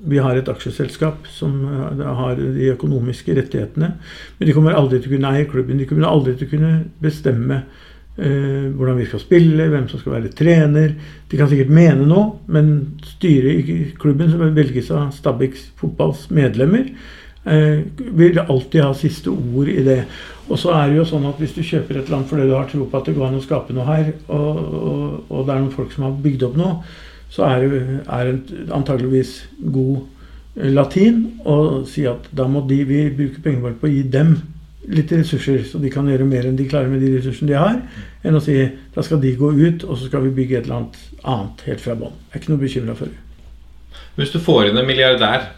Vi 0.07 0.21
har 0.23 0.39
et 0.39 0.49
aksjeselskap 0.49 1.27
som 1.33 1.59
eh, 1.67 2.05
har 2.21 2.39
de 2.39 2.71
økonomiske 2.75 3.35
rettighetene. 3.39 3.91
Men 4.39 4.49
de 4.49 4.55
kommer 4.57 4.79
aldri 4.79 5.01
til 5.01 5.13
å 5.13 5.17
kunne 5.17 5.35
eie 5.35 5.51
klubben. 5.51 5.81
De 5.81 5.89
kommer 5.89 6.09
aldri 6.09 6.37
til 6.37 6.49
å 6.49 6.53
kunne 6.55 6.73
bestemme 7.03 7.63
eh, 7.63 8.71
hvordan 8.71 9.01
vi 9.01 9.09
skal 9.11 9.23
spille, 9.25 9.69
hvem 9.73 9.89
som 9.91 10.03
skal 10.03 10.19
være 10.19 10.33
trener. 10.37 10.95
De 11.31 11.41
kan 11.41 11.51
sikkert 11.51 11.75
mene 11.75 12.07
noe, 12.07 12.39
men 12.53 12.73
styret 13.17 13.67
i 13.67 13.79
klubben, 13.99 14.31
som 14.33 14.47
velges 14.57 14.93
av 14.95 15.11
Stabæk 15.17 15.59
fotballs 15.81 16.29
medlemmer, 16.35 16.89
eh, 17.45 17.83
vil 17.97 18.41
alltid 18.47 18.85
ha 18.85 18.95
siste 18.97 19.35
ord 19.35 19.71
i 19.73 19.83
det. 19.87 20.05
Og 20.47 20.61
så 20.63 20.71
er 20.79 20.93
det 20.93 21.01
jo 21.01 21.09
sånn 21.09 21.27
at 21.27 21.41
hvis 21.43 21.57
du 21.57 21.65
kjøper 21.67 21.99
et 21.99 22.11
land 22.13 22.29
fordi 22.31 22.47
du 22.47 22.55
har 22.55 22.69
tro 22.71 22.87
på 22.87 23.01
at 23.01 23.09
det 23.09 23.17
går 23.17 23.27
an 23.29 23.41
å 23.41 23.43
skape 23.43 23.75
noe 23.75 23.87
her, 23.89 24.13
og, 24.31 24.63
og, 24.63 25.05
og 25.27 25.47
det 25.47 25.55
er 25.55 25.63
noen 25.65 25.75
folk 25.75 25.91
som 25.95 26.07
har 26.07 26.21
bygd 26.23 26.47
opp 26.47 26.59
noe, 26.61 26.77
så 27.33 27.47
er 27.49 27.67
det 27.69 28.69
antageligvis 28.75 29.39
god 29.73 30.03
eh, 30.57 30.71
latin 30.73 31.25
å 31.45 31.85
si 31.89 32.07
at 32.09 32.29
da 32.37 32.47
må 32.51 32.65
de, 32.69 32.83
vi 32.89 33.07
bruker 33.11 33.43
pengene 33.43 33.69
våre 33.69 33.81
på 33.81 33.91
gi 33.93 34.05
dem 34.13 34.37
litt 34.87 35.11
ressurser, 35.11 35.65
så 35.67 35.81
de 35.83 35.91
kan 35.91 36.07
gjøre 36.07 36.29
mer 36.29 36.47
enn 36.47 36.59
de 36.59 36.69
klarer 36.71 36.91
med 36.93 37.03
de 37.03 37.17
ressursene 37.17 37.51
de 37.51 37.59
har, 37.59 37.81
enn 38.23 38.39
å 38.39 38.43
si 38.43 38.55
da 38.95 39.03
skal 39.03 39.19
de 39.23 39.35
gå 39.39 39.51
ut, 39.51 39.83
og 39.83 39.99
så 39.99 40.07
skal 40.07 40.23
vi 40.29 40.35
bygge 40.37 40.61
et 40.61 40.69
eller 40.69 40.85
annet 40.85 41.01
annet 41.27 41.65
helt 41.67 41.83
fra 41.83 41.97
bånn. 41.99 42.15
Jeg 42.29 42.37
er 42.37 42.43
ikke 42.43 42.53
noe 42.53 42.63
bekymra 42.63 42.95
for 42.99 43.11
det. 43.11 43.23
Hvis 44.17 44.33
du 44.33 44.39
får 44.41 44.69
inn 44.69 44.79
en 44.79 44.87
milliardær 44.87 45.49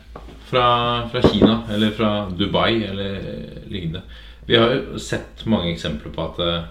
fra, 0.48 0.64
fra 1.12 1.22
Kina 1.28 1.60
eller 1.74 1.92
fra 1.94 2.30
Dubai 2.38 2.82
eller 2.88 3.20
lignende. 3.68 4.02
Vi 4.48 4.56
har 4.56 4.72
jo 4.72 4.98
sett 5.02 5.44
mange 5.46 5.72
eksempler 5.74 6.14
på 6.14 6.24
at 6.24 6.40
eh, 6.40 6.66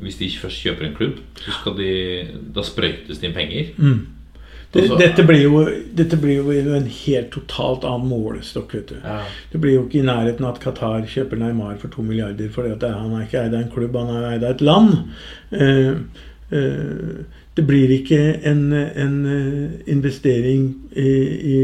hvis 0.00 0.20
de 0.20 0.28
ikke 0.30 0.46
først 0.46 0.62
kjøper 0.64 0.86
en 0.86 0.96
klubb, 0.96 1.18
så 1.42 1.52
skal 1.58 1.76
de 1.76 1.90
Da 2.54 2.62
sprøytes 2.64 3.18
det 3.18 3.28
inn 3.28 3.36
penger. 3.36 3.72
Det, 4.72 4.84
Og 4.86 5.00
dette, 5.00 5.24
blir 5.26 5.40
jo, 5.42 5.64
dette 5.98 6.14
blir 6.20 6.44
jo 6.44 6.74
en 6.76 6.86
helt 6.86 7.32
totalt 7.34 7.82
annen 7.88 8.06
målestokk. 8.06 8.74
vet 8.74 8.92
du. 8.92 9.00
Ja. 9.02 9.24
Det 9.50 9.58
blir 9.58 9.74
jo 9.74 9.82
ikke 9.88 9.98
i 9.98 10.06
nærheten 10.06 10.46
av 10.46 10.54
at 10.54 10.62
Qatar 10.62 11.08
kjøper 11.10 11.40
Neymar 11.40 11.80
for 11.82 11.90
to 11.90 12.04
milliarder. 12.06 12.52
For 12.54 12.68
han 12.70 13.16
er 13.16 13.26
ikke 13.26 13.42
eid 13.42 13.56
av 13.56 13.64
en 13.64 13.72
klubb, 13.74 13.98
han 13.98 14.14
er 14.14 14.28
eid 14.36 14.46
av 14.46 14.54
et 14.54 14.62
land. 14.62 14.94
Uh, 15.50 15.98
uh, 16.54 17.40
det 17.58 17.66
blir 17.66 17.90
ikke 17.92 18.18
en, 18.46 18.60
en 18.72 19.16
eh, 19.26 19.72
investering 19.90 20.68
i, 20.94 21.10
i 21.50 21.56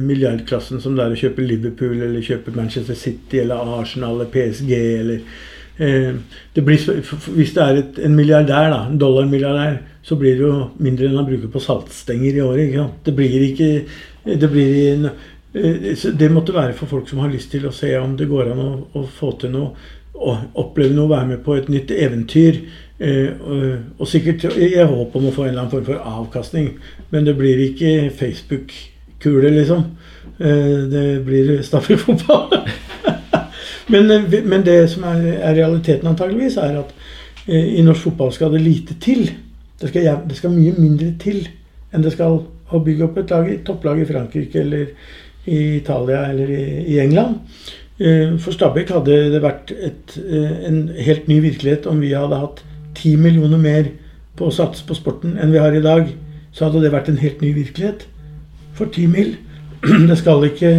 milliardklassen 0.00 0.80
som 0.80 0.96
det 0.96 1.04
er 1.04 1.14
å 1.14 1.20
kjøpe 1.20 1.44
Liverpool 1.44 2.00
eller 2.00 2.24
kjøpe 2.24 2.54
Manchester 2.56 2.96
City 2.96 3.42
eller 3.42 3.74
Arsenal 3.76 4.16
eller 4.16 4.30
PSG 4.32 4.72
eller 4.72 5.20
det 5.78 6.62
blir, 6.66 6.78
Hvis 7.34 7.52
det 7.54 7.62
er 7.62 7.76
et, 7.78 7.98
en 8.02 8.16
milliardær, 8.18 8.70
da, 8.72 8.78
en 8.88 8.98
dollarmilliardær, 8.98 9.76
så 10.02 10.16
blir 10.18 10.34
det 10.34 10.42
jo 10.42 10.54
mindre 10.82 11.06
enn 11.06 11.18
han 11.20 11.26
bruker 11.28 11.50
på 11.52 11.62
saltstenger 11.62 12.38
i 12.38 12.42
året. 12.42 12.78
Det 13.06 13.14
blir 13.14 13.44
ikke 13.46 13.68
det 14.36 14.48
blir 14.48 15.04
eh, 15.54 16.08
Det 16.18 16.32
måtte 16.32 16.54
være 16.54 16.74
for 16.76 16.86
folk 16.86 17.08
som 17.08 17.22
har 17.22 17.32
lyst 17.32 17.50
til 17.50 17.66
å 17.66 17.72
se 17.72 17.94
om 17.98 18.16
det 18.16 18.28
går 18.28 18.52
an 18.52 18.64
å, 18.64 18.72
å 18.98 19.06
få 19.06 19.32
til 19.40 19.54
noe. 19.54 19.72
Å 20.18 20.34
oppleve 20.58 20.96
noe, 20.96 21.10
være 21.12 21.28
med 21.28 21.42
på 21.44 21.54
et 21.54 21.68
nytt 21.70 21.92
eventyr. 21.94 22.60
Eh, 22.98 23.30
og, 23.98 24.04
sikkert 24.10 24.48
i 24.58 24.72
håp 24.82 25.14
om 25.14 25.28
å 25.28 25.34
få 25.34 25.46
en 25.46 25.52
eller 25.52 25.62
annen 25.62 25.72
form 25.72 25.86
for 25.86 26.02
avkastning. 26.18 26.72
Men 27.14 27.28
det 27.28 27.36
blir 27.38 27.62
ikke 27.68 28.10
Facebook-kule, 28.18 29.54
liksom. 29.60 29.86
Eh, 30.38 30.76
det 30.90 31.06
blir 31.26 31.58
Stabæk-fotball. 31.62 32.58
men, 33.88 34.10
eh, 34.10 34.44
men 34.44 34.64
det 34.66 34.90
som 34.92 35.06
er, 35.08 35.24
er 35.38 35.56
realiteten 35.56 36.08
antageligvis, 36.10 36.56
er 36.56 36.80
at 36.82 36.94
eh, 37.46 37.78
i 37.78 37.84
norsk 37.84 38.08
fotball 38.08 38.32
skal 38.32 38.52
det 38.52 38.62
lite 38.64 38.98
til. 39.00 39.30
Det 39.80 39.90
skal, 39.90 40.22
det 40.28 40.36
skal 40.36 40.54
mye 40.54 40.74
mindre 40.78 41.12
til 41.22 41.46
enn 41.94 42.04
det 42.04 42.12
skal 42.12 42.42
å 42.68 42.80
bygge 42.84 43.06
opp 43.06 43.18
et 43.20 43.30
lag, 43.32 43.50
topplag 43.64 44.02
i 44.02 44.08
Frankrike 44.08 44.60
eller 44.60 44.90
i 45.48 45.78
Italia 45.78 46.26
eller 46.28 46.50
i, 46.52 46.64
i 46.94 46.98
England. 47.00 47.38
Eh, 47.98 48.36
For 48.42 48.52
Stabæk 48.52 48.92
hadde 48.92 49.16
det 49.32 49.42
vært 49.44 49.72
et, 49.72 50.18
en 50.68 50.82
helt 50.92 51.30
ny 51.30 51.40
virkelighet 51.46 51.88
om 51.88 52.02
vi 52.04 52.12
hadde 52.12 52.42
hatt 52.42 52.62
ti 52.98 53.14
millioner 53.16 53.60
mer 53.62 53.88
på 54.38 54.48
å 54.48 54.54
satse 54.54 54.84
på 54.86 54.96
sporten 54.98 55.38
enn 55.40 55.54
vi 55.54 55.62
har 55.62 55.74
i 55.74 55.84
dag. 55.84 56.10
Så 56.52 56.66
hadde 56.66 56.82
det 56.84 56.92
vært 56.92 57.08
en 57.10 57.20
helt 57.22 57.40
ny 57.42 57.54
virkelighet. 57.56 58.04
For 58.78 58.90
ti 58.92 59.08
mil. 59.10 59.36
Det 60.10 60.16
skal 60.18 60.42
ikke, 60.42 60.70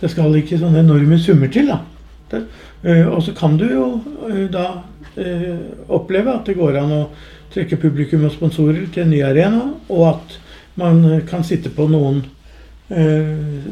det 0.00 0.08
skal 0.08 0.32
ikke 0.38 0.56
sånne 0.56 0.80
enorme 0.80 1.18
summer 1.20 1.50
til, 1.52 1.68
da. 1.68 1.82
Det, 2.34 2.42
eh, 2.90 3.06
og 3.08 3.22
så 3.22 3.34
kan 3.36 3.56
du 3.60 3.66
jo 3.68 3.86
eh, 4.28 4.46
da 4.52 4.66
eh, 5.16 5.56
oppleve 5.94 6.34
at 6.34 6.48
det 6.48 6.58
går 6.58 6.80
an 6.80 6.94
å 6.96 7.02
trekke 7.54 7.78
publikum 7.80 8.26
og 8.26 8.34
sponsorer 8.34 8.86
til 8.92 9.04
en 9.04 9.12
ny 9.14 9.22
arena, 9.26 9.68
og 9.88 10.08
at 10.10 10.38
man 10.80 11.04
kan 11.28 11.44
sitte 11.46 11.70
på 11.70 11.86
noen 11.86 12.24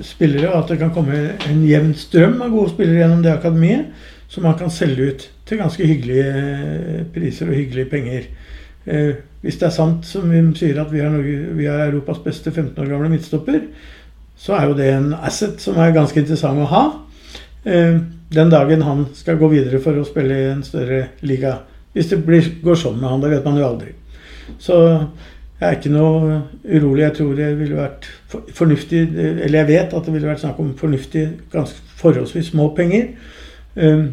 spillere, 0.06 0.46
og 0.48 0.54
at 0.60 0.70
det 0.70 0.76
kan 0.80 0.92
komme 0.94 1.16
en 1.50 1.64
jevn 1.66 1.90
strøm 1.98 2.38
av 2.44 2.52
gode 2.54 2.70
spillere 2.70 3.02
gjennom 3.02 3.24
det 3.24 3.32
akademiet, 3.34 3.90
som 4.30 4.46
man 4.46 4.54
kan 4.56 4.70
selge 4.72 5.08
ut 5.10 5.24
til 5.50 5.60
ganske 5.60 5.88
hyggelige 5.90 7.02
priser 7.12 7.50
og 7.50 7.58
hyggelige 7.58 7.90
penger. 7.90 8.30
Hvis 9.42 9.58
det 9.58 9.66
er 9.68 9.74
sant 9.74 10.06
som 10.08 10.30
vi 10.30 10.40
sier 10.56 10.78
at 10.80 10.94
vi 10.94 11.02
Norge, 11.02 11.34
vi 11.58 11.66
er 11.66 11.88
Europas 11.90 12.22
beste 12.22 12.54
15 12.54 12.78
år 12.86 12.94
gamle 12.94 13.10
midtstopper, 13.12 13.66
så 14.38 14.56
er 14.56 14.70
jo 14.70 14.78
det 14.78 14.88
en 14.94 15.12
asset 15.18 15.60
som 15.60 15.76
er 15.82 15.94
ganske 15.98 16.22
interessant 16.22 16.62
å 16.62 16.70
ha. 16.70 16.84
Den 18.32 18.50
dagen 18.50 18.82
han 18.82 19.06
skal 19.14 19.36
gå 19.40 19.48
videre 19.52 19.80
for 19.82 19.98
å 19.98 20.06
spille 20.08 20.38
i 20.38 20.48
en 20.52 20.64
større 20.64 21.04
liga. 21.20 21.58
Hvis 21.92 22.08
det 22.12 22.22
blir, 22.24 22.46
går 22.64 22.78
sånn 22.80 22.96
med 23.00 23.10
han, 23.10 23.20
det 23.20 23.32
vet 23.34 23.44
man 23.44 23.58
jo 23.60 23.68
aldri. 23.68 23.92
Så 24.62 24.78
jeg 25.62 25.68
er 25.68 25.76
ikke 25.76 25.92
noe 25.94 26.38
urolig. 26.64 27.04
Jeg 27.04 27.16
tror 27.18 27.36
det 27.38 27.50
ville 27.60 27.78
vært 27.78 28.08
fornuftig 28.56 29.02
Eller 29.14 29.60
jeg 29.60 29.68
vet 29.68 29.94
at 29.94 30.08
det 30.08 30.14
ville 30.14 30.26
vært 30.26 30.42
snakk 30.42 30.58
om 30.58 30.72
fornuftig, 30.78 31.26
ganske 31.52 31.94
forholdsvis 32.00 32.50
små 32.50 32.72
penger. 32.74 33.12
Eh, 33.76 34.04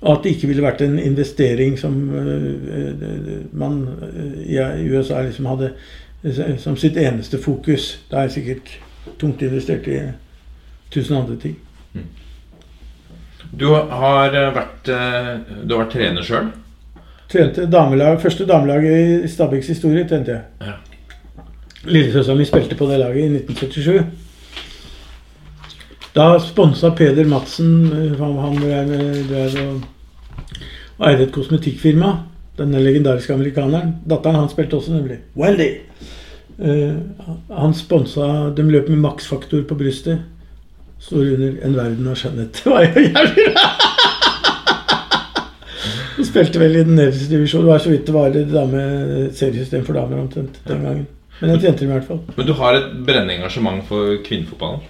og 0.00 0.12
at 0.12 0.24
det 0.24 0.36
ikke 0.36 0.48
ville 0.52 0.62
vært 0.62 0.84
en 0.86 0.98
investering 1.02 1.76
som 1.78 1.96
eh, 2.14 3.48
man 3.52 3.80
eh, 4.46 4.78
i 4.78 4.88
USA 4.88 5.24
liksom 5.26 5.50
hadde 5.50 5.72
som 6.58 6.76
sitt 6.76 6.96
eneste 6.98 7.38
fokus. 7.38 7.98
Da 8.10 8.22
er 8.22 8.28
jeg 8.28 8.38
sikkert 8.38 8.72
tungt 9.20 9.42
investert 9.42 9.86
i 9.86 10.00
tusen 10.90 11.16
andre 11.18 11.36
ting. 11.38 11.58
Du 13.50 13.68
har 13.72 14.34
eh, 14.34 14.50
vært, 14.54 14.88
eh, 14.92 15.34
du 15.64 15.74
har 15.74 15.84
vært 15.84 15.92
trener 15.96 16.24
sjøl. 16.26 16.50
Trente 17.28 17.66
damelag, 17.68 18.20
Første 18.20 18.46
damelaget 18.48 19.24
i 19.24 19.28
Stabæks 19.28 19.68
historie 19.72 20.06
trente 20.08 20.32
jeg. 20.32 20.42
Ja. 20.64 20.74
Lillesøstera 21.88 22.36
mi 22.36 22.44
spilte 22.48 22.76
på 22.76 22.88
det 22.90 22.98
laget 23.00 23.24
i 23.24 23.28
1977. 23.40 24.04
Da 26.16 26.38
sponsa 26.42 26.90
Peder 26.96 27.28
Madsen 27.28 27.92
eh, 27.92 28.16
Han, 28.20 28.38
han 28.42 28.56
drev, 28.60 28.88
drev 29.28 29.58
og, 29.64 29.82
og 30.98 31.04
eide 31.10 31.28
et 31.28 31.34
kosmetikkfirma. 31.34 32.16
Denne 32.58 32.80
legendariske 32.82 33.34
amerikaneren. 33.34 34.00
Datteren 34.08 34.40
hans 34.42 34.52
spilte 34.56 34.80
også, 34.80 34.96
nemlig. 34.96 35.20
Wendy! 35.38 35.68
Uh, 36.58 36.96
han 37.54 37.70
sponsa 37.78 38.50
De 38.50 38.64
løp 38.66 38.88
med 38.90 38.98
maksfaktor 38.98 39.62
på 39.68 39.76
brystet. 39.78 40.24
Står 40.98 41.32
under 41.34 41.54
'En 41.64 41.76
verden 41.76 42.08
av 42.08 42.14
skjønnhet'. 42.14 42.64
Det 42.64 42.72
var 42.72 42.82
jo 42.82 43.00
jævlig 43.00 43.52
bra! 43.52 43.68
Hun 46.16 46.26
spilte 46.26 46.58
vel 46.58 46.76
i 46.76 46.82
den 46.82 46.96
nederste 46.98 47.30
divisjonen. 47.30 47.66
Det 47.66 47.72
var 47.72 47.78
så 47.78 47.90
vidt 47.90 48.06
det 48.06 48.14
var 48.14 48.30
det 48.34 48.48
dame, 48.50 48.82
seriesystem 49.32 49.84
for 49.86 49.94
damer 49.94 50.18
omtrent 50.18 50.58
den 50.66 50.82
gangen. 50.82 51.06
Men 51.40 51.50
jeg 51.50 51.60
trente 51.62 51.84
dem 51.84 51.90
i 51.92 51.92
hvert 51.92 52.08
fall. 52.08 52.22
Men 52.36 52.46
du 52.46 52.52
har 52.58 52.74
et 52.74 52.88
brennende 53.06 53.36
engasjement 53.38 53.84
for 53.86 54.16
kvinnefotballen. 54.26 54.80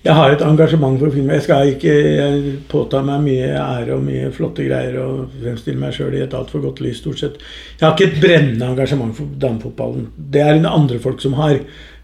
Jeg 0.00 0.16
har 0.16 0.32
et 0.32 0.42
engasjement 0.44 0.96
for 1.00 1.12
film. 1.12 1.28
Jeg 1.28 1.42
skal 1.44 1.70
ikke 1.74 1.92
jeg 1.92 2.52
påta 2.70 3.02
meg 3.04 3.20
mye 3.20 3.48
ære 3.60 3.98
og 3.98 4.04
mye 4.04 4.30
flotte 4.32 4.64
greier 4.64 4.96
og 5.02 5.34
fremstille 5.42 5.80
meg 5.80 5.92
sjøl 5.92 6.16
i 6.16 6.22
et 6.24 6.36
altfor 6.36 6.62
godt 6.64 6.80
lys, 6.80 7.02
stort 7.02 7.20
sett. 7.20 7.36
Jeg 7.76 7.84
har 7.84 7.92
ikke 7.96 8.08
et 8.08 8.22
brennende 8.22 8.70
engasjement 8.72 9.12
for 9.16 9.28
damefotballen. 9.42 10.06
Det 10.16 10.40
er 10.40 10.56
det 10.56 10.72
andre 10.72 11.00
folk 11.04 11.20
som 11.20 11.36
har, 11.36 11.58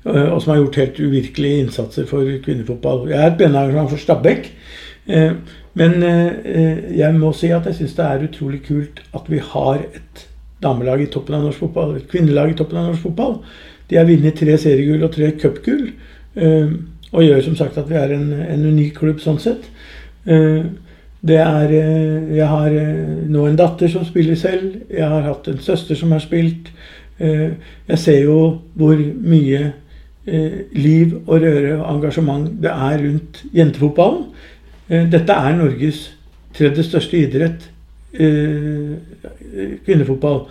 og 0.06 0.42
som 0.42 0.52
har 0.52 0.60
gjort 0.60 0.76
helt 0.80 1.00
uvirkelige 1.00 1.62
innsatser 1.64 2.06
for 2.06 2.28
kvinnefotball. 2.44 3.08
Jeg 3.10 3.18
er 3.18 3.30
et 3.32 3.38
brennende 3.38 3.62
engasjement 3.64 3.90
for 3.90 3.98
Stabæk. 4.02 4.50
eh, 5.08 5.32
Men 5.74 6.02
eh, 6.02 6.96
jeg 6.98 7.14
må 7.14 7.32
si 7.36 7.50
at 7.52 7.66
jeg 7.66 7.74
syns 7.74 7.94
det 7.98 8.04
er 8.04 8.22
utrolig 8.28 8.62
kult 8.64 9.02
at 9.14 9.26
vi 9.28 9.38
har 9.38 9.74
et 9.94 10.22
damelag 10.62 11.02
i 11.02 11.06
toppen 11.12 11.34
av 11.36 11.42
norsk 11.44 11.58
fotball. 11.58 11.96
Et 11.96 12.06
kvinnelag 12.08 12.50
i 12.50 12.54
toppen 12.56 12.78
av 12.80 12.86
norsk 12.90 13.02
fotball. 13.02 13.34
De 13.90 13.96
har 13.98 14.06
vunnet 14.08 14.34
tre 14.38 14.56
seriegull 14.58 15.04
og 15.04 15.12
tre 15.12 15.30
cupgull. 15.40 15.90
eh, 16.36 16.68
Og 17.12 17.22
gjør 17.22 17.40
som 17.42 17.56
sagt 17.56 17.76
at 17.78 17.88
vi 17.90 17.94
er 17.94 18.12
en, 18.14 18.32
en 18.32 18.64
unik 18.66 18.94
klubb 18.98 19.20
sånn 19.20 19.38
sett. 19.40 19.68
Eh, 20.26 20.64
Det 21.26 21.36
er 21.36 21.70
eh, 21.72 22.36
Jeg 22.36 22.46
har 22.46 22.66
eh, 22.70 23.26
nå 23.28 23.46
en 23.46 23.56
datter 23.56 23.88
som 23.88 24.04
spiller 24.04 24.34
selv. 24.36 24.82
Jeg 24.90 25.08
har 25.08 25.22
hatt 25.22 25.48
en 25.48 25.58
søster 25.58 25.94
som 25.94 26.12
har 26.12 26.20
spilt. 26.20 26.70
Eh, 27.18 27.50
Jeg 27.88 27.98
ser 27.98 28.20
jo 28.24 28.60
hvor 28.74 28.96
mye 28.96 29.60
eh, 29.60 29.72
liv 30.26 31.12
og 31.26 31.40
røre 31.42 31.76
og 31.78 31.88
engasjement 31.96 32.48
det 32.62 32.70
er 32.72 32.98
rundt 33.02 33.42
jentefotballen. 33.54 34.24
Eh, 34.88 35.06
Dette 35.10 35.32
er 35.32 35.56
Norges 35.58 36.12
tredje 36.54 36.82
største 36.86 37.18
idrett. 37.18 37.68
eh, 38.18 38.96
Kvinnefotball. 39.84 40.46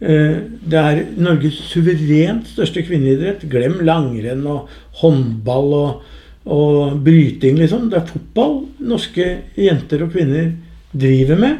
Eh, 0.00 0.36
Det 0.70 0.78
er 0.78 1.04
Norges 1.16 1.54
suverent 1.72 2.46
største 2.46 2.82
kvinneidrett. 2.82 3.48
Glem 3.50 3.80
langrenn 3.82 4.46
og 4.46 4.68
håndball 5.00 5.72
og, 5.72 6.02
og 6.46 7.04
bryting, 7.04 7.58
liksom. 7.58 7.90
Det 7.90 7.98
er 7.98 8.06
fotball 8.06 8.66
norske 8.80 9.38
jenter 9.56 10.02
og 10.04 10.12
kvinner 10.12 10.52
driver 10.96 11.36
med. 11.36 11.56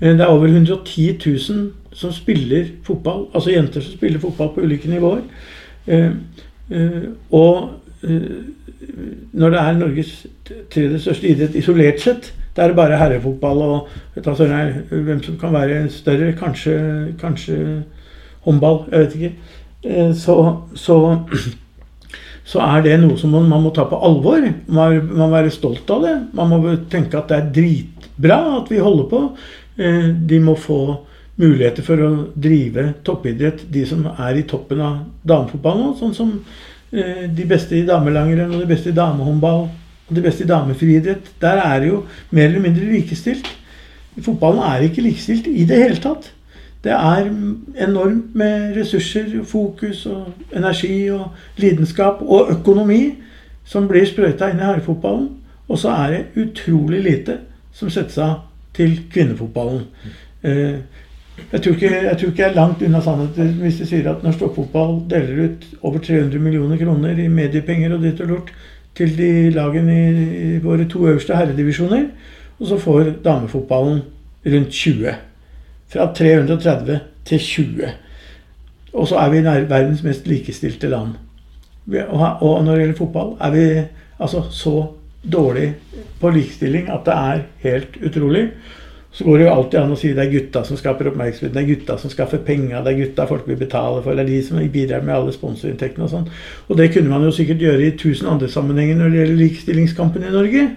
Eh, 0.00 0.12
Det 0.16 0.20
er 0.20 0.26
over 0.26 0.48
110 0.48 1.18
000 1.26 1.72
som 1.92 2.12
spiller 2.12 2.66
fotball, 2.84 3.28
altså 3.34 3.50
jenter 3.50 3.80
som 3.80 3.92
spiller 3.92 4.18
fotball 4.18 4.54
på 4.54 4.62
ulike 4.62 4.88
nivåer. 4.88 5.22
Eh, 6.70 7.08
Og 7.30 7.70
eh, 8.02 8.40
når 9.32 9.50
det 9.50 9.60
er 9.60 9.78
Norges 9.78 10.12
tredje 10.72 10.98
største 11.02 11.28
idrett 11.28 11.56
isolert 11.58 12.00
sett, 12.00 12.32
da 12.56 12.64
er 12.64 12.72
det 12.72 12.76
bare 12.78 12.98
herrefotball 12.98 13.60
og 13.62 13.88
vet 14.14 14.24
du, 14.24 14.28
hva 14.30 14.36
søren 14.38 14.56
er, 14.56 14.70
hvem 14.90 15.20
som 15.22 15.36
kan 15.38 15.52
være 15.54 15.84
større. 15.92 16.32
Kanskje, 16.38 16.76
kanskje 17.20 17.58
håndball. 18.46 18.84
Jeg 18.90 19.00
vet 19.04 19.16
ikke. 19.18 19.32
Eh, 19.84 20.12
Så, 20.14 20.36
så, 20.74 20.96
så 22.44 22.62
er 22.64 22.82
det 22.82 22.96
noe 23.02 23.18
som 23.18 23.30
man, 23.30 23.48
man 23.48 23.62
må 23.62 23.70
ta 23.74 23.84
på 23.90 24.00
alvor. 24.00 24.42
Man 24.66 25.06
må 25.12 25.30
være 25.30 25.52
stolt 25.54 25.90
av 25.90 26.02
det. 26.06 26.16
Man 26.34 26.50
må 26.50 26.76
tenke 26.90 27.18
at 27.20 27.28
det 27.30 27.38
er 27.38 27.52
dritbra 27.60 28.40
at 28.60 28.70
vi 28.72 28.82
holder 28.82 29.06
på. 29.10 29.22
De 30.28 30.40
må 30.44 30.56
få 30.58 30.80
muligheter 31.40 31.86
for 31.86 32.02
å 32.04 32.10
drive 32.34 32.90
toppidrett, 33.06 33.64
de 33.72 33.84
som 33.88 34.04
er 34.10 34.40
i 34.40 34.46
toppen 34.48 34.82
av 34.84 34.98
damefotballen 35.26 35.86
nå. 35.86 35.92
Sånn 35.98 36.16
som 36.16 36.34
eh, 36.92 37.26
de 37.26 37.46
beste 37.48 37.78
i 37.78 37.86
damelangrenn 37.88 38.52
og 38.52 38.64
de 38.64 38.68
beste 38.70 38.92
i 38.92 38.96
damehåndball 38.96 39.64
og 39.66 40.16
de 40.16 40.24
beste 40.24 40.44
i 40.44 40.50
damefriidrett, 40.50 41.32
der 41.42 41.62
er 41.62 41.80
det 41.80 41.90
jo 41.92 42.02
mer 42.34 42.50
eller 42.50 42.66
mindre 42.66 42.90
likestilt. 42.90 43.48
Fotballen 44.20 44.62
er 44.66 44.84
ikke 44.84 45.04
likestilt 45.06 45.48
i 45.50 45.64
det 45.68 45.80
hele 45.80 46.00
tatt. 46.02 46.32
Det 46.84 46.92
er 46.96 47.26
enormt 47.84 48.34
med 48.34 48.76
ressurser, 48.76 49.28
fokus 49.44 50.06
og 50.08 50.32
energi 50.56 51.10
og 51.12 51.60
lidenskap 51.60 52.22
og 52.24 52.50
økonomi 52.54 53.02
som 53.68 53.88
blir 53.88 54.06
sprøyta 54.08 54.48
inn 54.50 54.62
i 54.62 54.64
herrefotballen. 54.64 55.28
Og 55.70 55.78
så 55.78 55.92
er 55.92 56.14
det 56.14 56.42
utrolig 56.42 57.02
lite 57.04 57.36
som 57.76 57.92
settes 57.92 58.18
av 58.18 58.40
til 58.74 58.96
kvinnefotballen. 59.12 59.84
Jeg 61.52 61.62
tror, 61.62 61.72
ikke, 61.74 62.02
jeg 62.04 62.18
tror 62.18 62.28
ikke 62.30 62.42
jeg 62.42 62.50
er 62.50 62.58
langt 62.58 62.82
unna 62.86 63.00
sannheten 63.04 63.54
hvis 63.62 63.80
de 63.80 63.86
sier 63.88 64.10
at 64.10 64.22
norsk 64.24 64.42
toppfotball 64.42 65.00
deler 65.10 65.46
ut 65.46 65.64
over 65.82 65.98
300 65.98 66.42
millioner 66.42 66.78
kroner 66.78 67.18
i 67.18 67.30
mediepenger 67.32 67.96
og 67.96 68.04
ditt 68.04 68.20
og 68.22 68.30
lort 68.34 68.52
til 68.98 69.16
de 69.18 69.30
lagene 69.54 69.96
i 69.96 70.58
våre 70.62 70.86
to 70.90 71.02
øverste 71.06 71.36
herredivisjoner. 71.36 72.06
Og 72.60 72.68
så 72.68 72.78
får 72.78 73.14
damefotballen 73.24 74.02
rundt 74.46 74.70
20. 74.70 75.16
Fra 75.90 76.06
330 76.14 77.00
til 77.26 77.38
20. 77.38 77.90
Og 78.92 79.08
så 79.08 79.18
er 79.22 79.30
vi 79.30 79.44
verdens 79.44 80.02
mest 80.06 80.26
likestilte 80.26 80.90
land. 80.90 81.16
Og 81.90 82.64
når 82.64 82.72
det 82.72 82.80
gjelder 82.82 82.98
fotball, 82.98 83.36
er 83.40 83.50
vi 83.50 83.64
altså 84.20 84.42
så 84.50 84.74
dårlig 85.32 85.74
på 86.20 86.30
likestilling 86.30 86.90
at 86.90 87.06
det 87.06 87.14
er 87.14 87.42
helt 87.64 87.98
utrolig. 88.06 88.48
Så 89.12 89.24
går 89.26 89.38
det 89.38 89.46
jo 89.48 89.52
alltid 89.52 89.80
an 89.80 89.90
å 89.90 89.96
si 89.98 90.12
det 90.14 90.22
er 90.22 90.30
gutta 90.30 90.62
som 90.66 90.78
skaper 90.78 91.08
oppmerksomhet, 91.10 91.50
det 91.54 91.62
er 91.64 91.70
gutta 91.72 91.96
som 91.98 92.12
skaffer 92.12 92.38
penger, 92.46 92.78
det 92.86 92.92
er 92.92 93.00
gutta 93.00 93.26
folk 93.26 93.48
vil 93.48 93.58
betale 93.58 94.04
for, 94.04 94.14
det 94.14 94.22
er 94.22 94.30
de 94.30 94.42
som 94.46 94.60
bidrar 94.70 95.02
med 95.02 95.16
alle 95.16 95.34
sponsorinntektene 95.34 96.06
og 96.06 96.12
sånn. 96.12 96.28
Og 96.68 96.78
det 96.78 96.92
kunne 96.94 97.10
man 97.10 97.26
jo 97.26 97.32
sikkert 97.34 97.64
gjøre 97.64 97.88
i 97.88 97.96
tusen 97.98 98.30
andre 98.30 98.50
sammenhenger 98.52 99.00
når 99.00 99.10
det 99.10 99.20
gjelder 99.20 99.40
likestillingskampen 99.42 100.28
i 100.28 100.34
Norge. 100.36 100.68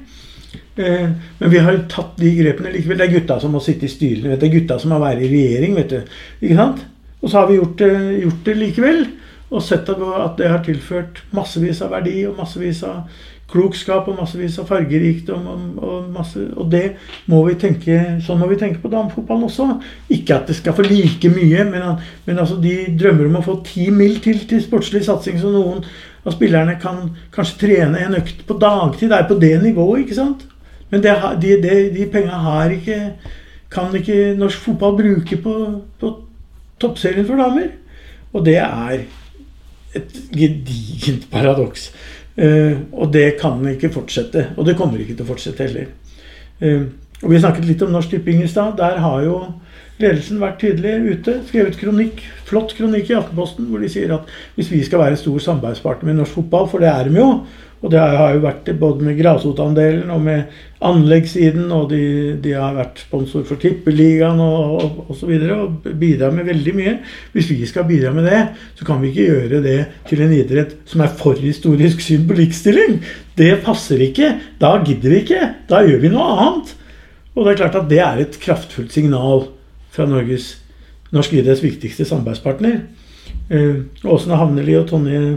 Eh, 0.75 1.09
men 1.37 1.53
vi 1.53 1.61
har 1.61 1.77
tatt 1.89 2.17
de 2.17 2.31
grepene 2.39 2.73
likevel. 2.73 2.97
Det 2.97 3.05
er 3.05 3.19
gutta 3.19 3.37
som 3.41 3.53
må 3.53 3.61
sitte 3.61 3.85
i 3.85 3.91
styrene. 3.93 4.39
Det 4.41 4.49
er 4.49 4.55
gutta 4.55 4.79
som 4.81 4.95
må 4.95 5.01
være 5.03 5.21
i 5.21 5.29
regjering, 5.29 5.77
vet 5.77 5.93
du. 5.93 6.15
Ikke 6.41 6.57
sant? 6.57 6.81
Og 7.21 7.29
så 7.29 7.39
har 7.39 7.51
vi 7.51 7.59
gjort 7.59 7.77
det, 7.83 7.93
gjort 8.23 8.47
det 8.47 8.57
likevel. 8.57 9.05
Og 9.53 9.61
sett 9.61 9.89
at 9.93 10.39
det 10.39 10.49
har 10.49 10.63
tilført 10.65 11.21
massevis 11.35 11.83
av 11.85 11.93
verdi 11.93 12.23
og 12.25 12.39
massevis 12.39 12.81
av 12.89 13.05
klokskap 13.53 14.07
og 14.09 14.17
massevis 14.19 14.57
av 14.61 14.67
fargerikdom. 14.69 15.45
Og, 15.49 15.83
og, 15.83 16.07
masse, 16.13 16.41
og 16.57 16.71
det 16.73 16.83
må 17.31 17.43
vi 17.47 17.57
tenke, 17.61 17.99
sånn 18.25 18.41
må 18.41 18.49
vi 18.51 18.57
tenke 18.61 18.81
på 18.81 18.91
damefotballen 18.91 19.47
også. 19.49 19.67
Ikke 20.13 20.39
at 20.39 20.49
det 20.49 20.57
skal 20.59 20.75
få 20.77 20.85
like 20.87 21.31
mye, 21.33 21.67
men, 21.69 21.85
men 22.25 22.41
altså 22.41 22.57
de 22.61 22.79
drømmer 22.99 23.29
om 23.29 23.37
å 23.39 23.45
få 23.45 23.59
ti 23.67 23.87
mil 23.93 24.17
til 24.23 24.41
til 24.49 24.63
sportslig 24.63 25.05
satsing, 25.05 25.37
så 25.41 25.53
noen 25.53 25.85
av 26.23 26.35
spillerne 26.35 26.75
kan 26.81 27.05
kanskje 27.35 27.61
trene 27.65 28.01
en 28.01 28.17
økt 28.19 28.43
på 28.47 28.57
dagtid. 28.59 29.11
Det 29.11 29.21
er 29.21 29.29
på 29.29 29.39
det 29.39 29.55
nivået, 29.63 30.03
ikke 30.03 30.19
sant? 30.19 30.45
Men 30.93 31.01
det, 31.03 31.13
de, 31.41 31.55
de, 31.63 31.79
de 31.95 32.11
penga 32.11 32.37
har 32.45 32.73
ikke 32.73 32.99
kan 33.73 33.95
ikke 33.97 34.35
norsk 34.37 34.59
fotball 34.67 34.97
bruke 34.97 35.37
på, 35.41 35.53
på 35.99 36.11
toppserien 36.81 37.25
for 37.25 37.41
damer. 37.41 37.71
Og 38.33 38.45
det 38.45 38.57
er 38.61 39.05
et 39.97 40.19
gedigent 40.33 41.25
paradoks. 41.31 41.91
Uh, 42.33 42.79
og 42.91 43.11
det 43.13 43.35
kan 43.41 43.61
ikke 43.69 43.91
fortsette. 43.93 44.49
Og 44.57 44.65
det 44.65 44.77
kommer 44.79 45.01
ikke 45.01 45.15
til 45.17 45.25
å 45.25 45.31
fortsette 45.33 45.67
heller. 45.67 45.91
Uh, 46.61 46.89
og 47.23 47.29
Vi 47.31 47.39
snakket 47.39 47.67
litt 47.69 47.83
om 47.85 47.93
Norsk 47.93 48.11
Tipping 48.11 48.41
i 48.43 48.49
stad. 48.51 48.75
Der 48.79 48.97
har 48.99 49.21
jo 49.23 49.37
ledelsen 50.01 50.41
vært 50.41 50.59
tydelig 50.63 51.17
ute. 51.19 51.37
Skrevet 51.47 51.77
kronikk, 51.79 52.23
flott 52.47 52.73
kronikk 52.77 53.11
i 53.11 53.17
Aftenposten 53.19 53.69
hvor 53.69 53.83
de 53.83 53.91
sier 53.91 54.11
at 54.15 54.31
hvis 54.57 54.71
vi 54.73 54.81
skal 54.83 55.03
være 55.03 55.15
en 55.15 55.21
stor 55.21 55.45
samarbeidspartner 55.45 56.09
med 56.09 56.19
norsk 56.19 56.41
fotball, 56.41 56.67
for 56.71 56.83
det 56.83 56.89
er 56.91 57.07
de 57.07 57.21
jo, 57.21 57.29
og 57.83 57.91
det 57.91 57.99
har 57.99 58.31
jo 58.31 58.43
vært 58.45 58.69
både 58.79 59.03
med 59.03 59.17
grasrotandelen 59.19 60.11
og 60.13 60.21
med 60.23 60.53
anleggssiden, 60.83 61.65
og 61.75 61.89
de, 61.91 62.03
de, 62.39 62.53
har 62.55 62.77
vært 62.77 63.01
sponsor 63.03 63.43
for 63.47 63.59
Tippeligaen 63.59 64.39
og 64.39 64.77
osv. 64.77 64.85
Og, 64.85 65.01
og, 65.03 65.17
så 65.19 65.27
videre, 65.27 65.57
og 65.65 65.89
bidrar 65.99 66.31
med 66.35 66.47
veldig 66.47 66.73
mye. 66.77 66.93
Hvis 67.33 67.49
vi 67.51 67.57
skal 67.67 67.87
bidra 67.89 68.13
med 68.15 68.29
det, 68.29 68.39
så 68.79 68.87
kan 68.87 69.03
vi 69.03 69.11
ikke 69.11 69.27
gjøre 69.27 69.59
det 69.65 69.75
til 70.07 70.23
en 70.23 70.31
idrett 70.35 70.77
som 70.87 71.03
er 71.03 71.11
for 71.19 71.39
historisk 71.43 72.05
syn 72.05 72.23
på 72.29 72.37
likestilling. 72.39 73.01
Det 73.35 73.51
passer 73.65 74.05
ikke. 74.07 74.31
Da 74.63 74.77
gidder 74.85 75.11
vi 75.11 75.19
ikke. 75.25 75.41
Da 75.67 75.83
gjør 75.83 75.99
vi 76.05 76.13
noe 76.13 76.29
annet. 76.37 76.73
Og 77.35 77.43
det 77.43 77.53
er 77.53 77.61
klart 77.65 77.77
at 77.81 77.91
det 77.91 77.99
er 78.05 78.23
et 78.23 78.39
kraftfullt 78.39 78.95
signal 78.95 79.49
fra 79.93 80.07
Norges, 80.07 80.53
norsk 81.11 81.35
idretts 81.35 81.65
viktigste 81.65 82.07
samarbeidspartner. 82.07 82.79
Eh, 83.51 83.83
Åsne 84.07 84.39
Havneli 84.39 84.79
og 84.79 84.87
Tonje 84.87 85.35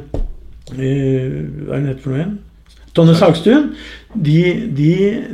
hva 0.75 1.79
er 1.79 1.87
det 1.87 1.99
for 2.03 2.13
noe 2.13 2.21
igjen? 2.21 2.37
Tonje 2.97 3.15
Sagstuen. 3.19 3.71
De, 4.15 4.39
de, 4.73 4.93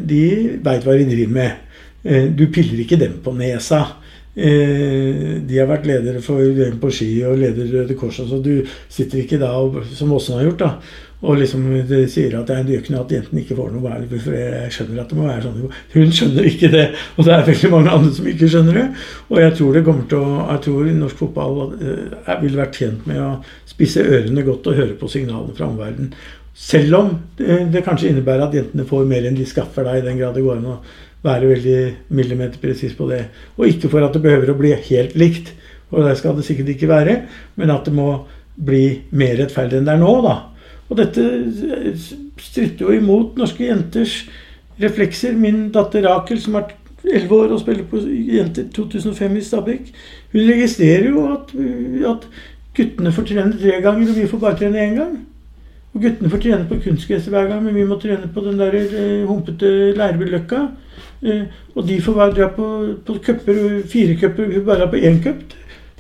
de 0.09 0.23
veit 0.65 0.87
hva 0.87 0.97
de 0.99 1.09
driver 1.09 1.35
med. 1.37 1.77
Eh, 2.03 2.27
du 2.35 2.49
piller 2.53 2.83
ikke 2.83 2.99
dem 3.01 3.21
på 3.23 3.35
nesa. 3.37 3.85
Eh, 4.33 5.39
de 5.45 5.61
har 5.61 5.69
vært 5.71 5.87
ledere 5.87 6.23
for 6.25 6.43
VM 6.43 6.79
på 6.83 6.91
ski 6.95 7.11
og 7.29 7.39
leder 7.41 7.71
Røde 7.71 7.97
Kors. 7.99 8.19
Så 8.29 8.41
du 8.43 8.67
sitter 8.91 9.23
ikke 9.23 9.41
da, 9.41 9.53
som 9.95 10.13
Åsen 10.17 10.39
har 10.39 10.49
gjort, 10.49 10.65
da, 10.65 10.71
og 11.23 11.39
liksom 11.39 11.69
de 11.87 12.01
sier 12.11 12.33
at 12.35 12.49
det 12.49 12.55
er 12.57 12.65
en 12.65 12.71
ikke 12.75 12.99
at 12.99 13.13
jentene 13.15 13.43
ikke 13.45 13.55
får 13.55 13.69
noe 13.71 13.85
vær. 13.85 14.03
For 14.11 14.35
jeg 14.35 14.73
skjønner 14.75 15.03
at 15.05 15.13
det 15.13 15.19
må 15.19 15.29
være 15.29 15.45
sånn. 15.45 15.77
Hun 15.95 16.15
skjønner 16.19 16.49
ikke 16.51 16.71
det. 16.73 16.85
Og 17.15 17.29
det 17.29 17.37
er 17.37 17.47
veldig 17.47 17.71
mange 17.71 17.95
andre 17.95 18.11
som 18.17 18.27
ikke 18.33 18.49
skjønner 18.51 18.79
det. 18.81 18.87
Og 19.31 19.39
jeg 19.39 19.55
tror 19.61 19.79
det 19.79 19.85
kommer 19.87 20.09
til 20.11 20.19
å 20.19 20.41
Jeg 20.43 20.65
tror 20.67 20.91
norsk 20.99 21.23
fotball 21.23 21.63
eh, 21.79 22.35
vil 22.43 22.59
være 22.59 22.75
tjent 22.75 23.07
med 23.07 23.23
å 23.23 23.31
spisse 23.71 24.03
ørene 24.03 24.47
godt 24.47 24.67
og 24.73 24.81
høre 24.81 24.99
på 24.99 25.13
signalene 25.15 25.55
fra 25.55 25.71
omverdenen. 25.71 26.11
Selv 26.59 26.99
om 26.99 27.15
det, 27.39 27.81
kanskje 27.87 28.11
innebærer 28.11 28.49
at 28.49 28.59
jentene 28.59 28.85
får 28.89 29.07
mer 29.09 29.25
enn 29.25 29.39
de 29.39 29.47
skaffer 29.49 29.87
deg, 29.87 30.03
i 30.03 30.07
den 30.11 30.19
grad 30.19 30.35
det 30.37 30.45
går 30.45 30.59
an 30.59 30.69
å 30.75 30.79
være 31.23 31.49
veldig 31.55 31.81
millimeterpresis 32.13 32.99
på 32.99 33.09
det. 33.09 33.25
Og 33.57 33.71
ikke 33.71 33.89
for 33.95 34.05
at 34.05 34.13
det 34.13 34.25
behøver 34.27 34.53
å 34.53 34.59
bli 34.59 34.75
helt 34.91 35.17
likt, 35.17 35.55
og 35.93 36.05
det 36.09 36.19
skal 36.19 36.37
det 36.37 36.45
sikkert 36.45 36.75
ikke 36.75 36.91
være, 36.91 37.21
men 37.57 37.73
at 37.73 37.87
det 37.89 37.95
må 37.97 38.11
bli 38.53 38.85
mer 39.17 39.39
rettferdig 39.41 39.79
enn 39.79 39.89
det 39.89 39.95
er 39.95 40.03
nå, 40.03 40.13
da. 40.27 40.37
Og 40.93 40.99
dette 41.01 41.25
stritter 42.43 42.85
jo 42.85 42.93
imot 42.93 43.39
norske 43.41 43.65
jenters 43.65 44.19
reflekser. 44.83 45.33
Min 45.33 45.71
datter 45.73 46.05
Rakel, 46.05 46.41
som 46.43 46.59
er 46.61 46.75
11 47.03 47.33
år 47.35 47.55
og 47.55 47.61
spiller 47.63 47.87
på 47.89 47.99
Jenter 48.05 48.69
2005 48.75 49.37
i 49.37 49.45
Stabæk, 49.47 49.93
hun 50.33 50.51
registrerer 50.51 51.09
jo 51.09 51.25
at, 51.33 51.55
at 52.13 52.27
guttene 52.77 53.13
får 53.13 53.29
trene 53.31 53.57
tre 53.59 53.81
ganger, 53.83 54.11
og 54.13 54.19
vi 54.21 54.27
får 54.31 54.43
bare 54.45 54.59
trene 54.61 54.85
én 54.85 54.99
gang. 55.01 55.17
Og 55.93 56.05
guttene 56.05 56.31
får 56.33 56.43
trene 56.45 56.69
på 56.69 56.79
kunstgresset 56.85 57.33
hver 57.33 57.49
gang, 57.51 57.65
men 57.65 57.75
vi 57.77 57.87
må 57.89 57.99
trene 58.01 58.29
på 58.33 58.45
den 58.45 58.61
der 58.61 58.77
eh, 58.77 59.25
humpete 59.29 59.93
Leirbyløkka. 59.97 60.61
Eh, 61.25 61.43
og 61.75 61.89
de 61.89 61.99
får 62.05 62.17
bare 62.21 62.37
dra 62.37 62.49
på, 62.53 62.69
på 63.07 63.19
køpper, 63.25 63.83
fire 63.89 64.17
cuper, 64.21 64.53
vi 64.53 64.63
bare 64.65 64.89
på 64.93 65.01
én 65.01 65.21
cup. 65.25 65.43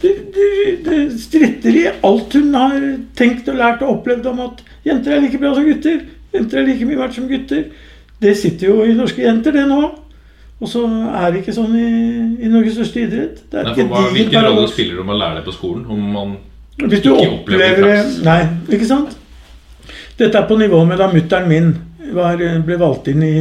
Det, 0.02 0.12
det, 0.34 0.78
det 0.86 1.00
stritter 1.20 1.76
i 1.78 1.84
alt 2.02 2.34
hun 2.34 2.54
har 2.56 2.78
tenkt 3.18 3.48
og 3.48 3.58
lært 3.60 3.84
og 3.84 3.98
opplevd 3.98 4.26
om 4.32 4.40
at 4.48 4.64
Jenter 4.86 5.16
er 5.16 5.24
like 5.24 5.38
bra 5.38 5.54
som 5.54 5.66
gutter. 5.66 6.04
Jenter 6.34 6.60
er 6.60 6.68
like 6.68 6.86
mye 6.88 7.00
verdt 7.00 7.18
som 7.18 7.28
gutter. 7.30 7.66
Det 8.22 8.36
sitter 8.38 8.70
jo 8.70 8.86
i 8.86 8.94
norske 8.96 9.22
jenter, 9.22 9.54
det 9.54 9.66
nå. 9.70 9.82
Og 10.62 10.70
så 10.70 10.82
er 10.86 11.32
det 11.32 11.42
ikke 11.42 11.54
sånn 11.56 11.72
i, 11.74 11.88
i 12.46 12.50
Norges 12.50 12.76
største 12.78 13.02
idrett. 13.02 13.40
Det 13.50 13.58
er 13.58 13.70
Nei, 13.72 13.86
hva, 13.90 14.02
hvilken 14.14 14.44
rolle 14.46 14.66
spiller 14.70 14.98
det 14.98 15.02
om 15.02 15.10
å 15.10 15.16
lære 15.18 15.40
det 15.40 15.46
på 15.48 15.54
skolen? 15.56 15.86
Om 15.90 16.04
man 16.14 16.36
Hvis 16.78 17.02
du 17.02 17.10
opplever 17.16 17.82
det 17.82 17.96
Nei, 18.22 18.38
ikke 18.70 18.86
sant? 18.86 19.16
Dette 20.20 20.38
er 20.38 20.46
på 20.46 20.58
nivå 20.60 20.84
med 20.86 21.00
da 21.02 21.08
mutter'n 21.10 21.48
min 21.50 21.72
var, 22.14 22.38
ble 22.38 22.78
valgt 22.78 23.10
inn 23.10 23.24
i 23.26 23.34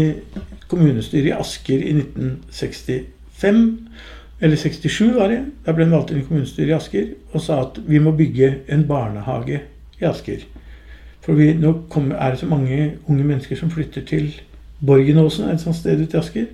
kommunestyret 0.72 1.30
i 1.30 1.35
Asker 1.35 1.84
i 1.84 1.93
1965. 1.99 3.61
Eller 4.41 4.57
67 4.57 5.11
var 5.13 5.30
det. 5.30 5.43
Da 5.65 5.76
ble 5.77 5.85
hun 5.85 5.93
valgt 5.93 6.15
inn 6.15 6.23
i 6.23 6.26
kommunestyret 6.26 6.73
i 6.73 6.77
Asker 6.80 7.11
og 7.35 7.45
sa 7.45 7.59
at 7.68 7.77
vi 7.85 8.01
må 8.01 8.15
bygge 8.18 8.53
en 8.73 8.88
barnehage 8.89 9.61
i 10.01 10.09
Asker. 10.09 10.47
For 11.22 11.38
vi, 11.38 11.52
nå 11.53 11.73
kommer, 11.89 12.15
er 12.15 12.34
det 12.34 12.41
så 12.41 12.49
mange 12.49 12.93
unge 13.07 13.23
mennesker 13.23 13.60
som 13.60 13.72
flytter 13.72 14.06
til 14.07 14.31
Borgenåsen, 14.85 15.49
et 15.49 15.61
sånt 15.61 15.77
sted 15.77 16.02
ute 16.02 16.18
i 16.18 16.19
Asker. 16.19 16.48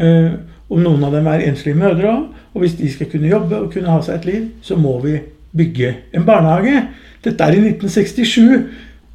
Eh, 0.00 0.38
og 0.68 0.80
noen 0.80 1.04
av 1.04 1.12
dem 1.16 1.26
er 1.28 1.44
enslige 1.48 1.76
mødre 1.76 2.12
òg. 2.12 2.26
Og 2.54 2.64
hvis 2.64 2.78
de 2.78 2.88
skal 2.92 3.10
kunne 3.12 3.28
jobbe 3.28 3.58
og 3.58 3.72
kunne 3.72 3.92
ha 3.92 4.00
seg 4.04 4.20
et 4.20 4.28
liv, 4.28 4.46
så 4.64 4.78
må 4.80 4.96
vi 5.04 5.18
bygge 5.56 5.94
en 6.16 6.24
barnehage. 6.26 6.86
Dette 7.24 7.44
er 7.44 7.56
i 7.56 7.62
1967. 7.74 8.68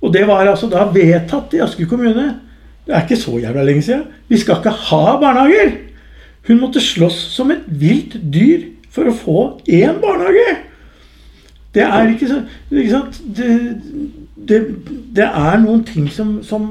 Og 0.03 0.13
det 0.13 0.27
var 0.27 0.45
altså 0.45 0.69
da 0.69 0.85
vedtatt 0.93 1.55
i 1.55 1.63
Asker 1.63 1.89
kommune. 1.89 2.27
Det 2.85 2.93
er 2.93 3.05
ikke 3.05 3.21
så 3.21 3.39
jævla 3.39 3.63
lenge 3.63 3.81
siden. 3.81 4.03
Vi 4.27 4.37
skal 4.37 4.59
ikke 4.59 4.75
ha 4.89 5.17
barnehager! 5.21 5.77
Hun 6.47 6.59
måtte 6.59 6.81
slåss 6.83 7.15
som 7.31 7.51
et 7.53 7.63
vilt 7.67 8.17
dyr 8.33 8.65
for 8.91 9.07
å 9.07 9.15
få 9.15 9.43
én 9.71 10.01
barnehage! 10.03 10.57
Det 11.73 11.81
er 11.81 12.11
ikke 12.11 12.27
så 12.29 12.41
ikke 12.69 12.91
sant? 12.91 13.21
Det, 13.37 13.47
det, 14.49 14.59
det, 15.15 15.25
er 15.25 15.61
noen 15.61 15.83
ting 15.87 16.09
som, 16.11 16.37
som, 16.45 16.67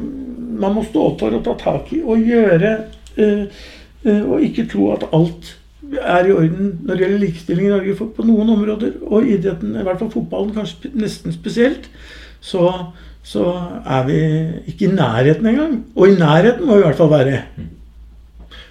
man 0.62 0.76
må 0.76 0.84
stå 0.86 1.06
for 1.20 1.34
og 1.36 1.44
ta 1.46 1.56
tak 1.60 1.92
i 1.96 2.02
og 2.02 2.22
gjøre. 2.22 2.72
Uh, 3.16 3.44
uh, 4.06 4.22
og 4.34 4.44
ikke 4.44 4.68
tro 4.72 4.92
at 4.94 5.08
alt 5.12 5.56
er 5.92 6.28
i 6.28 6.32
orden 6.32 6.70
når 6.86 6.94
det 6.94 7.04
gjelder 7.04 7.20
likestilling 7.20 7.66
i 7.66 7.72
Norge 7.72 8.10
på 8.16 8.26
noen 8.26 8.52
områder. 8.54 8.94
Og 9.08 9.28
idretten, 9.28 9.74
i 9.76 9.86
hvert 9.86 10.00
fall 10.00 10.12
fotballen 10.12 10.54
kanskje 10.56 10.92
nesten 10.96 11.34
spesielt. 11.34 11.90
så, 12.42 12.68
så 13.22 13.44
er 13.86 14.06
vi 14.08 14.20
ikke 14.72 14.88
i 14.88 14.94
nærheten 14.94 15.46
engang. 15.46 15.76
Og 15.94 16.08
i 16.08 16.16
nærheten 16.18 16.66
må 16.66 16.78
vi 16.78 16.82
i 16.82 16.86
hvert 16.88 16.98
fall 16.98 17.12
være. 17.12 17.42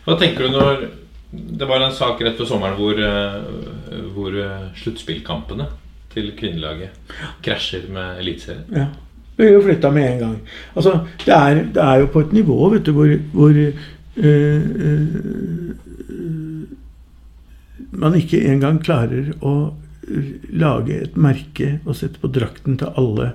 Hva 0.06 0.18
tenker 0.20 0.48
du 0.48 0.58
når 0.58 0.90
Det 1.32 1.64
var 1.64 1.80
en 1.80 1.94
sak 1.96 2.20
rett 2.20 2.36
før 2.36 2.48
sommeren 2.50 2.76
hvor, 2.76 2.98
eh, 3.00 4.00
hvor 4.12 4.34
sluttspillkampene 4.76 5.70
til 6.14 6.32
kvinnelaget 6.38 7.16
krasjer 7.46 7.88
med 7.94 8.20
Eliteserien. 8.24 8.68
Ja. 8.76 8.88
Vi 9.38 9.48
har 9.48 9.56
jo 9.56 9.62
flytta 9.66 9.90
med 9.92 10.08
en 10.08 10.20
gang. 10.20 10.40
Altså, 10.76 11.00
det 11.26 11.34
er, 11.34 11.62
det 11.74 11.84
er 11.84 12.02
jo 12.04 12.10
på 12.14 12.22
et 12.26 12.34
nivå 12.36 12.70
vet 12.70 12.86
du, 12.86 12.92
hvor, 12.94 13.14
hvor 13.34 13.50
øh, 13.50 13.74
øh, 14.18 15.08
man 17.92 18.16
ikke 18.16 18.42
engang 18.48 18.82
klarer 18.84 19.32
å 19.42 19.74
lage 20.52 20.98
et 21.06 21.18
merke 21.18 21.80
og 21.86 21.96
sette 21.98 22.22
på 22.22 22.30
drakten 22.34 22.78
til 22.80 22.94
alle 23.00 23.32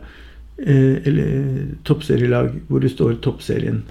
øh, 0.58 0.96
eller, 1.04 1.62
toppserielag 1.84 2.52
hvor 2.68 2.82
det 2.84 2.92
står 2.94 3.18
Toppserien. 3.24 3.82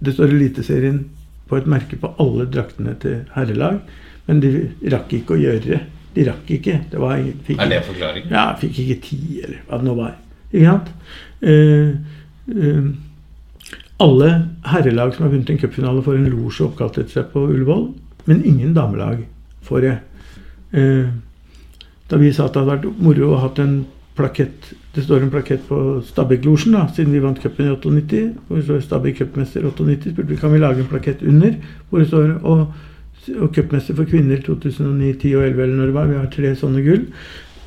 Det 0.00 0.14
står 0.14 0.32
Eliteserien 0.32 1.04
på 1.48 1.58
et 1.60 1.68
merke 1.68 1.96
på 2.00 2.14
alle 2.20 2.48
draktene 2.50 2.96
til 3.00 3.22
herrelag, 3.34 3.80
men 4.26 4.40
de 4.40 4.70
rakk 4.92 5.12
ikke 5.12 5.36
å 5.36 5.42
gjøre 5.42 5.64
det. 5.66 5.80
De 6.14 6.26
rakk 6.28 6.50
ikke. 6.56 6.76
Det 6.90 7.00
var, 7.00 7.22
fikk, 7.46 7.58
Er 7.60 7.70
det 7.72 7.80
forklaringen? 7.88 8.30
ja, 8.30 8.44
fikk 8.60 8.78
ikke 8.84 9.00
ti, 9.02 9.20
eller 9.42 9.64
hva 9.68 9.80
det 9.80 9.88
nå 9.88 9.94
var. 9.98 10.14
Ikke 10.52 10.66
sant? 10.70 10.92
Eh, 11.42 11.90
eh, 12.54 12.88
alle 14.04 14.30
herrelag 14.70 15.14
som 15.14 15.26
har 15.26 15.32
vunnet 15.34 15.50
en 15.50 15.58
cupfinale, 15.58 16.02
får 16.02 16.18
en 16.18 16.30
losje 16.30 16.66
oppkalt 16.66 16.98
etter 16.98 17.20
seg 17.20 17.32
på 17.32 17.46
Ullevål, 17.48 17.88
men 18.26 18.44
ingen 18.46 18.74
damelag 18.74 19.24
får 19.66 19.80
det. 19.86 19.98
Eh, 20.74 21.10
da 22.10 22.16
vi 22.20 22.32
sa 22.32 22.46
at 22.46 22.54
det 22.54 22.62
hadde 22.62 22.76
vært 22.76 23.02
moro 23.02 23.32
å 23.32 23.42
ha 23.42 23.50
en 23.62 23.84
plakett 24.14 24.72
Det 24.94 25.02
står 25.02 25.24
en 25.24 25.30
plakett 25.30 25.62
på 25.66 25.76
Stabæk-losjen, 26.06 26.76
siden 26.94 27.10
vi 27.12 27.18
vant 27.18 27.40
cupen 27.42 27.66
i 27.66 27.72
98. 27.74 28.20
Hvor 28.46 28.60
det 28.60 28.64
står 28.68 28.82
Stabæk 28.84 29.16
cupmester 29.18 29.64
98. 29.66 30.12
spurte 30.12 30.30
vi 30.30 30.36
kan 30.38 30.52
vi 30.52 30.60
lage 30.62 30.84
en 30.84 30.86
plakett 30.86 31.22
under 31.26 31.56
hvor 31.90 31.98
det 31.98 32.06
står 32.12 32.28
og, 32.46 32.68
og 33.38 33.54
cupmester 33.54 33.96
for 33.96 34.08
kvinner 34.08 34.42
2009, 34.44 35.12
10 35.12 35.34
og 35.38 35.46
11 35.48 35.62
eller 35.62 35.76
når 35.76 35.90
det 35.90 35.94
var. 35.94 36.06
Vi 36.10 36.20
har 36.20 36.30
tre 36.32 36.52
sånne 36.58 36.84
gull. 36.84 37.06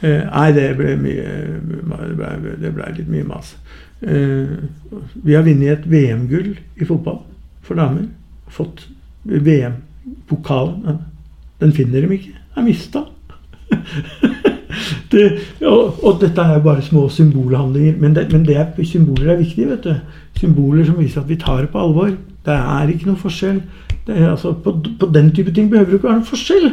Eh, 0.05 0.23
nei, 0.29 0.51
det 0.53 0.67
ble 0.77 0.91
mye 1.01 1.29
Det 1.65 1.79
ble, 2.19 2.55
det 2.61 2.73
ble 2.75 2.91
litt 2.99 3.09
mye 3.09 3.25
mas. 3.25 3.55
Eh, 4.01 4.51
vi 5.23 5.33
har 5.33 5.45
vunnet 5.45 5.73
et 5.73 5.87
VM-gull 5.89 6.51
i 6.77 6.85
fotball 6.85 7.23
for 7.65 7.79
damer. 7.79 8.05
Fått 8.53 8.85
VM-pokalen. 9.25 11.01
Den 11.61 11.73
finner 11.73 12.05
de 12.05 12.19
ikke. 12.19 12.35
Er 12.57 12.65
mista. 12.65 13.07
det, 15.11 15.25
og, 15.65 15.97
og, 16.03 16.21
dette 16.21 16.41
er 16.41 16.59
jo 16.59 16.65
bare 16.69 16.85
små 16.85 17.07
symbolhandlinger. 17.09 17.97
Men, 17.99 18.15
det, 18.15 18.27
men 18.31 18.45
det 18.45 18.57
er, 18.57 18.71
symboler 18.83 19.33
er 19.33 19.41
viktige. 19.41 19.69
vet 19.73 19.83
du. 19.83 19.95
Symboler 20.37 20.85
som 20.85 20.99
viser 21.01 21.23
at 21.23 21.29
vi 21.29 21.39
tar 21.41 21.65
det 21.65 21.73
på 21.73 21.81
alvor. 21.81 22.13
Det 22.47 22.55
er 22.55 22.91
ikke 22.93 23.09
noe 23.09 23.19
forskjell. 23.19 23.61
Er, 24.07 24.29
altså, 24.31 24.53
på, 24.63 24.73
på, 24.99 25.09
den 25.11 25.33
type 25.35 25.51
ting 25.55 25.67
behøver 25.71 25.91
det 25.91 25.99
ikke 25.99 26.07
være 26.07 26.19
noen 26.21 26.29
forskjell. 26.29 26.69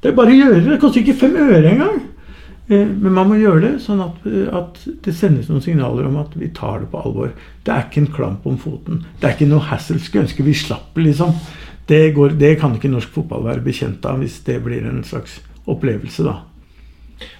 Det 0.00 0.10
er 0.10 0.16
bare 0.16 0.32
å 0.32 0.38
gjøre 0.38 0.60
det. 0.62 0.70
Det 0.70 0.78
koster 0.80 1.02
ikke 1.02 1.20
fem 1.26 1.36
øre 1.36 1.74
engang. 1.74 1.98
Eh, 2.68 2.88
men 2.88 3.12
man 3.12 3.28
må 3.28 3.38
gjøre 3.40 3.62
det 3.66 3.72
sånn 3.84 4.00
at, 4.04 4.24
at, 4.56 4.80
det 5.04 5.14
sendes 5.16 5.48
noen 5.52 5.64
signaler 5.64 6.08
om 6.08 6.18
at 6.20 6.32
vi 6.38 6.50
tar 6.56 6.82
det 6.82 6.90
på 6.92 7.02
alvor. 7.02 7.34
Det 7.66 7.74
er 7.74 7.86
ikke 7.86 8.04
en 8.06 8.12
klamp 8.16 8.48
om 8.48 8.58
foten. 8.60 9.02
Det 9.20 9.28
er 9.28 9.36
ikke 9.36 9.50
noe 9.50 9.68
hassle. 9.68 10.00
Skulle 10.00 10.26
ønske 10.26 10.46
vi 10.46 10.56
slapp, 10.56 10.96
liksom. 10.96 11.36
Det, 11.88 12.02
går, 12.16 12.36
det 12.40 12.56
kan 12.60 12.74
ikke 12.76 12.92
norsk 12.92 13.12
fotball 13.14 13.46
være 13.46 13.64
bekjent 13.64 14.04
av 14.08 14.20
hvis 14.20 14.40
det 14.48 14.58
blir 14.64 14.84
en 14.88 15.00
slags 15.08 15.38
opplevelse, 15.68 16.24
da. 16.24 16.38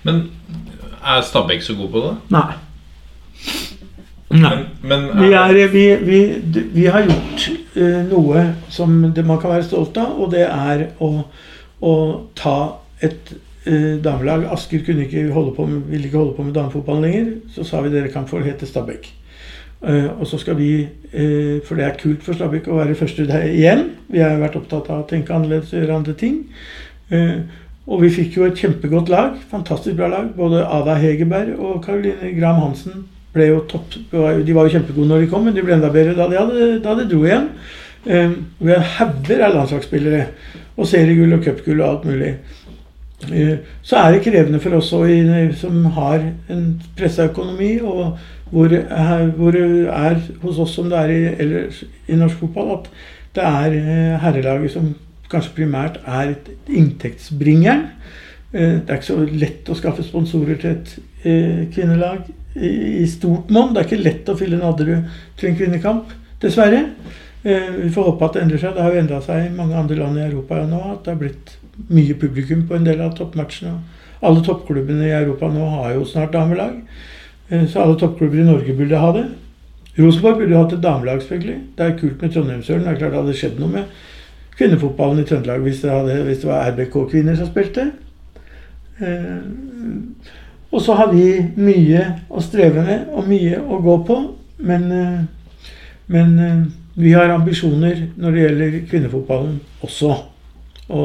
Men 0.05 0.27
er 1.05 1.21
Stabæk 1.25 1.63
så 1.63 1.77
god 1.79 1.93
på 1.93 2.03
det? 2.05 2.15
Nei. 2.35 2.49
Men, 4.29 4.65
men 4.83 5.09
Vi, 5.21 5.33
er, 5.33 5.69
vi, 5.73 5.85
vi, 6.05 6.19
vi 6.73 6.87
har 6.87 7.07
gjort 7.07 7.47
uh, 7.79 8.01
noe 8.11 8.45
som 8.73 9.01
det 9.15 9.25
man 9.25 9.41
kan 9.41 9.55
være 9.55 9.69
stolt 9.71 9.97
av, 10.01 10.19
og 10.21 10.33
det 10.35 10.45
er 10.45 10.91
å, 11.01 11.13
å 11.81 11.95
ta 12.37 12.59
et 13.05 13.33
uh, 13.33 13.97
damelag 14.05 14.45
Asker 14.53 14.85
kunne 14.85 15.07
ikke 15.07 15.31
holde 15.33 15.55
på 15.57 15.65
med, 15.71 15.87
ville 15.89 16.11
ikke 16.11 16.21
holde 16.21 16.37
på 16.37 16.45
med 16.45 16.59
damefotball 16.59 17.01
lenger. 17.07 17.33
Så 17.55 17.65
sa 17.65 17.81
vi 17.85 17.95
dere 17.95 18.13
kan 18.13 18.29
få 18.29 18.43
hete 18.45 18.69
Stabæk. 18.69 19.09
Uh, 19.81 20.13
og 20.19 20.27
så 20.29 20.41
skal 20.43 20.59
vi, 20.59 20.73
for 21.65 21.79
det 21.79 21.87
er 21.87 21.97
kult 21.97 22.25
for 22.27 22.37
Stabæk 22.37 22.69
å 22.69 22.83
være 22.83 22.99
første 22.99 23.25
der 23.29 23.49
igjen. 23.49 23.87
Vi 24.13 24.21
har 24.21 24.37
vært 24.43 24.59
opptatt 24.61 24.91
av 24.93 25.07
å 25.07 25.09
tenke 25.09 25.33
annerledes 25.33 25.73
og 25.73 25.81
gjøre 25.81 26.01
andre 26.03 26.17
ting. 26.21 26.43
Og 27.89 28.03
vi 28.03 28.11
fikk 28.13 28.37
jo 28.37 28.45
et 28.45 28.59
kjempegodt 28.61 29.09
lag. 29.09 29.39
Fantastisk 29.49 29.97
bra 29.97 30.11
lag. 30.13 30.35
Både 30.37 30.67
Ada 30.67 30.99
Hegerberg 31.01 31.55
og 31.57 31.79
Caroline 31.87 32.35
Graham 32.37 32.67
Hansen 32.67 33.07
ble 33.39 33.49
jo 33.49 33.65
topp. 33.71 33.97
De 34.11 34.57
var 34.57 34.67
jo 34.67 34.75
kjempegode 34.75 35.09
når 35.09 35.25
de 35.25 35.33
kom, 35.33 35.47
men 35.47 35.57
de 35.57 35.65
ble 35.65 35.77
enda 35.79 35.91
bedre 35.95 36.17
da 36.19 36.29
de, 36.31 36.39
hadde, 36.39 36.71
da 36.85 36.97
de 36.99 37.07
dro 37.09 37.25
igjen. 37.25 37.49
Um, 38.09 38.35
vi 38.61 38.73
har 38.73 38.87
hauger 38.99 39.43
av 39.47 39.57
landslagsspillere. 39.57 40.29
Og 40.79 40.87
seriegull 40.87 41.35
og 41.35 41.45
cupgull 41.45 41.83
og 41.83 41.89
alt 41.89 42.09
mulig. 42.09 42.33
Uh, 43.29 43.57
så 43.83 44.03
er 44.03 44.15
det 44.15 44.25
krevende 44.27 44.63
for 44.63 44.79
oss 44.79 44.93
i, 45.11 45.21
som 45.59 45.85
har 45.97 46.23
en 46.53 46.65
pressa 46.99 47.29
økonomi, 47.31 47.79
og 47.83 48.19
hvor, 48.53 48.73
hvor, 49.37 49.53
det 49.53 49.67
er 49.93 50.23
hos 50.45 50.63
oss 50.63 50.79
som 50.79 50.89
det 50.89 50.99
er 50.99 51.13
i, 51.13 51.21
eller, 51.45 51.83
i 52.09 52.17
norsk 52.17 52.41
fotball, 52.41 52.79
at 52.79 52.89
det 53.37 53.45
er 53.45 53.77
uh, 53.77 54.23
herrelaget 54.23 54.73
som 54.77 54.95
kanskje 55.29 55.59
primært 55.59 55.99
er 56.09 56.37
inntektsbringeren. 56.73 57.89
Det 58.53 58.89
er 58.89 58.97
ikke 58.97 59.11
så 59.11 59.19
lett 59.29 59.69
å 59.69 59.77
skaffe 59.77 60.05
sponsorer 60.07 60.57
til 60.61 60.77
et 60.77 60.93
kvinnelag 61.75 62.29
i 62.57 63.05
stort 63.11 63.51
monn. 63.53 63.75
Det 63.75 63.83
er 63.83 63.89
ikke 63.89 64.05
lett 64.07 64.31
å 64.33 64.37
fylle 64.39 64.61
Nadderud 64.61 65.09
til 65.37 65.51
en 65.51 65.59
kvinnekamp, 65.59 66.15
dessverre. 66.41 66.87
Vi 67.43 67.91
får 67.93 68.09
håpe 68.09 68.25
at 68.25 68.39
det 68.39 68.45
endrer 68.47 68.63
seg. 68.63 68.75
Det 68.75 68.85
har 68.87 68.95
jo 68.95 69.03
endra 69.03 69.21
seg 69.25 69.45
i 69.45 69.55
mange 69.55 69.77
andre 69.79 69.99
land 70.01 70.19
i 70.19 70.25
Europa 70.27 70.63
nå. 70.65 70.81
At 70.95 71.05
det 71.05 71.15
har 71.15 71.21
blitt 71.21 71.55
mye 71.93 72.17
publikum 72.19 72.65
på 72.69 72.79
en 72.79 72.89
del 72.89 73.05
av 73.05 73.15
toppmatchene. 73.19 73.77
Alle 74.25 74.43
toppklubbene 74.47 75.07
i 75.07 75.15
Europa 75.15 75.51
nå 75.53 75.69
har 75.77 75.95
jo 75.95 76.09
snart 76.09 76.33
damelag. 76.35 76.81
Så 77.53 77.85
alle 77.85 78.01
toppklubber 78.01 78.43
i 78.43 78.49
Norge 78.49 78.75
burde 78.81 79.05
ha 79.05 79.13
det. 79.15 79.29
Rosenborg 79.99 80.41
burde 80.43 80.59
hatt 80.59 80.73
et 80.73 80.83
damelag, 80.83 81.23
selvfølgelig. 81.23 81.61
Det 81.77 81.85
er 81.85 81.97
kult 82.01 82.21
med 82.23 82.35
Trondheimsølen. 82.35 82.85
Det 82.85 82.91
er 82.93 83.01
klart 83.01 83.15
det 83.15 83.23
hadde 83.23 83.39
skjedd 83.39 83.63
noe 83.63 83.77
med 83.77 83.97
kvinnefotballen 84.59 85.23
i 85.23 85.25
Trøndelag 85.27 85.63
hvis 85.63 85.85
det, 85.85 85.95
hvis 86.27 86.41
det 86.43 86.49
var 86.49 86.73
RBK-kvinner 86.73 87.37
som 87.39 87.47
spilte. 87.47 87.85
Eh, 88.99 89.43
og 90.71 90.83
så 90.85 90.97
har 90.99 91.13
vi 91.13 91.27
mye 91.57 92.03
å 92.29 92.43
streve 92.45 92.83
med 92.85 93.13
og 93.15 93.29
mye 93.31 93.61
å 93.61 93.81
gå 93.85 93.97
på. 94.09 94.19
Men, 94.69 94.89
eh, 94.93 95.21
men 96.13 96.39
eh, 96.39 96.65
vi 96.99 97.15
har 97.15 97.31
ambisjoner 97.31 98.09
når 98.17 98.35
det 98.35 98.45
gjelder 98.45 98.81
kvinnefotballen 98.91 99.61
også. 99.87 100.17
Å 100.89 101.05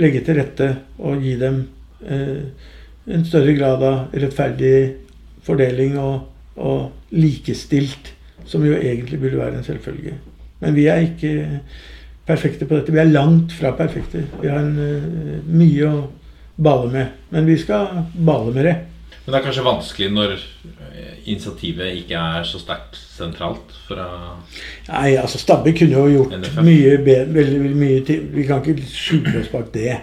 legge 0.00 0.24
til 0.24 0.38
rette 0.40 0.66
og 0.98 1.20
gi 1.20 1.34
dem 1.36 1.64
en 2.00 3.24
større 3.28 3.52
grad 3.52 3.82
av 3.84 4.14
rettferdig 4.16 4.94
fordeling 5.44 5.98
og, 6.00 6.22
og 6.56 7.12
likestilt, 7.12 8.14
som 8.48 8.64
jo 8.64 8.78
egentlig 8.78 9.18
burde 9.20 9.42
være 9.42 9.58
en 9.58 9.66
selvfølge. 9.66 10.14
Men 10.62 10.78
vi 10.78 10.86
er 10.88 11.04
ikke 11.04 11.34
perfekte 12.24 12.64
på 12.64 12.78
dette. 12.78 12.94
Vi 12.96 13.02
er 13.02 13.12
langt 13.12 13.52
fra 13.52 13.74
perfekte. 13.76 14.24
Vi 14.40 14.48
har 14.48 14.64
en, 14.64 15.44
mye 15.52 15.90
å 15.90 16.00
bale 16.62 16.90
med. 16.92 17.06
Men 17.32 17.46
vi 17.48 17.56
skal 17.58 18.04
bale 18.14 18.52
med 18.54 18.64
det. 18.68 18.76
Men 19.24 19.34
det 19.34 19.38
er 19.40 19.44
kanskje 19.48 19.64
vanskelig 19.66 20.10
når 20.12 20.36
initiativet 21.30 21.92
ikke 22.00 22.18
er 22.18 22.46
så 22.48 22.58
sterkt 22.60 22.96
sentralt 22.98 23.72
fra 23.86 24.06
Nei, 24.88 25.12
altså 25.20 25.38
Stabbe 25.40 25.72
kunne 25.76 25.98
jo 25.98 26.06
gjort 26.14 26.32
NFF. 26.40 26.60
mye 26.66 26.94
bedre 27.04 27.34
veldig, 27.36 27.58
veldig 27.64 27.80
mye 27.80 28.00
til. 28.08 28.22
Vi 28.34 28.46
kan 28.48 28.62
ikke 28.64 28.86
skjule 28.90 29.42
oss 29.42 29.50
bak 29.52 29.68
det. 29.74 29.98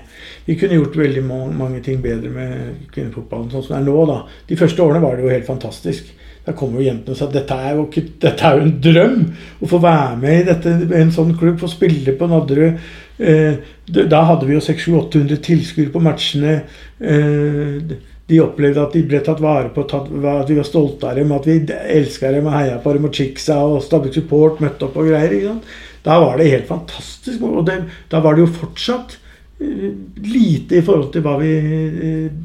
Vi 0.48 0.56
kunne 0.60 0.78
gjort 0.80 0.96
veldig 1.00 1.24
ma- 1.28 1.50
mange 1.58 1.82
ting 1.84 2.00
bedre 2.04 2.30
med 2.32 2.86
kvinnefotballen 2.94 3.50
sånn 3.52 3.66
som 3.66 3.76
det 3.76 3.82
er 3.82 3.88
nå. 3.90 4.06
da. 4.12 4.20
De 4.48 4.60
første 4.60 4.86
årene 4.86 5.02
var 5.04 5.18
det 5.18 5.26
jo 5.28 5.34
helt 5.34 5.50
fantastisk. 5.50 6.14
Da 6.48 6.54
kom 6.56 6.78
jo 6.78 6.86
jentene 6.86 7.12
og 7.12 7.18
sa 7.20 7.26
at 7.28 7.34
dette 7.36 7.58
er 7.60 7.76
jo, 7.76 7.90
dette 8.22 8.46
er 8.48 8.56
jo 8.56 8.64
en 8.70 8.78
drøm 8.86 9.26
å 9.66 9.68
få 9.68 9.82
være 9.84 10.16
med 10.22 10.38
i 10.40 10.46
dette, 10.48 10.76
en 11.02 11.12
sånn 11.12 11.34
klubb, 11.38 11.58
få 11.60 11.68
spille 11.68 12.14
på 12.16 12.30
Nadderud. 12.32 12.78
Eh, 13.18 13.54
da 13.86 14.22
hadde 14.30 14.46
vi 14.46 14.54
jo 14.54 14.62
600-800 14.62 15.42
tilskuere 15.46 15.94
på 15.94 16.02
matchene. 16.04 16.60
Eh, 17.00 17.98
de 18.28 18.42
opplevde 18.44 18.84
at 18.84 18.96
de 18.96 19.04
ble 19.08 19.22
tatt 19.24 19.40
vare 19.42 19.72
på, 19.74 19.86
at 19.88 20.50
vi 20.50 20.58
var 20.58 20.68
stolte 20.68 21.08
av 21.08 21.16
dem, 21.16 21.32
at 21.32 21.48
vi 21.48 21.62
elska 21.72 22.34
dem 22.36 22.50
og 22.50 22.58
heia 22.58 22.82
på 22.84 22.94
dem. 22.96 23.08
Og 23.08 23.16
Chicksa 23.16 23.62
og 23.64 23.80
Stabæk 23.86 24.20
Support 24.20 24.62
møtte 24.64 24.90
opp 24.90 25.00
og 25.00 25.08
greier. 25.10 25.62
Da 26.06 26.20
var 26.24 26.38
det 26.40 26.52
helt 26.52 26.68
fantastisk. 26.70 27.42
Og 27.48 27.66
det, 27.70 27.80
da 28.12 28.22
var 28.24 28.36
det 28.36 28.46
jo 28.46 28.54
fortsatt 28.60 29.18
eh, 29.64 29.90
lite 30.28 30.82
i 30.82 30.86
forhold 30.86 31.12
til 31.16 31.26
hva 31.26 31.38
vi 31.42 31.54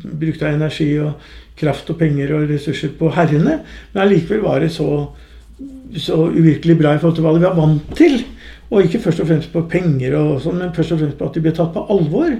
brukte 0.02 0.48
av 0.48 0.56
energi 0.56 0.92
og 1.02 1.32
kraft 1.58 1.90
og 1.92 1.98
penger 2.00 2.32
og 2.36 2.48
ressurser 2.50 2.94
på 2.98 3.10
herrene. 3.12 3.58
Men 3.92 4.06
allikevel 4.06 4.46
var 4.46 4.62
det 4.62 4.72
så, 4.72 4.88
så 6.00 6.22
uvirkelig 6.32 6.78
bra 6.78 6.94
i 6.94 7.02
forhold 7.02 7.18
til 7.18 7.26
hva 7.26 7.34
vi 7.36 7.44
var 7.44 7.58
vant 7.58 7.92
til. 7.98 8.22
Og 8.72 8.86
ikke 8.86 9.02
først 9.04 9.20
og 9.20 9.28
fremst 9.28 9.50
på 9.52 9.66
penger, 9.68 10.14
og 10.16 10.38
sånn, 10.40 10.62
men 10.62 10.72
først 10.72 10.94
og 10.94 11.02
fremst 11.02 11.18
på 11.18 11.26
at 11.28 11.34
de 11.36 11.42
ble 11.44 11.52
tatt 11.56 11.74
på 11.74 11.82
alvor. 11.92 12.30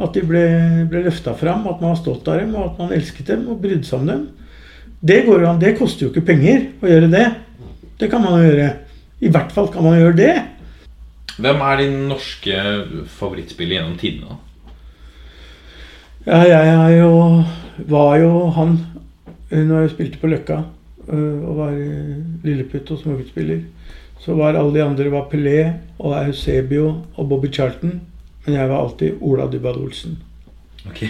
At 0.00 0.14
de 0.16 0.22
ble, 0.24 0.44
ble 0.88 1.02
løfta 1.04 1.34
fram, 1.36 1.66
at 1.68 1.82
man 1.82 1.92
var 1.92 1.98
stolt 2.00 2.30
av 2.32 2.40
dem, 2.40 2.54
og 2.56 2.70
at 2.70 2.80
man 2.80 2.94
elsket 2.96 3.28
dem 3.28 3.44
og 3.52 3.60
brydde 3.60 3.84
seg 3.84 4.00
om 4.00 4.08
dem. 4.08 4.22
Det 5.04 5.18
går 5.26 5.44
jo 5.44 5.50
an. 5.50 5.60
Det 5.60 5.74
koster 5.76 6.06
jo 6.06 6.12
ikke 6.12 6.24
penger 6.32 6.64
å 6.80 6.88
gjøre 6.88 7.10
det. 7.12 7.26
Det 8.00 8.08
kan 8.10 8.24
man 8.24 8.38
jo 8.38 8.48
gjøre. 8.48 8.70
I 9.22 9.30
hvert 9.34 9.52
fall 9.54 9.68
kan 9.74 9.84
man 9.84 9.98
gjøre 9.98 10.16
det. 10.18 10.32
Hvem 11.42 11.60
er 11.66 11.76
din 11.80 11.98
norske 12.08 12.62
favorittspiller 13.18 13.78
gjennom 13.78 13.98
tidene? 14.00 14.38
Ja, 16.26 16.42
jeg 16.46 16.72
er 16.72 16.90
jo 17.00 17.12
Var 17.88 18.16
jo 18.20 18.32
han 18.54 18.76
eh, 19.50 19.62
når 19.64 19.80
jeg 19.80 19.92
spilte 19.94 20.20
på 20.20 20.28
Løkka 20.30 20.58
øh, 21.08 21.38
og 21.48 21.56
var 21.56 21.72
eh, 21.72 22.18
lilleputt 22.44 22.90
og 22.92 23.00
småguttspiller. 23.00 23.62
Så 24.22 24.34
var 24.38 24.54
alle 24.54 24.74
de 24.76 24.84
andre 24.84 25.10
var 25.10 25.26
Pelé 25.30 25.58
og 25.98 26.14
Eusebio 26.14 26.88
og 27.16 27.28
Bobby 27.28 27.48
Charlton. 27.52 28.00
Men 28.44 28.54
jeg 28.54 28.68
var 28.70 28.78
alltid 28.78 29.18
Ola 29.20 29.48
Dybwad 29.50 29.80
Olsen. 29.82 30.18
Ok. 30.86 31.08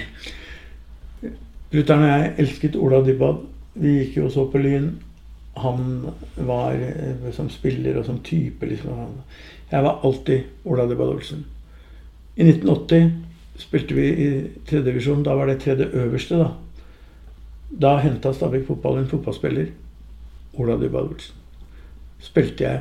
Brutter'n 1.72 2.04
og 2.04 2.08
jeg 2.08 2.30
elsket 2.44 2.76
Ola 2.76 3.02
Dybwad. 3.04 3.42
Vi 3.74 3.92
gikk 3.98 4.16
jo 4.16 4.28
og 4.28 4.32
så 4.32 4.46
på 4.48 4.60
Lyn. 4.60 4.94
Han 5.60 6.06
var 6.36 6.78
eh, 6.80 7.26
som 7.36 7.50
spiller 7.52 7.98
og 8.00 8.06
som 8.08 8.20
type, 8.24 8.64
liksom. 8.66 9.18
Jeg 9.72 9.84
var 9.84 10.00
alltid 10.04 10.64
Ola 10.64 10.86
Dybwad 10.88 11.12
Olsen. 11.12 11.44
I 12.36 12.48
1980 12.48 13.12
spilte 13.60 13.96
vi 13.96 14.06
i 14.08 14.30
tredje 14.68 14.86
divisjon. 14.88 15.24
Da 15.24 15.36
var 15.36 15.52
det 15.52 15.58
tredje 15.60 15.90
øverste, 15.92 16.40
da. 16.40 16.48
Da 17.82 17.92
henta 18.00 18.32
Stabæk 18.32 18.64
fotball 18.70 19.02
en 19.02 19.12
fotballspiller. 19.12 19.68
Ola 20.56 20.80
Dybwad 20.80 21.12
Olsen. 21.12 21.36
Spilte 22.22 22.64
jeg 22.64 22.80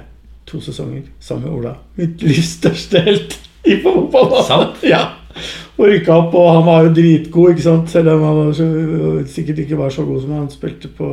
to 0.52 0.62
sesonger 0.64 1.08
sammen 1.24 1.48
med 1.48 1.56
Ola. 1.56 1.74
Mitt 1.96 2.22
livs 2.26 2.58
største 2.60 3.02
helt 3.06 3.40
i 3.68 3.80
fotball. 3.84 4.38
Sant? 4.48 4.84
Ja. 4.94 5.08
Og 5.80 5.88
rykka 5.88 6.14
opp, 6.14 6.34
og 6.36 6.50
han 6.52 6.66
var 6.68 6.84
jo 6.86 6.94
dritgod, 6.98 7.54
ikke 7.54 7.64
sant? 7.64 7.90
selv 7.90 8.12
om 8.12 8.26
han 8.28 8.38
var 8.42 8.52
så, 8.54 8.66
sikkert 9.32 9.62
ikke 9.64 9.80
var 9.80 9.94
så 9.94 10.04
god 10.06 10.20
som 10.22 10.34
han 10.36 10.50
spilte 10.52 10.92
på, 10.92 11.08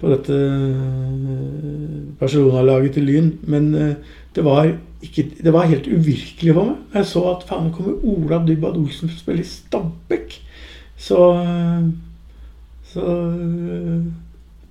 på 0.00 0.12
dette 0.12 0.38
eh, 0.38 1.96
Barcelona-laget 2.20 2.94
til 2.96 3.08
Lyn. 3.10 3.32
Men 3.50 3.68
eh, 3.74 4.14
det 4.36 4.46
var, 4.46 4.70
ikke, 5.02 5.26
det 5.42 5.52
var 5.52 5.68
helt 5.68 5.90
uvirkelig 5.90 6.54
for 6.54 6.70
meg. 6.70 6.78
Jeg 6.94 7.10
så 7.10 7.24
at 7.34 7.44
faen, 7.50 7.72
kommer 7.74 7.98
Ola 8.06 8.38
Dybwad 8.46 8.78
Olsen 8.78 9.10
til 9.10 9.18
å 9.18 9.24
spille 9.24 9.44
i 9.44 9.50
Stabæk. 9.50 10.38
Så 11.10 11.20
eh, 11.42 11.86
Så 12.94 13.02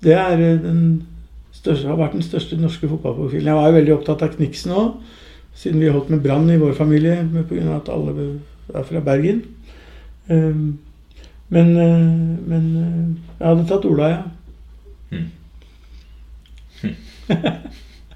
det 0.03 0.13
er 0.15 0.37
den 0.39 0.83
største, 1.63 1.87
har 1.87 1.99
vært 1.99 2.17
den 2.17 2.25
største 2.25 2.59
norske 2.59 2.89
fotballprofilen. 2.91 3.47
Jeg 3.47 3.57
var 3.57 3.69
jo 3.69 3.77
veldig 3.79 3.93
opptatt 3.95 4.23
av 4.25 4.33
Kniksen 4.35 4.75
òg, 4.75 4.95
siden 5.57 5.79
vi 5.79 5.91
holdt 5.93 6.11
med 6.11 6.23
Brann 6.23 6.49
i 6.51 6.59
vår 6.59 6.75
familie 6.75 7.23
pga. 7.47 7.77
at 7.77 7.91
alle 7.93 8.31
er 8.73 8.83
fra 8.87 8.99
Bergen. 9.03 9.43
Um, 10.27 10.79
men, 11.53 11.77
eh, 11.77 11.97
men 12.49 12.63
eh, 12.79 13.09
jeg 13.39 13.47
hadde 13.47 13.65
tatt 13.69 13.85
Ola, 13.85 14.09
ja. 14.09 14.21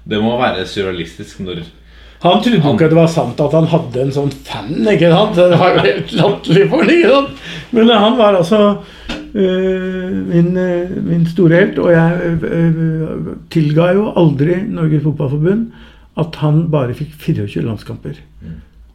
Det 0.08 0.18
må 0.20 0.34
være 0.40 0.64
surrealistisk 0.68 1.40
når 1.44 1.62
Han 2.24 2.42
trodde 2.42 2.60
han... 2.64 2.74
ikke 2.74 2.88
det 2.90 2.98
var 2.98 3.10
sant 3.12 3.40
at 3.40 3.54
han 3.54 3.68
hadde 3.70 4.02
en 4.02 4.14
sånn 4.14 4.32
fan. 4.32 4.72
ikke 4.90 5.12
sant? 5.12 5.36
Det 5.38 5.58
var 5.60 5.76
jo 5.76 5.84
helt 5.84 6.14
latterlig 6.18 6.64
for 6.72 6.82
ham. 6.88 7.28
Men 7.76 7.92
eh, 7.92 8.02
han 8.06 8.18
var 8.18 8.40
altså 8.40 8.62
min, 9.34 10.56
øh, 10.56 10.96
min 11.04 11.26
store 11.26 11.60
helt. 11.62 11.78
Og 11.78 11.92
jeg 11.92 12.38
øh, 12.42 13.34
tilga 13.50 13.92
jo 13.96 14.08
aldri 14.16 14.62
Norges 14.68 15.02
Fotballforbund 15.02 15.68
at 16.18 16.40
han 16.42 16.70
bare 16.70 16.94
fikk 16.98 17.14
24 17.14 17.62
landskamper. 17.66 18.18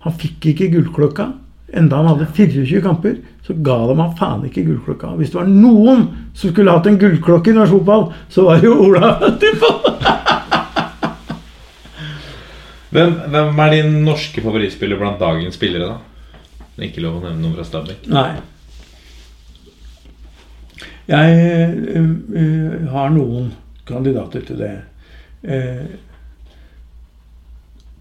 Han 0.03 0.13
fikk 0.19 0.45
ikke 0.51 0.71
gullklokka. 0.73 1.29
Enda 1.73 1.95
han 2.01 2.09
hadde 2.11 2.27
24 2.35 2.81
kamper, 2.85 3.15
så 3.47 3.55
ga 3.65 3.77
de 3.89 3.95
ham 3.97 4.11
faen 4.19 4.43
ikke 4.45 4.65
gullklokka. 4.67 5.15
Hvis 5.17 5.31
det 5.33 5.39
var 5.39 5.49
noen 5.49 6.03
som 6.37 6.51
skulle 6.51 6.73
hatt 6.75 6.87
en 6.89 6.99
gullklokke 7.01 7.49
i 7.49 7.55
norsk 7.57 7.73
fotball, 7.79 8.03
så 8.29 8.45
var 8.45 8.61
det 8.61 8.67
jo 8.67 8.75
Ola 8.83 9.07
hvem, 12.93 13.11
hvem 13.33 13.61
er 13.65 13.69
din 13.73 13.91
norske 14.05 14.43
favorittspiller 14.43 14.97
blant 15.01 15.19
dagens 15.21 15.57
spillere, 15.57 15.85
da? 15.95 15.97
Det 16.75 16.81
er 16.83 16.89
ikke 16.91 17.05
lov 17.05 17.13
å 17.19 17.23
nevne 17.23 17.41
noen 17.41 17.55
fra 17.57 17.65
Stabæk. 17.65 18.05
Nei. 18.13 18.52
Jeg 21.07 21.75
øh, 21.99 22.87
har 22.91 23.09
noen 23.11 23.51
kandidater 23.87 24.45
til 24.47 24.61
det. 24.61 24.71
Eh, 25.43 25.83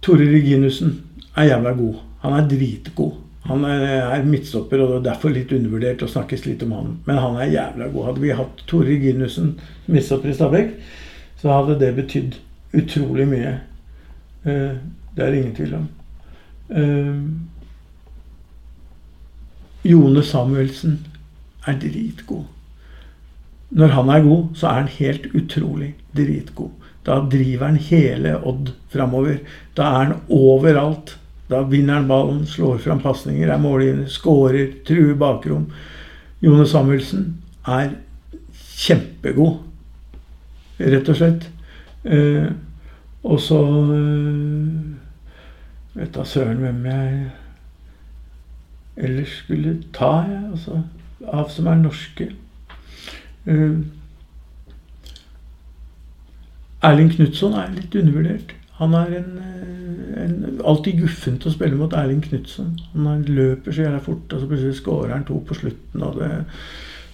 Tore 0.02 0.28
Reginussen 0.30 1.00
er 1.36 1.50
jævla 1.50 1.72
god. 1.78 1.98
Han 2.22 2.36
er 2.38 2.48
dritgod. 2.48 3.18
Han 3.48 3.64
er, 3.66 3.82
er 4.14 4.24
midtstopper, 4.24 4.84
og 4.84 5.00
er 5.00 5.06
derfor 5.08 5.34
litt 5.34 5.50
undervurdert 5.54 6.04
å 6.06 6.10
snakkes 6.10 6.46
litt 6.46 6.62
om 6.62 6.76
han. 6.76 6.92
Men 7.08 7.18
han 7.18 7.40
er 7.42 7.50
jævla 7.50 7.90
god. 7.90 8.06
Hadde 8.10 8.22
vi 8.22 8.36
hatt 8.38 8.62
Tore 8.70 8.86
Reginussen 8.92 9.56
midtstopper 9.88 10.30
i 10.30 10.36
Stabæk, 10.38 10.76
så 11.42 11.50
hadde 11.56 11.80
det 11.80 11.90
betydd 11.98 12.38
utrolig 12.78 13.26
mye. 13.26 13.56
Det 14.44 15.18
er 15.18 15.26
det 15.34 15.40
ingen 15.40 15.56
tvil 15.58 15.74
om. 15.80 15.90
Jone 19.82 20.22
Samuelsen 20.22 21.00
er 21.66 21.78
dritgod. 21.82 22.46
Når 23.72 23.94
han 23.96 24.12
er 24.12 24.24
god, 24.24 24.46
så 24.54 24.68
er 24.68 24.80
han 24.82 24.94
helt 24.98 25.26
utrolig 25.34 25.94
dritgod. 26.16 26.70
Da 27.06 27.18
driver 27.30 27.66
han 27.66 27.76
hele 27.76 28.36
Odd 28.46 28.72
framover. 28.92 29.40
Da 29.76 29.82
er 29.82 30.04
han 30.04 30.14
overalt. 30.28 31.16
Da 31.50 31.62
vinner 31.68 31.94
han 32.00 32.08
ballen, 32.08 32.46
slår 32.46 32.78
fram 32.78 33.00
pasninger, 33.02 33.48
er 33.50 33.60
målgivende, 33.60 34.08
skårer, 34.08 34.70
truer 34.86 35.16
bakrom. 35.18 35.66
Jone 36.42 36.66
Samuelsen 36.66 37.26
er 37.68 37.96
kjempegod, 38.82 39.58
rett 40.80 41.10
og 41.12 41.18
slett. 41.18 41.48
Eh, 42.04 42.48
og 43.22 43.38
så 43.40 43.60
eh, 43.94 44.92
Vet 45.92 46.14
da 46.14 46.22
søren 46.24 46.62
hvem 46.64 46.86
jeg 46.88 47.16
ellers 48.96 49.34
skulle 49.42 49.74
ta, 49.92 50.22
jeg. 50.24 50.38
Altså, 50.54 50.78
av 51.28 51.50
som 51.52 51.68
er 51.68 51.82
norske. 51.82 52.30
Eh, 53.46 53.78
Erling 56.82 57.12
Knutson 57.14 57.54
er 57.54 57.70
litt 57.76 57.94
undervurdert. 57.94 58.54
Han 58.80 58.94
er 58.98 59.16
en, 59.20 59.38
eh, 59.38 60.22
en 60.24 60.60
alltid 60.64 61.00
guffent 61.00 61.46
å 61.46 61.52
spille 61.52 61.76
mot 61.78 61.92
Erling 61.92 62.22
Knutson. 62.22 62.72
Han 62.94 63.06
er- 63.06 63.28
løper 63.32 63.72
så 63.72 63.84
jævla 63.86 64.00
fort, 64.02 64.32
og 64.32 64.40
så 64.40 64.48
plutselig 64.48 64.80
skårer 64.80 65.12
han 65.12 65.24
to 65.24 65.40
på 65.46 65.54
slutten. 65.54 66.02
Og 66.02 66.18
det, 66.18 66.44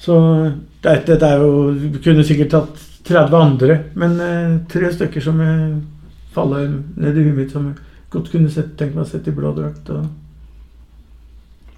så 0.00 0.54
det, 0.82 1.06
dette 1.06 1.22
er 1.22 1.38
jo 1.38 1.72
Vi 1.72 1.98
kunne 1.98 2.24
sikkert 2.24 2.50
tatt 2.50 2.76
30 3.04 3.34
andre, 3.34 3.84
men 3.94 4.20
eh, 4.20 4.58
tre 4.68 4.92
stykker 4.92 5.20
som 5.22 5.82
faller 6.32 6.68
ned 6.96 7.16
i 7.16 7.22
huet 7.22 7.36
mitt, 7.36 7.50
som 7.50 7.66
jeg 7.66 7.76
godt 8.10 8.30
kunne 8.30 8.50
sett, 8.50 8.76
tenkt 8.76 8.94
meg 8.94 9.04
å 9.04 9.08
sette 9.08 9.28
i 9.28 9.32
blå 9.32 9.54
drakt. 9.54 9.90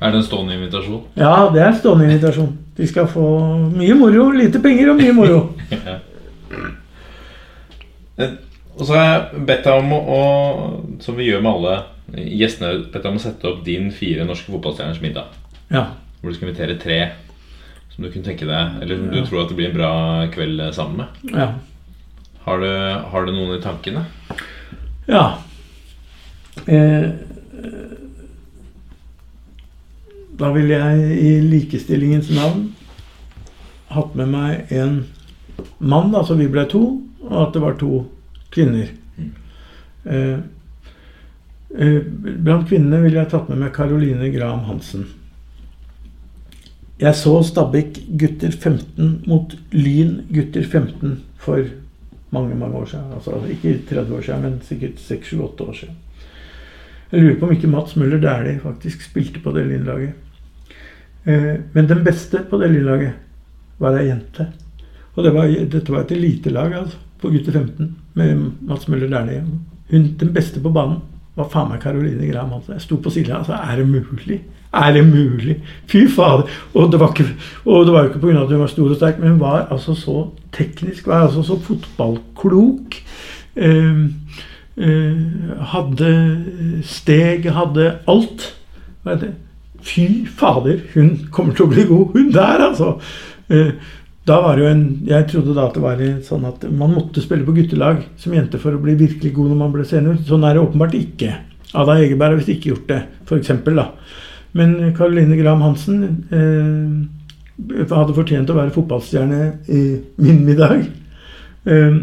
Er 0.00 0.10
det 0.14 0.16
en 0.22 0.24
stående 0.24 0.54
invitasjon? 0.56 1.02
ja, 1.20 1.32
det 1.52 1.60
er 1.60 1.66
en 1.72 1.78
stående 1.78 2.06
invitasjon. 2.08 2.52
De 2.76 2.86
skal 2.88 3.06
få 3.10 3.24
mye 3.76 3.94
moro. 3.98 4.30
Lite 4.32 4.60
penger 4.64 4.90
og 4.94 4.96
mye 5.02 5.12
moro. 5.12 5.40
ja. 5.86 5.98
Og 8.78 8.86
så 8.86 8.94
har 8.96 9.04
jeg 9.10 9.42
bedt 9.48 9.66
deg 9.66 9.80
om 9.82 9.90
å, 9.92 10.20
som 11.04 11.16
vi 11.18 11.26
gjør 11.28 11.42
med 11.44 11.52
alle 11.52 11.74
gjestene, 12.16 12.70
bedt 12.92 13.02
deg 13.04 13.10
om 13.12 13.18
å 13.18 13.22
sette 13.22 13.48
opp 13.50 13.60
din 13.66 13.90
fire 13.94 14.24
norske 14.28 14.52
fotballstjerners 14.54 15.02
middag. 15.04 15.34
Ja. 15.70 15.84
Hvor 16.20 16.32
du 16.32 16.36
skal 16.38 16.48
invitere 16.48 16.78
tre 16.80 17.00
som 17.92 18.04
du 18.04 18.10
kunne 18.12 18.24
tenke 18.26 18.46
deg 18.48 18.82
Eller 18.82 18.96
som 18.98 19.06
Ja. 19.08 19.12
du 19.20 19.26
tror 19.28 19.42
at 19.42 19.48
det 19.52 19.56
blir 19.58 19.68
en 19.70 19.76
bra 19.76 19.90
kveld 20.34 20.60
eh, 20.60 20.72
sammen 20.76 20.96
med. 21.02 21.34
ja. 21.36 21.50
Har 22.46 22.58
du, 22.58 22.66
har 23.12 23.26
du 23.26 23.32
noen 23.36 23.58
i 23.58 23.62
tankene? 23.62 24.06
Ja. 25.06 25.24
Eh, 26.66 27.10
da 30.40 30.50
ville 30.54 30.76
jeg 30.76 31.18
i 31.20 31.32
likestillingens 31.44 32.30
navn 32.32 32.70
hatt 33.90 34.14
med 34.16 34.30
meg 34.30 34.72
en 34.72 35.02
mann, 35.78 36.14
altså 36.14 36.36
vi 36.38 36.48
ble 36.50 36.64
to, 36.70 36.82
og 37.26 37.36
at 37.42 37.54
det 37.54 37.62
var 37.64 37.76
to 37.80 38.04
kvinner. 38.54 38.90
Eh, 40.04 40.38
eh, 41.76 41.98
blant 42.00 42.68
kvinnene 42.70 43.02
ville 43.04 43.20
jeg 43.20 43.32
tatt 43.32 43.50
med 43.50 43.60
meg 43.60 43.74
Caroline 43.76 44.30
Graham 44.34 44.64
Hansen. 44.68 45.08
Jeg 47.00 47.16
så 47.16 47.38
Stabæk 47.44 47.98
gutter 48.20 48.52
15 48.52 49.12
mot 49.28 49.54
Lyn 49.72 50.18
gutter 50.28 50.64
15 50.64 51.20
for 51.40 51.64
mange 52.30 52.54
mange 52.54 52.76
år 52.76 52.90
siden. 52.92 53.12
Altså 53.16 53.40
ikke 53.50 53.78
30 53.88 54.16
år 54.16 54.26
siden, 54.26 54.42
men 54.42 54.58
sikkert 54.62 55.00
6-7-8 55.00 55.68
år 55.68 55.78
siden. 55.78 56.00
Jeg 57.10 57.22
lurer 57.22 57.38
på 57.38 57.46
om 57.46 57.52
ikke 57.52 57.70
Mats 57.70 57.96
Møller 57.96 58.20
Dæhlie 58.22 58.60
faktisk 58.62 59.02
spilte 59.02 59.40
på 59.42 59.50
det 59.56 59.64
Lyn-laget. 59.66 60.12
Eh, 61.24 61.54
men 61.72 61.88
den 61.88 62.04
beste 62.04 62.44
på 62.50 62.58
det 62.60 62.70
lille 62.72 62.90
laget 62.90 63.12
var 63.80 63.98
ei 63.98 64.08
jente. 64.08 64.46
Og 65.14 65.24
det 65.24 65.34
var, 65.34 65.50
dette 65.72 65.92
var 65.92 66.04
et 66.04 66.14
elitelag 66.16 66.74
altså, 66.84 67.00
på 67.20 67.32
gutter 67.32 67.52
15 67.52 67.96
med 68.14 68.44
Mats 68.68 68.88
Møller 68.88 69.10
Dæhlie. 69.10 69.44
Den 69.90 70.32
beste 70.32 70.60
på 70.62 70.72
banen 70.72 71.00
var 71.36 71.50
faen 71.50 71.70
meg 71.70 71.82
Caroline 71.82 72.28
Graham 72.30 72.54
Altså. 72.58 72.74
Jeg 72.76 72.84
sto 72.86 72.96
på 73.02 73.12
siden 73.12 73.36
og 73.36 73.46
sa 73.48 73.60
er 73.66 73.80
det 73.80 73.88
mulig? 73.88 74.40
Er 74.72 74.92
det 74.94 75.02
mulig? 75.06 75.56
Fy 75.90 76.04
fader! 76.08 76.46
Og 76.74 76.92
det 76.92 77.00
var, 77.00 77.10
ikke, 77.10 77.34
og 77.64 77.86
det 77.86 77.94
var 77.94 78.08
ikke 78.08 78.20
pga. 78.22 78.42
at 78.42 78.52
hun 78.52 78.60
var 78.60 78.70
stor 78.70 78.90
og 78.90 78.96
sterk, 78.96 79.18
men 79.18 79.30
hun 79.30 79.40
var 79.40 79.66
altså 79.70 79.94
så 79.94 80.28
teknisk, 80.52 81.06
var 81.06 81.26
altså 81.26 81.42
så 81.42 81.58
fotballklok. 81.58 82.94
Eh, 83.56 84.04
eh, 84.76 85.16
hadde 85.74 86.12
steg, 86.86 87.50
hadde 87.50 87.96
alt. 88.06 88.46
Hva 89.02 89.16
heter 89.16 89.26
det? 89.26 89.49
Fy 89.86 90.26
fader, 90.26 90.82
hun 90.94 91.14
kommer 91.32 91.56
til 91.56 91.66
å 91.66 91.72
bli 91.72 91.86
god, 91.88 92.14
hun 92.16 92.30
der, 92.34 92.66
altså! 92.70 92.94
Eh, 93.50 93.72
da 94.28 94.36
var 94.44 94.56
det 94.56 94.62
jo 94.62 94.70
en, 94.70 94.82
Jeg 95.08 95.26
trodde 95.30 95.54
da 95.56 95.66
at 95.66 95.76
det 95.76 95.82
var 95.82 96.00
sånn 96.26 96.44
at 96.46 96.66
man 96.68 96.92
måtte 96.94 97.22
spille 97.24 97.46
på 97.46 97.54
guttelag 97.56 98.02
som 98.20 98.34
jente 98.36 98.60
for 98.62 98.76
å 98.76 98.82
bli 98.82 98.94
virkelig 99.00 99.32
god 99.34 99.50
når 99.50 99.60
man 99.62 99.72
ble 99.74 99.86
senior. 99.88 100.18
Sånn 100.28 100.44
er 100.46 100.54
det 100.54 100.62
åpenbart 100.62 100.96
ikke. 100.98 101.32
Ada 101.74 101.96
Egeberg 102.02 102.34
har 102.34 102.38
visst 102.38 102.52
ikke 102.52 102.72
gjort 102.74 102.90
det, 102.90 103.00
f.eks. 103.26 103.52
da. 103.64 103.86
Men 104.58 104.76
Caroline 104.98 105.38
Graham 105.38 105.64
Hansen 105.64 106.00
eh, 106.34 107.84
hadde 107.90 108.16
fortjent 108.16 108.50
å 108.50 108.58
være 108.58 108.74
fotballstjerne 108.74 109.40
i 109.70 109.82
min 110.22 110.42
middag. 110.46 110.84
Eh, 111.64 112.00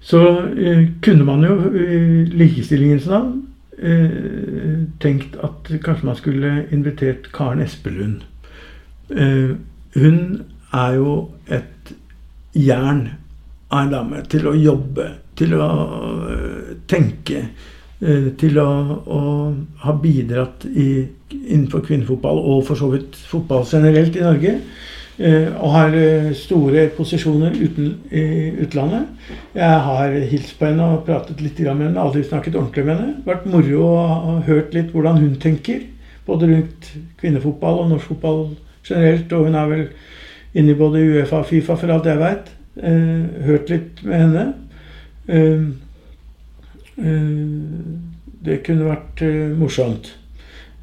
så 0.00 0.24
eh, 0.56 0.84
kunne 1.04 1.28
man 1.28 1.44
jo 1.44 1.58
i 1.76 2.00
likestillingens 2.40 3.08
navn 3.10 3.38
eh, 3.82 4.86
tenkt 5.00 5.36
at 5.42 5.70
kanskje 5.84 6.06
man 6.06 6.18
skulle 6.18 6.52
invitert 6.72 7.30
Karen 7.32 7.62
Espelund. 7.64 8.22
Eh, 9.10 9.56
hun 9.94 10.20
er 10.72 10.94
jo 10.94 11.14
et 11.50 11.94
jern 12.54 13.08
av 13.70 13.84
en 13.84 13.92
dame 13.94 14.22
til 14.30 14.48
å 14.50 14.54
jobbe, 14.58 15.06
til 15.38 15.54
å 15.58 15.68
øh, 16.30 16.70
tenke, 16.90 17.44
øh, 18.02 18.30
til 18.38 18.58
å, 18.62 18.70
å 19.06 19.20
ha 19.84 19.96
bidratt 20.02 20.66
i, 20.70 20.90
innenfor 21.40 21.84
kvinnefotball 21.86 22.42
og 22.42 22.64
for 22.68 22.78
så 22.78 22.90
vidt 22.94 23.18
fotball 23.30 23.66
generelt 23.70 24.18
i 24.18 24.24
Norge. 24.26 24.56
Øh, 25.20 25.62
Og 25.62 25.72
har 25.72 25.94
øh, 25.94 26.34
store 26.34 26.88
posisjoner 26.96 27.50
uten, 27.50 27.94
i 28.10 28.50
utlandet. 28.62 29.06
Jeg 29.54 29.80
har 29.80 30.18
hilst 30.30 30.58
på 30.58 30.66
henne 30.66 30.84
og 30.84 31.04
pratet 31.04 31.40
litt 31.40 31.58
med 31.58 31.86
henne, 31.86 32.00
aldri 32.00 32.22
snakket 32.24 32.56
ordentlig 32.56 32.84
med 32.84 32.96
henne. 32.96 33.16
Vært 33.26 33.46
moro 33.46 33.84
og 33.94 34.42
hørt 34.48 34.74
litt 34.74 34.90
hvordan 34.90 35.20
hun 35.20 35.36
tenker. 35.40 35.80
Både 36.26 36.46
rundt 36.46 36.92
kvinnefotball 37.20 37.84
og 37.84 37.90
norsk 37.90 38.06
fotball 38.12 38.48
generelt. 38.88 39.32
Og 39.32 39.44
hun 39.44 39.54
er 39.54 39.66
vel 39.70 39.86
inne 40.54 40.72
i 40.72 40.78
både 40.78 41.04
Uefa 41.04 41.42
og 41.42 41.46
Fifa, 41.46 41.74
for 41.74 41.92
alt 41.92 42.06
jeg 42.06 42.20
veit. 42.20 42.52
Eh, 42.82 43.44
hørt 43.46 43.70
litt 43.70 44.04
med 44.04 44.18
henne. 44.24 44.46
Eh, 45.28 45.66
eh, 46.98 48.08
det 48.44 48.62
kunne 48.66 48.88
vært 48.88 49.22
eh, 49.26 49.50
morsomt. 49.58 50.14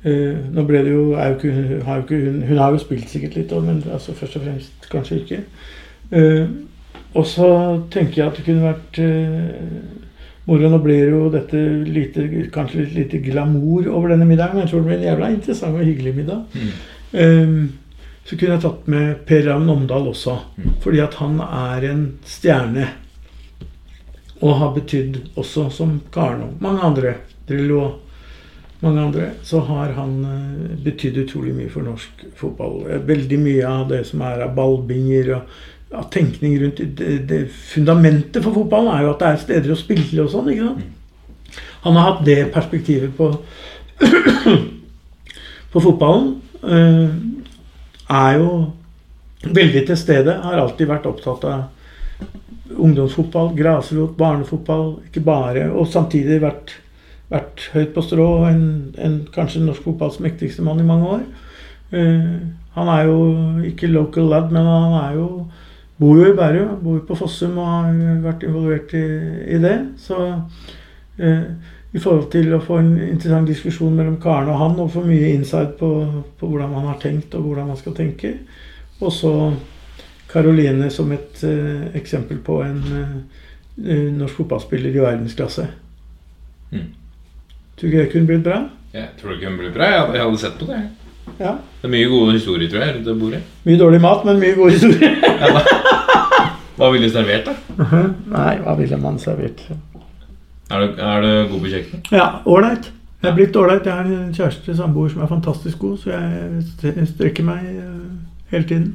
Eh, 0.07 0.38
nå 0.53 0.63
ble 0.67 0.84
det 0.85 0.93
jo, 0.93 1.03
ikke, 1.17 1.53
har 1.84 1.99
jo 1.99 2.05
ikke 2.05 2.19
hun, 2.21 2.41
hun 2.47 2.61
har 2.61 2.73
jo 2.75 2.81
spilt 2.81 3.09
sikkert 3.11 3.38
litt, 3.39 3.53
òg, 3.55 3.65
men 3.67 3.81
altså 3.91 4.15
først 4.15 4.39
og 4.39 4.45
fremst 4.45 4.89
kanskje 4.91 5.21
ikke. 5.23 5.39
Uh, 6.07 6.45
og 7.17 7.25
så 7.27 7.47
tenker 7.91 8.21
jeg 8.21 8.27
at 8.29 8.38
det 8.38 8.45
kunne 8.45 8.69
vært 8.69 8.99
moro. 10.47 10.69
Nå 10.71 10.77
blir 10.84 11.09
jo 11.11 11.25
dette 11.34 11.59
lite, 11.88 12.27
kanskje 12.53 12.85
litt 12.85 12.95
lite 12.95 13.19
glamour 13.25 13.89
over 13.91 14.13
denne 14.13 14.27
middagen, 14.29 14.55
men 14.55 14.63
jeg 14.63 14.71
tror 14.71 14.85
det 14.85 14.89
blir 14.91 14.99
en 15.01 15.07
jævla 15.09 15.31
interessant 15.34 15.79
og 15.79 15.88
hyggelig 15.88 16.13
middag. 16.15 16.45
Mm. 16.53 17.65
Så 18.27 18.35
kunne 18.35 18.57
jeg 18.57 18.63
tatt 18.63 18.88
med 18.91 19.21
Per 19.27 19.45
Ravn 19.47 19.69
Omdal 19.71 20.09
også. 20.11 20.35
Mm. 20.59 20.71
Fordi 20.84 20.99
at 20.99 21.13
han 21.21 21.39
er 21.47 21.85
en 21.89 22.01
stjerne. 22.27 22.89
Og 24.43 24.59
har 24.59 24.73
betydd 24.75 25.21
også, 25.39 25.69
som 25.73 25.95
Karen 26.13 26.43
og 26.45 26.59
mange 26.61 26.84
andre, 26.85 27.13
Drillo 27.47 27.79
og 27.81 28.06
mange 28.81 29.01
andre, 29.01 29.29
så 29.43 29.59
har 29.65 29.95
han 29.97 30.11
eh, 30.25 30.75
betydd 30.85 31.17
utrolig 31.23 31.53
mye 31.57 31.69
for 31.73 31.81
norsk 31.87 32.25
fotball. 32.37 32.83
Eh, 32.91 33.01
Veldig 33.07 33.39
mye 33.41 33.65
av 33.69 33.87
det 33.89 34.03
som 34.09 34.21
er 34.27 34.43
av 34.45 34.53
ballbinger 34.57 35.31
og 35.39 35.95
av 35.97 36.09
tenkning 36.11 36.57
rundt 36.61 36.81
det, 36.99 37.13
det 37.29 37.39
Fundamentet 37.71 38.43
for 38.43 38.51
fotballen 38.57 38.91
er 38.91 39.05
jo 39.05 39.13
at 39.13 39.21
det 39.23 39.29
er 39.31 39.41
steder 39.45 39.73
å 39.73 39.79
spille 39.79 40.25
og 40.25 40.29
sånn. 40.33 40.49
ikke 40.51 40.67
sant? 40.67 41.61
Han 41.85 41.95
har 41.95 42.09
hatt 42.11 42.25
det 42.27 42.39
perspektivet 42.53 43.13
på, 43.17 43.29
på 45.71 45.83
fotballen. 45.83 46.35
eh, 46.63 47.15
er 48.09 48.37
jo 48.39 48.51
veldig 49.43 49.85
til 49.87 49.97
stede. 49.99 50.37
Har 50.43 50.59
alltid 50.61 50.87
vært 50.89 51.07
opptatt 51.09 51.43
av 51.47 52.75
ungdomsfotball, 52.77 53.53
grasrot, 53.57 54.15
barnefotball. 54.19 54.97
Ikke 55.07 55.23
bare. 55.23 55.69
Og 55.71 55.87
samtidig 55.91 56.41
vært, 56.43 56.75
vært 57.31 57.67
høyt 57.73 57.93
på 57.95 58.03
strå. 58.05 58.27
En, 58.49 58.63
en, 59.03 59.19
kanskje 59.33 59.63
norsk 59.63 59.85
fotballs 59.85 60.19
mektigste 60.23 60.65
mann 60.65 60.81
i 60.81 60.87
mange 60.87 61.13
år. 61.17 61.23
Uh, 61.91 62.35
han 62.77 62.91
er 62.93 63.07
jo 63.07 63.21
ikke 63.65 63.89
local 63.91 64.29
lad, 64.31 64.51
men 64.53 64.67
han 64.67 64.97
er 65.01 65.15
jo 65.17 65.29
bor 65.97 66.19
jo 66.19 66.27
i 66.29 66.35
Bærum. 66.37 66.75
Bor 66.83 66.99
på 67.07 67.17
Fossum 67.17 67.57
og 67.57 67.71
har 67.71 68.19
vært 68.25 68.45
involvert 68.47 68.93
i, 68.97 69.05
i 69.55 69.61
det. 69.63 69.77
Så 70.01 70.19
uh, 70.19 71.47
i 71.95 72.03
forhold 72.03 72.27
til 72.31 72.51
å 72.53 72.61
få 72.61 72.81
en 72.81 72.91
interessant 73.07 73.47
diskusjon 73.49 73.95
mellom 73.95 74.19
Karen 74.21 74.51
og 74.51 74.61
han, 74.61 74.77
og 74.83 74.91
få 74.93 75.05
mye 75.07 75.31
insight 75.33 75.77
på, 75.79 75.89
på 76.37 76.51
hvordan 76.51 76.75
man 76.75 76.91
har 76.91 77.01
tenkt, 77.01 77.33
og 77.35 77.47
hvordan 77.47 77.71
man 77.71 77.79
skal 77.79 77.95
tenke. 77.97 78.35
Og 78.99 79.11
så 79.13 79.33
Karoline 80.27 80.89
som 80.91 81.11
et 81.15 81.43
uh, 81.47 81.89
eksempel 81.97 82.39
på 82.43 82.61
en 82.65 82.79
norsk 83.77 84.39
fotballspiller 84.39 84.89
i 84.89 85.01
verdensklasse. 85.03 85.67
Mm. 86.71 86.87
Tror 87.77 87.91
du 87.91 87.97
det 87.97 88.07
kunne 88.11 88.25
blitt 88.29 88.43
bra? 88.45 88.61
Jeg 88.93 89.09
tror 89.19 89.33
det 89.35 89.41
kunne 89.43 89.57
blitt 89.61 89.73
bra. 89.75 89.85
Jeg 89.91 89.99
hadde, 90.01 90.15
jeg 90.17 90.23
hadde 90.25 90.39
sett 90.41 90.57
på 90.59 90.65
det. 90.69 90.79
Ja. 91.37 91.51
Det 91.81 91.85
er 91.85 91.91
mye 91.93 92.07
gode 92.09 92.33
historier, 92.37 92.69
tror 92.71 92.81
jeg, 92.85 92.95
rundt 92.95 93.05
det 93.11 93.17
bordet. 93.19 93.41
Mye 93.67 93.77
dårlig 93.81 93.99
mat, 94.01 94.23
men 94.25 94.39
mye 94.41 94.55
gode 94.57 94.71
historier. 94.77 95.17
Ja, 95.37 95.51
hva, 95.53 95.61
hva 96.79 96.87
ville 96.93 97.09
du 97.09 97.13
servert, 97.13 97.45
da? 97.49 97.99
Nei, 98.33 98.53
hva 98.63 98.73
ville 98.79 98.97
man 99.01 99.19
servert? 99.21 99.61
Er 100.71 100.81
du, 100.81 100.97
er 101.01 101.21
du 101.21 101.29
god 101.51 101.59
på 101.63 101.69
kjøkkenet? 101.71 102.09
Ja, 102.15 102.25
ålreit. 102.49 102.89
Jeg 103.21 103.29
er 103.31 103.35
blitt 103.37 103.55
ålreit. 103.57 103.85
Jeg 103.85 103.93
har 103.97 104.09
en 104.09 104.33
kjæreste, 104.35 104.75
samboer, 104.77 105.09
som 105.13 105.21
er 105.25 105.29
fantastisk 105.31 105.79
god, 105.81 105.97
så 106.01 106.11
jeg 106.15 106.63
st- 106.71 107.05
strekker 107.13 107.45
meg 107.47 107.63
eh, 107.69 108.01
hele 108.53 108.67
tiden. 108.69 108.89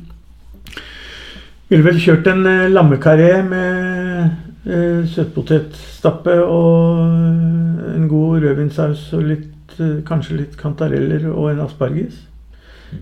Ville 1.71 1.87
vel 1.87 2.01
kjørt 2.03 2.27
en 2.33 2.43
eh, 2.47 2.67
lammekaré 2.75 3.31
med 3.47 4.42
eh, 4.67 5.03
søtpotetstappe 5.09 6.37
og 6.45 7.01
eh, 7.07 7.97
en 7.97 8.09
god 8.11 8.45
rødvinsaus 8.45 9.09
og 9.19 9.27
litt, 9.31 9.79
eh, 9.79 10.01
kanskje 10.07 10.39
litt 10.43 10.57
kantareller 10.61 11.29
og 11.33 11.51
en 11.53 11.65
asparges. 11.67 12.21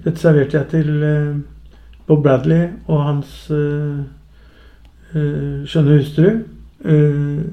Dette 0.05 0.21
serverte 0.23 0.59
jeg 0.59 0.71
til 0.75 1.05
eh, 1.05 1.37
Bob 2.07 2.23
Bradley 2.25 2.69
og 2.87 3.05
hans 3.07 3.37
eh, 3.55 4.01
eh, 5.15 5.61
skjønne 5.67 6.01
hustru. 6.01 6.33
Eh, 6.85 7.45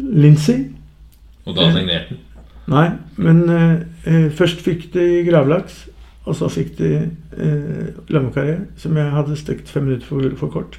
Lindsay. 0.00 0.70
Og 1.46 1.56
da 1.56 1.70
signerte 1.74 2.14
den. 2.14 2.26
Nei, 2.70 2.86
men 3.18 3.40
først 4.38 4.60
fikk 4.62 4.84
de 4.94 5.24
gravlaks, 5.26 5.88
og 6.28 6.36
så 6.38 6.48
fikk 6.52 6.76
de 6.78 6.90
eh, 7.00 7.88
lammekarri, 8.12 8.60
som 8.78 8.94
jeg 8.96 9.10
hadde 9.10 9.38
stekt 9.40 9.72
fem 9.72 9.88
minutter 9.88 10.06
for, 10.06 10.28
for 10.38 10.52
kort. 10.54 10.78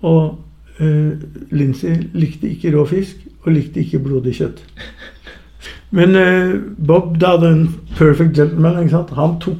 Og 0.00 0.38
eh, 0.82 1.54
Lincy 1.54 1.94
likte 2.14 2.50
ikke 2.50 2.74
rå 2.76 2.86
fisk, 2.90 3.22
og 3.42 3.56
likte 3.56 3.82
ikke 3.82 4.02
blodig 4.02 4.36
kjøtt. 4.38 4.62
Men 5.92 6.16
uh, 6.16 6.54
Bob, 6.86 7.18
da, 7.20 7.34
den 7.36 7.66
perfect 7.98 8.36
gentleman, 8.36 8.88
han 8.88 9.34
tok 9.40 9.58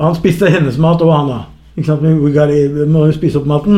Han 0.00 0.16
spiste 0.16 0.48
hennes 0.52 0.78
mat, 0.80 1.02
og 1.04 1.12
han 1.12 1.28
da. 1.28 1.40
Ikke 1.76 1.86
sant? 1.90 2.02
Vi 2.02 2.86
må 2.88 3.06
jo 3.06 3.12
spise 3.16 3.38
opp 3.40 3.48
maten. 3.48 3.76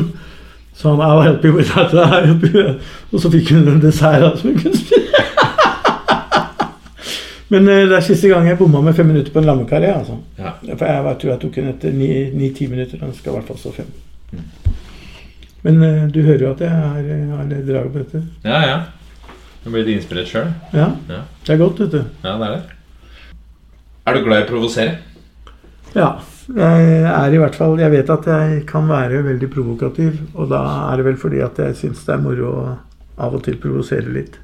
Så 0.78 0.92
han 0.92 1.00
I'll 1.02 1.22
help 1.22 1.44
you 1.44 1.56
with 1.56 1.74
that. 1.74 1.94
I'll 1.94 2.26
help 2.26 2.54
you. 2.54 2.74
Og 3.12 3.20
så 3.20 3.30
fikk 3.30 3.50
hun 3.54 3.68
en 3.68 3.82
dessert 3.82 4.22
da, 4.22 4.36
som 4.38 4.50
hun 4.50 4.60
kunne 4.60 4.78
spise. 4.78 5.04
Men 7.52 7.68
eh, 7.68 7.88
det 7.88 7.96
er 7.96 8.00
siste 8.04 8.28
gang 8.30 8.46
jeg 8.46 8.58
bomma 8.58 8.80
med 8.84 8.94
fem 8.94 9.06
minutter 9.08 9.32
på 9.32 9.38
en 9.40 9.48
lammekarri. 9.48 9.90
Altså. 9.90 10.12
Ja. 10.38 10.50
For 10.74 10.86
jeg 10.86 11.16
tror 11.20 11.30
jeg 11.32 11.40
tok 11.42 11.58
den 11.58 11.68
etter 11.72 11.90
ni-ti 11.94 12.66
minutter. 12.70 12.96
Den 13.00 13.14
skal 13.16 13.30
i 13.32 13.34
hvert 13.38 13.50
fall 13.50 13.58
stå 13.58 13.70
fem. 13.80 13.90
Men 15.66 15.82
eh, 15.82 16.06
du 16.14 16.20
hører 16.22 16.44
jo 16.46 16.50
at 16.52 16.60
jeg 16.62 16.70
har, 16.70 16.98
eh, 17.02 17.44
litt 17.50 17.66
drag 17.66 17.90
på 17.92 17.98
dette. 18.04 18.22
ja, 18.44 18.60
ja. 18.66 18.78
Du 19.64 19.70
ble 19.74 19.82
litt 19.82 19.98
inspirert 19.98 20.28
sjøl. 20.30 20.52
Ja, 20.72 20.92
Ja. 21.10 21.22
det 21.44 21.52
er 21.54 21.58
godt, 21.60 21.80
vet 21.82 21.90
du. 21.90 22.02
ja, 22.24 22.36
det 22.38 22.46
er 22.46 22.52
det. 22.56 22.62
Er 24.06 24.14
du 24.14 24.24
glad 24.24 24.40
i 24.40 24.46
å 24.46 24.50
provosere? 24.52 24.98
Ja. 25.94 26.10
Jeg 26.48 27.02
er 27.04 27.34
i 27.34 27.36
hvert 27.36 27.54
fall 27.58 27.74
Jeg 27.76 27.90
vet 27.92 28.08
at 28.08 28.24
jeg 28.24 28.62
kan 28.66 28.86
være 28.88 29.18
veldig 29.26 29.50
provokativ, 29.52 30.14
og 30.34 30.48
da 30.48 30.62
er 30.92 30.96
det 30.96 31.04
vel 31.04 31.16
fordi 31.20 31.42
at 31.44 31.58
jeg 31.60 31.74
syns 31.76 32.06
det 32.06 32.14
er 32.14 32.22
moro 32.22 32.52
å 32.54 32.62
av 33.20 33.34
og 33.34 33.42
til 33.44 33.58
provosere 33.60 34.08
litt. 34.14 34.38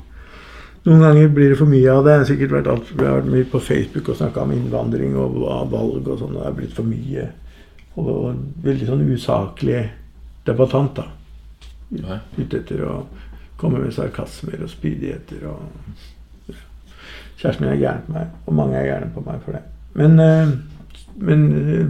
Noen 0.85 1.01
ganger 1.01 1.29
blir 1.33 1.49
det 1.55 1.57
for 1.59 1.71
mye 1.71 1.89
av 1.95 2.05
det. 2.05 2.11
Jeg 2.13 2.19
har 2.19 2.29
sikkert 2.29 2.53
vært, 2.59 2.67
alt, 2.75 2.91
jeg 2.99 3.07
har 3.09 3.21
vært 3.23 3.31
mye 3.33 3.45
på 3.49 3.61
Facebook 3.63 4.09
og 4.13 4.17
snakka 4.19 4.43
om 4.43 4.53
innvandring 4.53 5.15
og 5.17 5.39
valg 5.73 6.09
og 6.11 6.19
sånn. 6.21 6.35
Det 6.37 6.45
er 6.45 6.57
blitt 6.59 6.75
for 6.77 6.85
mye. 6.91 7.29
Og, 7.97 8.09
og 8.11 8.65
veldig 8.67 8.87
sånn 8.91 9.07
usaklig 9.15 9.79
debattant, 10.47 10.97
da. 10.97 11.09
Ja. 11.95 12.19
Ute 12.39 12.61
etter 12.61 12.83
å 12.87 12.97
komme 13.61 13.81
med 13.83 13.95
sarkasmer 13.95 14.65
og 14.65 14.73
spydigheter 14.73 15.47
og 15.49 15.61
kjæresten 17.39 17.65
min 17.65 17.75
er 17.75 17.81
gæren 17.81 18.07
på 18.07 18.13
meg, 18.17 18.33
og 18.47 18.55
mange 18.55 18.79
er 18.79 18.89
gærne 18.89 19.11
på 19.15 19.23
meg 19.27 19.43
for 19.45 19.57
det. 19.57 19.63
Men, 19.95 20.19
eh, 20.21 20.49
men, 21.17 21.45
eh, 21.53 21.87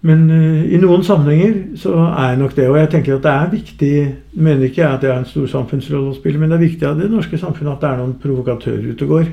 men 0.00 0.30
eh, 0.30 0.74
i 0.74 0.80
noen 0.80 1.04
sammenhenger 1.04 1.76
så 1.76 1.94
er 2.08 2.36
nok 2.36 2.56
det. 2.56 2.68
Og 2.68 2.78
jeg 2.78 2.90
tenker 2.90 3.16
at 3.16 3.22
det 3.22 3.32
er 3.32 3.50
viktig 3.50 3.92
jeg 3.96 4.14
mener 4.32 4.64
ikke 4.64 4.82
jeg 4.82 4.94
at 4.94 5.00
det 5.02 5.10
er 5.10 5.18
en 5.18 5.28
stor 5.28 5.46
samfunnsrolle 5.46 6.12
å 6.12 6.18
spille, 6.18 6.38
men 6.38 6.50
det 6.50 6.58
er 6.58 6.66
viktig 6.68 6.88
av 6.88 7.00
det 7.00 7.10
norske 7.10 7.38
samfunnet 7.38 7.74
at 7.74 7.84
det 7.84 7.90
er 7.90 8.02
noen 8.02 8.18
provokatører 8.22 8.92
ute 8.92 9.08
og 9.08 9.16
går. 9.16 9.32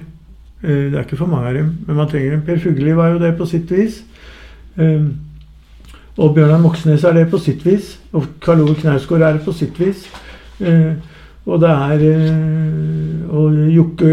Det 0.61 0.95
er 0.95 1.03
ikke 1.03 1.19
for 1.19 1.29
mange 1.29 1.51
av 1.51 1.53
dem, 1.53 1.67
men 1.85 1.99
man 1.99 2.07
trenger 2.09 2.31
dem. 2.33 2.41
Per 2.41 2.57
Fugelli 2.59 2.95
var 2.97 3.11
jo 3.13 3.19
det 3.21 3.35
på 3.37 3.45
sitt 3.45 3.69
vis. 3.71 3.99
Og 6.17 6.33
Bjørnar 6.33 6.61
Moxnes 6.61 7.03
er 7.05 7.13
det 7.13 7.27
på 7.29 7.37
sitt 7.37 7.65
vis. 7.65 7.99
Og 8.13 8.25
Karl 8.41 8.63
Ove 8.63 8.75
Knausgård 8.79 9.21
er 9.21 9.37
det 9.37 9.43
på 9.45 9.53
sitt 9.53 9.79
vis. 9.79 10.07
Eh, 10.59 10.93
Og 11.47 11.61
det 11.61 11.69
er 11.69 12.01
eh, 12.03 13.29
Og 13.31 13.53
Jokke, 13.71 14.07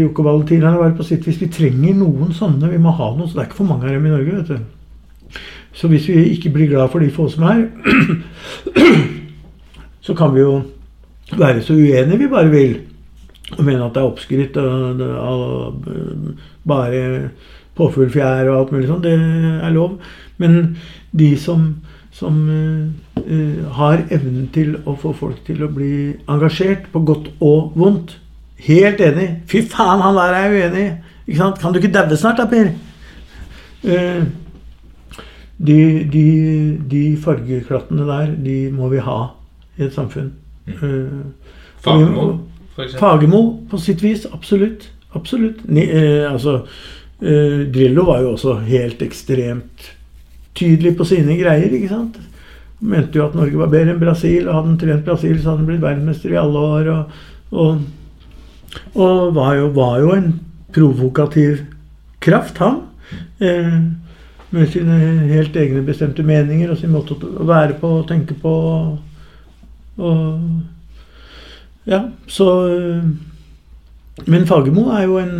Jokke 0.00 0.24
Valentin 0.24 0.62
er 0.62 0.82
det 0.82 0.96
på 0.96 1.06
sitt 1.06 1.26
vis. 1.26 1.40
Vi 1.40 1.48
trenger 1.48 1.94
noen 1.96 2.32
sånne. 2.36 2.68
Vi 2.72 2.80
må 2.82 2.90
ha 2.90 3.12
noen. 3.14 3.28
Så 3.28 3.38
det 3.38 3.44
er 3.44 3.48
ikke 3.48 3.60
for 3.62 3.70
mange 3.70 3.86
av 3.86 3.94
dem 3.94 4.06
i 4.06 4.12
Norge, 4.12 4.36
vet 4.36 4.48
du. 4.48 5.38
Så 5.72 5.88
hvis 5.88 6.08
vi 6.08 6.24
ikke 6.34 6.50
blir 6.50 6.68
glad 6.68 6.90
for 6.90 6.98
de 6.98 7.10
få 7.14 7.28
som 7.30 7.44
er, 7.46 7.64
så 10.06 10.14
kan 10.18 10.34
vi 10.34 10.40
jo 10.40 10.62
være 11.38 11.62
så 11.62 11.76
uenige 11.76 12.18
vi 12.18 12.28
bare 12.32 12.50
vil. 12.50 12.78
Og 13.56 13.64
mene 13.64 13.84
at 13.84 13.94
det 13.94 14.02
er 14.02 14.08
oppskrytt 14.08 14.56
og, 14.60 15.00
og, 15.00 15.86
og 15.88 16.32
bare 16.68 17.30
påfuglfjær 17.78 18.48
og 18.50 18.58
alt 18.58 18.72
mulig 18.72 18.88
sånt. 18.88 19.04
Det 19.06 19.14
er 19.62 19.70
lov. 19.72 20.00
Men 20.38 20.76
de 21.10 21.32
som, 21.40 21.68
som 22.14 22.40
eh, 22.50 23.66
har 23.78 24.06
evnen 24.14 24.48
til 24.54 24.76
å 24.86 24.94
få 24.98 25.12
folk 25.16 25.42
til 25.46 25.64
å 25.66 25.70
bli 25.72 26.14
engasjert 26.30 26.88
på 26.92 27.02
godt 27.06 27.30
og 27.38 27.76
vondt 27.78 28.18
Helt 28.58 29.00
enig. 29.00 29.28
Fy 29.46 29.62
faen, 29.70 30.02
han 30.02 30.16
der 30.18 30.34
er 30.34 30.50
uenig. 30.50 30.86
Ikke 31.28 31.38
sant? 31.38 31.60
Kan 31.62 31.74
du 31.74 31.78
ikke 31.78 31.92
daue 31.94 32.16
snart 32.18 32.40
da, 32.40 32.48
Per? 32.50 32.72
Uh, 33.84 34.24
de, 35.58 35.78
de, 36.10 36.24
de 36.90 37.02
fargeklattene 37.22 38.06
der, 38.08 38.32
de 38.34 38.56
må 38.74 38.90
vi 38.90 39.02
ha 39.04 39.18
i 39.78 39.86
et 39.86 39.94
samfunn. 39.94 40.32
Uh, 40.66 41.30
Fagermo, 41.84 42.26
eksempel. 42.74 42.98
Fagermo 42.98 43.42
på 43.70 43.78
sitt 43.82 44.02
vis, 44.02 44.26
absolutt. 44.34 44.90
Absolutt. 45.14 45.62
Ni, 45.70 45.86
altså, 46.28 46.64
Drillo 47.18 48.04
var 48.10 48.20
jo 48.22 48.34
også 48.34 48.58
helt 48.66 49.00
ekstremt 49.02 49.86
tydelig 50.58 50.96
på 50.98 51.06
sine 51.08 51.36
greier, 51.38 51.70
ikke 51.70 51.92
sant? 51.92 52.18
Mente 52.78 53.18
jo 53.18 53.26
at 53.26 53.36
Norge 53.38 53.58
var 53.58 53.70
bedre 53.72 53.94
enn 53.94 54.02
Brasil, 54.02 54.44
og 54.46 54.54
hadde 54.54 54.68
han 54.68 54.80
trent 54.82 55.06
Brasil, 55.06 55.38
så 55.38 55.52
hadde 55.52 55.64
han 55.64 55.70
blitt 55.70 55.82
verdensmester 55.82 56.34
i 56.34 56.40
alle 56.42 56.66
år. 56.74 56.90
Og, 56.94 57.22
og, 57.50 57.80
og 58.94 59.32
var, 59.38 59.54
jo, 59.58 59.70
var 59.74 59.96
jo 60.02 60.12
en 60.14 60.28
provokativ 60.74 61.64
kraft, 62.22 62.60
han. 62.62 62.82
Eh, 63.40 63.78
med 64.50 64.70
sine 64.72 64.96
helt 65.28 65.56
egne 65.56 65.82
bestemte 65.84 66.24
meninger 66.24 66.70
og 66.72 66.78
sin 66.80 66.92
måte 66.94 67.16
å 67.18 67.46
være 67.48 67.76
på 67.80 67.90
og 68.00 68.06
tenke 68.08 68.36
på. 68.38 68.52
Og, 69.98 70.42
ja, 71.88 72.04
så 72.30 72.48
øh, 72.68 73.08
Men 74.26 74.46
Fagermo 74.46 74.88
er 74.94 75.02
jo 75.04 75.18
en 75.18 75.34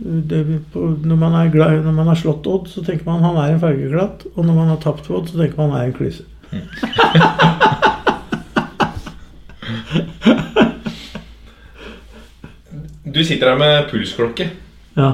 når, 0.00 1.16
man 1.16 1.34
er 1.38 1.50
glad, 1.52 1.82
når 1.84 1.92
man 1.96 2.06
har 2.10 2.18
slått 2.18 2.46
Odd, 2.46 2.68
så 2.72 2.82
tenker 2.86 3.06
man 3.06 3.22
han 3.22 3.36
er 3.42 3.54
en 3.54 3.60
fargeklatt. 3.62 4.26
Og 4.34 4.44
når 4.46 4.54
man 4.54 4.68
har 4.72 4.80
tapt 4.82 5.10
Odd, 5.10 5.28
så 5.30 5.38
tenker 5.40 5.56
man 5.60 5.70
han 5.74 5.80
er 5.82 5.90
en 5.90 5.96
klyse. 5.96 6.24
Du 13.14 13.24
sitter 13.24 13.50
her 13.50 13.58
med 13.58 13.88
pulsklokke, 13.90 14.50
Ja. 14.96 15.10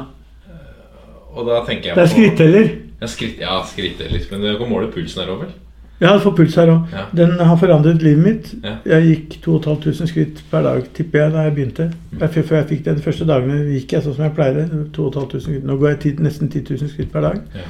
og 1.35 1.47
da 1.47 1.61
tenker 1.67 1.89
jeg 1.91 1.97
Det 1.97 2.03
er 2.03 2.13
skritteller. 2.13 2.69
Ja, 3.01 3.07
skritt, 3.07 3.39
ja, 3.41 3.63
skritteller. 3.67 4.21
Men 4.31 4.41
du 4.43 4.59
kan 4.59 4.69
måle 4.71 4.91
pulsen 4.93 5.23
her 5.23 5.31
vel? 5.35 5.53
Jeg 5.99 6.09
har 6.09 6.21
fått 6.23 6.37
puls 6.39 6.55
her 6.55 6.71
òg. 6.71 6.93
Ja. 6.95 7.05
Den 7.19 7.33
har 7.43 7.57
forandret 7.59 8.03
livet 8.07 8.23
mitt. 8.23 8.51
Ja. 8.63 8.77
Jeg 8.87 9.07
gikk 9.09 9.37
2500 9.43 10.07
skritt 10.13 10.43
per 10.51 10.63
dag, 10.63 10.85
tipper 10.95 11.25
jeg, 11.25 11.33
da 11.35 11.47
jeg 11.49 11.55
begynte. 11.57 11.89
Mm. 12.13 12.23
Før 12.37 12.57
jeg 12.61 12.69
fikk 12.69 12.85
det 12.85 12.97
de 13.01 13.03
første 13.03 13.27
dagene, 13.27 13.59
gikk 13.75 13.97
jeg 13.97 14.05
sånn 14.05 14.15
som 14.15 14.27
jeg 14.29 14.35
pleide. 14.37 14.67
2500 14.95 15.43
skritt. 15.49 15.67
Nå 15.67 15.79
går 15.81 15.95
jeg 15.97 16.01
tid, 16.07 16.23
nesten 16.23 16.53
10 16.53 16.63
000 16.71 16.93
skritt 16.95 17.11
per 17.15 17.27
dag. 17.27 17.43
Ja. 17.59 17.67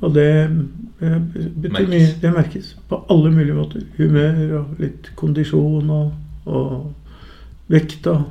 Og 0.00 0.14
det 0.16 0.26
eh, 0.40 1.16
betyr 1.60 1.70
Merkes. 1.70 1.88
mye. 1.92 2.10
Det 2.22 2.34
merkes 2.34 2.74
på 2.88 3.00
alle 3.12 3.30
mulige 3.30 3.54
måter. 3.54 3.86
Humør 3.98 4.42
og 4.60 4.82
litt 4.82 5.10
kondisjon 5.20 5.90
og, 5.94 6.12
og 6.50 6.92
vekt 7.70 8.06
og 8.10 8.24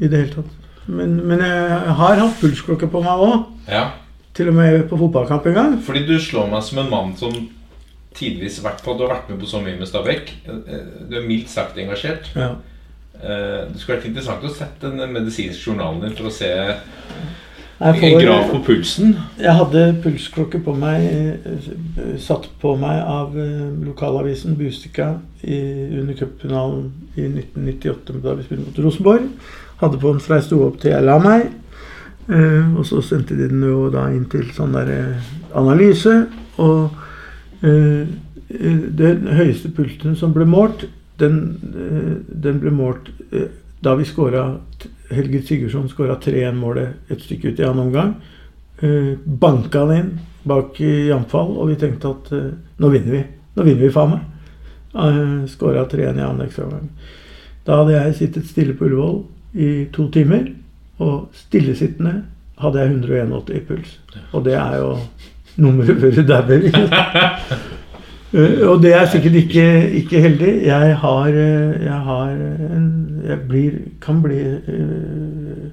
i 0.00 0.08
det 0.08 0.18
hele 0.24 0.34
tatt. 0.38 0.58
Men, 0.90 1.16
men 1.26 1.42
jeg 1.44 1.96
har 2.00 2.20
hatt 2.22 2.38
pulsklokke 2.40 2.88
på 2.90 3.02
meg 3.04 3.26
òg. 3.26 3.40
ja. 3.70 3.88
Til 4.30 4.46
og 4.46 4.54
med 4.54 4.84
på 4.86 4.94
fotballkamp 4.96 5.46
en 5.50 5.54
gang. 5.56 5.72
Fordi 5.82 6.04
du 6.06 6.12
slår 6.22 6.46
meg 6.52 6.62
som 6.62 6.78
en 6.78 6.86
mann 6.92 7.08
som 7.18 7.32
tidvis 8.14 8.60
vært 8.64 8.82
på. 8.84 8.94
Du 8.98 9.04
har 9.06 9.14
vært 9.14 9.30
med 9.30 9.40
på 9.40 9.46
så 9.50 9.60
mye 9.62 9.78
med 9.78 9.88
Stabæk. 9.88 10.32
Eh, 10.46 10.86
Du 11.08 11.16
er 11.16 11.26
mildt 11.26 11.48
sagt 11.48 11.78
engasjert. 11.78 12.30
Ja. 12.34 12.54
Eh, 13.22 13.68
Det 13.70 13.78
skulle 13.80 13.98
vært 13.98 14.08
interessant 14.10 14.44
å 14.44 14.54
sette 14.54 14.90
den 14.90 15.12
medisinske 15.12 15.70
journalen 15.70 16.00
din 16.00 16.16
for 16.16 16.26
å 16.26 16.30
se 16.32 16.50
en 17.80 18.18
graf 18.20 18.50
på 18.50 18.58
pulsen. 18.64 19.16
jeg 19.38 19.54
hadde 19.56 20.02
pulsklokke 20.02 20.60
på 20.64 20.74
meg, 20.76 21.00
eh, 21.02 22.18
satt 22.18 22.48
på 22.60 22.76
meg 22.78 23.00
av 23.00 23.38
eh, 23.38 23.70
lokalavisen 23.86 24.56
Bustika 24.56 25.18
i, 25.42 25.56
under 26.00 26.14
cupfinalen 26.14 26.92
i 27.16 27.22
1998 27.28 28.20
da 28.22 28.34
vi 28.34 28.42
spilte 28.42 28.66
mot 28.66 28.84
Rosenborg. 28.84 29.28
Hadde 29.80 29.98
på 29.98 30.12
den 30.12 30.20
fra 30.20 30.36
jeg 30.36 30.44
sto 30.50 30.66
opp 30.66 30.80
til 30.80 30.90
jeg 30.92 31.04
la 31.04 31.18
meg. 31.18 31.46
Eh, 32.28 32.76
og 32.76 32.84
så 32.86 33.00
sendte 33.02 33.34
de 33.36 33.48
den 33.48 33.62
jo 33.64 33.88
da 33.90 34.08
inn 34.12 34.26
til 34.30 34.44
sånn 34.52 34.76
der 34.76 34.90
eh, 34.92 35.30
analyse. 35.56 36.26
Og 36.60 36.90
eh, 36.90 36.90
eh, 36.90 37.09
den 37.60 39.26
høyeste 39.36 39.70
pulsen 39.76 40.16
som 40.16 40.32
ble 40.34 40.46
målt, 40.48 40.86
den, 41.20 41.60
eh, 41.76 42.16
den 42.42 42.60
ble 42.60 42.72
målt 42.74 43.10
eh, 43.32 43.50
da 43.80 43.94
vi 43.96 44.04
skåra 44.08 44.44
Helge 45.10 45.42
Sigurdsson 45.42 45.88
skåra 45.90 46.16
3-1-målet 46.22 47.10
et 47.10 47.22
stykke 47.24 47.50
ut 47.50 47.60
i 47.60 47.66
annen 47.66 47.88
omgang. 47.88 48.14
Eh, 48.80 49.16
banka 49.24 49.84
han 49.84 49.96
inn 49.96 50.10
bak 50.48 50.80
i 50.80 51.10
Jamfall, 51.10 51.56
og 51.58 51.68
vi 51.72 51.78
tenkte 51.80 52.14
at 52.14 52.30
eh, 52.36 52.52
nå 52.80 52.92
vinner 52.92 53.16
vi. 53.16 53.24
Nå 53.56 53.66
vinner 53.66 53.84
vi 53.86 53.94
faen 53.94 54.14
meg. 54.14 54.26
Skåra 55.50 55.84
3-1 55.86 56.18
i 56.18 56.24
annen 56.24 56.46
ekstraomgang. 56.46 56.88
Da 57.66 57.76
hadde 57.78 57.94
jeg 57.94 58.16
sittet 58.18 58.48
stille 58.50 58.74
på 58.74 58.88
Ullevål 58.88 59.20
i 59.54 59.68
to 59.94 60.08
timer, 60.10 60.48
og 60.98 61.28
stillesittende 61.36 62.16
hadde 62.60 62.82
jeg 62.82 62.96
181 62.96 63.52
i 63.54 63.60
puls. 63.68 63.92
Og 64.32 64.44
det 64.46 64.56
er 64.58 64.80
jo 64.80 64.88
nummeret 65.60 66.00
før 66.00 66.16
du 66.16 66.22
dauer. 66.26 66.66
og 68.70 68.82
det 68.82 68.92
er 68.94 69.08
sikkert 69.10 69.34
ikke, 69.40 69.64
ikke 70.02 70.20
heldig. 70.20 70.52
Jeg 70.66 70.96
har, 71.02 71.26
eh, 71.28 71.82
jeg 71.84 72.00
har 72.10 72.28
en 72.30 73.22
Jeg 73.26 73.38
blir 73.48 73.72
Kan 74.00 74.22
bli 74.22 74.38
eh, 74.38 75.70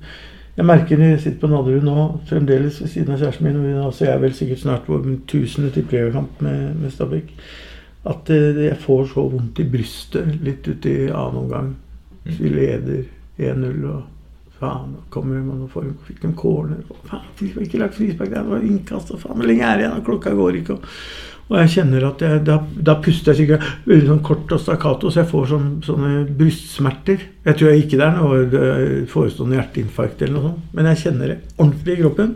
Jeg 0.58 0.66
merker 0.66 0.98
når 0.98 1.06
jeg 1.06 1.20
sitter 1.22 1.40
på 1.40 1.48
Nadderud 1.48 1.84
nå, 1.86 2.06
fremdeles 2.26 2.82
ved 2.82 2.90
siden 2.90 3.14
av 3.14 3.20
kjæresten 3.22 3.46
min, 3.46 3.60
og 3.62 3.84
nå 3.86 3.92
ser 3.94 4.10
er 4.10 4.18
vel 4.24 4.34
sikkert 4.34 4.64
snart 4.64 4.88
vår 4.90 5.06
tusende 5.30 5.70
tippeliggerkamp 5.70 6.42
med, 6.42 6.74
med 6.82 6.92
Stabæk, 6.92 7.30
at 8.10 8.30
eh, 8.34 8.64
jeg 8.66 8.78
får 8.82 9.06
så 9.14 9.28
vondt 9.30 9.62
i 9.62 9.68
brystet 9.70 10.40
litt 10.42 10.66
uti 10.66 10.96
annen 11.12 11.44
omgang. 11.44 11.76
Vi 12.26 12.50
leder 12.50 13.04
1-0 13.38 13.86
og 13.86 14.02
faen, 14.60 14.92
nå 14.94 15.06
kommer 15.14 15.38
de 15.40 15.56
og 15.56 15.72
får, 15.74 15.88
fikk 16.08 16.22
de 16.26 16.34
corner. 16.38 16.84
Faen, 17.10 17.24
har 17.40 17.64
ikke 17.66 17.82
lagt 17.82 17.98
frispark 17.98 18.34
der, 18.34 18.44
det 18.44 18.54
var 18.56 18.68
innkast, 18.68 19.16
faen, 19.22 19.40
hvor 19.40 19.50
lenge 19.50 19.66
er 19.66 19.80
det 19.80 19.88
igjen? 19.88 19.98
og 20.00 20.06
Klokka 20.12 20.36
går 20.38 20.62
ikke. 20.62 20.78
og 20.78 21.36
og 21.48 21.56
jeg 21.62 21.70
kjenner 21.78 22.04
at 22.10 22.24
jeg, 22.24 22.40
da, 22.44 22.58
da 22.60 22.98
puster 23.00 23.32
jeg 23.32 23.46
sikkert 23.46 24.08
sånn 24.10 24.24
kort 24.26 24.52
og 24.52 24.60
stakkato, 24.60 25.08
så 25.12 25.22
jeg 25.22 25.30
får 25.30 25.46
sånn, 25.54 25.68
sånne 25.86 26.26
brystsmerter. 26.40 27.22
Jeg 27.46 27.60
tror 27.60 27.72
jeg 27.72 27.86
ikke 27.86 28.00
det 28.02 28.08
er 28.08 28.18
noe 28.18 29.04
forestående 29.08 29.56
hjerteinfarkt 29.56 30.26
eller 30.26 30.36
noe 30.36 30.50
sånt, 30.50 30.74
men 30.76 30.90
jeg 30.92 31.02
kjenner 31.06 31.32
det 31.32 31.38
ordentlig 31.56 31.96
i 31.96 32.02
kroppen. 32.02 32.34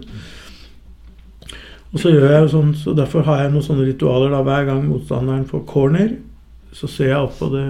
Og 1.91 1.99
så 1.99 2.13
gjør 2.13 2.29
jeg 2.29 2.45
jo 2.45 2.51
sånn, 2.53 2.71
så 2.79 2.95
derfor 2.95 3.27
har 3.27 3.41
jeg 3.43 3.51
noen 3.51 3.65
sånne 3.65 3.89
ritualer 3.89 4.31
da 4.31 4.39
hver 4.47 4.69
gang 4.69 4.85
motstanderen 4.87 5.43
får 5.49 5.65
corner. 5.67 6.13
Så 6.71 6.87
ser 6.87 7.11
jeg 7.11 7.19
opp 7.19 7.35
på 7.41 7.49
det 7.51 7.65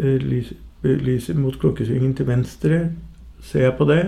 eh, 0.00 0.24
lys, 0.24 1.28
mot 1.36 1.60
klokkesvingen 1.60 2.16
til 2.16 2.30
venstre. 2.30 2.80
Ser 3.42 3.62
jeg 3.62 3.74
på 3.78 3.84
det, 3.88 4.02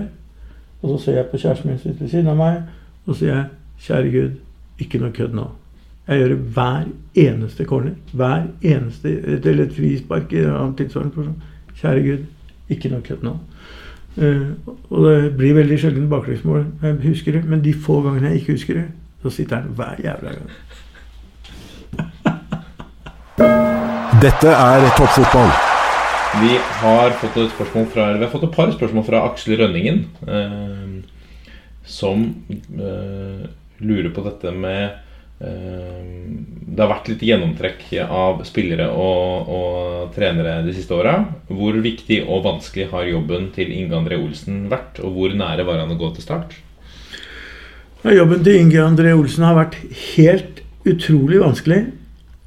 og 0.83 0.99
så 0.99 1.05
ser 1.05 1.17
jeg 1.17 1.27
på 1.31 1.39
kjæresten 1.39 1.71
min 1.71 1.79
som 1.79 1.91
sitter 1.91 2.05
ved 2.05 2.11
siden 2.11 2.29
av 2.33 2.37
meg, 2.37 2.63
og 3.07 3.15
så 3.15 3.19
sier 3.19 3.35
jeg 3.35 3.47
'Kjære 3.81 4.11
Gud, 4.13 4.31
ikke 4.79 4.99
noe 4.99 5.13
kødd 5.13 5.35
nå'. 5.35 5.49
Jeg 6.09 6.19
gjør 6.19 6.29
det 6.29 6.37
hver 6.37 6.85
eneste 7.15 7.65
corner. 7.65 7.91
Hver 8.13 8.43
eneste 8.63 9.09
Eller 9.47 9.65
et 9.65 9.73
frispark 9.73 10.33
i 10.33 10.39
en 10.39 10.51
annen 10.51 10.75
tilsvarende 10.75 11.15
person. 11.15 11.43
Kjære 11.81 12.03
Gud, 12.03 12.25
ikke 12.69 12.89
noe 12.89 13.01
kødd 13.01 13.23
nå. 13.23 13.37
Uh, 14.17 14.51
og 14.91 15.07
det 15.07 15.37
blir 15.37 15.55
veldig 15.55 15.79
sjelden 15.79 16.09
baklengsmål. 16.11 16.67
Jeg 16.83 16.97
husker 17.05 17.33
det. 17.33 17.45
Men 17.45 17.65
de 17.65 17.75
få 17.75 18.03
gangene 18.03 18.27
jeg 18.27 18.41
ikke 18.41 18.53
husker 18.53 18.75
det, 18.75 18.85
så 19.23 19.31
sitter 19.31 19.57
han 19.57 19.71
hver 19.77 19.95
jævla 20.05 20.31
gang. 20.31 20.51
Dette 24.23 24.49
er 24.49 24.91
toppfotball. 24.99 25.80
Vi 26.39 26.51
har 26.79 27.11
fått 27.19 27.37
et 27.43 27.51
spørsmål 27.51 27.87
fra 27.91 28.05
Vi 28.15 28.23
har 28.23 28.31
fått 28.31 28.45
et 28.47 28.55
par 28.55 28.71
spørsmål 28.71 29.03
fra 29.07 29.25
Aksel 29.27 29.57
Rønningen. 29.59 30.05
Eh, 30.31 30.91
som 31.91 32.23
eh, 32.47 33.47
lurer 33.83 34.13
på 34.15 34.23
dette 34.23 34.53
med 34.55 34.85
eh, 35.43 36.05
Det 36.71 36.79
har 36.79 36.93
vært 36.93 37.11
litt 37.11 37.25
gjennomtrekk 37.27 37.83
av 38.07 38.45
spillere 38.47 38.87
og, 38.95 39.51
og 39.51 40.15
trenere 40.15 40.61
de 40.63 40.75
siste 40.77 40.95
åra. 40.95 41.17
Hvor 41.51 41.81
viktig 41.83 42.23
og 42.23 42.45
vanskelig 42.47 42.93
har 42.93 43.11
jobben 43.11 43.51
til 43.57 43.73
Inge 43.75 43.99
André 43.99 44.21
Olsen 44.21 44.69
vært, 44.71 45.03
og 45.03 45.17
hvor 45.17 45.35
nære 45.35 45.67
var 45.67 45.83
han 45.83 45.91
å 45.91 45.99
gå 45.99 46.13
til 46.15 46.29
start? 46.29 46.55
Jobben 48.07 48.47
til 48.47 48.61
Inge 48.61 48.85
André 48.87 49.17
Olsen 49.19 49.49
har 49.49 49.59
vært 49.59 49.81
helt 50.15 50.63
utrolig 50.87 51.43
vanskelig. 51.43 51.89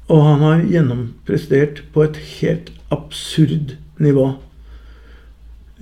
Og 0.08 0.24
han 0.24 0.40
har 0.44 0.64
gjennomprestert 0.72 1.84
på 1.92 2.08
et 2.08 2.16
helt 2.38 2.72
absurd 2.94 3.76
nivå. 4.02 4.30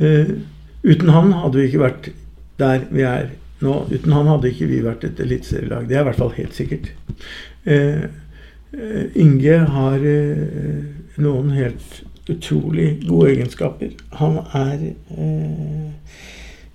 Uh, 0.00 0.34
uten 0.82 1.12
han 1.12 1.32
hadde 1.36 1.60
vi 1.60 1.68
ikke 1.68 1.84
vært 1.84 2.10
der 2.60 2.86
vi 2.90 3.04
er 3.06 3.30
nå. 3.62 3.76
Uten 3.92 4.16
han 4.16 4.30
hadde 4.30 4.50
ikke 4.50 4.70
vi 4.70 4.82
vært 4.84 5.06
et 5.08 5.20
eliteserielag. 5.22 5.88
Det 5.88 5.98
er 5.98 6.04
i 6.04 6.08
hvert 6.10 6.22
fall 6.22 6.34
helt 6.38 6.58
sikkert. 6.58 6.92
Uh, 7.68 8.08
Inge 9.20 9.58
har 9.68 10.04
noen 11.20 11.50
helt 11.52 11.98
utrolig 12.32 13.02
gode 13.04 13.34
egenskaper. 13.34 13.90
Han 14.16 14.38
er 14.56 14.86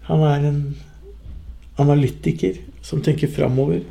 Han 0.06 0.22
er 0.24 0.46
en 0.46 0.60
analytiker 1.82 2.60
som 2.86 3.02
tenker 3.02 3.28
framover. 3.28 3.82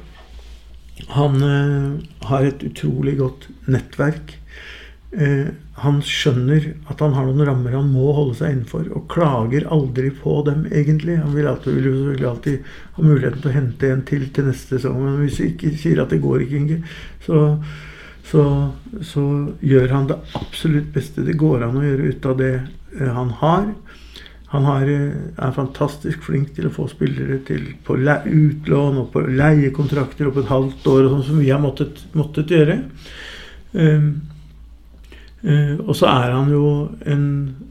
Han 1.13 1.43
eh, 1.43 1.93
har 2.29 2.47
et 2.49 2.65
utrolig 2.67 3.17
godt 3.21 3.49
nettverk. 3.69 4.37
Eh, 5.13 5.53
han 5.83 5.99
skjønner 6.05 6.71
at 6.89 7.03
han 7.05 7.13
har 7.13 7.27
noen 7.29 7.45
rammer 7.51 7.75
han 7.77 7.91
må 7.93 8.09
holde 8.17 8.39
seg 8.39 8.55
innenfor, 8.55 8.87
og 8.97 9.09
klager 9.13 9.67
aldri 9.73 10.09
på 10.23 10.39
dem, 10.47 10.65
egentlig. 10.71 11.19
Han 11.21 11.35
vil 11.37 11.49
alltid, 11.51 11.81
vil 11.85 12.29
alltid 12.31 12.71
ha 12.97 13.03
muligheten 13.05 13.43
til 13.43 13.51
å 13.51 13.57
hente 13.59 13.91
en 13.93 14.05
til 14.09 14.25
til 14.33 14.49
neste 14.49 14.79
sesong. 14.79 15.03
Men 15.03 15.19
hvis 15.21 15.41
vi 15.43 15.51
ikke 15.53 15.75
sier 15.77 16.01
at 16.01 16.15
det 16.15 16.23
går 16.23 16.47
ikke, 16.47 16.63
Inge, 16.63 16.79
så, 17.27 17.43
så, 18.25 18.45
så 19.05 19.25
gjør 19.61 19.93
han 19.93 20.09
det 20.09 20.17
absolutt 20.39 20.89
beste 20.95 21.27
det 21.27 21.37
går 21.43 21.67
an 21.67 21.77
å 21.77 21.85
gjøre 21.85 22.13
ut 22.15 22.29
av 22.31 22.39
det 22.41 22.55
eh, 22.57 23.11
han 23.19 23.35
har. 23.43 23.67
Han 24.55 24.69
har, 24.71 24.89
eh, 24.89 25.19
er 25.37 25.59
fantastisk 25.59 26.25
flink 26.25 26.55
til 26.57 26.71
å 26.71 26.73
få 26.73 26.87
spillere 26.89 27.43
til 27.45 27.67
på 27.85 27.99
utlån 28.01 29.03
og 29.03 29.11
på 29.13 29.27
leiekontrakter 29.29 30.31
og 30.31 30.39
på 30.39 30.47
et 30.47 30.55
halvt 30.55 30.89
år, 30.95 31.03
og 31.05 31.19
sånn 31.19 31.29
som 31.29 31.45
vi 31.45 31.53
har 31.53 31.61
måttet, 31.61 32.01
måttet 32.17 32.57
gjøre. 32.57 32.79
Um, 33.77 34.09
og 35.47 35.95
så 35.95 36.09
er 36.11 36.33
han 36.35 36.51
jo 36.51 36.69
en, 37.07 37.27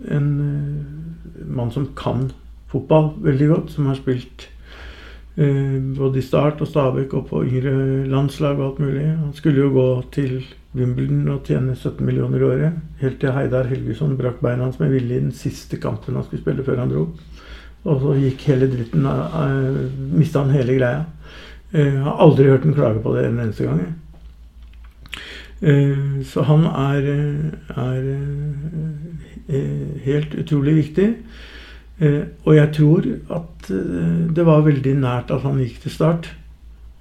en 0.08 0.28
uh, 0.40 1.48
mann 1.58 1.72
som 1.76 1.90
kan 1.98 2.30
fotball 2.72 3.12
veldig 3.26 3.48
godt, 3.52 3.74
som 3.76 3.90
har 3.90 3.98
spilt 4.00 4.46
uh, 5.36 5.80
både 5.98 6.22
i 6.22 6.24
Start 6.24 6.64
og 6.64 6.70
Stabæk 6.72 7.14
og 7.20 7.26
på 7.32 7.44
yngre 7.44 8.06
landslag 8.12 8.60
og 8.60 8.70
alt 8.70 8.80
mulig. 8.86 9.10
Han 9.10 9.34
skulle 9.36 9.66
jo 9.66 9.74
gå 9.76 9.90
til 10.16 10.38
Wimbledon 10.76 11.28
og 11.34 11.44
tjene 11.48 11.76
17 11.76 12.00
millioner 12.06 12.40
i 12.40 12.48
året. 12.48 12.80
Helt 13.02 13.20
til 13.20 13.36
Heidar 13.36 13.68
Helgesson 13.68 14.16
brakk 14.20 14.40
beina 14.44 14.68
hans 14.68 14.80
med 14.80 14.96
vilje 14.96 15.20
i 15.20 15.26
den 15.28 15.36
siste 15.36 15.80
kampen 15.80 16.16
han 16.16 16.24
skulle 16.28 16.44
spille 16.44 16.64
før 16.64 16.84
han 16.84 16.96
dro. 16.96 17.10
Og 17.86 18.02
så 18.02 18.16
gikk 18.18 18.48
hele 18.50 18.72
dritten 18.72 19.06
av 19.06 19.76
Mista 20.16 20.42
han 20.42 20.56
hele 20.56 20.80
greia. 20.80 21.04
Jeg 21.76 22.00
har 22.02 22.24
aldri 22.24 22.48
hørt 22.50 22.64
ham 22.64 22.74
klage 22.76 23.04
på 23.04 23.14
det 23.16 23.28
en 23.28 23.40
eneste 23.44 23.68
gang. 23.68 23.84
Uh, 25.64 26.22
så 26.28 26.44
han 26.50 26.66
er, 26.68 27.10
er 27.76 28.08
uh, 29.50 30.00
helt 30.06 30.40
utrolig 30.42 30.76
viktig. 30.84 31.10
og 32.44 32.56
jeg 32.56 32.72
tror 32.76 33.06
at 33.32 33.68
det 34.36 34.44
var 34.44 34.66
veldig 34.66 34.96
nært 35.00 35.30
at 35.32 35.46
han 35.48 35.62
gikk 35.64 35.78
til 35.86 35.94
start. 35.94 36.28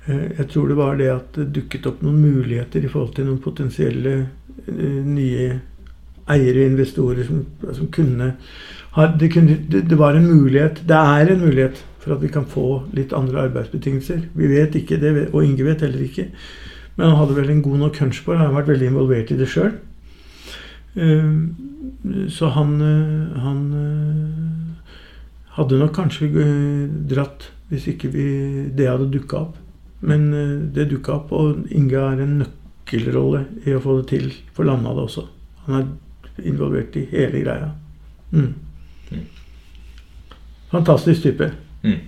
Eh, 0.07 0.25
jeg 0.39 0.49
tror 0.53 0.69
det 0.69 0.77
var 0.77 0.99
det 1.01 1.11
at 1.13 1.37
det 1.39 1.53
dukket 1.57 1.87
opp 1.89 2.03
noen 2.05 2.21
muligheter 2.21 2.85
i 2.85 2.91
forhold 2.91 3.15
til 3.17 3.29
noen 3.29 3.41
potensielle 3.45 4.15
eh, 4.21 5.01
nye 5.07 5.47
eiere, 6.29 6.59
og 6.59 6.67
investorer, 6.67 7.25
som, 7.29 7.41
som 7.77 7.89
kunne 7.93 8.35
ha 8.97 9.07
det, 9.21 9.31
kunne 9.33 9.57
det, 9.69 9.99
var 9.99 10.17
en 10.17 10.29
mulighet. 10.29 10.83
Det 10.89 10.99
er 10.99 11.33
en 11.33 11.43
mulighet 11.45 11.81
for 12.05 12.17
at 12.17 12.23
vi 12.23 12.31
kan 12.33 12.47
få 12.49 12.85
litt 12.97 13.17
andre 13.17 13.49
arbeidsbetingelser. 13.49 14.29
Vi 14.37 14.51
vet 14.53 14.77
ikke 14.79 15.01
det, 15.01 15.15
og 15.33 15.45
Inge 15.45 15.67
vet 15.67 15.85
heller 15.85 16.05
ikke. 16.05 16.29
Men 16.97 17.11
han 17.11 17.19
hadde 17.19 17.37
vel 17.39 17.51
en 17.51 17.65
god 17.65 17.83
nok 17.83 17.99
hunch 18.03 18.23
på 18.25 18.33
det. 18.33 18.43
Han 18.43 18.53
har 18.53 18.61
vært 18.61 18.73
veldig 18.75 18.91
involvert 18.93 19.33
i 19.35 19.39
det 19.41 19.51
sjøl. 19.51 19.75
Eh, 20.95 21.33
så 22.31 22.53
han, 22.55 22.77
han 23.43 23.61
hadde 25.57 25.81
nok 25.81 25.95
kanskje 25.97 26.47
dratt 27.11 27.51
hvis 27.71 27.89
ikke 27.95 28.11
vi, 28.13 28.27
det 28.77 28.89
hadde 28.91 29.11
dukka 29.13 29.41
opp. 29.41 29.61
Men 30.05 30.33
eh, 30.37 30.57
det 30.75 30.91
dukka 30.93 31.19
opp, 31.19 31.33
og 31.33 31.65
Inge 31.75 32.01
har 32.01 32.21
en 32.21 32.39
nøkkelrolle 32.43 33.45
i 33.65 33.75
å 33.75 33.83
få 33.83 34.01
det 34.01 34.09
til 34.13 34.33
for 34.57 34.69
landa 34.69 34.93
det 34.95 35.07
også. 35.07 35.27
Han 35.67 35.79
er 35.81 36.49
involvert 36.51 36.97
i 37.01 37.07
hele 37.13 37.45
greia. 37.45 37.71
Mm. 38.35 38.53
mm. 39.11 39.25
Fantastisk 40.75 41.25
type. 41.25 41.53
Mm. 41.85 42.01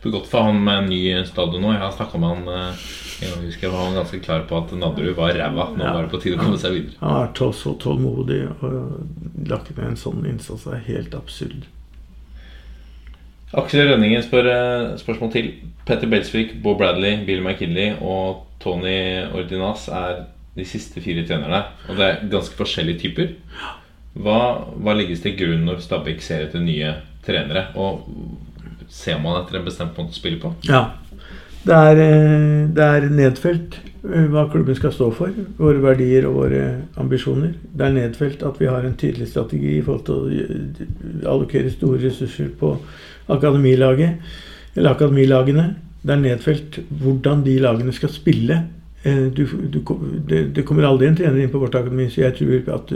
Godt 0.00 0.30
for 0.30 0.48
han 0.48 0.62
med 0.64 0.84
en 0.84 0.90
ny 0.92 1.00
stadion 1.28 1.60
nå. 1.60 1.74
Jeg 1.74 1.84
har 1.84 1.96
snakka 1.96 2.20
med 2.20 2.36
han 2.36 2.76
jeg 3.20 3.36
husker 3.42 3.66
jeg 3.66 3.74
var 3.74 3.96
ganske 3.98 4.20
klar 4.24 4.46
på 4.48 4.56
at 4.56 4.70
Nadderud 4.80 5.12
var 5.18 5.34
ræva. 5.36 5.66
Nå 5.76 5.84
ja. 5.84 5.92
var 5.92 6.06
det 6.06 6.12
på 6.12 6.20
tide 6.22 6.38
å 6.38 6.40
komme 6.40 6.60
seg 6.60 6.72
videre. 6.76 6.96
Han 7.02 7.12
har 7.12 7.26
vært 7.26 7.58
så 7.58 7.74
tålmodig 7.82 8.40
og 8.48 9.44
lagt 9.50 9.68
ned 9.76 9.90
en 9.90 10.00
sånn 10.00 10.24
innsats. 10.30 10.64
Det 10.64 10.78
er 10.78 10.86
helt 10.86 11.16
absurd. 11.18 11.68
Aksel 13.60 13.90
Rønningen 13.90 14.22
spør 14.24 14.46
eh, 14.46 14.96
spørsmål 15.00 15.32
til. 15.34 15.52
Petter 15.84 16.08
Belsvik, 16.08 16.54
Bo 16.62 16.76
Bradley, 16.78 17.18
Bill 17.26 17.42
McKinley 17.42 17.96
og 17.98 18.46
Tony 18.62 19.26
Ordinas 19.34 19.88
er 19.92 20.24
de 20.56 20.66
siste 20.68 21.02
fire 21.02 21.26
trenerne. 21.26 21.64
Og 21.90 21.98
det 21.98 22.06
er 22.06 22.28
ganske 22.30 22.56
forskjellige 22.56 23.04
typer. 23.04 23.34
Hva, 24.20 24.40
hva 24.80 24.94
legges 24.96 25.20
til 25.24 25.36
grunn 25.38 25.66
når 25.68 25.82
Stabæk 25.84 26.22
ser 26.24 26.46
etter 26.46 26.62
nye 26.62 26.94
trenere? 27.26 27.68
Og 27.78 28.06
ser 28.90 29.20
man 29.22 29.38
etter 29.40 29.60
en 29.60 29.68
bestemt 29.68 29.96
måte 29.98 30.14
å 30.14 30.18
spille 30.18 30.40
på? 30.42 30.52
Ja. 30.68 30.88
Det 31.60 31.76
er, 31.76 31.98
eh, 32.00 32.68
det 32.72 32.84
er 32.84 33.06
nedfelt 33.12 33.76
eh, 33.84 34.26
hva 34.32 34.46
klubben 34.52 34.76
skal 34.78 34.94
stå 34.96 35.10
for. 35.12 35.34
Våre 35.58 35.82
verdier 35.82 36.26
og 36.28 36.38
våre 36.38 36.62
ambisjoner. 37.00 37.52
Det 37.62 37.86
er 37.86 37.96
nedfelt 37.96 38.42
at 38.48 38.60
vi 38.60 38.70
har 38.70 38.86
en 38.86 38.96
tydelig 38.96 39.28
strategi 39.28 39.76
i 39.76 39.84
forhold 39.84 40.06
til 40.08 41.26
å 41.26 41.34
allokere 41.34 41.72
store 41.72 42.00
ressurser 42.06 42.48
på 42.60 42.74
akademilaget, 43.30 44.32
eller 44.74 44.96
akademilagene. 44.96 45.68
Det 46.00 46.14
er 46.14 46.22
nedfelt 46.22 46.80
hvordan 47.02 47.44
de 47.44 47.58
lagene 47.60 47.92
skal 47.92 48.12
spille. 48.14 48.62
Eh, 49.02 49.26
du, 49.28 49.44
du, 49.68 49.82
det, 50.28 50.46
det, 50.56 50.64
kommer 50.64 50.88
aldri 50.88 51.10
en 51.10 51.20
trener 51.20 51.44
inn 51.44 51.52
på 51.52 51.60
vårt 51.60 51.76
akademi, 51.76 52.08
så 52.08 52.24
jeg 52.24 52.40
tror 52.40 52.72
at 52.78 52.94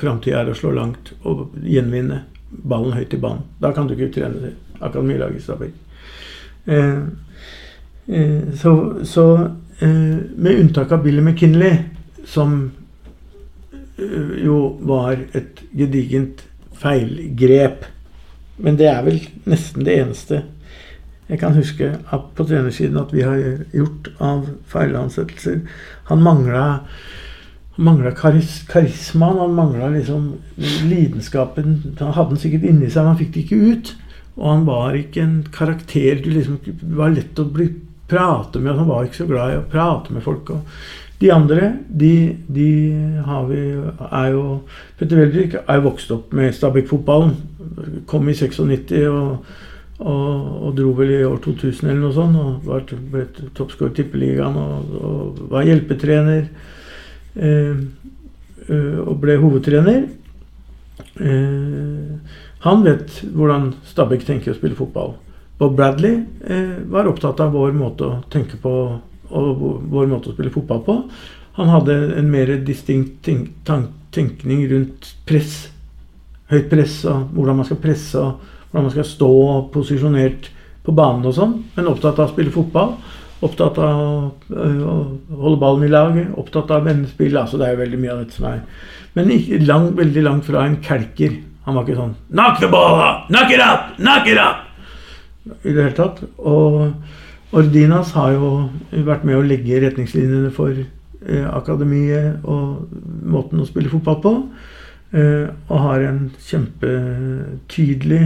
framtida 0.00 0.40
er 0.40 0.52
å 0.52 0.56
slå 0.56 0.72
langt 0.76 1.12
og 1.28 1.50
gjenvinne 1.64 2.24
ballen 2.48 2.96
høyt 2.96 3.12
i 3.12 3.20
banen. 3.20 3.44
Da 3.60 3.76
kan 3.76 3.88
du 3.88 3.96
ikke 3.96 4.14
trene 4.16 4.56
akademilaget 4.80 5.36
i 5.36 5.42
Stabæk. 5.42 5.74
Eh, 6.66 7.02
eh, 8.08 8.54
så, 8.54 8.72
så 9.04 9.26
eh, 9.80 10.16
med 10.36 10.60
unntak 10.60 10.92
av 10.92 11.02
Billy 11.04 11.22
McKinley, 11.22 11.76
som 12.24 12.72
eh, 13.98 14.44
jo 14.44 14.78
var 14.80 15.18
et 15.34 15.62
gedigent 15.76 16.46
feilgrep 16.76 17.86
men 18.56 18.78
det 18.78 18.88
er 18.88 19.02
vel 19.04 19.18
nesten 19.48 19.84
det 19.84 19.98
eneste 20.00 20.42
jeg 21.26 21.40
kan 21.40 21.56
huske 21.56 21.88
at 22.14 22.26
på 22.38 22.46
trenersiden 22.46 22.98
at 23.00 23.12
vi 23.12 23.24
har 23.26 23.40
gjort 23.74 24.12
av 24.22 24.44
feilansettelser. 24.70 25.56
Han 26.06 26.22
mangla 26.22 26.84
mangla 27.76 28.12
karis, 28.14 28.60
karismaen, 28.70 29.40
han 29.42 29.56
mangla 29.56 29.88
liksom 29.90 30.28
lidenskapen. 30.86 31.96
Han 31.98 32.14
hadde 32.14 32.36
den 32.36 32.40
sikkert 32.44 32.68
inni 32.70 32.86
seg, 32.86 33.02
men 33.02 33.10
han 33.10 33.18
fikk 33.18 33.34
det 33.34 33.42
ikke 33.42 33.58
ut. 33.72 33.90
Og 34.36 34.46
han 34.50 34.64
var 34.68 34.96
ikke 34.98 35.24
en 35.24 35.36
karakter 35.52 36.20
du 36.20 36.30
liksom 36.34 36.60
var 36.96 37.14
lett 37.14 37.38
å 37.40 37.48
bli 37.48 37.70
prate 38.08 38.60
med. 38.60 38.76
Han 38.76 38.88
var 38.88 39.06
ikke 39.06 39.22
så 39.22 39.28
glad 39.30 39.52
i 39.52 39.60
å 39.60 39.68
prate 39.70 40.14
med 40.14 40.24
folk. 40.24 40.52
Og 40.52 41.20
de 41.22 41.30
andre, 41.32 41.70
de, 41.88 42.36
de 42.52 42.70
har 43.24 43.46
vi 43.48 43.60
er 44.10 44.32
jo 44.34 44.42
Petter 44.98 45.22
Weldrik 45.22 45.56
er 45.62 45.78
jo 45.78 45.86
vokst 45.88 46.12
opp 46.12 46.34
med 46.36 46.52
Stabæk-fotballen. 46.54 47.32
Kom 48.08 48.28
i 48.28 48.36
96 48.36 48.92
og, 49.08 49.46
og, 49.98 50.12
og, 50.12 50.70
dro 50.76 50.92
vel 50.98 51.14
i 51.16 51.22
år 51.24 51.40
2000 51.44 51.88
eller 51.88 52.02
noe 52.04 52.16
sånt. 52.16 52.36
Og 52.36 52.68
var, 52.68 52.84
ble 53.12 53.24
toppskårer 53.56 53.94
i 53.94 53.98
Tippeligaen 54.02 54.60
og, 54.60 54.96
og, 55.00 55.40
var 55.54 55.64
hjelpetrener. 55.68 56.50
Eh, 57.36 57.86
og 58.66 59.16
ble 59.22 59.38
hovedtrener. 59.40 60.04
Eh, 61.16 62.36
han 62.64 62.82
vet 62.86 63.20
hvordan 63.36 63.72
Stabæk 63.86 64.24
tenker 64.26 64.52
å 64.52 64.58
spille 64.58 64.78
fotball. 64.78 65.14
Bob 65.60 65.76
Bradley 65.76 66.22
eh, 66.44 66.78
var 66.92 67.08
opptatt 67.08 67.40
av 67.40 67.54
vår 67.56 67.72
måte 67.76 68.08
å 68.08 68.22
tenke 68.32 68.58
på 68.60 68.72
og 69.26 69.62
vår 69.90 70.06
måte 70.10 70.30
å 70.30 70.34
spille 70.36 70.52
fotball 70.54 70.82
på. 70.86 70.96
Han 71.56 71.72
hadde 71.72 71.94
en 72.20 72.28
mer 72.30 72.52
distinkt 72.64 73.24
tenk 73.26 73.92
tenkning 74.16 74.62
rundt 74.70 75.10
press. 75.28 75.66
Høyt 76.52 76.68
press 76.70 77.00
og 77.10 77.32
hvordan 77.36 77.58
man 77.58 77.68
skal 77.68 77.80
presse 77.82 78.20
og 78.20 78.44
hvordan 78.70 78.86
man 78.86 78.94
skal 78.94 79.08
stå 79.08 79.30
posisjonert 79.74 80.50
på 80.86 80.94
banen 80.94 81.26
og 81.26 81.34
sånn, 81.34 81.54
men 81.74 81.88
opptatt 81.90 82.20
av 82.20 82.28
å 82.28 82.32
spille 82.34 82.54
fotball. 82.54 82.94
Opptatt 83.44 83.80
av 83.82 83.98
å 84.00 84.94
holde 85.42 85.58
ballen 85.60 85.84
i 85.84 85.90
lag, 85.92 86.14
opptatt 86.40 86.70
av 86.72 86.86
vennespill. 86.86 87.36
Altså 87.36 87.58
det 87.60 87.66
er 87.66 87.74
jo 87.74 87.82
veldig 87.82 88.00
mye 88.00 88.14
av 88.14 88.22
dette 88.22 88.38
som 88.38 88.46
er 88.48 88.62
Men 89.16 89.32
ikke 89.32 89.60
lang, 89.64 89.90
veldig 89.96 90.22
langt 90.24 90.44
fra 90.48 90.64
en 90.64 90.78
kelker. 90.84 91.36
Han 91.66 91.74
var 91.74 91.86
ikke 91.86 91.98
sånn 91.98 92.14
Knock 92.30 92.60
the 92.62 92.70
ball 92.70 93.00
up! 93.02 93.26
Knock 93.30 93.50
it 93.54 93.62
up! 93.62 93.96
Knock 93.98 94.30
it 94.30 94.38
up! 94.38 94.62
I 95.62 95.72
det 95.72 95.82
hele 95.82 95.96
tatt. 95.96 96.22
Og 96.38 97.54
Ordinas 97.56 98.12
har 98.16 98.34
jo 98.34 98.48
vært 99.06 99.26
med 99.26 99.38
å 99.38 99.44
legge 99.46 99.78
retningslinjene 99.82 100.50
for 100.54 100.74
eh, 100.74 101.46
akademiet 101.50 102.42
og 102.46 102.88
måten 103.26 103.62
å 103.62 103.68
spille 103.68 103.90
fotball 103.92 104.18
på. 104.22 104.32
Eh, 105.14 105.46
og 105.70 105.84
har 105.84 106.02
en 106.08 106.24
kjempetydelig 106.48 108.22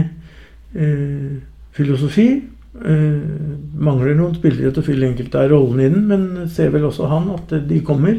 eh, 0.73 1.37
filosofi. 1.77 2.27
Eh, 2.81 3.21
mangler 3.77 4.17
noen 4.17 4.37
spillere 4.37 4.73
til 4.73 4.81
å 4.81 4.87
fylle 4.87 5.09
enkelte 5.11 5.43
av 5.43 5.51
rollene 5.53 5.85
i 5.85 5.93
den, 5.93 6.07
men 6.09 6.49
ser 6.49 6.73
vel 6.73 6.89
også 6.89 7.09
han 7.11 7.29
at 7.35 7.53
de 7.69 7.81
kommer. 7.85 8.17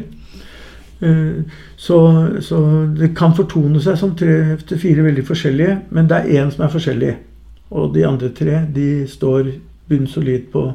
Eh, 1.03 1.43
så, 1.75 1.97
så, 2.41 2.59
det 2.99 3.11
kan 3.17 3.35
fortone 3.35 3.81
seg 3.83 3.97
som 3.99 4.15
tre 4.15 4.55
til 4.67 4.79
fire 4.79 5.03
veldig 5.03 5.25
forskjellige, 5.27 5.77
men 5.91 6.07
det 6.09 6.19
er 6.21 6.41
én 6.41 6.53
som 6.53 6.65
er 6.65 6.73
forskjellig. 6.73 7.13
Og 7.73 7.93
de 7.95 8.05
andre 8.07 8.29
tre 8.35 8.61
de 8.71 8.87
står 9.09 9.51
bunnsolid 9.89 10.47
på 10.53 10.67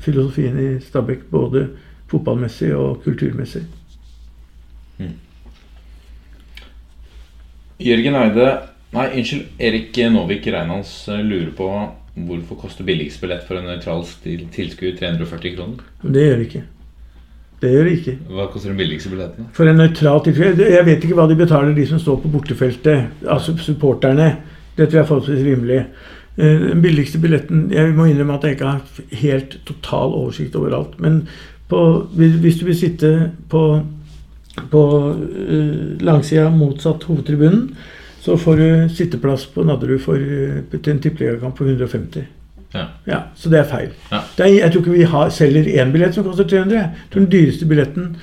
filosofien 0.00 0.56
i 0.58 0.70
Stabæk, 0.80 1.28
både 1.30 1.66
fotballmessig 2.10 2.72
og 2.76 3.02
kulturmessig. 3.04 3.66
Jørgen 7.80 8.16
Eide 8.20 8.50
Nei, 8.90 9.06
unnskyld. 9.20 9.44
Erik 9.62 9.98
Novik 10.10 10.48
Reinans 10.50 10.90
eh, 11.08 11.20
lurer 11.22 11.52
på 11.54 11.68
hvorfor 12.26 12.58
koster 12.58 12.84
billigst 12.84 13.20
billett 13.22 13.44
for 13.46 13.60
en 13.60 13.68
nøytral 13.70 14.02
tilskuer 14.50 14.96
340 14.98 15.54
kroner? 15.54 15.84
Det 16.02 16.24
gjør 16.24 16.40
det 16.40 16.46
ikke. 16.48 16.62
Det 17.60 17.70
gjør 17.74 17.84
det 17.84 17.96
ikke. 17.98 18.14
Hva 18.32 18.46
koster 18.48 18.72
den 18.72 18.78
billigste 18.80 19.10
billetten? 19.12 19.50
For 19.56 19.68
en 19.68 19.76
nøytral 19.76 20.22
tilfelle 20.24 20.70
Jeg 20.72 20.86
vet 20.86 21.04
ikke 21.04 21.18
hva 21.18 21.26
de 21.28 21.36
betaler, 21.36 21.74
de 21.76 21.84
som 21.90 22.00
står 22.00 22.22
på 22.22 22.32
bortefeltet. 22.32 23.20
Altså 23.28 23.56
supporterne. 23.60 24.30
Det 24.76 24.86
tror 24.88 25.00
jeg 25.00 25.04
er 25.04 25.10
forholdsvis 25.10 25.44
rimelig. 25.44 25.80
Eh, 26.40 26.66
Den 26.70 26.82
billigste 26.82 27.20
billetten 27.20 27.68
Jeg 27.74 27.92
må 27.94 28.08
innrømme 28.08 28.38
at 28.38 28.44
jeg 28.44 28.56
ikke 28.56 28.72
har 28.72 29.00
helt 29.22 29.58
total 29.68 30.16
oversikt 30.22 30.56
overalt. 30.56 30.96
Men 31.00 31.26
på, 31.68 32.06
hvis 32.16 32.58
du 32.58 32.64
vil 32.66 32.78
sitte 32.78 33.30
på, 33.48 33.62
på 34.72 34.82
uh, 35.14 36.00
langsida 36.02 36.48
motsatt 36.50 37.04
hovedtribunen, 37.06 37.68
så 38.20 38.34
får 38.36 38.56
du 38.56 38.88
sitteplass 38.96 39.46
på 39.54 39.62
Nadderud 39.64 40.00
for, 40.02 40.16
eh, 40.16 40.64
til 40.72 40.92
en 40.92 41.00
tippeligakamp 41.00 41.56
på 41.56 41.64
150. 41.64 42.26
Ja. 42.74 42.84
Ja, 43.06 43.18
Så 43.34 43.50
det 43.50 43.58
er 43.58 43.64
feil. 43.70 43.90
Ja. 44.12 44.20
Det 44.36 44.46
er, 44.46 44.52
jeg 44.54 44.72
tror 44.72 44.84
ikke 44.84 44.98
vi 44.98 45.08
har, 45.14 45.30
selger 45.34 45.70
én 45.82 45.92
billett 45.92 46.14
som 46.14 46.24
koster 46.24 46.46
300. 46.46 46.76
Jeg 46.76 47.10
tror 47.12 47.24
den 47.24 47.32
dyreste 47.32 47.66
billetten, 47.66 48.16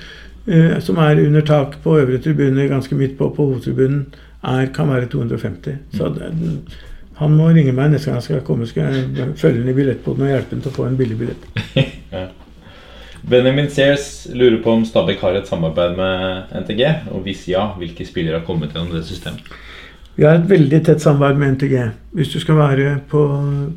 uh, 0.48 0.78
som 0.80 1.00
er 1.04 1.22
under 1.26 1.40
tak 1.40 1.78
på 1.84 1.98
øvre 1.98 2.18
tribune, 2.18 2.68
ganske 2.68 2.94
midt 2.94 3.18
på, 3.18 3.28
på 3.36 3.48
hovedtribunen, 3.50 4.06
er, 4.42 4.66
kan 4.74 4.88
være 4.88 5.10
250. 5.12 5.78
Så 5.96 6.12
den, 6.16 6.68
han 7.18 7.34
må 7.34 7.48
ringe 7.50 7.74
meg 7.74 7.90
neste 7.92 8.10
gang 8.10 8.20
jeg 8.20 8.28
skal 8.28 8.44
komme. 8.46 8.66
Skal 8.66 8.92
jeg 8.94 9.32
følge 9.36 9.60
ham 9.60 9.72
i 9.72 9.76
billettboden 9.76 10.26
og 10.26 10.32
hjelpe 10.32 10.54
ham 10.54 10.62
til 10.62 10.72
å 10.72 10.76
få 10.76 10.86
en 10.88 11.00
billig 11.00 11.18
billett. 11.18 11.48
Benjamin 13.28 13.66
Sears 13.68 14.28
lurer 14.30 14.60
på 14.62 14.72
om 14.72 14.84
Stabæk 14.86 15.20
har 15.20 15.36
et 15.36 15.48
samarbeid 15.50 15.96
med 15.98 16.52
NTG, 16.62 16.84
og 17.12 17.24
hvis 17.26 17.48
ja, 17.50 17.66
hvilke 17.76 18.06
spillere 18.06 18.38
har 18.38 18.46
kommet 18.46 18.72
gjennom 18.72 18.94
det 18.94 19.02
systemet? 19.08 19.42
Vi 20.18 20.24
har 20.26 20.34
et 20.34 20.48
veldig 20.50 20.78
tett 20.82 20.98
samarbeid 20.98 21.36
med 21.38 21.52
NTG. 21.54 21.74
Hvis 22.18 22.32
du 22.32 22.40
skal 22.42 22.56
være 22.58 22.96
på, 23.06 23.20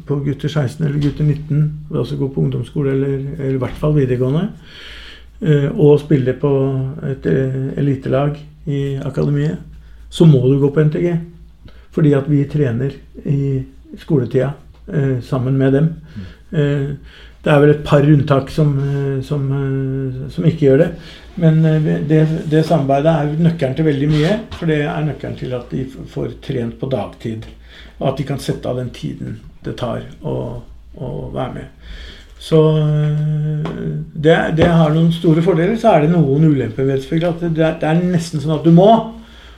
på 0.07 0.15
gutter 0.25 0.49
16 0.49 0.87
eller 0.87 0.97
gutter 0.97 1.27
19, 1.27 1.59
vil 1.91 1.99
altså 2.01 2.15
gå 2.17 2.29
på 2.33 2.41
ungdomsskole 2.41 2.95
eller, 2.95 3.11
eller 3.35 3.59
i 3.59 3.61
hvert 3.61 3.77
fall 3.77 3.93
videregående, 3.93 4.47
eh, 5.45 5.67
og 5.69 5.99
spille 6.01 6.33
på 6.41 6.53
et 7.11 7.27
eh, 7.29 7.59
elitelag 7.77 8.39
i 8.65 8.81
akademiet, 9.05 9.61
så 10.09 10.25
må 10.25 10.41
du 10.47 10.57
gå 10.63 10.71
på 10.73 10.87
NTG. 10.89 11.13
Fordi 11.93 12.15
at 12.17 12.31
vi 12.31 12.41
trener 12.49 12.97
i 13.21 13.61
skoletida 14.01 14.55
eh, 14.89 15.19
sammen 15.21 15.61
med 15.61 15.77
dem. 15.77 15.93
Det 17.41 17.49
er 17.49 17.61
vel 17.63 17.71
et 17.73 17.85
par 17.85 18.05
unntak 18.05 18.51
som, 18.53 18.75
eh, 18.77 19.21
som, 19.25 19.47
eh, 19.57 20.29
som 20.29 20.45
ikke 20.45 20.67
gjør 20.67 20.77
det. 20.83 20.89
Men 21.41 21.65
eh, 21.65 21.87
det, 22.07 22.21
det 22.51 22.65
samarbeidet 22.67 23.13
er 23.13 23.31
nøkkelen 23.47 23.77
til 23.77 23.87
veldig 23.87 24.09
mye. 24.11 24.35
For 24.59 24.69
det 24.69 24.81
er 24.85 25.07
nøkkelen 25.07 25.37
til 25.39 25.55
at 25.57 25.73
de 25.73 25.85
får 26.13 26.35
trent 26.45 26.77
på 26.79 26.89
dagtid. 26.91 27.47
Og 27.99 28.11
at 28.11 28.19
de 28.21 28.27
kan 28.29 28.41
sette 28.41 28.69
av 28.69 28.77
den 28.77 28.91
tiden 28.93 29.39
det 29.65 29.73
tar 29.79 30.05
å, 30.21 30.35
å 30.97 31.09
være 31.33 31.53
med. 31.55 31.95
Så 32.41 32.59
det, 34.13 34.37
det 34.57 34.69
har 34.69 34.93
noen 34.93 35.11
store 35.13 35.41
fordeler. 35.45 35.75
Så 35.81 35.95
er 35.95 36.05
det 36.05 36.13
noen 36.13 36.45
ulemper 36.45 36.85
ved 36.85 37.01
det. 37.09 37.51
det, 37.57 37.65
er, 37.81 38.05
nesten 38.05 38.41
sånn 38.41 38.57
at 38.59 38.65
du 38.65 38.73
må. 38.73 38.89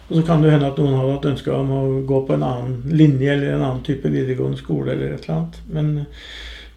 Og 0.07 0.17
så 0.17 0.23
kan 0.27 0.43
det 0.43 0.51
hende 0.51 0.71
at 0.71 0.79
noen 0.79 0.97
har 0.99 1.13
hatt 1.15 1.29
ønske 1.31 1.51
om 1.51 1.71
å 1.71 1.83
gå 2.07 2.23
på 2.27 2.35
en 2.35 2.47
annen 2.47 2.95
linje 2.95 3.31
eller 3.31 3.53
en 3.53 3.63
annen 3.63 3.85
type 3.87 4.11
videregående 4.11 4.59
skole 4.59 4.95
eller 4.95 5.15
et 5.15 5.23
eller 5.27 5.37
annet. 5.37 5.61
Men, 5.71 5.93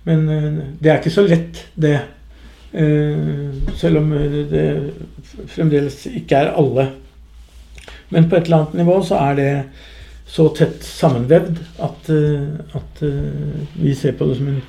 men 0.07 0.28
øh, 0.31 0.61
det 0.78 0.91
er 0.91 1.01
ikke 1.01 1.15
så 1.15 1.27
lett, 1.27 1.65
det. 1.74 1.97
Eh, 2.77 3.74
selv 3.77 3.99
om 3.99 4.12
øh, 4.12 4.39
det 4.51 4.93
fremdeles 5.47 6.07
ikke 6.07 6.37
er 6.37 6.55
alle. 6.55 6.91
Men 8.11 8.28
på 8.28 8.37
et 8.37 8.43
eller 8.47 8.57
annet 8.57 8.74
nivå 8.74 9.03
så 9.03 9.15
er 9.15 9.35
det 9.35 9.51
så 10.27 10.49
tett 10.55 10.85
sammenvevd 10.85 11.59
at, 11.83 12.11
eh, 12.11 12.49
at 12.74 13.03
eh, 13.03 13.61
vi 13.83 13.95
ser 13.95 14.16
på 14.19 14.27
det 14.28 14.37
som 14.37 14.49
en, 14.51 14.62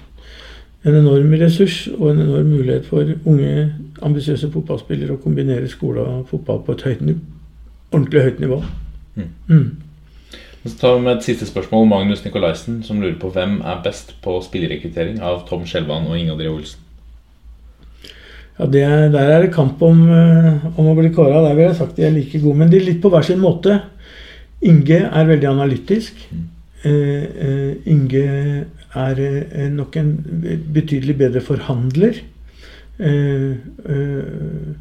en 0.85 0.99
enorm 1.01 1.33
ressurs 1.41 1.87
og 1.97 2.11
en 2.11 2.21
enorm 2.21 2.53
mulighet 2.53 2.85
for 2.85 3.13
unge, 3.25 3.73
ambisiøse 4.01 4.51
fotballspillere 4.53 5.17
å 5.17 5.21
kombinere 5.21 5.69
skole 5.69 6.05
og 6.05 6.29
fotball 6.29 6.63
på 6.65 6.77
et 6.77 6.85
høyt, 6.87 7.03
ordentlig 7.91 8.23
høyt 8.29 8.39
nivå. 8.39 8.61
Mm. 9.17 9.86
Mm. 10.67 10.71
Så 10.73 10.77
tar 10.81 10.95
vi 10.97 11.03
med 11.05 11.17
et 11.17 11.23
siste 11.23 11.45
spørsmål. 11.47 11.87
Magnus 11.87 12.23
Nikolaisen 12.25 12.81
som 12.83 12.99
lurer 13.01 13.15
på 13.21 13.29
hvem 13.31 13.61
er 13.63 13.79
best 13.85 14.13
på 14.23 14.37
spillerekruttering 14.43 15.21
av 15.23 15.45
Tom 15.47 15.63
Skjelvan 15.65 16.07
og 16.09 16.17
Inge 16.19 16.33
André 16.35 16.49
Olsen. 16.51 16.79
Ja, 18.59 18.65
det, 18.65 18.81
er- 18.83 19.09
Der 19.11 19.19
er 19.31 19.41
det 19.45 19.53
kamp 19.53 19.81
om, 19.81 20.09
eh, 20.09 20.79
om 20.79 20.87
å 20.87 20.95
bli 20.95 21.09
kåra. 21.09 21.43
Der 21.47 21.55
vil 21.55 21.65
jeg 21.67 21.75
sagt 21.75 21.95
de 21.95 22.03
er 22.03 22.11
like 22.11 22.39
gode. 22.41 22.57
Men 22.57 22.69
de 22.69 22.77
er 22.77 22.85
litt 22.85 23.01
på 23.01 23.09
hver 23.09 23.21
sin 23.23 23.39
måte. 23.39 23.81
Inge 24.61 24.99
er 25.13 25.25
veldig 25.25 25.47
analytisk. 25.47 26.13
Eh, 26.83 27.23
eh, 27.23 27.75
Inge 27.85 28.65
er 28.95 29.69
nok 29.69 29.95
en 29.97 30.17
betydelig 30.73 31.17
bedre 31.17 31.41
forhandler. 31.41 32.15
Eh, 32.99 33.51
eh, 33.85 34.73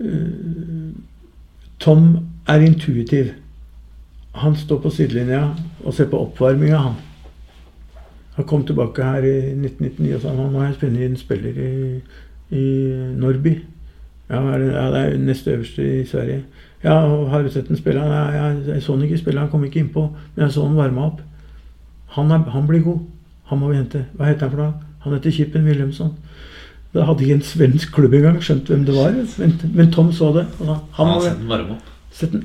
eh, 0.00 0.92
Tom 1.80 2.18
er 2.46 2.60
intuitiv. 2.60 3.32
Han 4.38 4.56
står 4.56 4.78
på 4.84 4.90
sidelinja 4.94 5.42
og 5.84 5.94
ser 5.94 6.10
på 6.10 6.20
oppvarminga, 6.20 6.78
han. 6.78 6.98
Han 8.36 8.46
kom 8.46 8.62
tilbake 8.66 9.04
her 9.04 9.26
i 9.26 9.36
1999 9.52 10.14
og 10.14 10.22
sa 10.22 10.32
nå 10.32 10.46
må 10.52 10.62
jeg 10.64 10.76
spenne 10.78 11.04
inn 11.04 11.16
spiller 11.18 11.56
i, 11.60 11.72
i 12.56 12.64
Norby. 13.18 13.56
Ja, 14.30 14.40
det, 14.54 14.68
ja, 14.70 14.84
det 14.94 15.00
er 15.00 15.16
nest 15.18 15.48
øverste 15.50 15.86
i 16.00 16.04
Sverige. 16.06 16.44
Ja, 16.84 16.94
har 17.28 17.42
du 17.42 17.50
sett 17.50 17.68
den 17.68 17.76
spille? 17.76 18.04
Ja, 18.06 18.22
jeg, 18.30 18.62
jeg 18.68 18.82
så 18.82 18.94
han 18.94 19.02
ikke 19.04 19.18
spille, 19.18 19.40
han 19.42 19.50
kom 19.50 19.64
ikke 19.66 19.82
innpå. 19.82 20.06
Men 20.36 20.44
jeg 20.46 20.54
så 20.54 20.64
han 20.64 20.78
varma 20.78 21.08
opp. 21.10 21.20
Han, 22.14 22.30
er, 22.30 22.46
han 22.54 22.66
blir 22.70 22.84
god. 22.86 23.02
Han 23.50 23.58
må 23.58 23.72
vi 23.72 23.80
hente. 23.80 24.04
Hva 24.14 24.30
heter 24.30 24.46
han 24.46 24.54
for 24.54 24.62
noe? 24.62 24.90
Han 25.04 25.16
heter 25.16 25.34
Kippen 25.34 25.66
Wilhelmsson. 25.66 26.14
Da 26.94 27.04
hadde 27.06 27.26
ikke 27.26 27.38
en 27.38 27.46
svensk 27.46 27.92
klubb 27.94 28.14
engang 28.14 28.38
skjønt 28.42 28.70
hvem 28.70 28.86
det 28.86 28.94
var. 28.96 29.14
Men, 29.42 29.56
men 29.74 29.92
Tom 29.94 30.12
så 30.14 30.30
det. 30.38 30.46
Og 30.60 30.70
sa, 30.70 30.78
han 30.96 31.12
må 31.50 31.80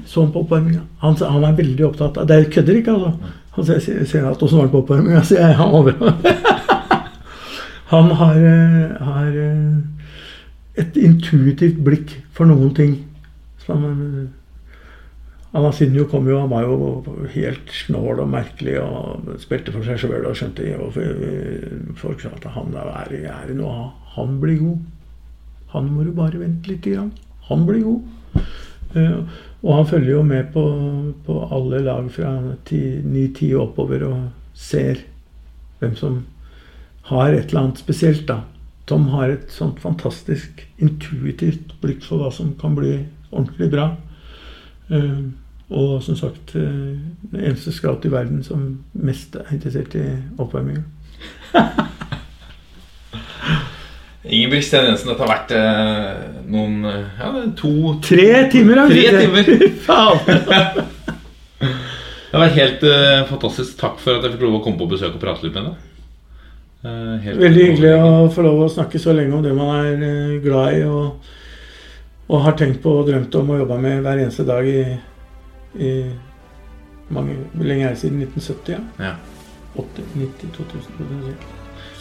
så 0.06 0.22
han 0.24 0.32
på 0.32 0.44
oppvarminga. 0.46 0.84
Han, 1.02 1.18
han 1.20 1.48
er 1.48 1.58
veldig 1.58 1.86
opptatt 1.90 2.18
av 2.22 2.30
Det 2.30 2.38
er 2.38 2.52
kødder 2.52 2.80
ikke, 2.80 2.96
altså. 2.96 3.34
Han 3.56 3.68
sier, 3.68 3.82
sier, 3.84 4.06
sier 4.08 4.28
at 4.28 4.42
åssen 4.44 4.60
var 4.60 4.68
det 4.68 4.74
på 4.76 4.82
oppvarminga? 4.84 5.24
sier 5.28 5.44
jeg. 5.48 5.58
Han 5.60 5.72
var 5.74 5.94
han 7.94 8.10
har, 8.20 8.40
eh, 8.40 8.96
har 9.10 9.38
eh, 9.40 9.76
et 10.82 10.98
intuitivt 11.00 11.80
blikk 11.86 12.18
for 12.36 12.50
noen 12.50 12.74
ting. 12.76 12.98
Som, 13.66 13.86
eh, 13.86 14.26
Alasinho 15.56 16.04
kom 16.12 16.28
jo, 16.28 16.40
han 16.42 16.52
var 16.52 16.66
jo 16.68 17.28
helt 17.32 17.70
snål 17.72 18.20
og 18.26 18.32
merkelig 18.34 18.76
og 18.82 19.30
spilte 19.40 19.72
for 19.72 19.88
seg 19.88 20.02
sjøl 20.02 20.26
og 20.28 20.36
skjønte 20.36 20.68
og 20.76 20.98
Folk 21.96 22.20
sa 22.20 22.34
at 22.36 22.50
han 22.58 22.76
er, 22.76 23.14
er 23.24 23.54
i 23.54 23.56
noe. 23.56 23.94
Han 24.18 24.36
blir 24.42 24.60
god. 24.60 24.84
Han 25.72 25.88
må 25.94 26.04
du 26.04 26.12
bare 26.16 26.42
vente 26.42 26.74
litt. 26.74 26.90
Han 27.48 27.64
blir 27.68 27.86
god. 27.88 28.04
Og 29.64 29.76
han 29.76 29.88
følger 29.90 30.12
jo 30.12 30.24
med 30.26 30.52
på, 30.54 30.64
på 31.26 31.38
alle 31.56 31.80
lag 31.86 32.10
fra 32.12 32.34
9-10 32.70 33.54
og 33.56 33.62
oppover 33.70 34.04
og 34.08 34.20
ser 34.54 35.02
hvem 35.80 35.96
som 35.96 36.20
har 37.10 37.34
et 37.34 37.50
eller 37.50 37.62
annet 37.62 37.82
spesielt. 37.82 38.28
da. 38.28 38.42
Tom 38.86 39.08
har 39.14 39.30
et 39.34 39.50
sånt 39.54 39.80
fantastisk 39.82 40.62
intuitivt 40.78 41.74
blikk 41.82 42.04
for 42.06 42.22
hva 42.22 42.30
som 42.34 42.54
kan 42.60 42.76
bli 42.78 43.00
ordentlig 43.32 43.72
bra. 43.74 43.90
Eh, 44.92 45.26
Og 45.70 46.04
som 46.04 46.16
sagt 46.16 46.56
eh, 46.56 46.62
den 47.32 47.40
eneste 47.42 47.72
scout 47.74 48.06
i 48.06 48.12
verden 48.12 48.44
som 48.44 48.84
mest 48.94 49.36
er 49.36 49.54
interessert 49.54 49.96
i 49.98 50.06
oppvarminga. 50.38 50.84
Ingebrigt 54.26 54.66
Sten 54.66 54.88
Jensen, 54.90 55.12
dette 55.12 55.22
har 55.22 55.30
vært 55.30 55.52
eh, 55.54 56.42
noen 56.50 56.86
eh, 56.90 57.20
ja, 57.20 57.32
to 57.60 57.96
Tre 58.06 58.30
timer, 58.50 58.82
har 58.82 58.94
Tre 58.94 59.04
timer. 59.22 59.52
Faen! 59.86 60.86
Det 61.60 62.34
har 62.34 62.42
vært 62.42 62.58
helt 62.58 62.86
eh, 62.90 63.20
fantastisk. 63.30 63.76
Takk 63.80 64.00
for 64.02 64.18
at 64.18 64.26
jeg 64.26 64.34
fikk 64.36 64.46
lov 64.48 64.58
å 64.58 64.64
komme 64.66 64.82
på 64.82 64.90
besøk 64.92 65.14
og 65.16 65.22
prate 65.22 65.46
litt 65.46 65.56
med 65.56 65.70
deg. 65.70 65.92
Eh, 66.86 67.28
Veldig 67.38 67.68
hyggelig 67.70 67.94
å 67.96 68.10
få 68.34 68.46
lov 68.46 68.64
å 68.66 68.72
snakke 68.74 69.02
så 69.02 69.14
lenge 69.16 69.38
om 69.38 69.46
det 69.46 69.54
man 69.58 69.74
er 69.78 70.06
eh, 70.10 70.38
glad 70.44 70.80
i 70.80 70.84
og, 70.90 71.30
og 72.28 72.44
har 72.48 72.58
tenkt 72.60 72.82
på 72.84 72.96
og 73.00 73.10
drømt 73.10 73.38
om 73.40 73.54
å 73.54 73.60
jobbe 73.62 73.78
med 73.82 74.02
hver 74.06 74.24
eneste 74.26 74.46
dag 74.48 74.68
i, 74.68 74.82
i 75.80 75.92
mange, 77.14 77.38
lenge 77.62 77.92
er 77.92 77.94
det 77.94 78.02
siden 78.02 78.26
1970? 78.26 78.74
Ja? 78.74 79.12
Ja. 79.12 79.14
80, 79.76 80.10
90, 80.18 80.52
2000, 80.58 80.98
2000 80.98 81.55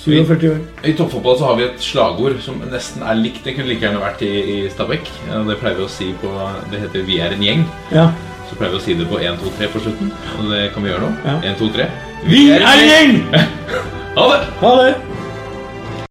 47 0.04 0.50
år. 0.50 0.60
I 0.84 0.92
toppfotball 0.98 1.38
så 1.38 1.48
har 1.48 1.56
vi 1.56 1.64
et 1.64 1.80
slagord 1.80 2.36
som 2.44 2.60
nesten 2.70 3.02
er 3.02 3.16
likt. 3.18 3.42
Det 3.44 3.56
kunne 3.56 3.70
like 3.70 3.86
gjerne 3.86 4.02
vært 4.02 4.22
i, 4.26 4.32
i 4.54 4.58
Stabæk. 4.72 5.08
Det 5.48 5.58
pleier 5.62 5.80
vi 5.80 5.86
å 5.86 5.90
si 5.90 6.12
på 6.20 6.32
Det 6.70 6.80
heter 6.84 7.06
'Vi 7.08 7.18
er 7.24 7.32
en 7.32 7.44
gjeng'. 7.44 7.64
Ja. 7.92 8.10
Så 8.50 8.56
pleier 8.58 8.74
vi 8.74 8.78
å 8.78 8.84
si 8.84 8.94
det 8.94 9.08
på 9.08 9.18
1, 9.18 9.40
2, 9.40 9.52
3 9.58 9.68
på 9.72 9.80
slutten. 9.80 10.12
Og 10.38 10.50
det 10.52 10.72
kan 10.74 10.84
vi 10.84 10.90
gjøre 10.92 11.08
nå. 11.08 11.12
Ja. 11.24 11.40
1, 11.52 11.58
2, 11.58 11.68
3. 11.72 11.88
Vi 12.28 12.50
er 12.50 12.60
en 12.60 12.88
gjeng! 12.88 13.24
Ha 14.14 14.24
det! 14.30 14.44
Ha 14.60 14.70
det! 14.78 15.23